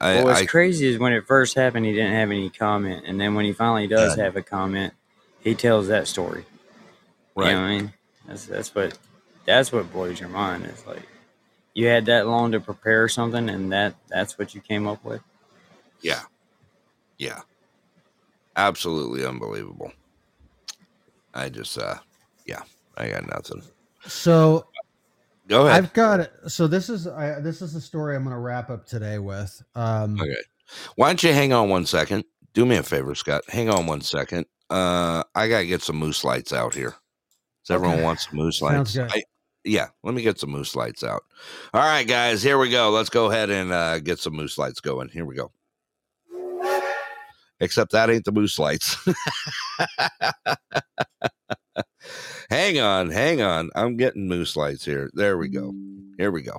I, 0.00 0.16
well, 0.16 0.24
what's 0.24 0.40
I 0.42 0.46
crazy 0.46 0.86
is 0.86 0.98
when 0.98 1.12
it 1.14 1.26
first 1.26 1.54
happened, 1.56 1.86
he 1.86 1.92
didn't 1.92 2.12
have 2.12 2.30
any 2.30 2.50
comment, 2.50 3.04
and 3.06 3.20
then 3.20 3.34
when 3.34 3.44
he 3.46 3.52
finally 3.52 3.86
does 3.88 4.16
Yeah. 4.16 4.24
have 4.24 4.36
a 4.36 4.42
comment, 4.42 4.92
he 5.40 5.54
tells 5.54 5.88
that 5.88 6.06
story. 6.06 6.44
Right. 7.34 7.48
You 7.48 7.54
know 7.54 7.60
what 7.62 7.66
I 7.68 7.78
mean? 7.78 7.92
That's 8.28 8.46
that's 8.46 8.74
what 8.74 8.98
that's 9.46 9.72
what 9.72 9.90
blows 9.92 10.20
your 10.20 10.28
mind. 10.28 10.66
It's 10.66 10.86
like 10.86 11.02
you 11.74 11.86
had 11.86 12.06
that 12.06 12.26
long 12.26 12.52
to 12.52 12.60
prepare 12.60 13.08
something, 13.08 13.48
and 13.48 13.72
that 13.72 13.94
that's 14.08 14.38
what 14.38 14.54
you 14.54 14.60
came 14.60 14.86
up 14.86 15.02
with. 15.04 15.22
yeah. 16.02 16.22
Yeah. 17.18 17.40
Absolutely 18.56 19.24
unbelievable. 19.24 19.92
I 21.32 21.48
just 21.48 21.78
uh 21.78 21.96
yeah, 22.46 22.62
I 22.96 23.08
got 23.08 23.26
nothing. 23.28 23.62
So 24.06 24.66
Go 25.48 25.66
ahead. 25.66 25.84
I've 25.84 25.92
got 25.92 26.20
it. 26.20 26.32
So 26.48 26.66
this 26.66 26.88
is 26.88 27.06
I, 27.06 27.40
this 27.40 27.60
is 27.62 27.72
the 27.74 27.80
story 27.80 28.16
I'm 28.16 28.24
going 28.24 28.34
to 28.34 28.40
wrap 28.40 28.70
up 28.70 28.86
today 28.86 29.18
with. 29.18 29.62
Um, 29.74 30.18
Okay. 30.20 30.34
Why 30.96 31.08
don't 31.08 31.22
you 31.22 31.32
hang 31.32 31.52
on 31.52 31.68
one 31.68 31.84
second? 31.84 32.24
Do 32.54 32.64
me 32.64 32.76
a 32.76 32.82
favor, 32.82 33.14
Scott. 33.14 33.42
Hang 33.48 33.68
on 33.68 33.86
one 33.86 34.00
second. 34.00 34.46
Uh, 34.70 35.22
I 35.34 35.48
gotta 35.48 35.66
get 35.66 35.82
some 35.82 35.96
moose 35.96 36.24
lights 36.24 36.52
out 36.52 36.74
here. 36.74 36.94
Does 37.66 37.74
everyone 37.74 37.96
Okay. 37.96 38.04
want 38.04 38.20
some 38.20 38.36
moose 38.36 38.62
lights? 38.62 38.96
I, 38.96 39.22
yeah, 39.64 39.88
let 40.02 40.14
me 40.14 40.22
get 40.22 40.38
some 40.40 40.50
moose 40.50 40.74
lights 40.74 41.04
out. 41.04 41.22
All 41.74 41.82
right, 41.82 42.06
guys, 42.08 42.42
here 42.42 42.56
we 42.58 42.70
go. 42.70 42.90
Let's 42.90 43.10
go 43.10 43.30
ahead 43.30 43.50
and 43.50 43.72
uh, 43.72 43.98
get 43.98 44.18
some 44.20 44.34
moose 44.34 44.56
lights 44.56 44.80
going. 44.80 45.10
Here 45.10 45.26
we 45.26 45.34
go. 45.36 45.52
Except 47.60 47.92
that 47.92 48.08
ain't 48.10 48.24
the 48.24 48.32
moose 48.32 48.58
lights. 48.58 48.96
hang 52.50 52.80
on, 52.80 53.10
hang 53.10 53.40
on. 53.40 53.70
I'm 53.74 53.96
getting 53.96 54.28
moose 54.28 54.56
lights 54.56 54.84
here. 54.84 55.10
There 55.14 55.38
we 55.38 55.48
go. 55.48 55.72
Here 56.18 56.30
we 56.30 56.42
go. 56.42 56.58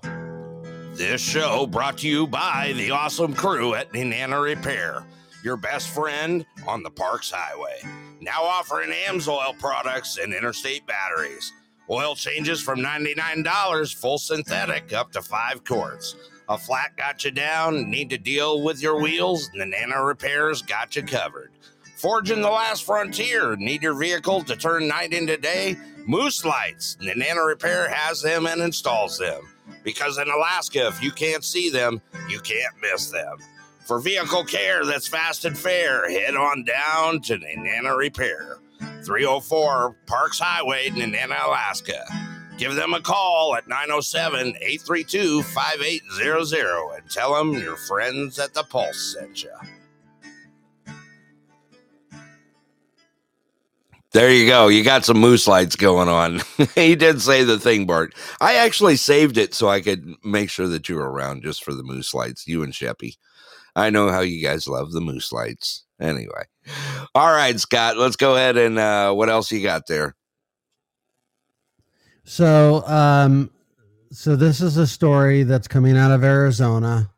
This 0.93 1.21
show 1.21 1.67
brought 1.67 1.97
to 1.99 2.07
you 2.07 2.25
by 2.25 2.73
the 2.77 2.91
awesome 2.91 3.33
crew 3.33 3.73
at 3.75 3.91
Nenana 3.91 4.41
Repair, 4.41 5.05
your 5.43 5.57
best 5.57 5.89
friend 5.89 6.45
on 6.65 6.83
the 6.83 6.89
Parks 6.89 7.29
Highway. 7.29 7.81
Now 8.21 8.43
offering 8.43 8.91
AMSOIL 8.91 9.59
products 9.59 10.17
and 10.17 10.33
interstate 10.33 10.87
batteries. 10.87 11.51
Oil 11.89 12.15
changes 12.15 12.61
from 12.61 12.79
$99, 12.79 13.93
full 13.93 14.17
synthetic, 14.17 14.93
up 14.93 15.11
to 15.11 15.21
five 15.21 15.63
quarts. 15.63 16.15
A 16.47 16.57
flat 16.57 16.95
got 16.95 17.25
you 17.25 17.31
down, 17.31 17.89
need 17.89 18.09
to 18.11 18.17
deal 18.17 18.63
with 18.63 18.81
your 18.81 19.01
wheels? 19.01 19.49
Nenana 19.55 20.05
Repairs 20.05 20.61
got 20.61 20.95
you 20.95 21.03
covered. 21.03 21.51
Forging 22.05 22.43
the 22.43 22.51
last 22.51 22.85
frontier, 22.85 23.55
need 23.55 23.81
your 23.81 23.95
vehicle 23.95 24.43
to 24.43 24.55
turn 24.55 24.87
night 24.87 25.11
into 25.11 25.37
day? 25.37 25.75
Moose 26.05 26.45
Lights, 26.45 26.97
Nenana 27.01 27.47
Repair 27.47 27.89
has 27.89 28.21
them 28.21 28.45
and 28.45 28.61
installs 28.61 29.17
them. 29.17 29.41
Because 29.83 30.19
in 30.19 30.29
Alaska, 30.29 30.85
if 30.85 31.01
you 31.01 31.09
can't 31.09 31.43
see 31.43 31.71
them, 31.71 31.99
you 32.29 32.39
can't 32.41 32.75
miss 32.79 33.09
them. 33.09 33.37
For 33.87 33.99
vehicle 33.99 34.43
care 34.43 34.85
that's 34.85 35.07
fast 35.07 35.45
and 35.45 35.57
fair, 35.57 36.07
head 36.07 36.35
on 36.35 36.63
down 36.63 37.21
to 37.21 37.39
Nenana 37.39 37.97
Repair, 37.97 38.59
304 39.03 39.95
Parks 40.05 40.37
Highway, 40.37 40.89
Nenana, 40.89 41.43
Alaska. 41.47 42.05
Give 42.59 42.75
them 42.75 42.93
a 42.93 43.01
call 43.01 43.55
at 43.55 43.67
907 43.67 44.49
832 44.61 45.41
5800 45.41 46.97
and 46.97 47.09
tell 47.09 47.33
them 47.33 47.53
your 47.53 47.77
friends 47.77 48.37
at 48.37 48.53
the 48.53 48.61
Pulse 48.61 49.15
sent 49.19 49.41
you. 49.41 49.49
There 54.15 54.31
you 54.31 54.47
go. 54.47 54.69
You 54.69 54.81
got 54.81 55.03
some 55.03 55.17
moose 55.19 55.45
lights 55.45 55.75
going 55.75 56.07
on. 56.07 56.39
he 56.75 56.95
did 56.95 57.21
say 57.21 57.43
the 57.43 57.59
thing, 57.59 57.85
Bart. 57.85 58.15
I 58.39 58.55
actually 58.55 58.95
saved 58.95 59.37
it 59.37 59.53
so 59.53 59.67
I 59.67 59.81
could 59.81 60.09
make 60.23 60.49
sure 60.49 60.69
that 60.69 60.87
you 60.87 60.95
were 60.95 61.11
around 61.11 61.43
just 61.43 61.65
for 61.65 61.73
the 61.73 61.83
moose 61.83 62.13
lights, 62.13 62.47
you 62.47 62.63
and 62.63 62.71
Sheppy. 62.71 63.17
I 63.75 63.89
know 63.89 64.07
how 64.07 64.21
you 64.21 64.41
guys 64.41 64.69
love 64.69 64.93
the 64.93 65.01
moose 65.01 65.33
lights. 65.33 65.83
Anyway. 65.99 66.45
All 67.13 67.29
right, 67.29 67.59
Scott, 67.59 67.97
let's 67.97 68.15
go 68.15 68.37
ahead 68.37 68.55
and 68.55 68.79
uh, 68.79 69.11
what 69.11 69.27
else 69.27 69.51
you 69.51 69.61
got 69.61 69.85
there? 69.87 70.15
So, 72.23 72.87
um, 72.87 73.51
so 74.13 74.37
this 74.37 74.61
is 74.61 74.77
a 74.77 74.87
story 74.87 75.43
that's 75.43 75.67
coming 75.67 75.97
out 75.97 76.11
of 76.11 76.23
Arizona. 76.23 77.11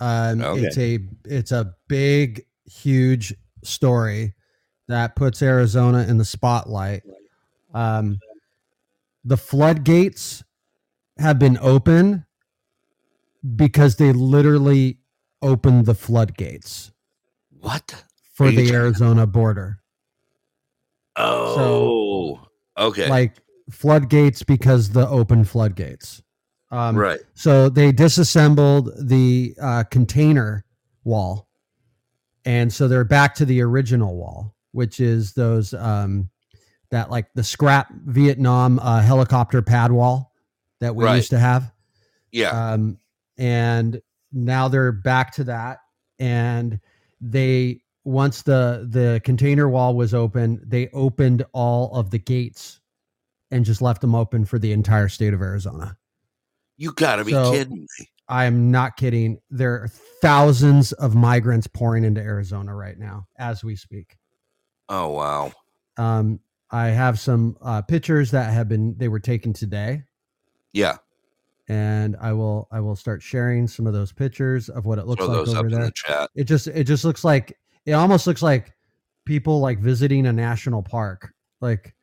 Um, 0.00 0.40
Okay. 0.40 0.64
It's 0.64 0.78
a 0.78 0.98
it's 1.26 1.52
a 1.52 1.76
big, 1.86 2.44
huge 2.64 3.32
story 3.62 4.34
that 4.90 5.16
puts 5.16 5.42
Arizona 5.42 6.04
in 6.08 6.18
the 6.18 6.24
spotlight. 6.24 7.02
Um, 7.72 8.18
the 9.24 9.36
floodgates 9.36 10.42
have 11.18 11.38
been 11.38 11.58
open 11.60 12.26
because 13.56 13.96
they 13.96 14.12
literally 14.12 14.98
opened 15.42 15.86
the 15.86 15.94
floodgates 15.94 16.92
What? 17.60 18.04
for 18.34 18.50
the 18.50 18.72
Arizona 18.72 19.26
border. 19.26 19.80
Oh, 21.16 22.40
okay. 22.78 23.08
Like 23.08 23.36
floodgates 23.70 24.42
because 24.42 24.90
the 24.90 25.08
open 25.08 25.44
floodgates. 25.44 26.22
Um, 26.70 26.96
Right. 26.96 27.20
So 27.34 27.68
they 27.68 27.92
disassembled 27.92 28.90
the 29.00 29.54
uh, 29.60 29.84
container 29.90 30.64
wall, 31.04 31.48
and 32.44 32.72
so 32.72 32.88
they're 32.88 33.04
back 33.04 33.34
to 33.36 33.44
the 33.44 33.60
original 33.62 34.16
wall, 34.16 34.54
which 34.72 35.00
is 35.00 35.32
those 35.34 35.74
um, 35.74 36.30
that 36.90 37.10
like 37.10 37.26
the 37.34 37.44
scrap 37.44 37.88
Vietnam 38.06 38.78
uh, 38.80 39.00
helicopter 39.00 39.62
pad 39.62 39.92
wall 39.92 40.32
that 40.80 40.94
we 40.96 41.04
Right. 41.04 41.16
used 41.16 41.30
to 41.30 41.38
have. 41.38 41.72
Yeah. 42.32 42.72
Um, 42.72 42.98
and 43.38 44.00
now 44.32 44.68
they're 44.68 44.92
back 44.92 45.32
to 45.34 45.44
that, 45.44 45.78
and 46.18 46.78
they 47.20 47.80
once 48.04 48.42
the 48.42 48.86
the 48.90 49.20
container 49.24 49.68
wall 49.68 49.94
was 49.94 50.14
open, 50.14 50.60
they 50.66 50.88
opened 50.92 51.44
all 51.52 51.94
of 51.94 52.10
the 52.10 52.18
gates 52.18 52.80
and 53.50 53.64
just 53.64 53.82
left 53.82 54.00
them 54.00 54.14
open 54.14 54.44
for 54.44 54.58
the 54.58 54.72
entire 54.72 55.08
state 55.08 55.34
of 55.34 55.42
Arizona. 55.42 55.96
You 56.76 56.92
got 56.92 57.16
to 57.16 57.24
be 57.24 57.32
So- 57.32 57.50
kidding 57.52 57.80
me. 57.80 58.06
I 58.28 58.44
am 58.44 58.70
not 58.70 58.96
kidding. 58.96 59.38
There 59.50 59.74
are 59.82 59.88
thousands 60.22 60.92
of 60.92 61.16
migrants 61.16 61.66
pouring 61.66 62.04
into 62.04 62.20
Arizona 62.20 62.72
right 62.76 62.96
now 62.96 63.26
as 63.36 63.64
we 63.64 63.74
speak. 63.74 64.16
Oh 64.90 65.08
wow. 65.10 65.52
Um, 65.96 66.40
I 66.70 66.88
have 66.88 67.18
some 67.18 67.56
uh, 67.62 67.80
pictures 67.82 68.30
that 68.32 68.52
have 68.52 68.68
been 68.68 68.96
they 68.98 69.08
were 69.08 69.20
taken 69.20 69.52
today, 69.52 70.02
Yeah. 70.72 70.96
and 71.68 72.16
I 72.20 72.32
will 72.32 72.68
I 72.70 72.80
will 72.80 72.96
start 72.96 73.22
sharing 73.22 73.66
some 73.68 73.86
of 73.86 73.92
those 73.92 74.12
pictures 74.12 74.68
of 74.68 74.84
what 74.86 74.98
it 74.98 75.06
looks 75.06 75.24
Throw 75.24 75.34
like 75.34 75.46
those 75.46 75.54
over 75.54 75.58
up 75.60 75.64
in 75.66 75.70
there. 75.72 75.84
the 75.86 75.92
chat. 75.92 76.30
It 76.34 76.44
just 76.44 76.66
it 76.66 76.84
just 76.84 77.04
looks 77.04 77.24
like 77.24 77.56
it 77.86 77.92
almost 77.92 78.26
looks 78.26 78.42
like 78.42 78.72
people 79.24 79.60
like 79.60 79.78
visiting 79.78 80.26
a 80.26 80.32
national 80.32 80.82
park. 80.82 81.32
Like, 81.60 81.94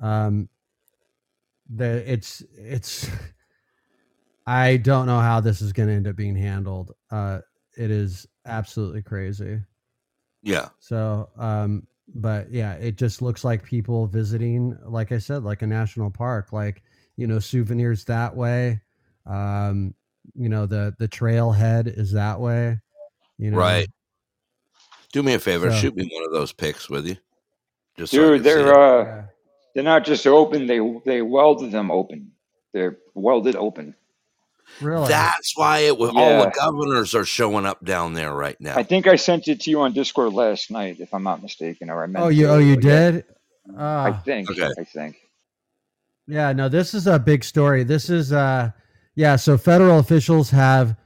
um, 0.00 0.48
the 1.68 2.10
it's 2.10 2.42
it's. 2.56 3.08
I 4.48 4.76
don't 4.76 5.06
know 5.06 5.18
how 5.18 5.40
this 5.40 5.60
is 5.60 5.72
going 5.72 5.88
to 5.88 5.94
end 5.96 6.06
up 6.06 6.14
being 6.14 6.36
handled. 6.36 6.92
Uh, 7.10 7.40
it 7.76 7.90
is 7.90 8.28
absolutely 8.44 9.02
crazy. 9.02 9.60
Yeah. 10.44 10.68
So, 10.78 11.30
um, 11.36 11.88
but 12.14 12.50
yeah, 12.52 12.74
it 12.74 12.96
just 12.96 13.20
looks 13.22 13.44
like 13.44 13.62
people 13.64 14.06
visiting, 14.06 14.76
like 14.84 15.12
I 15.12 15.18
said, 15.18 15.42
like 15.42 15.62
a 15.62 15.66
national 15.66 16.10
park, 16.10 16.52
like 16.52 16.82
you 17.16 17.26
know, 17.26 17.38
souvenirs 17.38 18.04
that 18.04 18.36
way. 18.36 18.80
Um, 19.26 19.94
you 20.34 20.48
know, 20.48 20.66
the 20.66 20.94
the 20.98 21.08
trailhead 21.08 21.86
is 21.86 22.12
that 22.12 22.40
way. 22.40 22.78
You 23.38 23.50
know, 23.50 23.58
Right. 23.58 23.88
Do 25.12 25.22
me 25.22 25.34
a 25.34 25.38
favor. 25.38 25.70
So- 25.70 25.76
Shoot 25.76 25.96
me 25.96 26.08
one 26.12 26.24
of 26.24 26.32
those 26.32 26.52
pics 26.52 26.90
with 26.90 27.06
you. 27.06 27.16
Just 27.96 28.12
so 28.12 28.18
Dude, 28.18 28.42
can 28.42 28.44
see 28.44 28.50
they're 28.50 28.68
it. 28.68 29.08
uh, 29.08 29.22
they're 29.74 29.82
not 29.84 30.04
just 30.04 30.26
open. 30.26 30.66
They 30.66 30.80
they 31.04 31.22
welded 31.22 31.72
them 31.72 31.90
open. 31.90 32.32
They're 32.72 32.98
welded 33.14 33.56
open. 33.56 33.94
Really? 34.80 35.08
That's 35.08 35.52
why 35.56 35.78
it 35.80 35.96
was 35.96 36.10
all 36.14 36.44
the 36.44 36.50
governors 36.50 37.14
are 37.14 37.24
showing 37.24 37.66
up 37.66 37.84
down 37.84 38.14
there 38.14 38.32
right 38.34 38.60
now. 38.60 38.76
I 38.76 38.82
think 38.82 39.06
I 39.06 39.16
sent 39.16 39.48
it 39.48 39.60
to 39.62 39.70
you 39.70 39.80
on 39.80 39.92
Discord 39.92 40.32
last 40.32 40.70
night, 40.70 41.00
if 41.00 41.14
I'm 41.14 41.22
not 41.22 41.42
mistaken, 41.42 41.88
or 41.90 42.02
I 42.02 42.06
meant. 42.06 42.24
Oh, 42.24 42.28
you 42.28 42.48
oh 42.48 42.58
you 42.58 42.74
but 42.76 42.84
yeah, 42.84 43.10
did. 43.10 43.24
I 43.76 44.10
Ah. 44.10 44.22
think. 44.24 44.48
I 44.60 44.84
think. 44.84 45.16
Yeah, 46.26 46.52
no, 46.52 46.68
this 46.68 46.94
is 46.94 47.06
a 47.06 47.18
big 47.18 47.44
story. 47.44 47.84
This 47.84 48.10
is 48.10 48.32
uh 48.32 48.70
yeah, 49.14 49.36
so 49.36 49.56
federal 49.56 49.98
officials 49.98 50.50
have 50.50 50.96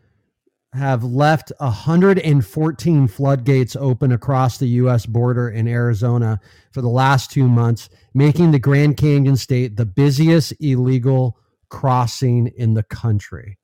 have 0.72 1.02
left 1.04 1.52
114 1.58 3.08
floodgates 3.08 3.76
open 3.76 4.12
across 4.12 4.58
the 4.58 4.68
US 4.68 5.04
border 5.04 5.48
in 5.50 5.66
Arizona 5.68 6.40
for 6.72 6.80
the 6.80 6.88
last 6.88 7.30
2 7.32 7.48
months, 7.48 7.88
making 8.14 8.52
the 8.52 8.58
Grand 8.58 8.96
Canyon 8.96 9.36
state 9.36 9.76
the 9.76 9.84
busiest 9.86 10.52
illegal 10.60 11.36
crossing 11.70 12.48
in 12.48 12.74
the 12.74 12.82
country. 12.82 13.58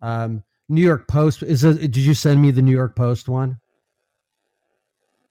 Um 0.00 0.42
New 0.68 0.82
York 0.82 1.06
Post 1.06 1.42
is 1.42 1.62
it, 1.64 1.78
did 1.78 1.96
you 1.98 2.14
send 2.14 2.42
me 2.42 2.50
the 2.50 2.62
New 2.62 2.72
York 2.74 2.96
Post 2.96 3.28
one? 3.28 3.60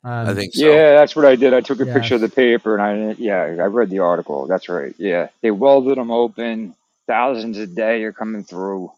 Um, 0.03 0.29
I 0.29 0.33
think 0.35 0.53
so. 0.53 0.65
Yeah, 0.65 0.93
that's 0.93 1.15
what 1.15 1.25
I 1.25 1.35
did. 1.35 1.53
I 1.53 1.61
took 1.61 1.79
a 1.79 1.85
Yeah. 1.85 1.93
picture 1.93 2.15
of 2.15 2.21
the 2.21 2.29
paper 2.29 2.77
and 2.77 2.81
I 2.81 3.15
yeah, 3.17 3.41
I 3.41 3.65
read 3.65 3.89
the 3.89 3.99
article. 3.99 4.45
That's 4.47 4.69
right. 4.69 4.93
Yeah, 4.97 5.29
they 5.41 5.51
welded 5.51 5.97
them 5.97 6.11
open. 6.11 6.75
Thousands 7.07 7.57
a 7.57 7.67
day 7.67 8.03
are 8.03 8.13
coming 8.13 8.43
through. 8.43 8.91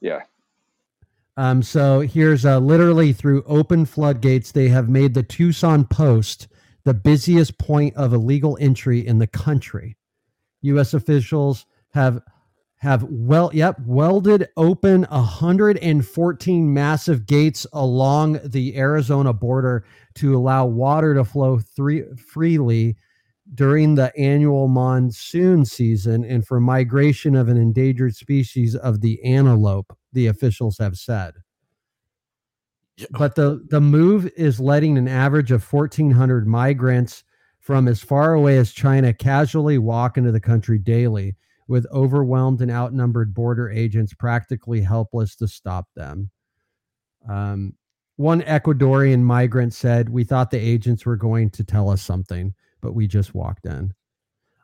Yeah. 0.00 0.22
Um, 1.36 1.62
so 1.62 2.00
here's 2.00 2.46
uh, 2.46 2.58
literally 2.58 3.12
through 3.12 3.42
open 3.46 3.84
floodgates, 3.84 4.52
they 4.52 4.68
have 4.68 4.88
made 4.88 5.12
the 5.12 5.22
Tucson 5.22 5.84
Post 5.84 6.48
the 6.84 6.94
busiest 6.94 7.58
point 7.58 7.94
of 7.96 8.14
illegal 8.14 8.56
entry 8.60 9.06
in 9.06 9.18
the 9.18 9.26
country. 9.26 9.96
U.S. 10.62 10.94
officials 10.94 11.66
have 11.96 12.20
have 12.76 13.04
well, 13.04 13.50
yep, 13.54 13.80
welded 13.86 14.48
open 14.58 15.06
114 15.08 16.74
massive 16.74 17.26
gates 17.26 17.66
along 17.72 18.38
the 18.44 18.76
Arizona 18.76 19.32
border 19.32 19.84
to 20.16 20.36
allow 20.36 20.66
water 20.66 21.14
to 21.14 21.24
flow 21.24 21.58
three, 21.58 22.04
freely 22.14 22.96
during 23.54 23.94
the 23.94 24.14
annual 24.18 24.68
monsoon 24.68 25.64
season 25.64 26.22
and 26.24 26.46
for 26.46 26.60
migration 26.60 27.34
of 27.34 27.48
an 27.48 27.56
endangered 27.56 28.14
species 28.14 28.76
of 28.76 29.00
the 29.00 29.22
antelope, 29.24 29.96
the 30.12 30.26
officials 30.26 30.76
have 30.76 30.96
said. 30.96 31.32
But 33.10 33.36
the, 33.36 33.64
the 33.70 33.80
move 33.80 34.30
is 34.36 34.60
letting 34.60 34.98
an 34.98 35.08
average 35.08 35.50
of 35.50 35.64
1,400 35.72 36.46
migrants 36.46 37.24
from 37.58 37.88
as 37.88 38.02
far 38.02 38.34
away 38.34 38.58
as 38.58 38.72
China 38.72 39.14
casually 39.14 39.78
walk 39.78 40.18
into 40.18 40.32
the 40.32 40.40
country 40.40 40.78
daily, 40.78 41.36
with 41.68 41.86
overwhelmed 41.92 42.60
and 42.60 42.70
outnumbered 42.70 43.34
border 43.34 43.70
agents 43.70 44.14
practically 44.14 44.80
helpless 44.80 45.34
to 45.36 45.48
stop 45.48 45.86
them. 45.96 46.30
Um, 47.28 47.74
one 48.16 48.42
Ecuadorian 48.42 49.20
migrant 49.20 49.74
said, 49.74 50.08
We 50.08 50.24
thought 50.24 50.50
the 50.50 50.58
agents 50.58 51.04
were 51.04 51.16
going 51.16 51.50
to 51.50 51.64
tell 51.64 51.90
us 51.90 52.02
something, 52.02 52.54
but 52.80 52.92
we 52.92 53.06
just 53.06 53.34
walked 53.34 53.66
in. 53.66 53.92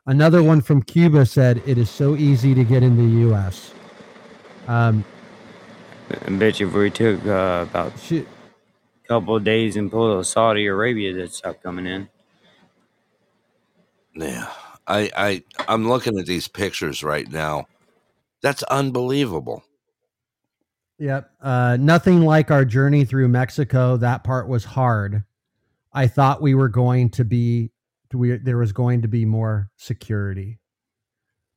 Another 0.05 0.41
one 0.41 0.61
from 0.61 0.81
Cuba 0.81 1.25
said, 1.25 1.61
It 1.65 1.77
is 1.77 1.89
so 1.89 2.15
easy 2.15 2.55
to 2.55 2.63
get 2.63 2.83
in 2.83 2.97
the 2.97 3.19
U.S. 3.21 3.73
Um, 4.67 5.05
I 6.09 6.29
bet 6.31 6.59
you 6.59 6.67
if 6.67 6.73
we 6.73 6.89
took 6.89 7.25
uh, 7.25 7.65
about 7.69 7.93
a 8.11 8.25
couple 9.07 9.35
of 9.35 9.43
days 9.43 9.75
and 9.75 9.91
pulled 9.91 10.25
Saudi 10.25 10.65
Arabia, 10.65 11.13
that'd 11.13 11.33
stop 11.33 11.61
coming 11.61 11.85
in. 11.85 12.09
Yeah. 14.15 14.49
I 14.87 15.11
I 15.15 15.43
I'm 15.67 15.87
looking 15.87 16.19
at 16.19 16.25
these 16.25 16.47
pictures 16.47 17.03
right 17.03 17.29
now. 17.31 17.65
That's 18.41 18.63
unbelievable. 18.63 19.63
Yep. 20.99 21.31
Uh, 21.41 21.77
nothing 21.79 22.21
like 22.21 22.51
our 22.51 22.65
journey 22.65 23.03
through 23.05 23.27
Mexico. 23.27 23.97
That 23.97 24.23
part 24.23 24.47
was 24.47 24.63
hard. 24.63 25.23
I 25.93 26.07
thought 26.07 26.41
we 26.41 26.55
were 26.55 26.69
going 26.69 27.09
to 27.11 27.25
be, 27.25 27.71
we, 28.13 28.37
there 28.37 28.57
was 28.57 28.71
going 28.71 29.01
to 29.01 29.07
be 29.07 29.25
more 29.25 29.69
security. 29.75 30.59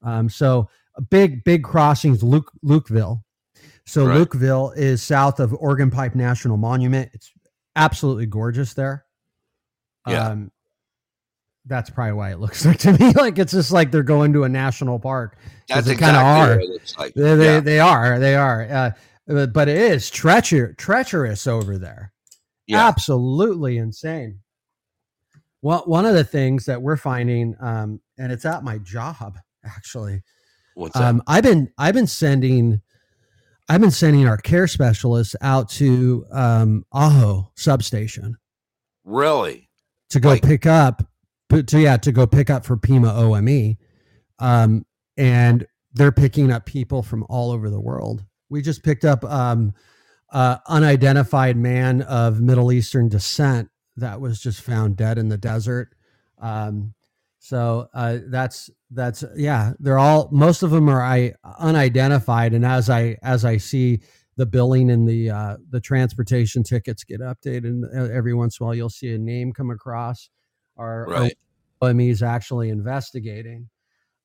Um, 0.02 0.28
so 0.28 0.68
a 0.96 1.02
big, 1.02 1.44
big 1.44 1.64
crossings, 1.64 2.22
Luke, 2.22 2.50
Lukeville. 2.64 3.22
So 3.84 4.06
Right. 4.06 4.18
Lukeville 4.18 4.76
is 4.76 5.02
south 5.02 5.38
of 5.38 5.54
Organ 5.54 5.90
Pipe 5.90 6.14
National 6.14 6.56
Monument. 6.56 7.10
It's 7.12 7.32
absolutely 7.76 8.26
gorgeous 8.26 8.74
there. 8.74 9.04
Yeah. 10.08 10.28
Um, 10.28 10.50
that's 11.66 11.90
probably 11.90 12.12
why 12.12 12.30
it 12.32 12.38
looks 12.40 12.64
like 12.66 12.78
to 12.78 12.93
me 12.93 13.12
like 13.12 13.38
it's 13.38 13.52
just 13.52 13.72
like 13.72 13.90
they're 13.90 14.02
going 14.02 14.32
to 14.34 14.44
a 14.44 14.48
national 14.48 14.98
park. 14.98 15.36
That's 15.68 15.86
they 15.86 15.97
kind 15.97 16.16
of 16.16 16.22
are. 16.22 16.48
what 16.56 16.64
it 16.64 16.70
looks 16.70 16.97
like. 16.98 17.14
They, 17.14 17.34
they, 17.34 17.44
Yeah. 17.55 17.60
they 17.60 17.80
are. 17.80 18.18
They 18.18 18.34
are. 18.36 18.62
Uh, 19.28 19.47
but- 19.47 19.68
it 19.68 19.76
is 19.76 20.10
treacher 20.10 20.76
treacherous 20.76 21.47
over 21.47 21.78
there. 21.78 22.12
Yeah. 22.66 22.86
Absolutely 22.88 23.78
insane. 23.78 24.40
Well, 25.62 25.82
one 25.86 26.06
of 26.06 26.14
the 26.14 26.24
things 26.24 26.66
that 26.66 26.80
we're 26.82 26.97
finding, 26.97 27.56
um, 27.60 28.01
and 28.18 28.30
it's 28.30 28.44
at 28.44 28.62
my 28.62 28.78
job 28.78 29.36
actually. 29.64 30.22
What's 30.74 30.94
that? 30.94 31.02
Um, 31.05 31.22
I've 31.26 31.43
been 31.43 31.72
I've 31.78 31.94
been 31.94 32.06
sending 32.06 32.80
I've 33.68 33.80
been 33.80 33.90
sending 33.90 34.28
our 34.28 34.36
care 34.36 34.68
specialists 34.68 35.34
out 35.40 35.68
to 35.70 36.24
um, 36.30 36.84
Ajo 36.94 37.51
substation 37.56 38.36
Really? 39.05 39.68
to 40.10 40.20
go 40.20 40.38
pick 40.38 40.66
up 40.66 41.02
but 41.48 41.66
to 41.68 41.81
yeah 41.81 41.97
to 41.98 42.12
go 42.12 42.27
pick 42.27 42.51
up 42.51 42.64
for 42.64 42.77
Pima 42.77 43.12
OME, 43.14 43.77
um, 44.39 44.85
and 45.16 45.66
they're 45.93 46.12
picking 46.12 46.51
up 46.52 46.66
people 46.66 47.02
from 47.02 47.24
all 47.28 47.51
over 47.51 47.70
the 47.70 47.81
world. 47.81 48.24
We 48.48 48.62
just 48.62 48.82
picked 48.82 49.05
up 49.05 49.24
um, 49.24 49.73
unidentified 50.32 51.56
man 51.56 52.02
of 52.02 52.40
Middle 52.40 52.73
Eastern 52.73 53.09
descent 53.09 53.70
that 53.97 54.20
was 54.20 54.40
just 54.40 54.60
found 54.60 54.97
dead 54.97 55.18
in 55.18 55.28
the 55.28 55.39
desert. 55.39 55.94
Um, 56.40 56.94
so 57.39 57.89
uh, 57.94 58.18
that's 58.27 58.70
that's 58.90 59.24
yeah, 59.36 59.73
they're 59.78 59.98
all 59.98 60.28
most 60.32 60.62
of 60.62 60.70
them 60.70 60.89
are 60.89 61.02
I 61.02 61.35
unidentified, 61.59 62.55
and 62.55 62.64
as 62.64 62.90
I 62.90 63.16
as 63.23 63.44
I 63.44 63.56
see 63.59 64.01
the 64.36 64.47
billing 64.47 64.90
and 64.90 65.09
the 65.09 65.31
uh, 65.31 65.56
the 65.70 65.81
transportation 65.81 66.62
tickets 66.62 67.05
get 67.05 67.20
updated, 67.20 67.66
and 67.66 67.85
uh, 67.85 68.12
every 68.12 68.35
once 68.35 68.59
in 68.59 68.64
a 68.64 68.66
while 68.66 68.74
you'll 68.74 68.90
see 68.90 69.14
a 69.14 69.18
name 69.18 69.52
come 69.52 69.70
across. 69.70 70.28
Our 70.76 71.06
Right. 71.06 71.38
OME 71.82 72.00
is 72.10 72.22
actually 72.22 72.70
investigating. 72.70 73.68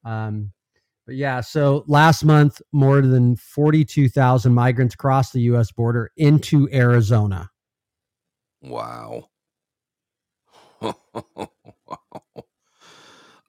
Um, 0.03 0.51
But 1.05 1.15
yeah, 1.15 1.41
so 1.41 1.83
last 1.87 2.23
month, 2.23 2.61
more 2.71 3.01
than 3.01 3.35
42,000 3.35 4.53
migrants 4.53 4.95
crossed 4.95 5.33
the 5.33 5.41
U.S. 5.41 5.71
border 5.71 6.11
into 6.15 6.69
Arizona. 6.71 7.49
Wow. 8.61 9.29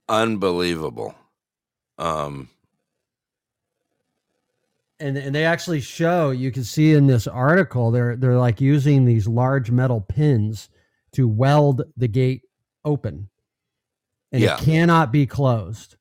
Unbelievable. 0.08 1.14
Um, 1.98 2.48
and 4.98 5.16
and 5.16 5.34
they 5.34 5.44
actually 5.44 5.80
show 5.80 6.30
you 6.30 6.50
can 6.50 6.64
see 6.64 6.92
in 6.94 7.06
this 7.06 7.26
article 7.26 7.90
they're 7.90 8.16
they're 8.16 8.38
like 8.38 8.60
using 8.60 9.04
these 9.04 9.26
large 9.28 9.70
metal 9.70 10.00
pins 10.00 10.68
to 11.12 11.28
weld 11.28 11.82
the 11.96 12.08
gate 12.08 12.42
open 12.84 13.28
and 14.32 14.42
Yeah. 14.42 14.54
it 14.56 14.60
cannot 14.60 15.12
be 15.12 15.26
closed 15.26 15.96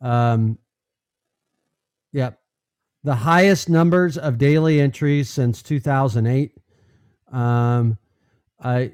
um 0.00 0.58
yep 2.12 2.40
the 3.04 3.14
highest 3.14 3.68
numbers 3.68 4.18
of 4.18 4.38
daily 4.38 4.80
entries 4.80 5.28
since 5.30 5.62
2008 5.62 6.52
um 7.32 7.98
i 8.62 8.92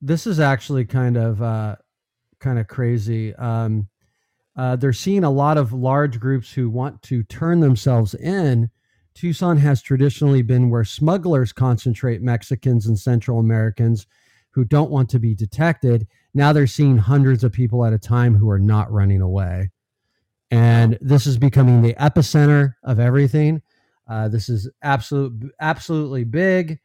this 0.00 0.26
is 0.26 0.38
actually 0.40 0.84
kind 0.84 1.16
of 1.16 1.42
uh 1.42 1.76
kind 2.40 2.58
of 2.58 2.66
crazy 2.68 3.34
um 3.36 3.88
uh, 4.56 4.74
they're 4.74 4.92
seeing 4.92 5.22
a 5.22 5.30
lot 5.30 5.56
of 5.56 5.72
large 5.72 6.18
groups 6.18 6.52
who 6.52 6.68
want 6.68 7.00
to 7.00 7.22
turn 7.22 7.60
themselves 7.60 8.14
in. 8.16 8.68
Tucson 9.14 9.56
has 9.56 9.80
traditionally 9.80 10.42
been 10.42 10.68
where 10.68 10.82
smugglers 10.82 11.52
concentrate 11.52 12.22
Mexicans 12.22 12.86
and 12.86 12.98
Central 12.98 13.38
Americans 13.38 14.08
who 14.50 14.64
don't 14.64 14.90
want 14.90 15.08
to 15.10 15.20
be 15.20 15.32
detected. 15.32 16.08
Now 16.34 16.52
they're 16.52 16.66
seeing 16.66 16.98
hundreds 16.98 17.44
of 17.44 17.52
people 17.52 17.84
at 17.84 17.92
a 17.92 17.98
time 17.98 18.34
who 18.34 18.48
are 18.50 18.58
not 18.58 18.92
running 18.92 19.20
away. 19.20 19.70
And 20.50 20.98
this 21.00 21.26
is 21.26 21.36
becoming 21.36 21.82
the 21.82 21.94
epicenter 21.94 22.74
of 22.82 22.98
everything. 22.98 23.62
Uh, 24.08 24.28
this 24.28 24.48
is 24.48 24.70
absolute, 24.82 25.52
absolutely 25.60 26.24
big. 26.24 26.78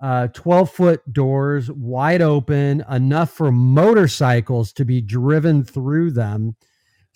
Uh, 0.00 0.28
12 0.28 0.70
foot 0.70 1.12
doors, 1.12 1.70
wide 1.72 2.22
open, 2.22 2.84
enough 2.88 3.30
for 3.30 3.50
motorcycles 3.50 4.72
to 4.74 4.84
be 4.84 5.00
driven 5.00 5.64
through 5.64 6.12
them 6.12 6.54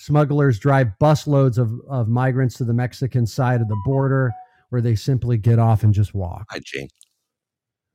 smugglers 0.02 0.58
drive 0.58 0.88
busloads 1.00 1.58
of, 1.58 1.80
of 1.88 2.08
migrants 2.08 2.56
to 2.56 2.64
the 2.64 2.72
Mexican 2.72 3.24
side 3.24 3.60
of 3.60 3.68
the 3.68 3.80
border 3.84 4.32
where 4.70 4.80
they 4.80 4.96
simply 4.96 5.38
get 5.38 5.60
off 5.60 5.84
and 5.84 5.94
just 5.94 6.12
walk. 6.12 6.44
Hi, 6.50 6.58
Jane. 6.64 6.88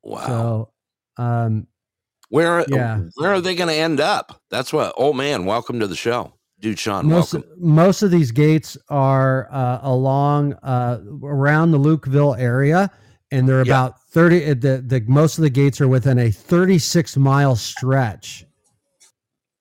Wow. 0.03 0.25
So, 0.25 0.71
um, 1.21 1.67
where 2.29 2.65
yeah. 2.67 3.01
where 3.15 3.33
are 3.33 3.41
they 3.41 3.55
going 3.55 3.69
to 3.69 3.75
end 3.75 3.99
up? 3.99 4.41
That's 4.49 4.73
what. 4.73 4.93
Oh 4.97 5.13
man, 5.13 5.45
welcome 5.45 5.79
to 5.79 5.87
the 5.87 5.95
show, 5.95 6.33
dude. 6.59 6.79
Sean, 6.79 7.07
most 7.07 7.33
welcome. 7.33 7.51
most 7.57 8.01
of 8.01 8.11
these 8.11 8.31
gates 8.31 8.77
are 8.89 9.47
uh, 9.51 9.79
along 9.83 10.53
uh, 10.63 10.99
around 11.23 11.71
the 11.71 11.79
Lukeville 11.79 12.39
area, 12.39 12.91
and 13.31 13.47
they're 13.47 13.61
about 13.61 14.01
thirty. 14.01 14.43
uh, 14.45 14.55
The 14.55 14.83
the 14.85 15.03
most 15.07 15.37
of 15.37 15.43
the 15.43 15.49
gates 15.49 15.79
are 15.81 15.87
within 15.87 16.19
a 16.19 16.31
thirty 16.31 16.79
six 16.79 17.15
mile 17.17 17.55
stretch. 17.55 18.45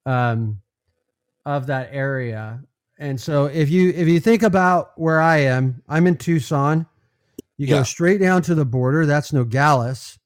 Um, 0.05 0.61
of 1.47 1.67
that 1.69 1.89
area. 1.93 2.61
And 2.99 3.19
so 3.19 3.47
if 3.47 3.71
you 3.71 3.91
if 3.91 4.09
you 4.09 4.21
think 4.21 4.43
about 4.43 4.91
where 4.97 5.21
I 5.21 5.39
am, 5.39 5.83
I'm 5.89 6.07
in 6.07 6.17
Tucson. 6.17 6.87
You 7.57 7.67
go 7.69 7.83
straight 7.85 8.21
down 8.21 8.43
to 8.43 8.55
the 8.55 8.67
border, 8.67 9.07
that's 9.07 9.33
Nogales. 9.33 10.19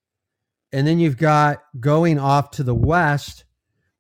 And 0.73 0.87
then 0.87 0.99
you've 0.99 1.17
got 1.17 1.59
going 1.81 2.19
off 2.19 2.51
to 2.53 2.63
the 2.63 2.75
west, 2.75 3.45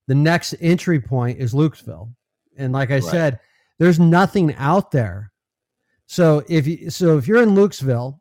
the 0.06 0.14
next 0.14 0.54
entry 0.60 1.00
point 1.00 1.38
is 1.38 1.52
Lukesville. 1.54 2.12
And 2.56 2.72
like 2.72 2.90
I 2.90 2.94
Right. 2.94 3.04
said, 3.04 3.40
there's 3.78 3.98
nothing 3.98 4.54
out 4.56 4.90
there. 4.90 5.32
So 6.06 6.42
if 6.48 6.66
you 6.66 6.90
so 6.90 7.16
if 7.18 7.26
you're 7.28 7.42
in 7.42 7.50
Lukesville, 7.50 8.18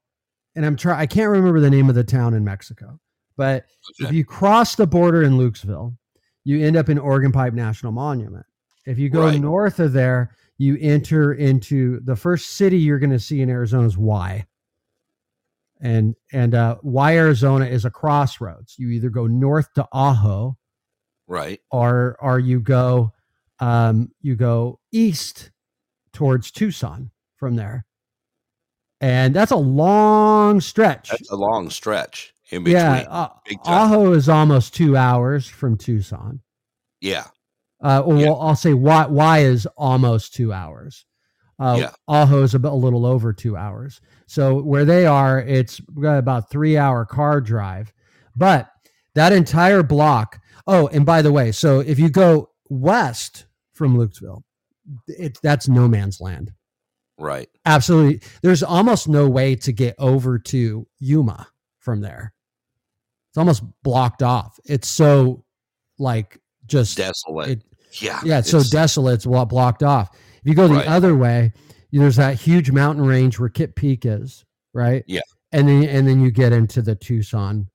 and 0.56 0.66
I'm 0.66 0.76
trying 0.76 1.00
I 1.00 1.06
can't 1.06 1.30
remember 1.32 1.60
the 1.60 1.70
name 1.70 1.90
of 1.90 1.96
the 1.96 2.04
town 2.04 2.34
in 2.34 2.44
Mexico, 2.44 3.00
but 3.36 3.66
if 4.00 4.12
you 4.12 4.24
cross 4.26 4.76
the 4.76 4.88
border 4.88 5.24
in 5.24 5.34
Lukesville, 5.34 5.96
you 6.44 6.64
end 6.64 6.76
up 6.76 6.90
in 6.90 6.98
Organ 6.98 7.32
Pipe 7.32 7.54
National 7.54 7.92
Monument. 7.92 8.46
If 8.86 8.98
you 8.98 9.10
go 9.10 9.26
Right. 9.26 9.40
north 9.40 9.80
of 9.80 9.94
there, 9.94 10.36
you 10.58 10.78
enter 10.80 11.34
into 11.34 12.00
the 12.02 12.16
first 12.16 12.52
city 12.52 12.78
you're 12.78 13.00
going 13.00 13.10
to 13.12 13.20
see 13.20 13.42
in 13.42 13.50
Arizona 13.50 13.88
is 13.88 13.98
Why. 13.98 14.46
And 15.82 16.16
and 16.34 16.54
uh, 16.56 16.76
Why 16.82 17.16
Arizona 17.18 17.66
is 17.66 17.86
a 17.86 17.90
crossroads. 17.90 18.76
You 18.78 18.90
either 18.90 19.10
go 19.10 19.28
north 19.28 19.72
to 19.76 19.88
Ajo, 19.94 20.58
Right. 21.28 21.62
or 21.72 22.18
or 22.20 22.38
you 22.40 22.60
go 22.60 23.14
um, 23.60 24.12
you 24.22 24.36
go 24.36 24.80
east 24.92 25.52
towards 26.14 26.52
Tucson 26.52 27.12
from 27.38 27.56
there, 27.56 27.86
and 29.02 29.34
that's 29.34 29.52
a 29.52 29.56
long 29.58 30.60
stretch. 30.60 31.10
That's 31.10 31.32
a 31.32 31.36
long 31.36 31.70
stretch 31.70 32.34
in 32.52 32.64
between. 32.64 32.82
yeah, 32.84 33.06
uh. 33.10 33.30
Ajo 33.66 34.12
is 34.14 34.28
almost 34.28 34.74
two 34.74 34.98
hours 34.98 35.48
from 35.48 35.78
Tucson. 35.78 36.42
Yeah. 37.00 37.28
Uh, 37.82 38.04
well, 38.06 38.42
I'll 38.42 38.56
say 38.58 38.74
why. 38.74 39.06
y 39.08 39.40
is 39.40 39.66
almost 39.78 40.34
two 40.34 40.52
hours. 40.52 41.06
Uh, 41.58 41.78
Yeah. 41.80 41.92
Ajo 42.10 42.44
is 42.44 42.54
about 42.54 42.74
a 42.74 42.76
little 42.76 43.06
over 43.06 43.32
two 43.32 43.56
hours. 43.56 44.02
So 44.30 44.62
where 44.62 44.86
they 44.86 45.08
are, 45.08 45.40
it's 45.40 45.82
about 45.98 46.52
three 46.52 46.78
hour 46.78 47.04
car 47.04 47.42
drive. 47.42 47.92
But 48.36 48.70
that 49.16 49.34
entire 49.34 49.82
block. 49.82 50.40
Oh, 50.68 50.88
and 50.90 51.04
by 51.04 51.24
the 51.24 51.32
way, 51.32 51.52
so 51.52 51.80
if 51.80 51.98
you 51.98 52.10
go 52.10 52.52
west 52.70 53.48
from 53.74 53.98
Lukesville, 53.98 54.44
it, 55.08 55.40
that's 55.42 55.68
no 55.68 55.88
man's 55.88 56.22
land. 56.22 56.54
Right. 57.18 57.50
Absolutely. 57.66 58.22
There's 58.44 58.62
almost 58.62 59.08
no 59.10 59.28
way 59.28 59.56
to 59.56 59.72
get 59.74 59.96
over 59.98 60.38
to 60.38 60.88
Yuma 61.00 61.48
from 61.80 62.00
there. 62.02 62.32
It's 63.32 63.38
almost 63.40 63.64
blocked 63.82 64.22
off. 64.22 64.60
It's 64.66 64.88
so 64.88 65.44
like 65.98 66.40
just 66.68 66.98
Desolate. 66.98 67.50
it- 67.50 67.64
yeah. 68.00 68.20
yeah, 68.24 68.38
it's 68.38 68.52
so 68.52 68.62
desolate, 68.62 69.16
it's 69.16 69.26
blo- 69.26 69.46
blocked 69.46 69.82
off. 69.82 70.10
If 70.14 70.42
you 70.46 70.54
go 70.54 70.68
the 70.68 70.76
Right. 70.76 70.88
other 70.88 71.16
way, 71.16 71.52
there's 71.92 72.18
that 72.18 72.40
huge 72.40 72.72
mountain 72.72 73.06
range 73.06 73.40
where 73.40 73.50
Kitt 73.50 73.76
Peak 73.76 74.06
is, 74.06 74.46
right? 74.74 75.04
Yeah. 75.08 75.22
And 75.52 75.68
then 75.68 75.84
and 75.84 76.08
then 76.08 76.22
you 76.22 76.32
get 76.32 76.54
into 76.54 76.82
the 76.82 76.96
Tucson, 76.96 77.68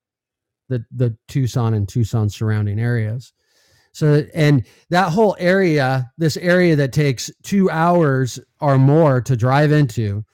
the 0.69 0.85
the 0.93 1.16
Tucson 1.28 1.74
and 1.74 1.89
Tucson 1.89 2.28
surrounding 2.31 2.78
areas. 2.78 3.32
So 3.93 4.24
and 4.35 4.65
that 4.91 5.11
whole 5.12 5.36
area, 5.39 6.11
this 6.19 6.36
area 6.36 6.77
that 6.77 6.93
takes 6.93 7.31
two 7.43 7.70
hours 7.70 8.39
or 8.61 8.78
more 8.78 9.20
to 9.23 9.36
drive 9.36 9.73
into, 9.73 10.24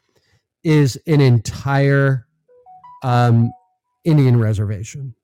is 0.65 0.97
an 1.07 1.21
entire 1.23 2.27
um, 3.03 3.51
Indian 4.05 4.39
reservation 4.39 5.15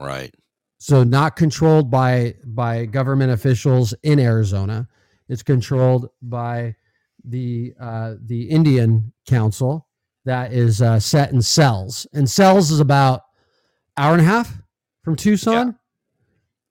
Right. 0.00 0.34
so 0.78 1.04
not 1.04 1.36
controlled 1.36 1.90
by 1.90 2.34
by 2.44 2.86
government 2.86 3.32
officials 3.32 3.94
in 4.02 4.18
Arizona. 4.18 4.88
It's 5.28 5.42
controlled 5.42 6.08
by 6.22 6.74
the 7.26 7.74
uh, 7.80 8.14
the 8.24 8.44
Indian 8.44 9.12
Council 9.26 9.86
that 10.24 10.52
is 10.52 10.82
uh, 10.82 10.98
set 10.98 11.32
in 11.32 11.42
Sells, 11.42 12.06
and 12.12 12.28
Sells 12.28 12.70
is 12.70 12.80
about 12.80 13.22
hour 13.96 14.12
and 14.12 14.22
a 14.22 14.24
half 14.24 14.60
from 15.02 15.16
Tucson. 15.16 15.78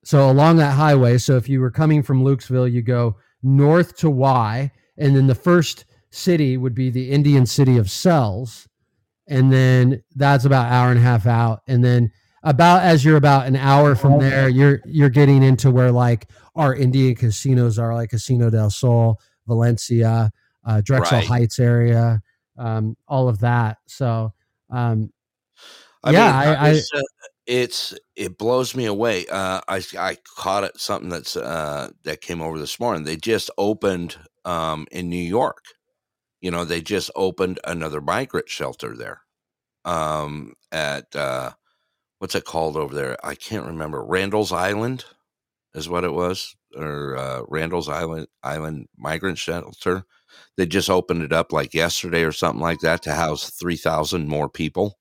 So 0.03 0.30
along 0.30 0.57
that 0.57 0.73
highway. 0.73 1.18
So 1.18 1.36
if 1.36 1.49
you 1.49 1.60
were 1.60 1.72
coming 1.72 2.03
from 2.03 2.23
Lukesville, 2.23 2.72
you 2.72 2.84
go 2.84 3.18
north 3.41 3.95
to 3.98 4.10
Why, 4.10 4.72
and 4.98 5.15
then 5.15 5.27
the 5.27 5.36
first 5.36 5.86
city 6.11 6.57
would 6.57 6.76
be 6.76 6.90
the 6.90 7.11
Indian 7.11 7.45
city 7.45 7.77
of 7.77 7.90
Sells, 7.90 8.68
and 9.27 9.52
then 9.52 10.03
that's 10.15 10.45
about 10.45 10.72
hour 10.72 10.90
and 10.90 10.99
a 10.99 11.02
half 11.02 11.26
out, 11.26 11.61
and 11.68 11.84
then 11.84 12.11
about 12.44 12.84
as 12.84 13.03
you're 13.03 13.18
about 13.18 13.48
an 13.48 13.56
hour 13.56 13.95
from 13.95 14.19
there, 14.19 14.48
you're 14.48 14.80
you're 14.86 15.10
getting 15.10 15.41
into 15.41 15.72
where 15.72 15.91
like 15.91 16.30
our 16.56 16.76
Indian 16.76 17.15
casinos 17.15 17.80
are, 17.80 17.94
like 17.94 18.11
Casino 18.11 18.49
del 18.49 18.69
Sol, 18.69 19.19
Valencia, 19.48 20.32
uh, 20.66 20.82
Drexel 20.82 21.20
Right. 21.20 21.28
Heights 21.28 21.60
area, 21.60 22.22
um, 22.58 22.98
all 23.08 23.28
of 23.28 23.40
that. 23.40 23.78
So, 23.88 24.34
um, 24.70 25.12
I 26.04 26.12
yeah, 26.12 26.26
mean, 26.26 26.36
I, 26.36 26.54
I, 26.54 26.70
it's, 26.70 26.94
uh, 26.94 27.02
it's 27.48 27.94
it 28.16 28.38
blows 28.38 28.76
me 28.76 28.86
away. 28.86 29.26
Uh, 29.28 29.62
I 29.68 29.84
I 29.98 30.18
caught 30.38 30.64
it 30.64 30.80
something 30.80 31.10
that's 31.10 31.36
uh, 31.36 31.90
that 32.04 32.22
came 32.22 32.42
over 32.42 32.60
this 32.60 32.80
morning. 32.80 33.04
They 33.04 33.18
just 33.18 33.50
opened 33.58 34.18
um, 34.44 34.88
in 34.92 35.10
New 35.10 35.18
York. 35.18 35.64
You 36.42 36.52
know, 36.52 36.66
they 36.66 36.82
just 36.82 37.10
opened 37.16 37.60
another 37.64 38.02
migrant 38.02 38.50
shelter 38.50 38.96
there. 38.96 39.22
Um, 39.84 40.54
at 40.72 41.16
uh, 41.16 41.52
what's 42.20 42.36
it 42.36 42.46
called 42.46 42.78
over 42.78 42.94
there? 42.94 43.18
I 43.24 43.36
can't 43.36 43.68
remember. 43.68 44.04
Randall's 44.04 44.52
Island 44.52 45.06
is 45.74 45.90
what 45.90 46.04
it 46.04 46.14
was, 46.14 46.56
or 46.76 47.18
uh, 47.18 47.42
Randall's 47.48 47.90
Island 47.90 48.28
Island 48.44 48.88
Migrant 48.98 49.38
Shelter. 49.38 50.06
They 50.57 50.66
just 50.66 50.90
opened 50.90 51.22
it 51.24 51.34
up 51.34 51.52
like 51.52 51.74
yesterday 51.74 52.24
or 52.24 52.32
something 52.32 52.62
like 52.62 52.80
that 52.80 53.02
to 53.03 53.14
house 53.14 53.49
three 53.49 53.78
thousand 53.78 54.28
more 54.28 54.49
people. 54.49 54.98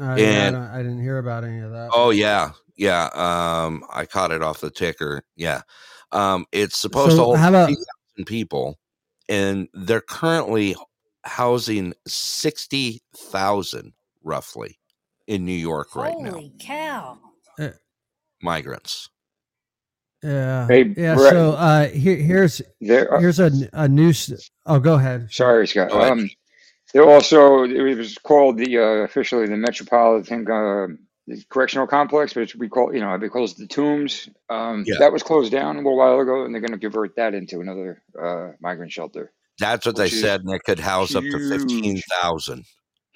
uh, 0.00 0.14
yeah, 0.18 0.68
I, 0.72 0.78
I 0.78 0.82
didn't 0.82 1.02
hear 1.02 1.18
about 1.18 1.44
any 1.44 1.60
of 1.60 1.70
that. 1.72 1.90
Oh 1.92 2.10
yeah, 2.10 2.52
yeah. 2.76 3.04
Um, 3.14 3.84
I 3.92 4.06
caught 4.06 4.30
it 4.32 4.42
off 4.42 4.60
the 4.60 4.70
ticker. 4.70 5.22
Yeah, 5.36 5.62
um, 6.12 6.46
it's 6.52 6.78
supposed 6.78 7.12
So 7.12 7.16
to 7.16 7.22
hold 7.24 7.38
how 7.38 7.48
about- 7.50 7.66
three 7.66 7.76
thousand 7.76 8.24
people, 8.26 8.78
and 9.28 9.68
they're 9.74 10.00
currently 10.00 10.74
housing 11.24 11.92
sixty 12.06 13.00
thousand 13.16 13.92
roughly 14.24 14.78
in 15.26 15.44
New 15.44 15.52
York 15.52 15.94
right 15.94 16.16
now. 16.18 16.30
Holy 16.32 16.52
cow. 16.58 17.18
Migrants. 18.40 19.08
Yeah. 20.22 20.66
Hey, 20.68 20.84
yeah. 20.96 21.14
Brett. 21.14 21.32
So 21.32 21.52
uh, 21.52 21.88
here, 21.88 22.16
here's 22.16 22.62
There 22.80 23.10
are- 23.12 23.20
here's 23.20 23.40
a 23.40 23.50
a 23.72 23.88
new. 23.88 24.12
Oh, 24.66 24.78
go 24.78 24.94
ahead. 24.94 25.28
Sorry, 25.30 25.66
Scott. 25.66 25.90
Go 25.90 25.98
ahead. 26.00 26.12
Um, 26.12 26.30
there 26.94 27.04
also 27.08 27.64
it 27.64 27.96
was 27.96 28.18
called 28.18 28.58
the 28.58 28.78
uh, 28.78 28.82
officially 29.04 29.46
the 29.46 29.56
Metropolitan 29.56 30.48
uh, 30.50 30.88
Correctional 31.48 31.86
Complex, 31.86 32.34
but 32.34 32.42
it's, 32.44 32.54
we 32.54 32.68
call 32.68 32.94
you 32.94 33.00
know 33.00 33.16
they 33.18 33.28
call 33.28 33.44
it 33.44 33.54
the 33.56 33.66
Tombs. 33.66 34.28
Um, 34.50 34.84
Yeah. 34.86 34.96
That 34.98 35.12
was 35.12 35.22
closed 35.22 35.50
down 35.50 35.76
a 35.76 35.78
little 35.78 35.96
while 35.96 36.20
ago, 36.20 36.44
and 36.44 36.54
they're 36.54 36.60
going 36.60 36.72
to 36.72 36.78
convert 36.78 37.16
that 37.16 37.34
into 37.34 37.60
another 37.60 38.02
uh, 38.20 38.52
migrant 38.60 38.92
shelter. 38.92 39.32
That's 39.58 39.86
what 39.86 39.96
they 39.96 40.06
is 40.06 40.20
said, 40.20 40.42
and 40.42 40.52
it 40.52 40.62
could 40.64 40.78
house 40.78 41.14
up 41.14 41.22
to 41.24 41.28
huge. 41.30 41.60
fifteen 41.60 42.00
thousand. 42.20 42.64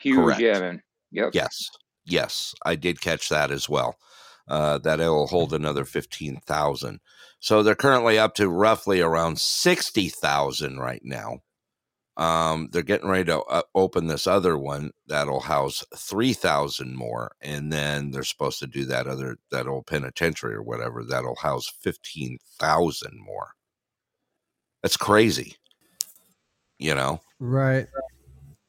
Huge, 0.00 0.16
Correct. 0.16 0.40
yeah, 0.40 0.58
man. 0.60 0.82
Yep. 1.12 1.30
Yes, 1.34 1.70
yes, 2.04 2.54
I 2.64 2.74
did 2.76 3.00
catch 3.00 3.28
that 3.28 3.50
as 3.50 3.68
well. 3.68 3.96
Uh, 4.48 4.78
that 4.78 5.00
it 5.00 5.08
will 5.08 5.26
hold 5.26 5.52
another 5.52 5.84
fifteen 5.84 6.40
thousand. 6.46 7.00
So 7.40 7.62
they're 7.62 7.74
currently 7.74 8.18
up 8.18 8.34
to 8.36 8.48
roughly 8.48 9.00
around 9.00 9.38
sixty 9.38 10.08
thousand 10.08 10.78
right 10.78 11.02
now. 11.04 11.40
Um, 12.16 12.68
they're 12.72 12.82
getting 12.82 13.10
ready 13.10 13.24
to 13.24 13.40
uh, 13.42 13.62
open 13.74 14.06
this 14.06 14.26
other 14.26 14.56
one 14.56 14.92
that'll 15.06 15.40
house 15.40 15.84
three 15.94 16.32
thousand 16.32 16.96
more, 16.96 17.32
and 17.42 17.72
then 17.72 18.10
they're 18.10 18.22
supposed 18.22 18.58
to 18.60 18.66
do 18.66 18.84
that 18.86 19.06
other 19.06 19.36
that 19.50 19.66
old 19.66 19.86
penitentiary 19.86 20.54
or 20.54 20.62
whatever 20.62 21.04
that'll 21.04 21.36
house 21.36 21.70
fifteen 21.82 22.38
thousand 22.58 23.18
more. 23.20 23.50
That's 24.82 24.96
crazy, 24.96 25.56
you 26.78 26.94
know. 26.94 27.20
Right. 27.38 27.86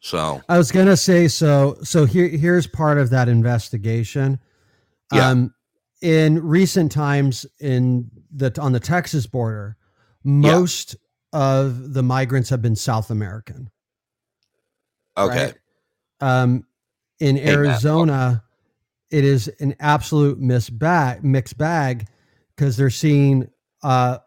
So 0.02 0.42
I 0.50 0.58
was 0.58 0.72
gonna 0.72 0.98
say 0.98 1.28
so. 1.28 1.78
So 1.84 2.06
here, 2.06 2.28
here's 2.28 2.68
part 2.68 2.98
of 2.98 3.12
that 3.12 3.30
investigation. 3.30 4.40
Yeah. 5.14 5.30
Um, 5.30 5.54
in 6.02 6.44
recent 6.46 6.92
times, 6.92 7.46
in 7.60 8.10
the 8.32 8.56
on 8.62 8.72
the 8.72 8.80
Texas 8.80 9.26
border, 9.28 9.78
most 10.24 10.96
of 11.34 11.94
the 11.94 12.04
migrants 12.04 12.50
have 12.50 12.62
been 12.62 12.76
South 12.76 13.10
American. 13.10 13.70
okay, 15.18 15.46
right? 15.46 15.56
Um, 16.22 16.66
in 17.20 17.36
Hey. 17.38 17.54
Arizona, 17.54 18.44
it 19.10 19.24
is 19.24 19.48
an 19.60 19.76
absolute 19.80 20.40
mixed 20.40 20.78
bag, 20.78 21.24
mixed 21.24 21.58
bag, 21.58 22.08
because 22.56 22.78
they're 22.78 22.90
seeing 22.90 23.48
uh, 23.84 24.20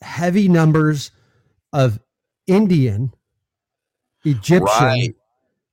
heavy 0.00 0.48
numbers 0.48 1.10
of 1.72 1.98
Indian, 2.46 3.12
Egyptian, 4.24 4.62
Right. 4.64 5.14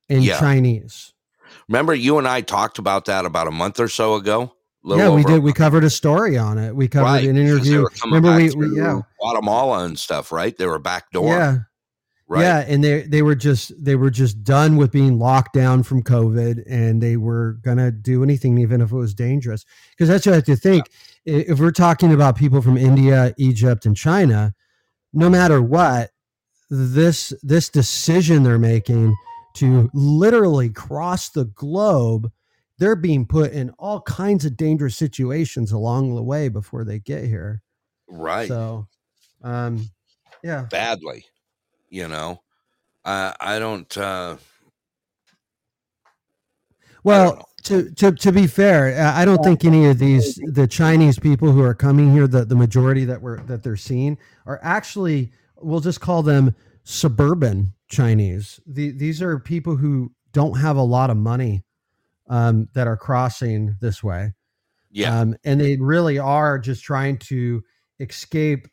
and 0.08 0.24
Yeah. 0.24 0.38
Chinese. 0.38 1.12
remember 1.68 1.94
you 1.94 2.18
and 2.18 2.28
I 2.28 2.40
talked 2.42 2.78
about 2.78 3.06
that 3.06 3.24
about 3.24 3.46
a 3.48 3.52
month 3.52 3.80
or 3.80 3.88
so 3.88 4.14
ago. 4.14 4.55
Yeah, 4.86 5.10
we 5.10 5.24
did. 5.24 5.42
We 5.42 5.52
covered 5.52 5.84
a 5.84 5.90
story 5.90 6.38
on 6.38 6.58
it. 6.58 6.74
We 6.74 6.86
covered 6.88 7.06
Right, 7.06 7.28
an 7.28 7.36
interview. 7.36 7.86
Remember, 8.04 8.36
we, 8.36 8.50
we 8.54 8.76
yeah, 8.76 9.00
Guatemala 9.18 9.84
and 9.84 9.98
stuff, 9.98 10.30
right? 10.30 10.56
They 10.56 10.66
were 10.66 10.78
backdoor. 10.78 11.26
yeah, 11.28 11.58
right. 12.28 12.40
yeah, 12.42 12.64
and 12.68 12.84
they 12.84 13.02
they 13.02 13.22
were 13.22 13.34
just 13.34 13.72
they 13.82 13.96
were 13.96 14.10
just 14.10 14.44
done 14.44 14.76
with 14.76 14.92
being 14.92 15.18
locked 15.18 15.54
down 15.54 15.82
from 15.82 16.02
COVID, 16.02 16.62
and 16.68 17.02
they 17.02 17.16
were 17.16 17.54
gonna 17.62 17.90
do 17.90 18.22
anything, 18.22 18.58
even 18.58 18.80
if 18.80 18.92
it 18.92 18.96
was 18.96 19.12
dangerous. 19.14 19.64
Because 19.90 20.08
that's 20.08 20.24
what 20.26 20.32
I 20.32 20.36
have 20.36 20.44
to 20.44 20.56
think. 20.56 20.84
I- 21.26 21.30
If 21.48 21.58
we're 21.58 21.72
talking 21.72 22.12
about 22.12 22.36
people 22.36 22.62
from 22.62 22.76
India, 22.76 23.34
Egypt, 23.38 23.84
and 23.86 23.96
China, 23.96 24.54
no 25.12 25.28
matter 25.28 25.60
what, 25.60 26.10
this 26.70 27.32
this 27.42 27.68
decision 27.68 28.44
they're 28.44 28.58
making 28.58 29.16
to 29.54 29.90
literally 29.94 30.68
cross 30.68 31.30
the 31.30 31.46
globe 31.46 32.30
they're 32.78 32.96
being 32.96 33.26
put 33.26 33.52
in 33.52 33.70
all 33.78 34.00
kinds 34.02 34.44
of 34.44 34.56
dangerous 34.56 34.96
situations 34.96 35.72
along 35.72 36.14
the 36.14 36.22
way 36.22 36.48
before 36.48 36.84
they 36.84 36.98
get 36.98 37.24
here 37.24 37.62
Right. 38.08 38.48
so 38.48 38.86
um 39.42 39.88
yeah 40.42 40.66
Badly. 40.70 41.24
You 41.88 42.08
know. 42.08 42.42
I, 43.04 43.34
I 43.40 43.58
don't 43.58 43.96
uh 43.96 44.36
well 47.04 47.48
to, 47.64 47.90
to 47.92 48.12
to 48.12 48.32
be 48.32 48.46
fair 48.48 48.98
uh, 49.00 49.12
i 49.18 49.24
don't 49.24 49.42
think 49.44 49.64
any 49.64 49.86
of 49.86 49.98
these 49.98 50.40
the 50.52 50.66
chinese 50.66 51.18
people 51.18 51.50
who 51.52 51.62
are 51.62 51.74
coming 51.74 52.12
here 52.12 52.26
the, 52.26 52.44
the 52.44 52.56
majority 52.56 53.04
that 53.04 53.20
were 53.22 53.40
that 53.46 53.62
they're 53.62 53.76
seeing 53.76 54.18
are 54.44 54.58
actually 54.62 55.30
we'll 55.60 55.80
just 55.80 56.00
call 56.00 56.22
them 56.22 56.54
suburban 56.84 57.72
chinese 57.88 58.60
the, 58.66 58.90
these 58.90 59.22
are 59.22 59.38
people 59.38 59.76
who 59.76 60.12
don't 60.32 60.58
have 60.58 60.76
a 60.76 60.82
lot 60.82 61.10
of 61.10 61.16
money 61.16 61.62
um, 62.28 62.68
that 62.74 62.86
are 62.86 62.96
crossing 62.96 63.76
this 63.80 64.02
way 64.02 64.32
Yeah. 64.90 65.20
um, 65.20 65.36
and 65.44 65.60
they 65.60 65.76
really 65.76 66.18
are 66.18 66.58
just 66.58 66.82
trying 66.84 67.18
to 67.18 67.62
escape 68.00 68.68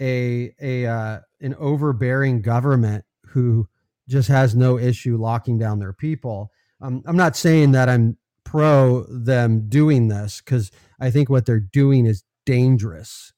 a 0.00 0.52
a 0.60 0.86
uh, 0.86 1.20
an 1.40 1.54
overbearing 1.54 2.42
government 2.42 3.04
who 3.26 3.68
just 4.08 4.28
has 4.28 4.54
no 4.54 4.78
issue 4.78 5.16
locking 5.16 5.58
down 5.58 5.78
their 5.78 5.92
people. 5.92 6.50
Um, 6.80 7.02
I'm 7.06 7.16
not 7.16 7.36
saying 7.36 7.72
that 7.72 7.88
I'm 7.88 8.16
pro 8.44 9.04
them 9.04 9.68
doing 9.68 10.08
this 10.08 10.42
because 10.44 10.70
I 11.00 11.10
think 11.10 11.30
what 11.30 11.46
they're 11.46 11.60
doing 11.60 12.06
is 12.06 12.24
dangerous. 12.44 13.32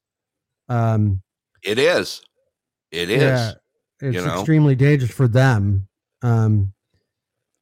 Um, 0.68 1.22
it 1.62 1.78
is. 1.78 2.22
It 2.90 3.10
is. 3.10 3.22
yeah, 3.22 3.52
it's 4.00 4.16
you 4.16 4.24
know? 4.24 4.34
extremely 4.38 4.74
dangerous 4.74 5.12
for 5.12 5.28
them. 5.28 5.88
Um, 6.22 6.72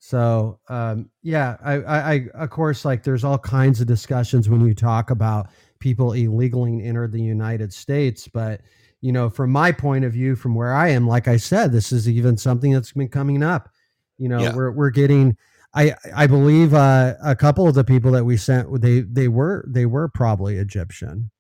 so 0.06 0.60
um, 0.68 1.09
yeah, 1.22 1.56
I, 1.64 1.72
I, 1.76 2.12
I 2.12 2.26
of 2.35 2.51
course 2.51 2.85
like 2.85 3.02
there's 3.05 3.24
all 3.24 3.39
kinds 3.39 3.81
of 3.81 3.86
discussions 3.86 4.51
when 4.51 4.60
you 4.66 4.74
talk 4.74 5.09
about 5.10 5.48
people 5.78 6.12
illegally 6.12 6.85
enter 6.85 7.09
the 7.09 7.22
United 7.22 7.72
States, 7.72 8.28
but 8.28 8.60
you 9.01 9.12
know, 9.12 9.31
from 9.31 9.51
my 9.51 9.72
point 9.72 10.05
of 10.05 10.12
view, 10.12 10.36
from 10.36 10.55
where 10.55 10.74
I 10.74 10.89
am, 10.90 11.09
like 11.09 11.26
I 11.26 11.39
said, 11.39 11.72
this 11.72 11.90
is 11.90 12.06
even 12.06 12.36
something 12.36 12.70
that's 12.70 12.93
been 12.93 13.09
coming 13.09 13.43
up. 13.43 13.70
You 14.18 14.28
know, 14.28 14.40
Yeah. 14.43 14.55
we're 14.55 14.72
we're 14.72 14.90
getting. 14.90 15.39
I 15.74 15.94
I 16.14 16.26
believe 16.26 16.74
uh, 16.74 17.14
a 17.24 17.35
couple 17.35 17.66
of 17.66 17.74
the 17.74 17.82
people 17.82 18.12
that 18.12 18.24
we 18.26 18.36
sent 18.36 18.82
they 18.82 19.01
they 19.01 19.28
were 19.28 19.64
they 19.66 19.86
were 19.86 20.09
probably 20.09 20.56
Egyptian 20.59 21.31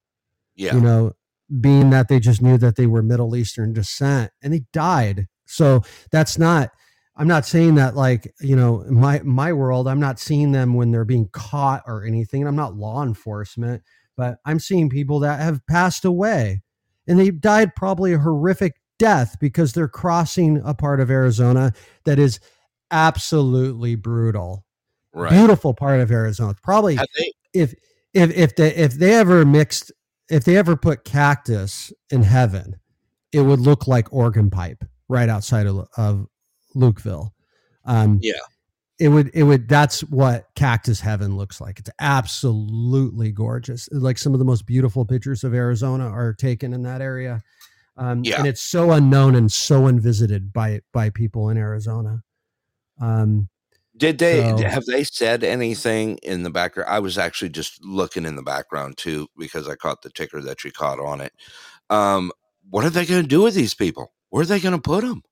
Yeah. 0.56 0.74
you 0.74 0.80
know, 0.80 1.12
being 1.60 1.90
that 1.90 2.08
they 2.08 2.18
just 2.18 2.40
knew 2.40 2.56
that 2.56 2.76
they 2.76 2.86
were 2.86 3.02
Middle 3.02 3.36
Eastern 3.36 3.74
descent 3.74 4.30
and 4.42 4.54
they 4.54 4.62
died. 4.72 5.26
So 5.44 5.82
that's 6.10 6.38
not, 6.38 6.70
I'm 7.16 7.28
not 7.28 7.46
saying 7.46 7.76
that 7.76 7.94
like, 7.94 8.32
you 8.40 8.56
know, 8.56 8.84
my, 8.90 9.20
my 9.22 9.52
world, 9.52 9.86
I'm 9.86 10.00
not 10.00 10.18
seeing 10.18 10.52
them 10.52 10.74
when 10.74 10.90
they're 10.90 11.04
being 11.04 11.28
caught 11.32 11.82
or 11.86 12.04
anything. 12.04 12.46
I'm 12.46 12.56
not 12.56 12.74
law 12.76 13.02
enforcement, 13.04 13.82
but 14.16 14.38
I'm 14.44 14.58
seeing 14.58 14.90
people 14.90 15.20
that 15.20 15.40
have 15.40 15.64
passed 15.66 16.04
away 16.04 16.62
and 17.06 17.18
they 17.18 17.30
died 17.30 17.76
probably 17.76 18.12
a 18.14 18.18
horrific 18.18 18.74
death 18.98 19.36
because 19.40 19.72
they're 19.72 19.88
crossing 19.88 20.60
a 20.64 20.74
part 20.74 21.00
of 21.00 21.10
Arizona 21.10 21.72
that 22.04 22.18
is 22.18 22.40
absolutely 22.90 23.94
brutal. 23.94 24.64
Right. 25.12 25.30
Beautiful 25.30 25.74
part 25.74 26.00
of 26.00 26.10
Arizona. 26.10 26.54
Probably 26.62 26.96
they- 26.96 27.32
if 27.52 27.74
if 28.12 28.30
if 28.36 28.56
they 28.56 28.74
if 28.74 28.94
they 28.94 29.14
ever 29.14 29.44
mixed 29.44 29.92
if 30.28 30.44
they 30.44 30.56
ever 30.56 30.76
put 30.76 31.04
cactus 31.04 31.92
in 32.10 32.22
heaven, 32.22 32.76
it 33.32 33.42
would 33.42 33.60
look 33.60 33.86
like 33.86 34.12
organ 34.12 34.50
pipe 34.50 34.84
right 35.08 35.28
outside 35.28 35.66
of, 35.66 35.86
of 35.96 36.26
Lukeville. 36.74 37.30
Um, 37.84 38.18
Yeah. 38.22 38.32
it 38.98 39.08
would 39.08 39.30
it 39.34 39.42
would 39.42 39.68
that's 39.68 40.00
what 40.04 40.46
cactus 40.54 41.00
heaven 41.00 41.36
looks 41.36 41.60
like. 41.60 41.78
It's 41.78 41.90
absolutely 42.00 43.32
gorgeous. 43.32 43.88
Like 43.92 44.18
some 44.18 44.32
of 44.32 44.38
the 44.38 44.44
most 44.44 44.66
beautiful 44.66 45.04
pictures 45.04 45.44
of 45.44 45.54
Arizona 45.54 46.08
are 46.08 46.32
taken 46.32 46.72
in 46.72 46.82
that 46.82 47.00
area. 47.00 47.42
Um, 47.96 48.24
Yeah. 48.24 48.38
and 48.38 48.46
it's 48.48 48.62
so 48.62 48.90
unknown 48.92 49.34
and 49.34 49.50
so 49.52 49.86
unvisited 49.86 50.52
by 50.52 50.80
by 50.92 51.10
people 51.10 51.48
in 51.50 51.56
Arizona. 51.56 52.22
Um, 53.00 53.48
Did 53.96 54.18
they 54.18 54.40
So- 54.40 54.56
have 54.68 54.84
they 54.86 55.04
said 55.04 55.44
anything 55.44 56.18
in 56.24 56.42
the 56.42 56.50
background? 56.50 56.90
I 56.90 56.98
was 56.98 57.16
actually 57.16 57.50
just 57.50 57.80
looking 57.84 58.24
in 58.24 58.34
the 58.34 58.42
background 58.42 58.96
too 58.96 59.28
because 59.38 59.68
I 59.68 59.76
caught 59.76 60.02
the 60.02 60.10
ticker 60.10 60.40
that 60.42 60.64
you 60.64 60.72
caught 60.72 60.98
on 60.98 61.20
it. 61.20 61.32
Um, 61.90 62.32
what 62.68 62.84
are 62.84 62.90
they 62.90 63.06
going 63.06 63.22
to 63.22 63.28
do 63.28 63.42
with 63.42 63.54
these 63.54 63.72
people? 63.74 64.12
Where 64.30 64.42
are 64.42 64.46
they 64.46 64.58
going 64.58 64.74
to 64.74 64.80
put 64.80 65.02
them? 65.04 65.22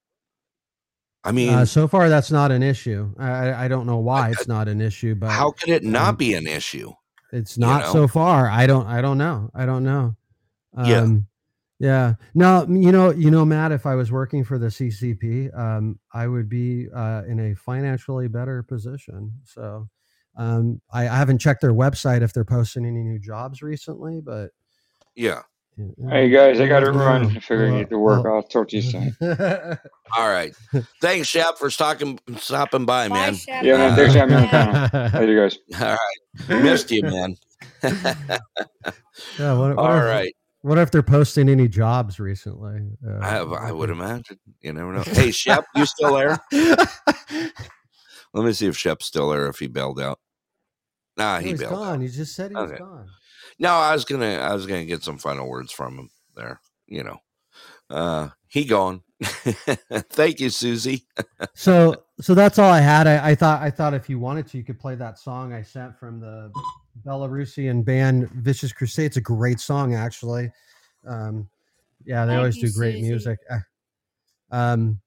I 1.24 1.32
mean, 1.32 1.50
uh, 1.50 1.64
so 1.64 1.86
far 1.86 2.08
that's 2.08 2.30
not 2.30 2.50
an 2.50 2.62
issue. 2.62 3.14
I, 3.18 3.64
I- 3.64 3.68
don't 3.68 3.86
know 3.86 3.98
why 3.98 4.30
it's 4.30 4.48
not 4.48 4.68
an 4.68 4.80
issue, 4.80 5.14
but 5.14 5.30
how 5.30 5.52
could 5.52 5.68
it 5.68 5.84
not 5.84 6.08
um, 6.10 6.16
be 6.16 6.34
an 6.34 6.46
issue? 6.46 6.92
It's 7.32 7.56
you 7.56 7.62
not 7.62 7.82
know? 7.82 7.92
so 7.92 8.08
far. 8.08 8.50
I 8.50 8.66
don't. 8.66 8.86
I 8.86 9.00
don't 9.00 9.18
know. 9.18 9.50
I 9.54 9.64
don't 9.64 9.84
know. 9.84 10.16
Yeah. 10.84 11.00
Um, 11.00 11.26
yeah. 11.78 12.14
No. 12.34 12.66
You 12.68 12.92
know. 12.92 13.10
You 13.10 13.30
know, 13.30 13.44
Matt. 13.44 13.72
If 13.72 13.86
I 13.86 13.94
was 13.94 14.10
working 14.12 14.44
for 14.44 14.58
the 14.58 14.66
CCP, 14.66 15.56
um, 15.58 15.98
I 16.12 16.26
would 16.26 16.48
be 16.48 16.88
uh, 16.94 17.22
in 17.26 17.38
a 17.40 17.54
financially 17.54 18.28
better 18.28 18.62
position. 18.62 19.32
So, 19.44 19.88
um, 20.36 20.80
I, 20.92 21.02
I 21.02 21.16
haven't 21.16 21.38
checked 21.38 21.60
their 21.62 21.72
website 21.72 22.22
if 22.22 22.32
they're 22.32 22.44
posting 22.44 22.84
any 22.84 23.02
new 23.02 23.18
jobs 23.18 23.62
recently, 23.62 24.20
but 24.20 24.50
Yeah. 25.14 25.42
Hey 26.10 26.28
guys, 26.28 26.60
I 26.60 26.68
got 26.68 26.80
to 26.80 26.92
run. 26.92 27.24
I 27.24 27.40
figure 27.40 27.66
I 27.66 27.70
Well, 27.70 27.78
need 27.78 27.88
to 27.90 27.98
work. 27.98 28.26
I'll 28.26 28.42
talk 28.42 28.68
to 28.68 28.76
you 28.76 28.82
soon. 28.82 29.16
All 30.16 30.28
right. 30.28 30.54
Thanks, 31.00 31.28
Shep, 31.28 31.56
for 31.56 31.70
stopping, 31.70 32.18
stopping 32.36 32.84
by, 32.84 33.08
man. 33.08 33.36
Yeah, 33.48 33.78
man. 33.78 33.96
Thanks 33.96 34.12
for 34.12 34.18
having 34.18 34.36
me 34.36 34.42
on 34.42 34.72
the 34.72 34.88
panel. 34.90 35.20
Later, 35.20 35.48
guys. 35.48 35.58
All 35.80 35.96
right. 36.50 36.62
Missed 36.62 36.90
you, 36.90 37.02
man. 37.02 37.36
Yeah, 39.38 39.52
what, 39.58 39.76
what 39.76 39.78
All 39.78 39.98
if, 39.98 40.04
right. 40.04 40.34
What 40.62 40.78
if 40.78 40.90
they're 40.90 41.02
posting 41.02 41.48
any 41.48 41.68
jobs 41.68 42.18
recently? 42.18 42.80
Uh, 43.06 43.18
I, 43.18 43.38
I 43.68 43.72
would 43.72 43.90
imagine. 43.90 44.38
You 44.62 44.72
never 44.72 44.92
know. 44.92 45.02
Hey, 45.02 45.30
Shep, 45.30 45.66
you 45.74 45.84
still 45.84 46.14
there? 46.14 46.38
Let 46.50 48.44
me 48.46 48.52
see 48.52 48.66
if 48.68 48.76
Shep's 48.76 49.04
still 49.06 49.28
there. 49.30 49.48
If 49.48 49.58
he 49.58 49.66
bailed 49.66 50.00
out. 50.00 50.18
Nah, 51.16 51.40
he 51.40 51.50
he's 51.50 51.60
bailed. 51.60 51.74
out. 51.74 51.78
gone. 51.78 52.02
You 52.02 52.08
just 52.08 52.34
said 52.34 52.52
he 52.52 52.56
was 52.56 52.72
gone. 52.72 53.08
No, 53.62 53.74
I 53.74 53.92
was 53.92 54.04
gonna. 54.04 54.34
I 54.34 54.52
was 54.54 54.66
gonna 54.66 54.84
get 54.84 55.04
some 55.04 55.18
final 55.18 55.48
words 55.48 55.70
from 55.70 55.96
him 55.96 56.10
there. 56.34 56.60
You 56.88 57.04
know, 57.04 57.18
uh, 57.88 58.28
he 58.48 58.64
gone. 58.64 59.02
Thank 59.22 60.40
you, 60.40 60.50
Susie. 60.50 61.06
So, 61.54 62.04
so 62.20 62.34
that's 62.34 62.58
all 62.58 62.70
I 62.70 62.80
had. 62.80 63.06
I, 63.06 63.30
I 63.30 63.34
thought, 63.34 63.62
I 63.62 63.70
thought 63.70 63.94
if 63.94 64.08
you 64.08 64.18
wanted 64.18 64.46
to, 64.48 64.58
you 64.58 64.64
could 64.64 64.80
play 64.80 64.94
that 64.96 65.18
song 65.18 65.52
I 65.52 65.62
sent 65.62 65.96
from 65.96 66.18
the 66.18 66.50
Belarusian 67.06 67.84
band 67.84 68.30
Vicious 68.30 68.72
Crusade. 68.72 69.06
It's 69.06 69.16
a 69.16 69.20
great 69.20 69.60
song, 69.60 69.94
actually. 69.94 70.50
Um, 71.06 71.48
yeah, 72.04 72.24
they 72.24 72.30
Thank 72.30 72.38
always 72.38 72.56
you, 72.56 72.68
do 72.68 72.74
great 72.74 72.94
Susie. 72.94 73.08
music. 73.08 73.38
Uh, 73.50 73.58
Um, 74.50 75.00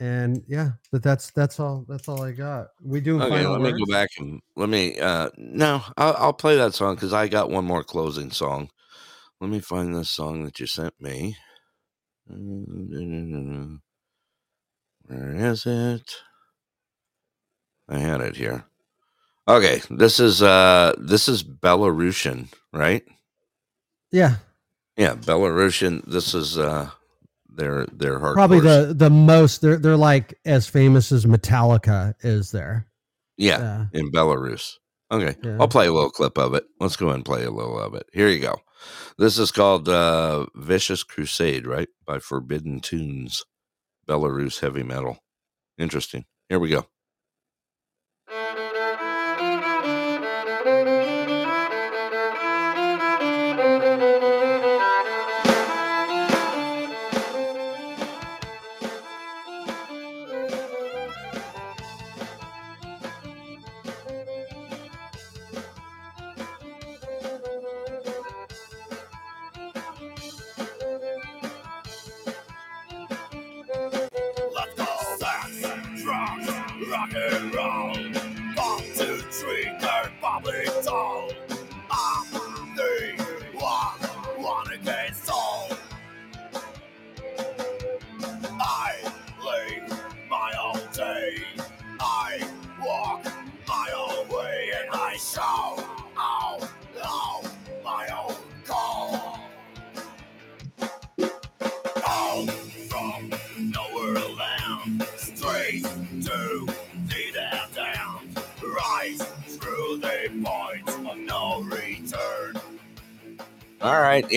and 0.00 0.42
yeah, 0.48 0.72
but 0.92 1.02
that's 1.02 1.30
that's 1.30 1.58
all. 1.60 1.84
That's 1.88 2.08
all 2.08 2.22
I 2.22 2.32
got. 2.32 2.68
We 2.82 3.00
do. 3.00 3.20
Okay, 3.20 3.46
let 3.46 3.60
words? 3.60 3.72
me 3.78 3.86
go 3.86 3.92
back 3.92 4.08
and 4.18 4.40
let 4.56 4.68
me. 4.68 4.98
uh 5.00 5.30
No, 5.36 5.82
I'll, 5.96 6.14
I'll 6.18 6.32
play 6.32 6.56
that 6.56 6.74
song 6.74 6.94
because 6.94 7.12
I 7.12 7.28
got 7.28 7.50
one 7.50 7.64
more 7.64 7.84
closing 7.84 8.30
song. 8.30 8.70
Let 9.40 9.50
me 9.50 9.60
find 9.60 9.94
this 9.94 10.10
song 10.10 10.44
that 10.44 10.58
you 10.60 10.66
sent 10.66 10.94
me. 11.00 11.36
Where 15.06 15.36
is 15.36 15.64
it? 15.66 16.16
I 17.88 17.98
had 17.98 18.20
it 18.20 18.36
here. 18.36 18.64
Okay, 19.48 19.80
this 19.90 20.20
is 20.20 20.42
uh 20.42 20.92
this 20.98 21.28
is 21.28 21.42
Belarusian, 21.42 22.48
right? 22.72 23.02
Yeah, 24.10 24.36
Yeah, 24.96 25.14
Belarusian. 25.14 26.04
This 26.06 26.34
is 26.34 26.58
uh 26.58 26.90
their 27.58 27.84
their 27.86 28.18
hardcore. 28.18 28.34
probably 28.34 28.60
the 28.60 28.94
the 28.96 29.10
most. 29.10 29.60
They're 29.60 29.76
they're 29.78 29.96
like 29.96 30.38
as 30.46 30.66
famous 30.66 31.12
as 31.12 31.26
Metallica 31.26 32.14
is 32.20 32.50
there. 32.52 32.86
Yeah, 33.36 33.86
in 33.92 34.10
Belarus. 34.10 34.72
Okay, 35.10 35.36
Yeah. 35.42 35.56
I'll 35.60 35.68
play 35.68 35.86
a 35.86 35.92
little 35.92 36.10
clip 36.10 36.36
of 36.38 36.54
it. 36.54 36.64
Let's 36.80 36.96
go 36.96 37.06
ahead 37.06 37.16
and 37.16 37.24
play 37.24 37.44
a 37.44 37.50
little 37.50 37.78
of 37.78 37.94
it. 37.94 38.04
Here 38.12 38.28
you 38.28 38.40
go. 38.40 38.60
This 39.16 39.38
is 39.38 39.50
called 39.50 39.88
uh, 39.88 40.46
Vicious 40.54 41.02
Crusade, 41.02 41.66
right? 41.66 41.88
By 42.06 42.18
Forbidden 42.18 42.80
Tunes, 42.80 43.42
Belarus 44.08 44.60
heavy 44.60 44.82
metal. 44.82 45.18
Interesting. 45.78 46.24
Here 46.48 46.58
we 46.58 46.68
go. 46.70 46.86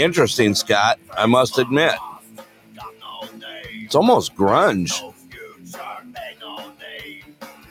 Interesting, 0.02 0.56
Scott. 0.56 1.00
I 1.18 1.26
must 1.26 1.58
admit, 1.58 1.94
it's 3.74 3.96
almost 3.96 4.36
grunge. 4.36 5.02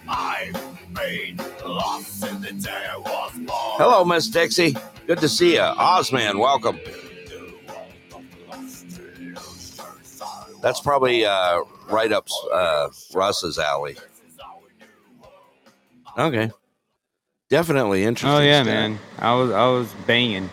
I've 0.08 0.52
been 0.94 1.36
lost 1.64 2.26
in 2.26 2.40
the 2.40 2.52
day 2.52 2.86
I 2.90 2.96
was 2.98 3.32
born. 3.32 3.48
Hello, 3.48 4.04
Miss 4.04 4.28
Dixie. 4.28 4.74
Good 5.06 5.18
to 5.20 5.28
see 5.28 5.54
you. 5.54 5.60
Ozman, 5.60 6.38
welcome. 6.38 6.78
That's 10.62 10.80
probably 10.80 11.24
uh, 11.24 11.60
right 11.88 12.12
up 12.12 12.28
uh, 12.52 12.88
Russ's 13.14 13.58
alley. 13.58 13.96
Okay, 16.18 16.50
definitely 17.48 18.04
interesting. 18.04 18.36
Oh 18.36 18.42
yeah, 18.42 18.62
Scott. 18.62 18.66
man. 18.74 18.98
I 19.18 19.34
was 19.34 19.50
I 19.52 19.66
was 19.68 19.92
banging. 20.06 20.50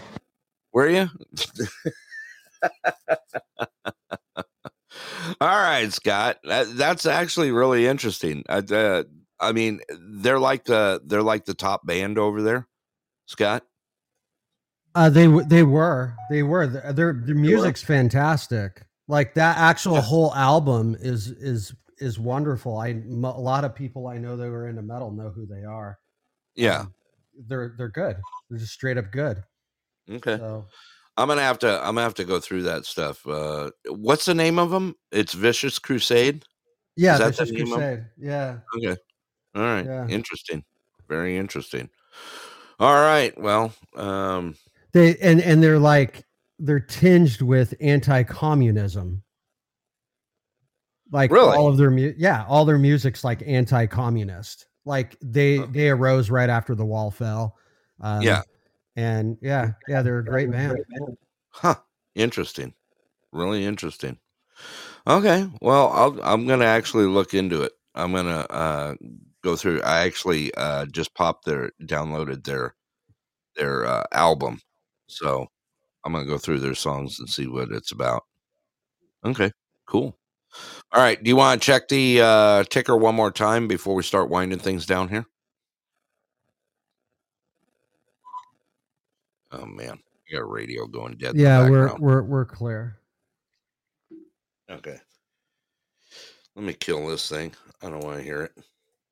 Were 0.77 0.89
you? 0.89 1.09
All 5.41 5.47
right, 5.47 5.91
Scott. 5.91 6.37
That, 6.43 6.67
that's 6.77 7.07
actually 7.07 7.49
really 7.49 7.87
interesting. 7.87 8.43
I, 8.47 8.57
uh, 8.59 9.05
I 9.39 9.53
mean, 9.53 9.79
they're 9.99 10.37
like 10.37 10.65
the 10.65 11.01
they're 11.03 11.23
like 11.23 11.45
the 11.45 11.55
top 11.55 11.87
band 11.87 12.19
over 12.19 12.43
there, 12.43 12.67
Scott. 13.25 13.63
Uh, 14.93 15.09
they 15.09 15.25
they 15.47 15.63
were 15.63 16.13
they 16.29 16.43
were 16.43 16.67
their 16.67 16.93
their, 16.93 17.23
their 17.25 17.33
music's 17.33 17.81
fantastic. 17.81 18.85
Like 19.07 19.33
that 19.33 19.57
actual 19.57 19.99
whole 19.99 20.31
album 20.35 20.95
is 20.99 21.29
is 21.29 21.73
is 21.97 22.19
wonderful. 22.19 22.77
I 22.77 22.89
m- 22.89 23.23
a 23.23 23.39
lot 23.39 23.63
of 23.63 23.73
people 23.73 24.05
I 24.05 24.19
know 24.19 24.37
that 24.37 24.47
were 24.47 24.67
into 24.67 24.83
metal 24.83 25.09
know 25.09 25.31
who 25.31 25.47
they 25.47 25.63
are. 25.63 25.97
Yeah. 26.55 26.85
They're 27.35 27.73
they're 27.75 27.89
good. 27.89 28.17
They're 28.51 28.59
just 28.59 28.73
straight 28.73 28.99
up 28.99 29.11
good. 29.11 29.41
Okay. 30.09 30.37
So 30.37 30.65
I'm 31.17 31.27
gonna 31.27 31.41
have 31.41 31.59
to 31.59 31.79
I'm 31.79 31.95
gonna 31.95 32.01
have 32.01 32.13
to 32.15 32.25
go 32.25 32.39
through 32.39 32.63
that 32.63 32.85
stuff. 32.85 33.25
Uh, 33.27 33.71
what's 33.89 34.25
the 34.25 34.33
name 34.35 34.59
of 34.59 34.69
them? 34.69 34.95
It's 35.11 35.33
Vicious 35.33 35.79
Crusade. 35.79 36.43
yeah, 36.95 37.13
Is 37.13 37.19
that 37.19 37.35
the 37.37 37.45
Vicious? 37.53 37.73
Crusade. 37.73 38.05
Yeah. 38.17 38.59
Okay. 38.77 38.95
All 39.55 39.61
right. 39.63 39.85
Yeah. 39.85 40.07
Interesting. 40.07 40.63
Very 41.09 41.37
interesting. 41.37 41.89
All 42.79 42.93
right. 42.95 43.35
Well, 43.39 43.73
um, 43.95 44.55
They 44.93 45.15
and 45.17 45.41
and 45.41 45.63
they're 45.63 45.79
like 45.79 46.23
they're 46.59 46.79
tinged 46.79 47.41
with 47.41 47.73
anti-communism. 47.81 49.23
Like 51.11 51.31
Really? 51.31 51.55
all 51.55 51.67
of 51.67 51.77
their 51.77 51.89
mu- 51.91 52.13
yeah, 52.17 52.45
all 52.47 52.65
their 52.65 52.77
music's 52.77 53.23
like 53.23 53.41
anti-communist. 53.45 54.67
Like 54.85 55.17
they 55.21 55.59
they 55.67 55.89
arose 55.89 56.29
right 56.29 56.49
after 56.49 56.75
the 56.75 56.85
wall 56.85 57.11
fell. 57.11 57.55
Um, 58.01 58.21
Yeah. 58.21 58.41
And 58.97 59.37
yeah, 59.41 59.73
yeah, 59.87 60.01
they're 60.01 60.19
a 60.19 60.25
great 60.25 60.51
band. 60.51 60.79
Huh. 61.51 61.75
Interesting. 62.15 62.73
Really 63.31 63.63
interesting. 63.63 64.17
Okay. 65.05 65.47
Well, 65.61 65.89
I'll, 65.93 66.19
I'm 66.23 66.47
going 66.47 66.59
to 66.59 66.65
actually 66.65 67.05
look 67.05 67.33
into 67.33 67.61
it. 67.61 67.73
I'm 67.93 68.11
going 68.11 68.25
to 68.25 68.51
uh, 68.51 68.95
go 69.43 69.55
through. 69.55 69.81
I 69.83 69.99
actually 69.99 70.53
uh, 70.55 70.87
just 70.87 71.13
popped 71.13 71.45
their, 71.45 71.71
downloaded 71.83 72.43
their, 72.43 72.75
their 73.55 73.85
uh, 73.85 74.03
album. 74.11 74.61
So 75.07 75.47
I'm 76.03 76.11
going 76.11 76.25
to 76.25 76.29
go 76.29 76.39
through 76.39 76.59
their 76.59 76.75
songs 76.75 77.19
and 77.19 77.29
see 77.29 77.45
what 77.47 77.71
it's 77.71 77.91
about. 77.91 78.23
Okay. 79.23 79.51
Cool. 79.85 80.17
All 80.91 81.01
right. 81.01 81.21
Do 81.21 81.29
you 81.29 81.35
want 81.35 81.61
to 81.61 81.65
check 81.65 81.87
the 81.87 82.21
uh, 82.21 82.63
ticker 82.63 82.97
one 82.97 83.15
more 83.15 83.31
time 83.31 83.67
before 83.67 83.93
we 83.93 84.03
start 84.03 84.29
winding 84.29 84.59
things 84.59 84.87
down 84.87 85.09
here? 85.09 85.27
Oh, 89.51 89.65
man. 89.65 89.99
I 90.29 90.33
got 90.33 90.41
a 90.41 90.45
radio 90.45 90.87
going 90.87 91.15
dead. 91.15 91.31
in 91.31 91.37
the 91.37 91.43
Yeah, 91.43 91.69
we're 91.69 91.95
we're 91.95 92.21
we're 92.21 92.45
clear. 92.45 92.97
Okay. 94.69 94.97
Let 96.55 96.65
me 96.65 96.73
kill 96.73 97.07
this 97.07 97.29
thing. 97.29 97.53
I 97.81 97.89
don't 97.89 98.03
want 98.03 98.17
to 98.17 98.23
hear 98.23 98.43
it 98.43 98.51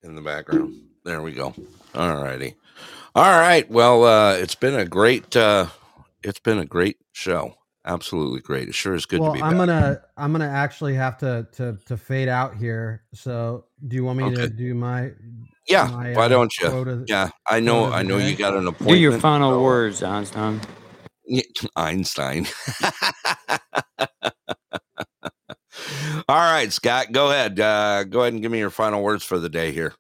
in 0.03 0.15
the 0.15 0.21
background. 0.21 0.75
There 1.05 1.21
we 1.21 1.31
go. 1.31 1.53
All 1.93 2.15
righty. 2.21 2.55
All 3.13 3.39
right. 3.39 3.69
Well, 3.69 4.03
uh, 4.03 4.33
it's 4.33 4.55
been 4.55 4.75
a 4.75 4.85
great 4.85 5.35
uh, 5.35 5.67
it's 6.23 6.39
been 6.39 6.59
a 6.59 6.65
great 6.65 6.97
show. 7.13 7.55
Absolutely 7.85 8.41
great. 8.41 8.67
It 8.67 8.75
sure 8.75 8.95
is 8.95 9.05
good 9.05 9.19
well, 9.19 9.33
to 9.33 9.37
be 9.37 9.43
I'm 9.43 9.51
back. 9.51 9.67
gonna 9.67 10.01
I'm 10.17 10.31
gonna 10.31 10.47
actually 10.47 10.95
have 10.95 11.17
to 11.19 11.47
to 11.53 11.77
to 11.85 11.95
fade 11.95 12.27
out 12.27 12.57
here. 12.57 13.03
So, 13.13 13.65
do 13.87 13.95
you 13.95 14.03
want 14.03 14.17
me 14.17 14.33
to 14.35 14.49
do 14.49 14.73
my? 14.73 15.11
Yeah, 15.67 15.87
my, 15.87 16.13
why 16.13 16.25
uh, 16.25 16.27
don't 16.27 16.57
you? 16.59 16.69
quote 16.69 17.09
Yeah, 17.09 17.29
I 17.47 17.59
know. 17.59 17.85
I 17.85 18.03
the 18.03 18.09
know 18.09 18.17
you 18.17 18.35
got 18.35 18.53
an 18.53 18.67
appointment. 18.67 18.91
Do 18.91 18.97
your 18.97 19.19
final 19.19 19.51
so- 19.51 19.61
words, 19.61 20.03
Einstein. 20.03 20.61
Yeah, 21.27 21.41
Einstein. 21.75 22.47
All 26.27 26.37
right, 26.37 26.71
Scott, 26.71 27.11
go 27.11 27.29
ahead. 27.31 27.59
Uh, 27.59 28.03
go 28.03 28.21
ahead 28.21 28.33
and 28.33 28.41
give 28.41 28.51
me 28.51 28.59
your 28.59 28.69
final 28.69 29.03
words 29.03 29.23
for 29.23 29.37
the 29.37 29.49
day 29.49 29.71
here. 29.71 29.93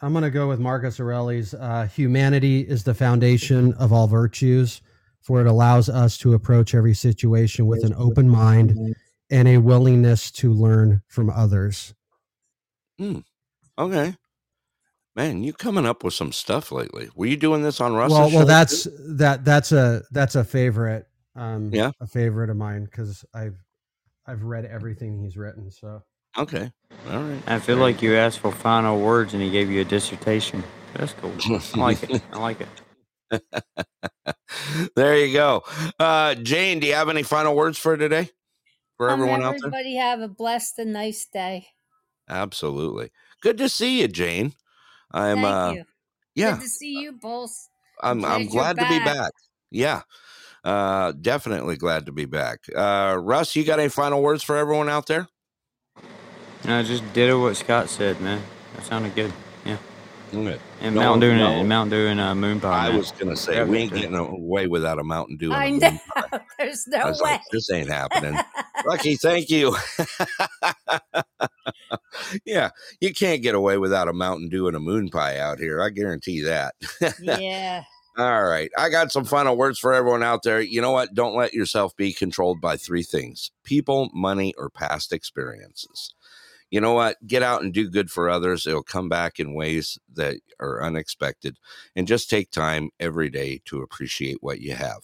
I'm 0.00 0.12
going 0.12 0.24
to 0.24 0.30
go 0.30 0.48
with 0.48 0.58
Marcus 0.58 0.98
Aurelius. 0.98 1.54
Uh, 1.54 1.86
Humanity 1.86 2.60
is 2.60 2.82
the 2.82 2.94
foundation 2.94 3.72
of 3.74 3.92
all 3.92 4.08
virtues, 4.08 4.82
for 5.20 5.40
it 5.40 5.46
allows 5.46 5.88
us 5.88 6.18
to 6.18 6.34
approach 6.34 6.74
every 6.74 6.94
situation 6.94 7.66
with 7.66 7.84
an 7.84 7.94
open 7.96 8.28
mind 8.28 8.96
and 9.30 9.48
a 9.48 9.58
willingness 9.58 10.30
to 10.32 10.52
learn 10.52 11.02
from 11.06 11.30
others. 11.30 11.94
Hmm. 12.98 13.20
Okay. 13.78 14.14
Man, 15.14 15.42
you 15.42 15.52
coming 15.52 15.84
up 15.84 16.04
with 16.04 16.14
some 16.14 16.32
stuff 16.32 16.72
lately. 16.72 17.10
Were 17.14 17.26
you 17.26 17.36
doing 17.36 17.62
this 17.62 17.80
on 17.80 17.92
Russ's 17.94 18.18
well, 18.18 18.30
show 18.30 18.36
well, 18.36 18.44
too? 18.44 18.48
that's 18.48 18.88
that 19.18 19.44
that's 19.44 19.72
a 19.72 20.02
that's 20.10 20.34
a 20.36 20.44
favorite. 20.44 21.06
Um, 21.36 21.70
Yeah? 21.72 21.90
a 22.00 22.06
favorite 22.06 22.50
of 22.50 22.56
mine 22.56 22.84
because 22.84 23.24
I've 23.34 23.56
I've 24.26 24.42
read 24.42 24.64
everything 24.64 25.18
he's 25.18 25.36
written. 25.36 25.70
So 25.70 26.02
Okay. 26.38 26.70
All 27.10 27.18
right. 27.20 27.42
I 27.46 27.58
feel 27.58 27.76
like 27.76 28.00
you 28.00 28.16
asked 28.16 28.38
for 28.38 28.52
final 28.52 28.98
words 29.00 29.34
and 29.34 29.42
he 29.42 29.50
gave 29.50 29.70
you 29.70 29.82
a 29.82 29.84
dissertation. 29.84 30.64
That's 30.94 31.12
cool. 31.14 31.32
I 31.74 31.78
like 31.78 32.02
it. 32.04 32.22
I 32.32 32.38
like 32.38 32.58
it. 33.30 33.42
there 34.96 35.16
you 35.18 35.32
go. 35.34 35.62
Uh, 35.98 36.34
Jane, 36.36 36.80
do 36.80 36.86
you 36.86 36.94
have 36.94 37.10
any 37.10 37.22
final 37.22 37.54
words 37.54 37.76
for 37.78 37.98
today? 37.98 38.30
For 38.96 39.10
Um, 39.10 39.20
everyone 39.20 39.42
out 39.42 39.52
there? 39.60 39.68
everybody 39.68 39.96
have 39.96 40.20
a 40.20 40.28
blessed 40.28 40.78
and 40.78 40.92
nice 40.94 41.26
day. 41.26 41.66
Absolutely. 42.30 43.10
Good 43.42 43.58
to 43.58 43.68
see 43.68 44.00
you, 44.00 44.08
Jane. 44.08 44.52
I'm 45.12 45.42
Thank 45.42 45.46
uh 45.46 45.72
you. 45.74 45.84
yeah. 46.34 46.54
Good 46.56 46.62
to 46.62 46.68
see 46.68 47.00
you 47.00 47.12
both. 47.12 47.68
I'm 48.02 48.24
I'm 48.24 48.30
glad 48.30 48.40
you're 48.40 48.50
glad 48.50 48.76
to 48.78 48.88
be 48.88 48.98
back. 48.98 49.16
back. 49.16 49.32
Yeah. 49.70 50.02
Uh 50.64 51.12
definitely 51.12 51.76
glad 51.76 52.06
to 52.06 52.12
be 52.12 52.24
back. 52.24 52.60
Uh 52.74 53.18
Russ, 53.20 53.54
you 53.56 53.64
got 53.64 53.80
any 53.80 53.88
final 53.88 54.22
words 54.22 54.42
for 54.42 54.56
everyone 54.56 54.88
out 54.88 55.06
there? 55.06 55.28
I 56.64 56.82
just 56.82 57.12
did 57.12 57.34
what 57.34 57.56
Scot 57.56 57.88
said, 57.88 58.20
man. 58.20 58.40
That 58.76 58.84
sounded 58.84 59.14
good. 59.14 59.32
Yeah. 60.32 60.40
Okay. 60.40 60.58
And 60.80 60.94
No, 60.94 61.00
Mountain 61.02 61.20
Dew 61.20 61.36
no. 61.36 61.46
and 61.60 61.68
Mountain 61.68 61.98
Dew 61.98 62.06
and 62.08 62.20
uh, 62.20 62.34
Moon 62.34 62.60
Pie. 62.60 62.86
I 62.86 62.88
man. 62.88 62.98
was 62.98 63.12
gonna 63.12 63.36
say 63.36 63.62
we 63.64 63.78
ain't 63.78 63.92
getting 63.92 64.14
away 64.16 64.66
without 64.66 64.98
a 64.98 65.04
Mountain 65.04 65.36
Dew. 65.36 65.52
I 65.52 65.66
And 65.66 65.82
a 65.82 65.90
know. 65.92 65.98
moon. 66.32 66.40
There's 66.58 66.88
I 66.92 66.98
no 66.98 67.06
was 67.08 67.20
way. 67.20 67.30
like, 67.32 67.40
this 67.52 67.70
ain't 67.70 67.90
happening. 67.90 68.38
Lucky, 68.86 69.16
thank 69.16 69.50
you. 69.50 69.76
yeah, 72.44 72.70
you 73.00 73.12
can't 73.12 73.42
get 73.42 73.54
away 73.54 73.78
without 73.78 74.08
a 74.08 74.12
Mountain 74.12 74.48
Dew 74.48 74.66
and 74.68 74.76
a 74.76 74.80
moon 74.80 75.08
pie 75.10 75.38
out 75.38 75.58
here. 75.58 75.82
I 75.82 75.90
guarantee 75.90 76.42
that. 76.42 76.74
yeah. 77.20 77.84
All 78.18 78.44
right. 78.44 78.70
I 78.76 78.90
got 78.90 79.10
some 79.10 79.24
final 79.24 79.56
words 79.56 79.78
for 79.78 79.94
everyone 79.94 80.22
out 80.22 80.42
there. 80.42 80.60
You 80.60 80.82
know 80.82 80.90
what? 80.90 81.14
Don't 81.14 81.34
let 81.34 81.54
yourself 81.54 81.96
be 81.96 82.12
controlled 82.12 82.60
by 82.60 82.76
three 82.76 83.02
things 83.02 83.50
people, 83.64 84.10
money, 84.12 84.52
or 84.58 84.68
past 84.68 85.12
experiences. 85.12 86.14
You 86.72 86.80
know 86.80 86.94
what? 86.94 87.18
Get 87.26 87.42
out 87.42 87.62
and 87.62 87.70
do 87.70 87.90
good 87.90 88.10
for 88.10 88.30
others. 88.30 88.66
It'll 88.66 88.82
come 88.82 89.10
back 89.10 89.38
in 89.38 89.52
ways 89.52 89.98
that 90.14 90.36
are 90.58 90.82
unexpected. 90.82 91.58
And 91.94 92.08
just 92.08 92.30
take 92.30 92.50
time 92.50 92.88
every 92.98 93.28
day 93.28 93.60
to 93.66 93.82
appreciate 93.82 94.38
what 94.40 94.60
you 94.60 94.74
have. 94.74 95.02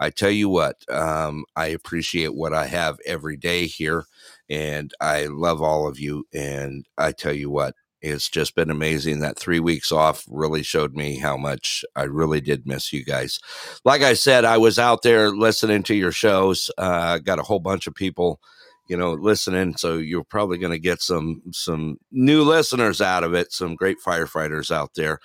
I 0.00 0.10
tell 0.10 0.32
you 0.32 0.48
what, 0.48 0.76
um, 0.90 1.44
I 1.54 1.66
appreciate 1.68 2.34
what 2.34 2.52
I 2.52 2.66
have 2.66 2.98
every 3.06 3.36
day 3.36 3.66
here. 3.66 4.06
And 4.50 4.92
I 5.00 5.26
love 5.26 5.62
all 5.62 5.86
of 5.86 6.00
you. 6.00 6.24
And 6.34 6.84
I 6.98 7.12
tell 7.12 7.32
you 7.32 7.48
what, 7.48 7.76
it's 8.02 8.28
just 8.28 8.56
been 8.56 8.68
amazing. 8.68 9.20
That 9.20 9.38
three 9.38 9.60
weeks 9.60 9.92
off 9.92 10.26
really 10.28 10.64
showed 10.64 10.94
me 10.94 11.18
how 11.18 11.36
much 11.36 11.84
I 11.94 12.02
really 12.02 12.40
did 12.40 12.66
miss 12.66 12.92
you 12.92 13.04
guys. 13.04 13.38
Like 13.84 14.02
I 14.02 14.14
said, 14.14 14.44
I 14.44 14.58
was 14.58 14.80
out 14.80 15.02
there 15.02 15.30
listening 15.30 15.84
to 15.84 15.94
your 15.94 16.12
shows. 16.12 16.72
Uh, 16.76 17.18
got 17.18 17.38
a 17.38 17.44
whole 17.44 17.60
bunch 17.60 17.86
of 17.86 17.94
people, 17.94 18.40
you 18.86 18.96
know, 18.96 19.12
listening. 19.14 19.76
So 19.76 19.96
you're 19.96 20.24
probably 20.24 20.58
going 20.58 20.72
to 20.72 20.78
get 20.78 21.00
some 21.00 21.42
some 21.52 21.98
new 22.10 22.42
listeners 22.42 23.00
out 23.00 23.24
of 23.24 23.34
it. 23.34 23.52
Some 23.52 23.74
great 23.74 23.98
firefighters 24.04 24.70
out 24.70 24.94
there. 24.94 25.20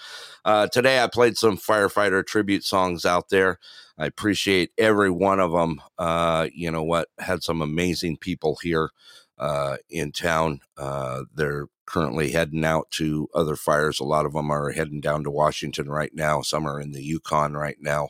Uh, 0.45 0.67
today 0.67 1.03
I 1.03 1.07
played 1.07 1.37
some 1.37 1.57
firefighter 1.57 2.25
tribute 2.25 2.63
songs 2.63 3.05
out 3.05 3.29
there. 3.29 3.59
I 3.97 4.05
appreciate 4.05 4.71
every 4.77 5.11
one 5.11 5.39
of 5.39 5.51
them. 5.51 5.81
Uh, 5.97 6.47
you 6.53 6.71
know 6.71 6.83
what? 6.83 7.09
Had 7.19 7.43
some 7.43 7.61
amazing 7.61 8.17
people 8.17 8.57
here 8.61 8.91
uh, 9.37 9.77
in 9.89 10.11
town. 10.13 10.61
Uh, 10.77 11.23
they're 11.33 11.67
currently 11.85 12.31
heading 12.31 12.63
out 12.63 12.89
to 12.91 13.27
other 13.33 13.55
fires. 13.55 13.99
A 13.99 14.05
lot 14.05 14.25
of 14.25 14.33
them 14.33 14.51
are 14.51 14.71
heading 14.71 15.01
down 15.01 15.23
to 15.23 15.31
Washington 15.31 15.89
right 15.89 16.13
now. 16.13 16.41
Some 16.41 16.65
are 16.65 16.79
in 16.79 16.91
the 16.91 17.03
Yukon 17.03 17.53
right 17.55 17.77
now. 17.81 18.09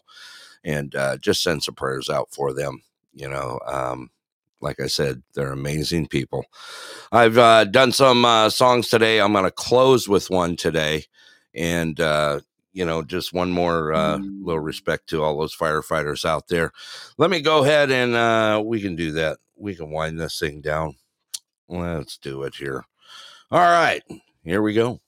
And 0.64 0.94
uh, 0.94 1.18
just 1.18 1.42
send 1.42 1.64
some 1.64 1.76
prayers 1.76 2.10
out 2.10 2.30
for 2.32 2.54
them. 2.54 2.84
You 3.14 3.30
know, 3.30 3.60
um, 3.66 4.12
like 4.62 4.80
I 4.80 4.88
said, 4.88 5.22
they're 5.34 5.52
amazing 5.52 6.08
people. 6.08 6.46
I've 7.12 7.38
uh, 7.38 7.66
done 7.66 7.92
some 7.92 8.26
uh, 8.26 8.50
songs 8.50 8.90
today. 8.90 9.20
I'm 9.20 9.34
going 9.34 9.46
to 9.46 9.52
close 9.52 10.08
with 10.08 10.30
one 10.30 10.56
today. 10.56 11.06
And, 11.56 12.00
uh, 12.00 12.42
you 12.74 12.86
know, 12.86 13.02
just 13.02 13.34
one 13.34 13.52
more 13.52 13.94
uh, 13.94 14.18
little 14.18 14.60
respect 14.62 15.10
to 15.10 15.24
all 15.24 15.40
those 15.40 15.56
firefighters 15.56 16.26
out 16.26 16.48
there. 16.48 16.72
Let 17.18 17.30
me 17.30 17.42
go 17.42 17.64
ahead 17.64 17.92
and 17.92 18.16
uh, 18.16 18.62
we 18.64 18.82
can 18.82 18.96
do 18.96 19.12
that. 19.14 19.40
We 19.56 19.76
can 19.76 19.92
wind 19.92 20.20
this 20.20 20.40
thing 20.40 20.62
down. 20.62 20.96
Let's 21.68 22.18
do 22.18 22.44
it 22.44 22.56
here. 22.56 22.84
All 23.52 23.60
right, 23.60 24.04
here 24.44 24.62
we 24.62 24.74
go. 24.74 25.00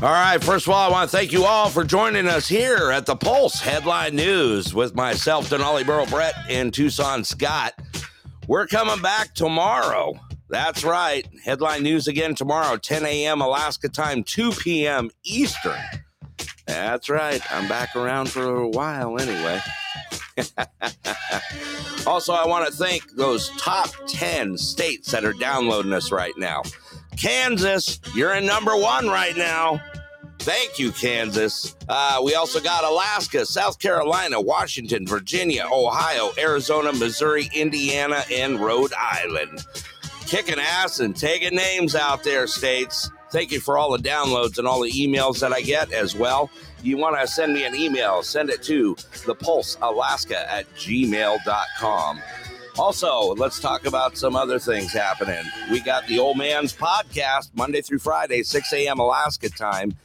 All 0.00 0.12
right, 0.12 0.42
first 0.42 0.68
of 0.68 0.72
all, 0.72 0.88
I 0.88 0.92
want 0.92 1.10
to 1.10 1.16
thank 1.16 1.32
you 1.32 1.44
all 1.44 1.68
for 1.68 1.82
joining 1.82 2.28
us 2.28 2.46
here 2.46 2.92
at 2.92 3.04
the 3.04 3.16
Pulse 3.16 3.60
Headline 3.60 4.14
News 4.14 4.72
with 4.72 4.94
myself, 4.94 5.50
Denali 5.50 5.84
Burrow 5.84 6.06
Brett, 6.06 6.34
and 6.48 6.72
Tucson 6.72 7.24
Scot. 7.24 7.72
We're 8.46 8.68
coming 8.68 9.02
back 9.02 9.34
tomorrow. 9.34 10.14
That's 10.48 10.84
right. 10.84 11.26
Headline 11.44 11.82
News 11.82 12.06
again 12.06 12.36
tomorrow, 12.36 12.76
10 12.76 13.04
a.m. 13.06 13.40
Alaska 13.40 13.88
time, 13.88 14.22
2 14.22 14.52
p.m. 14.52 15.10
Eastern. 15.24 15.82
That's 16.68 17.08
right. 17.08 17.42
I'm 17.52 17.66
back 17.66 17.96
around 17.96 18.30
for 18.30 18.54
a 18.54 18.68
while 18.68 19.18
anyway. 19.18 19.60
also, 22.06 22.34
I 22.34 22.46
want 22.46 22.68
to 22.68 22.72
thank 22.72 23.10
those 23.16 23.50
top 23.58 23.90
10 24.06 24.58
states 24.58 25.10
that 25.10 25.24
are 25.24 25.32
downloading 25.32 25.92
us 25.92 26.12
right 26.12 26.38
now. 26.38 26.62
Kansas, 27.18 28.00
you're 28.14 28.34
in 28.34 28.46
number 28.46 28.76
one 28.76 29.08
right 29.08 29.36
now. 29.36 29.82
Thank 30.38 30.78
you, 30.78 30.92
Kansas. 30.92 31.74
Uh, 31.88 32.20
we 32.24 32.34
also 32.34 32.60
got 32.60 32.84
Alaska, 32.84 33.44
South 33.44 33.80
Carolina, 33.80 34.40
Washington, 34.40 35.06
Virginia, 35.06 35.66
Ohio, 35.70 36.30
Arizona, 36.38 36.92
Missouri, 36.92 37.50
Indiana, 37.52 38.22
and 38.32 38.60
Rhode 38.60 38.92
Island. 38.96 39.66
Kicking 40.26 40.60
ass 40.60 41.00
and 41.00 41.16
taking 41.16 41.56
names 41.56 41.96
out 41.96 42.22
there, 42.22 42.46
states. 42.46 43.10
Thank 43.30 43.50
you 43.50 43.60
for 43.60 43.76
all 43.76 43.90
the 43.90 44.02
downloads 44.02 44.58
and 44.58 44.66
all 44.66 44.80
the 44.80 44.92
emails 44.92 45.40
that 45.40 45.52
I 45.52 45.60
get 45.60 45.92
as 45.92 46.14
well. 46.14 46.50
You 46.82 46.96
want 46.96 47.20
to 47.20 47.26
send 47.26 47.52
me 47.52 47.64
an 47.64 47.74
email, 47.74 48.22
send 48.22 48.48
it 48.48 48.62
to 48.64 48.94
thepulsealaska 48.94 50.46
at 50.48 50.72
gmail.com. 50.76 52.20
Also, 52.78 53.34
let's 53.34 53.58
talk 53.58 53.86
about 53.86 54.16
some 54.16 54.36
other 54.36 54.58
things 54.60 54.92
happening. 54.92 55.44
We 55.70 55.80
got 55.80 56.06
the 56.06 56.20
Old 56.20 56.38
Man's 56.38 56.72
Podcast 56.72 57.50
Monday 57.54 57.80
through 57.80 57.98
Friday, 57.98 58.44
6 58.44 58.72
a.m. 58.72 59.00
Alaska 59.00 59.50
time, 59.50 59.96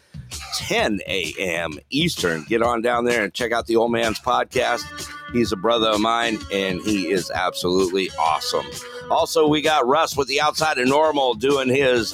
10 0.55 1.01
a.m. 1.05 1.77
Eastern. 1.91 2.43
Get 2.45 2.63
on 2.63 2.81
down 2.81 3.05
there 3.05 3.23
and 3.25 3.33
check 3.33 3.51
out 3.51 3.67
the 3.67 3.75
Old 3.75 3.91
Man's 3.91 4.19
Podcast. 4.19 4.81
He's 5.33 5.51
a 5.51 5.57
brother 5.57 5.89
of 5.89 5.99
mine, 5.99 6.37
and 6.51 6.79
he 6.81 7.09
is 7.09 7.31
absolutely 7.31 8.09
awesome. 8.19 8.65
Also, 9.09 9.47
we 9.47 9.61
got 9.61 9.87
Russ 9.87 10.15
with 10.15 10.27
the 10.27 10.39
Outside 10.39 10.77
of 10.77 10.87
Normal 10.87 11.33
doing 11.33 11.67
his 11.67 12.13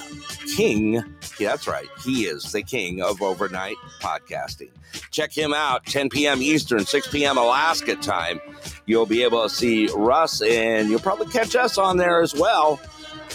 king. 0.55 0.93
Yeah, 1.37 1.49
that's 1.49 1.67
right. 1.67 1.87
He 2.03 2.25
is 2.25 2.51
the 2.51 2.63
king 2.63 3.01
of 3.01 3.21
overnight 3.21 3.75
podcasting. 4.01 4.71
Check 5.11 5.31
him 5.31 5.53
out, 5.53 5.85
10 5.85 6.09
p.m. 6.09 6.41
Eastern, 6.41 6.85
6 6.85 7.07
p.m. 7.09 7.37
Alaska 7.37 7.95
time. 7.97 8.39
You'll 8.85 9.05
be 9.05 9.23
able 9.23 9.43
to 9.43 9.49
see 9.49 9.89
Russ, 9.93 10.41
and 10.41 10.89
you'll 10.89 10.99
probably 10.99 11.27
catch 11.27 11.55
us 11.55 11.77
on 11.77 11.97
there 11.97 12.21
as 12.21 12.33
well. 12.33 12.79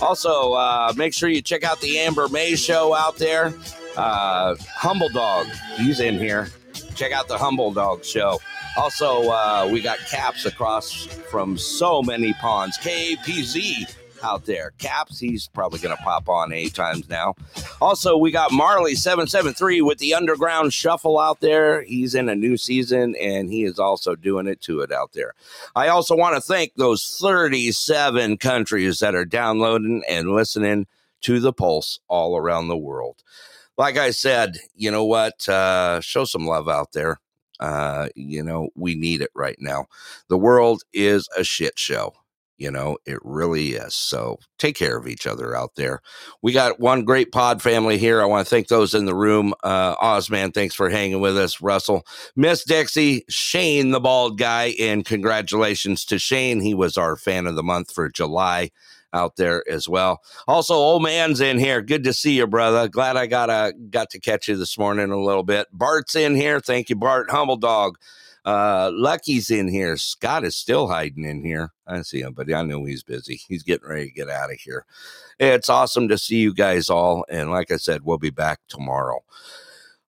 Also, 0.01 0.55
uh, 0.55 0.93
make 0.97 1.13
sure 1.15 1.29
you 1.29 1.43
check 1.43 1.63
out 1.63 1.81
the 1.81 1.99
Amber 1.99 2.29
May 2.29 2.57
show 2.57 2.95
out 2.95 3.17
there. 3.17 3.55
Uh, 3.97 4.57
Humble 4.75 5.11
Dog, 5.11 5.47
he's 5.77 6.01
in 6.01 6.19
here. 6.19 6.49
Check 6.95 7.13
out 7.13 7.29
the 7.29 7.39
Humble 7.39 7.73
Dog 7.73 8.05
show. 8.05 8.41
Also, 8.77 9.31
uh, 9.31 9.69
we 9.71 9.81
got 9.81 9.99
caps 10.01 10.47
across 10.47 11.07
from 11.31 11.59
so 11.59 12.03
many 12.03 12.33
ponds. 12.35 12.79
KAPZ 12.79 13.95
out 14.25 14.47
there. 14.47 14.73
Caps, 14.79 15.19
he's 15.19 15.49
probably 15.49 15.79
going 15.79 15.97
to 15.97 16.03
pop 16.03 16.29
on 16.29 16.53
eight 16.53 16.75
times 16.75 17.09
now. 17.09 17.35
Also, 17.81 18.17
we 18.17 18.31
got 18.31 18.51
Marley773 18.51 19.85
with 19.85 19.99
the 19.99 20.15
Underground 20.15 20.73
Shuffle 20.73 21.21
out 21.21 21.41
there. 21.41 21.83
He's 21.83 22.15
in 22.15 22.29
a 22.29 22.35
new 22.35 22.57
season 22.57 23.15
and 23.21 23.51
he 23.51 23.65
is 23.65 23.79
also 23.79 24.17
doing 24.17 24.47
it 24.47 24.61
to 24.63 24.81
it 24.81 24.91
out 24.91 25.13
there. 25.13 25.35
I 25.77 25.89
also 25.89 26.17
want 26.17 26.37
to 26.37 26.41
thank 26.41 26.75
those 26.75 27.19
37 27.21 28.39
countries 28.39 28.99
that 29.01 29.15
are 29.15 29.27
downloading 29.27 30.03
and 30.09 30.33
listening 30.33 30.87
to 31.23 31.39
the 31.39 31.53
Pulse 31.53 32.01
all 32.09 32.37
around 32.37 32.69
the 32.69 32.77
world. 32.77 33.23
Like 33.77 33.97
I 33.97 34.11
said, 34.11 34.59
you 34.75 34.91
know 34.91 35.05
what? 35.05 35.49
Uh, 35.49 36.01
show 36.01 36.25
some 36.25 36.47
love 36.47 36.69
out 36.69 36.93
there. 36.93 37.19
Uh, 37.61 38.09
you 38.15 38.43
know, 38.43 38.69
we 38.75 38.95
need 38.95 39.21
it 39.21 39.31
right 39.35 39.57
now. 39.59 39.87
The 40.29 40.39
world 40.39 40.83
is 40.93 41.29
a 41.37 41.45
shit 41.45 41.79
show. 41.79 42.15
You 42.57 42.71
know, 42.71 42.99
it 43.05 43.19
really 43.25 43.71
is. 43.71 43.97
So 43.97 44.39
take 44.59 44.77
care 44.77 44.97
of 44.97 45.09
each 45.09 45.27
other 45.27 45.57
out 45.57 45.75
there. 45.75 46.01
We 46.41 46.53
got 46.53 46.79
one 46.79 47.05
great 47.05 47.33
pod 47.33 47.61
family 47.61 47.99
here. 47.99 48.23
I 48.23 48.27
want 48.27 48.47
to 48.47 48.51
thank 48.51 48.69
those 48.69 48.95
in 48.95 49.07
the 49.07 49.15
room. 49.15 49.55
Uh, 49.65 49.97
Ozman, 49.97 50.55
thanks 50.55 50.75
for 50.75 50.89
hanging 50.89 51.21
with 51.21 51.37
us. 51.37 51.61
Russell, 51.61 52.07
Miss 52.37 52.63
Dixie, 52.63 53.25
Shane, 53.29 53.91
the 53.91 53.99
bald 53.99 54.39
guy, 54.39 54.75
and 54.79 55.05
congratulations 55.05 56.05
to 56.07 56.19
Shane. 56.19 56.61
He 56.61 56.75
was 56.75 56.97
our 56.97 57.17
fan 57.17 57.49
of 57.49 57.57
the 57.57 57.65
month 57.65 57.93
for 57.93 58.09
July 58.09 58.71
out 59.15 59.37
there 59.37 59.65
as 59.71 59.89
well. 59.89 60.21
Also, 60.47 60.75
old 60.75 61.03
man's 61.03 61.41
in 61.41 61.59
here. 61.59 61.81
Good 61.81 62.05
to 62.05 62.13
see 62.13 62.37
you, 62.37 62.47
brother. 62.47 62.89
Glad 62.89 63.17
I 63.17 63.27
got 63.27 63.49
a 63.49 63.73
got 63.91 64.11
to 64.11 64.21
catch 64.21 64.49
you 64.49 64.57
this 64.57 64.77
morning 64.77 65.11
a 65.11 65.23
little 65.23 65.45
bit. 65.45 65.69
Bart's 65.73 66.15
in 66.15 66.35
here. 66.35 66.61
Thank 66.61 66.91
you, 66.91 66.97
Bart. 66.97 67.31
Humble 67.31 67.57
dog. 67.57 67.97
Uh, 68.45 68.91
Lucky's 68.93 69.51
in 69.51 69.69
here. 69.69 69.97
Scot 69.97 70.45
is 70.45 70.55
still 70.55 70.89
hiding 70.89 71.25
in 71.25 71.43
here. 71.43 71.73
I 71.87 72.03
see 72.03 72.21
him, 72.21 72.35
but 72.35 72.53
I 72.53 72.63
know 72.63 72.85
he's 72.85 73.03
busy. 73.03 73.41
He's 73.49 73.63
getting 73.63 73.89
ready 73.89 74.07
to 74.07 74.13
get 74.13 74.29
out 74.29 74.51
of 74.51 74.59
here. 74.59 74.85
It's 75.39 75.71
awesome 75.71 76.09
to 76.09 76.19
see 76.19 76.37
you 76.37 76.53
guys 76.53 76.91
all. 76.91 77.25
And 77.31 77.51
like 77.51 77.71
I 77.71 77.77
said, 77.77 78.03
we'll 78.05 78.19
be 78.19 78.31
back 78.31 78.61
tomorrow. 78.69 79.25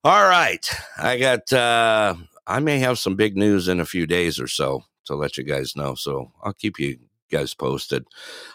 All 0.05 0.28
right. 0.28 0.69
I 0.99 1.19
got, 1.19 1.51
uh, 1.51 2.15
I 2.47 2.61
may 2.61 2.78
have 2.78 2.99
some 2.99 3.16
big 3.16 3.37
news 3.37 3.69
in 3.69 3.81
a 3.81 3.87
few 3.87 4.07
days 4.07 4.39
or 4.39 4.49
so 4.49 4.85
to 5.07 5.15
let 5.15 5.39
you 5.39 5.45
guys 5.45 5.74
know. 5.74 5.95
So 5.95 6.31
I'll 6.43 6.53
keep 6.53 6.78
you 6.78 6.99
guys 7.31 7.55
posted. 7.55 8.05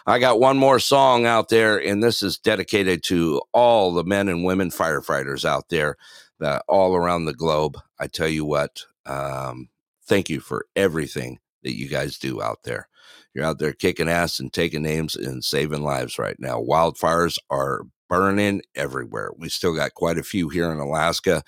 I 0.06 0.18
got 0.18 0.40
one 0.40 0.56
more 0.56 0.78
song 0.78 1.26
out 1.26 1.48
there, 1.48 1.78
and 1.78 2.02
this 2.02 2.22
is 2.22 2.38
dedicated 2.38 3.02
to 3.04 3.42
all 3.52 3.92
the 3.92 4.04
men 4.04 4.28
and 4.28 4.44
women 4.44 4.70
firefighters 4.70 5.44
out 5.44 5.68
there 5.68 5.96
that 6.40 6.64
all 6.68 6.94
around 6.96 7.24
the 7.24 7.34
globe. 7.34 7.78
I 7.98 8.06
tell 8.06 8.28
you 8.28 8.44
what, 8.44 8.84
um, 9.06 9.68
thank 10.04 10.28
you 10.28 10.40
for 10.40 10.66
everything 10.74 11.38
that 11.62 11.76
you 11.76 11.88
guys 11.88 12.18
do 12.18 12.42
out 12.42 12.64
there. 12.64 12.88
You're 13.34 13.44
out 13.44 13.58
there 13.58 13.72
kicking 13.72 14.08
ass 14.08 14.40
and 14.40 14.52
taking 14.52 14.82
names 14.82 15.16
and 15.16 15.42
saving 15.42 15.82
lives 15.82 16.18
right 16.18 16.36
now. 16.38 16.60
Wildfires 16.60 17.38
are 17.50 17.82
burning 18.08 18.60
everywhere. 18.74 19.30
We 19.38 19.48
still 19.48 19.74
got 19.74 19.94
quite 19.94 20.18
a 20.18 20.22
few 20.22 20.50
here 20.50 20.70
in 20.70 20.78
Alaska, 20.78 21.42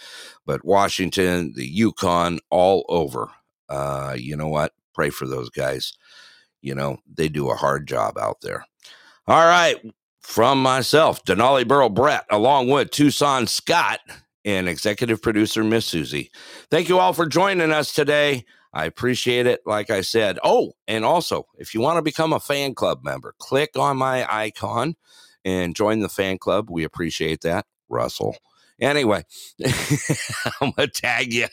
but 0.46 0.64
Washington, 0.64 1.52
the 1.54 1.66
Yukon, 1.66 2.38
all 2.48 2.86
over. 2.88 3.30
Uh, 3.68 4.16
you 4.18 4.34
know 4.36 4.48
what? 4.48 4.72
Pray 4.94 5.10
for 5.10 5.26
those 5.26 5.50
guys. 5.50 5.92
You 6.64 6.74
know, 6.74 6.98
they 7.12 7.28
do 7.28 7.50
a 7.50 7.54
hard 7.54 7.86
job 7.86 8.16
out 8.18 8.40
there. 8.40 8.64
All 9.26 9.46
right. 9.46 9.76
From 10.20 10.62
myself, 10.62 11.22
Denali 11.24 11.68
Burrow 11.68 11.90
Brett, 11.90 12.24
along 12.30 12.70
with 12.70 12.90
Tucson 12.90 13.46
Scot 13.46 14.00
and 14.44 14.68
executive 14.68 15.20
producer 15.20 15.62
Miss 15.62 15.84
Susie. 15.84 16.30
Thank 16.70 16.88
you 16.88 16.98
all 16.98 17.12
for 17.12 17.26
joining 17.26 17.70
us 17.70 17.92
today. 17.94 18.46
I 18.72 18.86
appreciate 18.86 19.46
it. 19.46 19.60
Like 19.66 19.90
I 19.90 20.00
said, 20.00 20.38
oh, 20.42 20.72
and 20.88 21.04
also, 21.04 21.46
if 21.58 21.74
you 21.74 21.80
want 21.80 21.98
to 21.98 22.02
become 22.02 22.32
a 22.32 22.40
fan 22.40 22.74
club 22.74 23.04
member, 23.04 23.34
click 23.38 23.76
on 23.76 23.98
my 23.98 24.26
icon 24.34 24.96
and 25.44 25.76
join 25.76 26.00
the 26.00 26.08
fan 26.08 26.38
club. 26.38 26.70
We 26.70 26.84
appreciate 26.84 27.42
that, 27.42 27.66
Russell. 27.90 28.36
Anyway, 28.80 29.24
I'm 30.60 30.72
going 30.72 30.74
to 30.76 30.88
tag 30.88 31.32
you. 31.32 31.46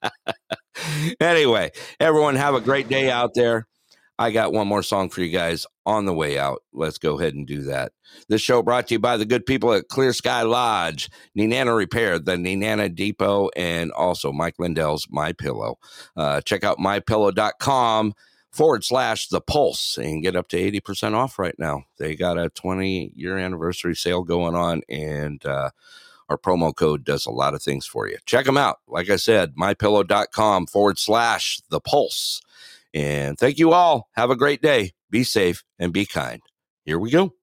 anyway, 1.20 1.72
everyone, 1.98 2.36
have 2.36 2.54
a 2.54 2.60
great 2.60 2.88
day 2.88 3.10
out 3.10 3.34
there. 3.34 3.66
I 4.18 4.30
got 4.30 4.52
one 4.52 4.66
more 4.66 4.82
song 4.82 5.10
for 5.10 5.20
you 5.20 5.30
guys 5.30 5.66
on 5.84 6.06
the 6.06 6.14
way 6.14 6.38
out. 6.38 6.62
Let's 6.72 6.98
go 6.98 7.18
ahead 7.18 7.34
and 7.34 7.46
do 7.46 7.62
that. 7.64 7.92
This 8.28 8.40
show 8.40 8.62
brought 8.62 8.88
to 8.88 8.94
you 8.94 8.98
by 8.98 9.16
the 9.16 9.26
good 9.26 9.44
people 9.44 9.72
at 9.72 9.88
Clear 9.88 10.12
Sky 10.12 10.42
Lodge, 10.42 11.10
Nenana 11.36 11.76
Repair, 11.76 12.18
the 12.18 12.32
Nenana 12.32 12.94
Depot, 12.94 13.50
and 13.56 13.92
also 13.92 14.32
Mike 14.32 14.58
Lindell's 14.58 15.06
My 15.10 15.32
Pillow. 15.32 15.78
Uh, 16.16 16.40
check 16.40 16.64
out 16.64 16.78
mypillow.com 16.78 18.14
forward 18.52 18.84
slash 18.84 19.28
the 19.28 19.40
pulse 19.40 19.98
and 19.98 20.22
get 20.22 20.34
up 20.34 20.48
to 20.48 20.56
80% 20.56 21.12
off 21.12 21.38
right 21.38 21.58
now. 21.58 21.84
They 21.98 22.16
got 22.16 22.38
a 22.38 22.48
20 22.48 23.12
year 23.14 23.36
anniversary 23.36 23.94
sale 23.94 24.22
going 24.22 24.54
on, 24.54 24.80
and 24.88 25.44
uh, 25.44 25.70
our 26.30 26.38
promo 26.38 26.74
code 26.74 27.04
does 27.04 27.26
a 27.26 27.30
lot 27.30 27.54
of 27.54 27.62
things 27.62 27.86
for 27.86 28.08
you. 28.08 28.16
Check 28.24 28.46
them 28.46 28.56
out. 28.56 28.78
Like 28.88 29.10
I 29.10 29.16
said, 29.16 29.54
mypillow.com 29.56 30.66
forward 30.66 30.98
slash 30.98 31.60
the 31.68 31.80
pulse. 31.80 32.40
And 32.96 33.38
thank 33.38 33.58
you 33.58 33.74
all. 33.74 34.08
Have 34.12 34.30
a 34.30 34.36
great 34.36 34.62
day. 34.62 34.92
Be 35.10 35.22
safe 35.22 35.62
and 35.78 35.92
be 35.92 36.06
kind. 36.06 36.40
Here 36.86 36.98
we 36.98 37.10
go. 37.10 37.34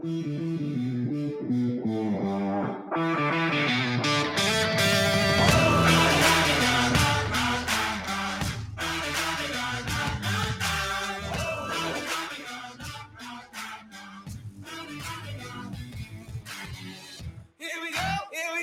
Here 0.00 0.12
we 17.82 17.90
go, 17.90 18.14
here 18.32 18.52
we 18.54 18.62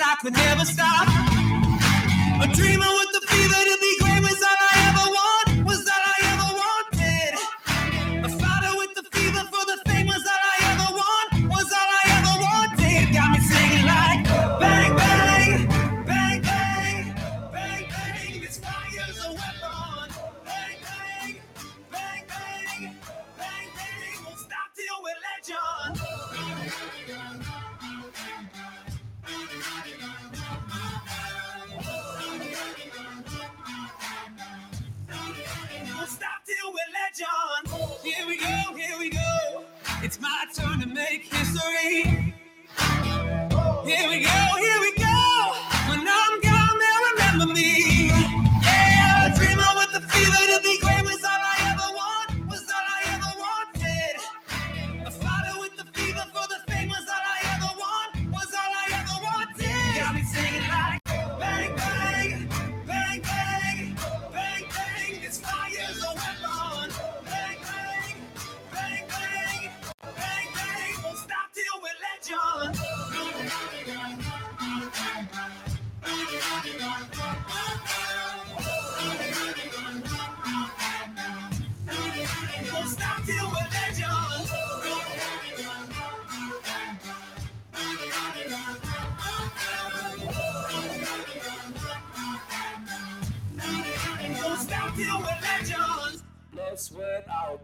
I 0.00 0.16
could 0.22 0.32
never 0.32 0.64
stop. 0.64 1.06
A 2.40 2.46
dreamer 2.54 2.86
with 2.86 3.11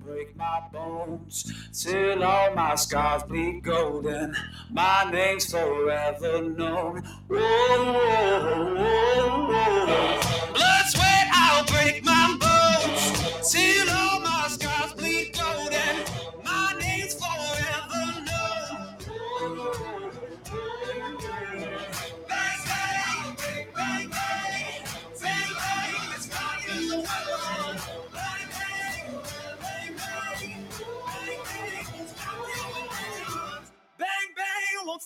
break 0.08 0.34
my 0.36 0.62
bones 0.72 1.52
till 1.72 2.24
all 2.24 2.54
my 2.54 2.74
scars 2.76 3.22
bleed 3.24 3.62
golden. 3.62 4.34
My 4.70 5.08
name's 5.12 5.50
forever 5.50 6.40
known. 6.42 7.02
Whoa, 7.28 7.36
whoa, 7.36 8.74
whoa, 8.74 9.46
whoa. 9.48 10.52
Blood, 10.54 10.84
sweat, 10.86 11.28
I'll 11.32 11.64
break 11.66 12.02
my 12.04 12.36
bones 12.40 13.52
till 13.52 13.90
all 13.90 14.20
my 14.20 14.27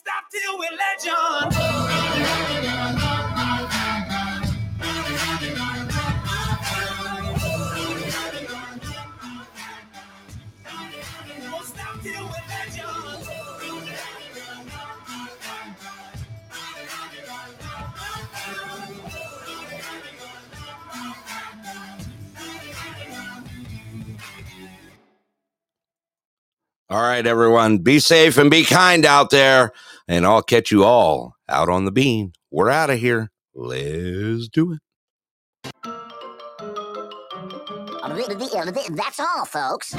stop 0.04 0.24
till 0.32 0.58
we're 0.58 0.76
we're 0.76 1.02
All 26.90 27.00
right, 27.00 27.26
everyone, 27.26 27.78
be 27.78 27.98
safe 28.00 28.36
and 28.36 28.50
be 28.50 28.64
kind 28.64 29.06
out 29.06 29.30
there. 29.30 29.72
And 30.08 30.26
I'll 30.26 30.42
catch 30.42 30.70
you 30.70 30.84
all 30.84 31.34
out 31.48 31.68
on 31.68 31.84
the 31.84 31.92
bean. 31.92 32.32
We're 32.50 32.70
out 32.70 32.90
of 32.90 32.98
here. 32.98 33.30
Let's 33.54 34.48
do 34.48 34.72
it. 34.72 34.80
That's 38.96 39.20
all, 39.20 39.44
folks. 39.44 39.94